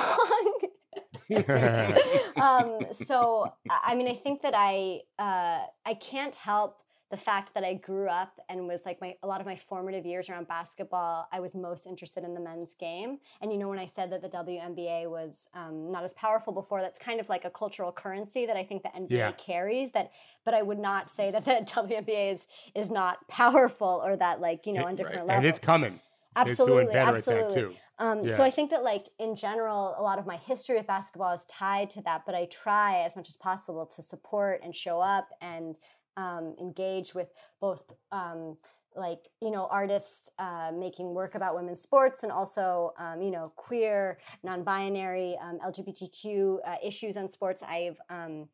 um, 2.36 2.86
so 2.92 3.52
I 3.70 3.94
mean, 3.94 4.08
I 4.08 4.14
think 4.14 4.42
that 4.42 4.54
I 4.56 5.00
uh, 5.18 5.64
I 5.84 5.94
can't 5.94 6.34
help 6.34 6.78
the 7.10 7.16
fact 7.18 7.52
that 7.52 7.62
I 7.62 7.74
grew 7.74 8.08
up 8.08 8.40
and 8.48 8.66
was 8.66 8.86
like 8.86 8.98
my 9.02 9.14
a 9.22 9.26
lot 9.26 9.38
of 9.38 9.46
my 9.46 9.54
formative 9.54 10.06
years 10.06 10.30
around 10.30 10.48
basketball, 10.48 11.28
I 11.30 11.40
was 11.40 11.54
most 11.54 11.86
interested 11.86 12.24
in 12.24 12.32
the 12.32 12.40
men's 12.40 12.72
game. 12.72 13.18
And 13.42 13.52
you 13.52 13.58
know, 13.58 13.68
when 13.68 13.78
I 13.78 13.84
said 13.84 14.10
that 14.12 14.22
the 14.22 14.30
WNBA 14.30 15.10
was 15.10 15.46
um, 15.52 15.92
not 15.92 16.04
as 16.04 16.14
powerful 16.14 16.54
before, 16.54 16.80
that's 16.80 16.98
kind 16.98 17.20
of 17.20 17.28
like 17.28 17.44
a 17.44 17.50
cultural 17.50 17.92
currency 17.92 18.46
that 18.46 18.56
I 18.56 18.64
think 18.64 18.82
the 18.82 18.88
NBA 18.88 19.08
Yeah. 19.10 19.32
carries. 19.32 19.90
That, 19.90 20.10
but 20.46 20.54
I 20.54 20.62
would 20.62 20.78
not 20.78 21.10
say 21.10 21.30
that 21.30 21.44
the 21.44 21.50
WNBA 21.66 22.32
is 22.32 22.46
is 22.74 22.90
not 22.90 23.28
powerful 23.28 24.00
or 24.02 24.16
that 24.16 24.40
like 24.40 24.66
you 24.66 24.72
know 24.72 24.80
It- 24.80 24.86
on 24.86 24.96
different 24.96 25.18
and 25.20 25.28
levels. 25.28 25.44
And 25.44 25.46
it's 25.54 25.58
coming. 25.58 26.00
absolutely, 26.34 26.84
it's 26.84 26.92
doing 26.92 26.92
better 26.94 27.16
absolutely. 27.18 27.76
At 27.98 28.04
that 28.04 28.12
too. 28.14 28.20
Um, 28.20 28.24
Yeah. 28.28 28.36
So 28.36 28.42
I 28.42 28.50
think 28.50 28.70
that, 28.70 28.82
like 28.82 29.02
in 29.18 29.36
general, 29.36 29.94
a 29.98 30.02
lot 30.02 30.18
of 30.18 30.26
my 30.26 30.36
history 30.36 30.76
with 30.76 30.86
basketball 30.86 31.32
is 31.34 31.44
tied 31.46 31.90
to 31.90 32.02
that. 32.02 32.24
But 32.26 32.34
I 32.34 32.46
try 32.46 33.02
as 33.02 33.16
much 33.16 33.28
as 33.28 33.36
possible 33.36 33.86
to 33.86 34.02
support 34.02 34.60
and 34.62 34.74
show 34.74 35.00
up 35.00 35.28
and 35.40 35.78
um, 36.16 36.54
engage 36.60 37.14
with 37.14 37.28
both, 37.60 37.92
um, 38.10 38.56
like 38.94 39.20
you 39.40 39.50
know, 39.50 39.68
artists 39.70 40.28
uh, 40.38 40.70
making 40.74 41.14
work 41.14 41.34
about 41.34 41.54
women's 41.54 41.80
sports 41.80 42.22
and 42.24 42.30
also, 42.32 42.92
um, 42.98 43.22
you 43.22 43.30
know, 43.30 43.52
queer, 43.56 44.18
non-binary, 44.44 45.36
um, 45.40 45.58
LGBTQ 45.64 46.58
uh, 46.66 46.76
issues 46.84 47.16
on 47.16 47.30
sports. 47.30 47.62
I've 47.62 47.98
um, 48.10 48.48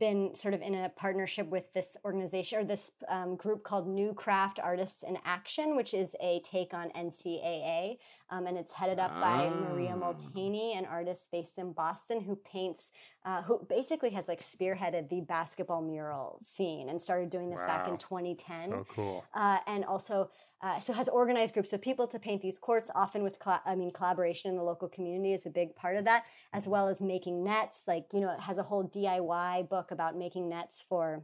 been 0.00 0.34
sort 0.34 0.54
of 0.54 0.62
in 0.62 0.74
a 0.74 0.88
partnership 0.88 1.46
with 1.48 1.72
this 1.74 1.96
organization 2.04 2.58
or 2.58 2.64
this 2.64 2.90
um, 3.08 3.36
group 3.36 3.62
called 3.62 3.86
New 3.86 4.12
Craft 4.14 4.58
Artists 4.58 5.04
in 5.04 5.16
Action, 5.24 5.76
which 5.76 5.94
is 5.94 6.16
a 6.20 6.40
take 6.40 6.74
on 6.74 6.90
NCAA. 6.90 7.98
Um, 8.30 8.46
and 8.46 8.56
it's 8.56 8.72
headed 8.72 8.98
up 8.98 9.10
by 9.20 9.50
Maria 9.50 9.94
Ah. 9.94 10.12
Molteni, 10.12 10.76
an 10.76 10.86
artist 10.86 11.30
based 11.30 11.58
in 11.58 11.72
Boston 11.72 12.20
who 12.22 12.36
paints, 12.36 12.92
uh, 13.24 13.42
who 13.42 13.64
basically 13.68 14.10
has 14.10 14.26
like 14.28 14.40
spearheaded 14.40 15.08
the 15.10 15.20
basketball 15.20 15.82
mural 15.82 16.38
scene 16.40 16.88
and 16.88 17.00
started 17.00 17.28
doing 17.30 17.50
this 17.50 17.62
back 17.62 17.86
in 17.88 17.96
2010 17.98 18.70
So 18.70 18.86
cool. 18.88 19.24
uh, 19.34 19.58
and 19.66 19.84
also 19.84 20.30
uh, 20.62 20.78
so 20.78 20.92
has 20.92 21.08
organized 21.08 21.54
groups 21.54 21.72
of 21.72 21.80
people 21.80 22.06
to 22.06 22.18
paint 22.18 22.42
these 22.42 22.58
courts 22.58 22.90
often 22.94 23.22
with 23.22 23.36
i 23.64 23.74
mean 23.74 23.90
collaboration 23.90 24.50
in 24.50 24.56
the 24.56 24.62
local 24.62 24.88
community 24.88 25.32
is 25.32 25.46
a 25.46 25.50
big 25.50 25.74
part 25.74 25.96
of 25.96 26.04
that 26.04 26.26
as 26.52 26.68
well 26.68 26.88
as 26.88 27.00
making 27.00 27.42
nets 27.42 27.84
like 27.86 28.06
you 28.12 28.20
know 28.20 28.30
it 28.30 28.40
has 28.40 28.58
a 28.58 28.62
whole 28.62 28.88
diy 28.88 29.68
book 29.68 29.90
about 29.90 30.16
making 30.16 30.48
nets 30.48 30.84
for 30.86 31.22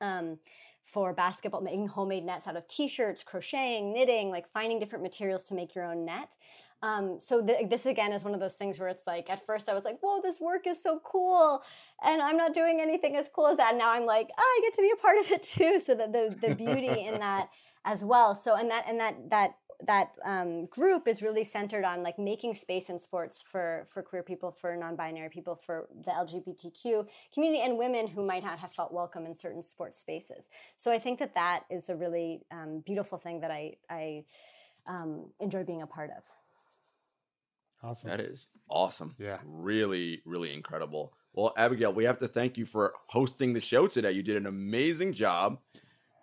um, 0.00 0.38
for 0.84 1.12
basketball 1.12 1.60
making 1.60 1.88
homemade 1.88 2.24
nets 2.24 2.46
out 2.46 2.56
of 2.56 2.66
t-shirts 2.68 3.22
crocheting 3.22 3.92
knitting 3.92 4.30
like 4.30 4.48
finding 4.48 4.78
different 4.78 5.02
materials 5.02 5.42
to 5.42 5.54
make 5.54 5.74
your 5.74 5.84
own 5.84 6.04
net 6.04 6.36
um, 6.82 7.18
so 7.20 7.44
th- 7.44 7.70
this 7.70 7.86
again 7.86 8.12
is 8.12 8.22
one 8.22 8.34
of 8.34 8.40
those 8.40 8.54
things 8.54 8.78
where 8.78 8.88
it's 8.88 9.06
like 9.06 9.30
at 9.30 9.44
first 9.46 9.68
I 9.68 9.74
was 9.74 9.84
like, 9.84 9.98
"Whoa, 10.00 10.20
this 10.20 10.40
work 10.40 10.66
is 10.66 10.80
so 10.82 11.00
cool," 11.02 11.62
and 12.04 12.20
I'm 12.20 12.36
not 12.36 12.52
doing 12.52 12.80
anything 12.80 13.16
as 13.16 13.30
cool 13.34 13.46
as 13.46 13.56
that. 13.56 13.70
And 13.70 13.78
now 13.78 13.90
I'm 13.90 14.04
like, 14.04 14.28
oh, 14.36 14.60
"I 14.60 14.60
get 14.62 14.74
to 14.74 14.82
be 14.82 14.90
a 14.90 14.96
part 14.96 15.18
of 15.18 15.30
it 15.30 15.42
too." 15.42 15.80
So 15.80 15.94
that 15.94 16.12
the 16.12 16.36
the 16.38 16.54
beauty 16.54 17.00
in 17.00 17.18
that 17.18 17.48
as 17.86 18.04
well. 18.04 18.34
So 18.34 18.56
and 18.56 18.70
that 18.70 18.84
and 18.86 19.00
that 19.00 19.30
that 19.30 19.54
that 19.86 20.12
um, 20.24 20.64
group 20.66 21.06
is 21.06 21.22
really 21.22 21.44
centered 21.44 21.84
on 21.84 22.02
like 22.02 22.18
making 22.18 22.54
space 22.54 22.90
in 22.90 22.98
sports 22.98 23.42
for 23.42 23.86
for 23.90 24.02
queer 24.02 24.22
people, 24.22 24.50
for 24.50 24.76
non-binary 24.76 25.30
people, 25.30 25.54
for 25.54 25.88
the 26.04 26.10
LGBTQ 26.10 27.06
community, 27.32 27.62
and 27.62 27.78
women 27.78 28.06
who 28.06 28.26
might 28.26 28.42
not 28.42 28.58
have 28.58 28.72
felt 28.72 28.92
welcome 28.92 29.24
in 29.24 29.34
certain 29.34 29.62
sports 29.62 29.98
spaces. 29.98 30.48
So 30.76 30.90
I 30.90 30.98
think 30.98 31.18
that 31.20 31.34
that 31.34 31.64
is 31.70 31.88
a 31.88 31.96
really 31.96 32.42
um, 32.50 32.82
beautiful 32.84 33.16
thing 33.16 33.40
that 33.40 33.50
I 33.50 33.74
I 33.88 34.24
um, 34.86 35.26
enjoy 35.40 35.64
being 35.64 35.82
a 35.82 35.86
part 35.86 36.10
of. 36.10 36.22
Awesome. 37.82 38.10
That 38.10 38.20
is 38.20 38.48
awesome. 38.68 39.14
Yeah. 39.18 39.38
Really, 39.44 40.22
really 40.24 40.52
incredible. 40.52 41.12
Well, 41.34 41.52
Abigail, 41.56 41.92
we 41.92 42.04
have 42.04 42.18
to 42.20 42.28
thank 42.28 42.56
you 42.56 42.64
for 42.64 42.94
hosting 43.08 43.52
the 43.52 43.60
show 43.60 43.86
today. 43.86 44.12
You 44.12 44.22
did 44.22 44.36
an 44.36 44.46
amazing 44.46 45.12
job. 45.12 45.58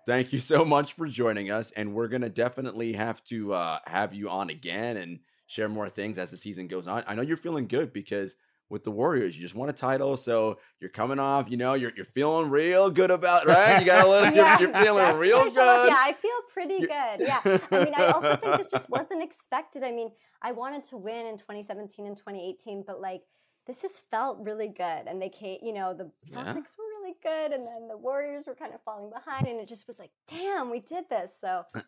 Thank 0.05 0.33
you 0.33 0.39
so 0.39 0.65
much 0.65 0.93
for 0.93 1.07
joining 1.07 1.49
us. 1.51 1.71
And 1.71 1.93
we're 1.93 2.07
going 2.07 2.21
to 2.23 2.29
definitely 2.29 2.93
have 2.93 3.23
to 3.25 3.53
uh, 3.53 3.79
have 3.85 4.13
you 4.13 4.29
on 4.29 4.49
again 4.49 4.97
and 4.97 5.19
share 5.47 5.69
more 5.69 5.89
things 5.89 6.17
as 6.17 6.31
the 6.31 6.37
season 6.37 6.67
goes 6.67 6.87
on. 6.87 7.03
I 7.07 7.15
know 7.15 7.21
you're 7.21 7.37
feeling 7.37 7.67
good 7.67 7.93
because 7.93 8.35
with 8.69 8.83
the 8.83 8.91
Warriors, 8.91 9.35
you 9.35 9.41
just 9.41 9.55
won 9.55 9.69
a 9.69 9.73
title. 9.73 10.17
So 10.17 10.57
you're 10.79 10.89
coming 10.89 11.19
off, 11.19 11.49
you 11.49 11.57
know, 11.57 11.73
you're, 11.75 11.91
you're 11.95 12.05
feeling 12.05 12.49
real 12.49 12.89
good 12.89 13.11
about 13.11 13.45
right? 13.45 13.79
You 13.79 13.85
got 13.85 14.05
a 14.05 14.09
little, 14.09 14.33
you're, 14.35 14.59
you're 14.59 14.81
feeling 14.81 15.15
real 15.17 15.37
I 15.37 15.43
feel 15.43 15.53
good. 15.53 15.89
Yeah, 15.89 15.97
I 15.99 16.13
feel 16.13 16.31
pretty 16.51 16.79
good. 16.79 16.89
Yeah. 17.19 17.59
I 17.71 17.83
mean, 17.85 17.93
I 17.95 18.07
also 18.07 18.35
think 18.35 18.57
this 18.57 18.67
just 18.67 18.89
wasn't 18.89 19.21
expected. 19.21 19.83
I 19.83 19.91
mean, 19.91 20.11
I 20.41 20.51
wanted 20.53 20.83
to 20.85 20.97
win 20.97 21.27
in 21.27 21.37
2017 21.37 22.05
and 22.07 22.17
2018, 22.17 22.83
but 22.85 22.99
like 22.99 23.21
this 23.67 23.81
just 23.81 24.09
felt 24.09 24.39
really 24.41 24.67
good. 24.67 25.03
And 25.07 25.21
they 25.21 25.29
came, 25.29 25.59
you 25.61 25.73
know, 25.73 25.93
the 25.93 26.11
Yeah. 26.25 26.37
Celtics 26.43 26.75
were 26.77 26.85
really 27.23 27.49
good, 27.49 27.55
and 27.55 27.63
then 27.63 27.87
the 27.87 27.97
Warriors 27.97 28.45
were 28.47 28.55
kind 28.55 28.73
of 28.73 28.81
falling 28.81 29.11
behind, 29.11 29.47
and 29.47 29.59
it 29.59 29.67
just 29.67 29.87
was 29.87 29.99
like, 29.99 30.11
damn, 30.27 30.69
we 30.69 30.79
did 30.79 31.05
this. 31.09 31.37
So 31.39 31.63
uh, 31.75 31.81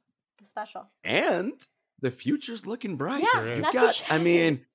special. 0.43 0.87
and 1.03 1.53
the 2.01 2.11
future's 2.11 2.65
looking 2.65 2.97
bright. 2.97 3.23
Yeah, 3.23 3.41
Sure 3.41 3.51
is. 3.51 3.57
You 3.57 3.63
that's 3.63 3.73
got, 3.73 4.03
I 4.09 4.17
mean, 4.17 4.65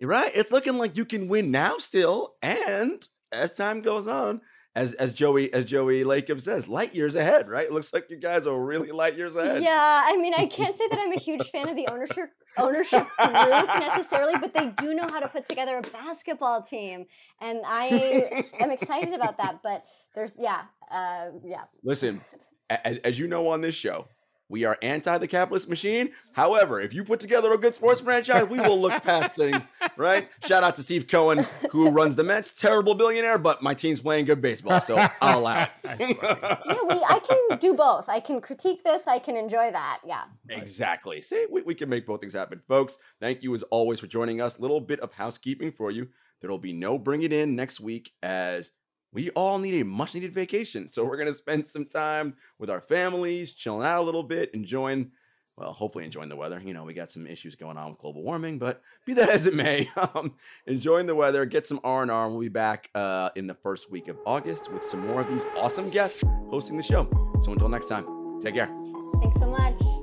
right. 0.00 0.30
It's 0.34 0.50
looking 0.50 0.78
like 0.78 0.96
you 0.96 1.04
can 1.04 1.28
win 1.28 1.50
now 1.50 1.78
still, 1.78 2.34
and 2.42 3.06
as 3.32 3.52
time 3.52 3.80
goes 3.82 4.06
on, 4.06 4.40
as 4.76 4.92
as 4.92 5.12
Joey 5.12 5.52
as 5.52 5.64
Joey 5.64 6.04
Lacob 6.04 6.40
says, 6.40 6.68
light 6.68 6.94
years 6.94 7.14
ahead. 7.16 7.48
Right? 7.48 7.66
It 7.66 7.72
looks 7.72 7.92
like 7.92 8.08
you 8.10 8.16
guys 8.16 8.46
are 8.46 8.56
really 8.62 8.92
light 8.92 9.16
years 9.16 9.34
ahead. 9.34 9.62
Yeah, 9.62 10.02
I 10.06 10.16
mean, 10.18 10.34
I 10.36 10.46
can't 10.46 10.76
say 10.76 10.86
that 10.88 10.98
I'm 11.00 11.12
a 11.12 11.18
huge 11.18 11.50
fan 11.50 11.68
of 11.68 11.74
the 11.74 11.88
ownership 11.88 12.30
ownership 12.58 13.06
group 13.18 13.66
necessarily, 13.80 14.34
but 14.38 14.54
they 14.54 14.68
do 14.76 14.94
know 14.94 15.06
how 15.10 15.20
to 15.20 15.28
put 15.28 15.48
together 15.48 15.78
a 15.78 15.82
basketball 15.82 16.62
team, 16.62 17.06
and 17.40 17.62
I 17.66 18.44
am 18.60 18.70
excited 18.70 19.14
about 19.14 19.38
that. 19.38 19.60
But 19.62 19.86
there's, 20.14 20.36
yeah, 20.38 20.62
uh, 20.90 21.28
yeah, 21.42 21.64
Listen, 21.82 22.20
as, 22.68 22.98
as 22.98 23.18
you 23.18 23.26
know 23.26 23.48
on 23.48 23.62
this 23.62 23.74
show, 23.74 24.06
we 24.48 24.64
are 24.64 24.78
anti 24.82 25.18
the 25.18 25.26
capitalist 25.26 25.68
machine. 25.68 26.10
However, 26.32 26.80
if 26.80 26.94
you 26.94 27.04
put 27.04 27.20
together 27.20 27.52
a 27.52 27.58
good 27.58 27.74
sports 27.74 28.00
franchise, 28.00 28.48
we 28.48 28.60
will 28.60 28.80
look 28.80 29.02
past 29.02 29.34
things, 29.36 29.70
right? 29.96 30.28
Shout 30.46 30.62
out 30.62 30.76
to 30.76 30.82
Steve 30.82 31.08
Cohen, 31.08 31.44
who 31.70 31.90
runs 31.90 32.14
the 32.14 32.22
Mets. 32.22 32.52
Terrible 32.52 32.94
billionaire, 32.94 33.38
but 33.38 33.62
my 33.62 33.74
team's 33.74 34.00
playing 34.00 34.26
good 34.26 34.40
baseball, 34.40 34.80
so 34.80 34.96
I'll 35.20 35.40
allow 35.40 35.62
it. 35.84 35.98
yeah. 35.98 36.58
We, 36.88 36.94
I 37.08 37.20
can 37.26 37.58
do 37.58 37.74
both. 37.74 38.08
I 38.08 38.20
can 38.20 38.40
critique 38.40 38.84
this. 38.84 39.06
I 39.06 39.18
can 39.18 39.36
enjoy 39.36 39.70
that. 39.72 40.00
Yeah. 40.06 40.24
Exactly. 40.48 41.20
See, 41.22 41.46
we, 41.50 41.62
we 41.62 41.74
can 41.74 41.88
make 41.88 42.06
both 42.06 42.20
things 42.20 42.32
happen. 42.32 42.60
Folks, 42.68 42.98
thank 43.20 43.42
you 43.42 43.54
as 43.54 43.62
always 43.64 44.00
for 44.00 44.06
joining 44.06 44.40
us. 44.40 44.60
Little 44.60 44.80
bit 44.80 45.00
of 45.00 45.12
housekeeping 45.12 45.72
for 45.72 45.90
you. 45.90 46.08
There 46.40 46.50
will 46.50 46.58
be 46.58 46.72
no 46.72 46.98
bring 46.98 47.22
it 47.22 47.32
in 47.32 47.56
next 47.56 47.80
week 47.80 48.12
as 48.22 48.72
we 49.12 49.30
all 49.30 49.58
need 49.58 49.80
a 49.80 49.84
much 49.84 50.14
needed 50.14 50.32
vacation. 50.32 50.92
So 50.92 51.04
we're 51.04 51.16
going 51.16 51.28
to 51.28 51.34
spend 51.34 51.68
some 51.68 51.86
time 51.86 52.34
with 52.58 52.70
our 52.70 52.80
families, 52.80 53.52
chilling 53.52 53.86
out 53.86 54.02
a 54.02 54.04
little 54.04 54.22
bit, 54.22 54.52
enjoying, 54.52 55.10
well, 55.56 55.72
hopefully 55.72 56.04
enjoying 56.04 56.28
the 56.28 56.36
weather. 56.36 56.60
You 56.62 56.74
know, 56.74 56.84
we 56.84 56.92
got 56.92 57.10
some 57.10 57.26
issues 57.26 57.54
going 57.54 57.76
on 57.76 57.90
with 57.90 57.98
global 57.98 58.22
warming, 58.22 58.58
but 58.58 58.82
be 59.04 59.14
that 59.14 59.30
as 59.30 59.46
it 59.46 59.54
may, 59.54 59.88
um, 60.14 60.34
enjoying 60.66 61.06
the 61.06 61.14
weather, 61.14 61.46
get 61.46 61.66
some 61.66 61.80
R&R. 61.82 62.28
We'll 62.28 62.40
be 62.40 62.48
back 62.48 62.90
uh, 62.94 63.30
in 63.36 63.46
the 63.46 63.54
first 63.54 63.90
week 63.90 64.08
of 64.08 64.18
August 64.26 64.70
with 64.72 64.84
some 64.84 65.06
more 65.06 65.22
of 65.22 65.28
these 65.28 65.44
awesome 65.56 65.90
guests 65.90 66.22
hosting 66.50 66.76
the 66.76 66.82
show. 66.82 67.08
So 67.42 67.52
until 67.52 67.68
next 67.68 67.88
time, 67.88 68.40
take 68.40 68.54
care. 68.54 68.68
Thanks 69.20 69.38
so 69.38 69.50
much. 69.50 69.95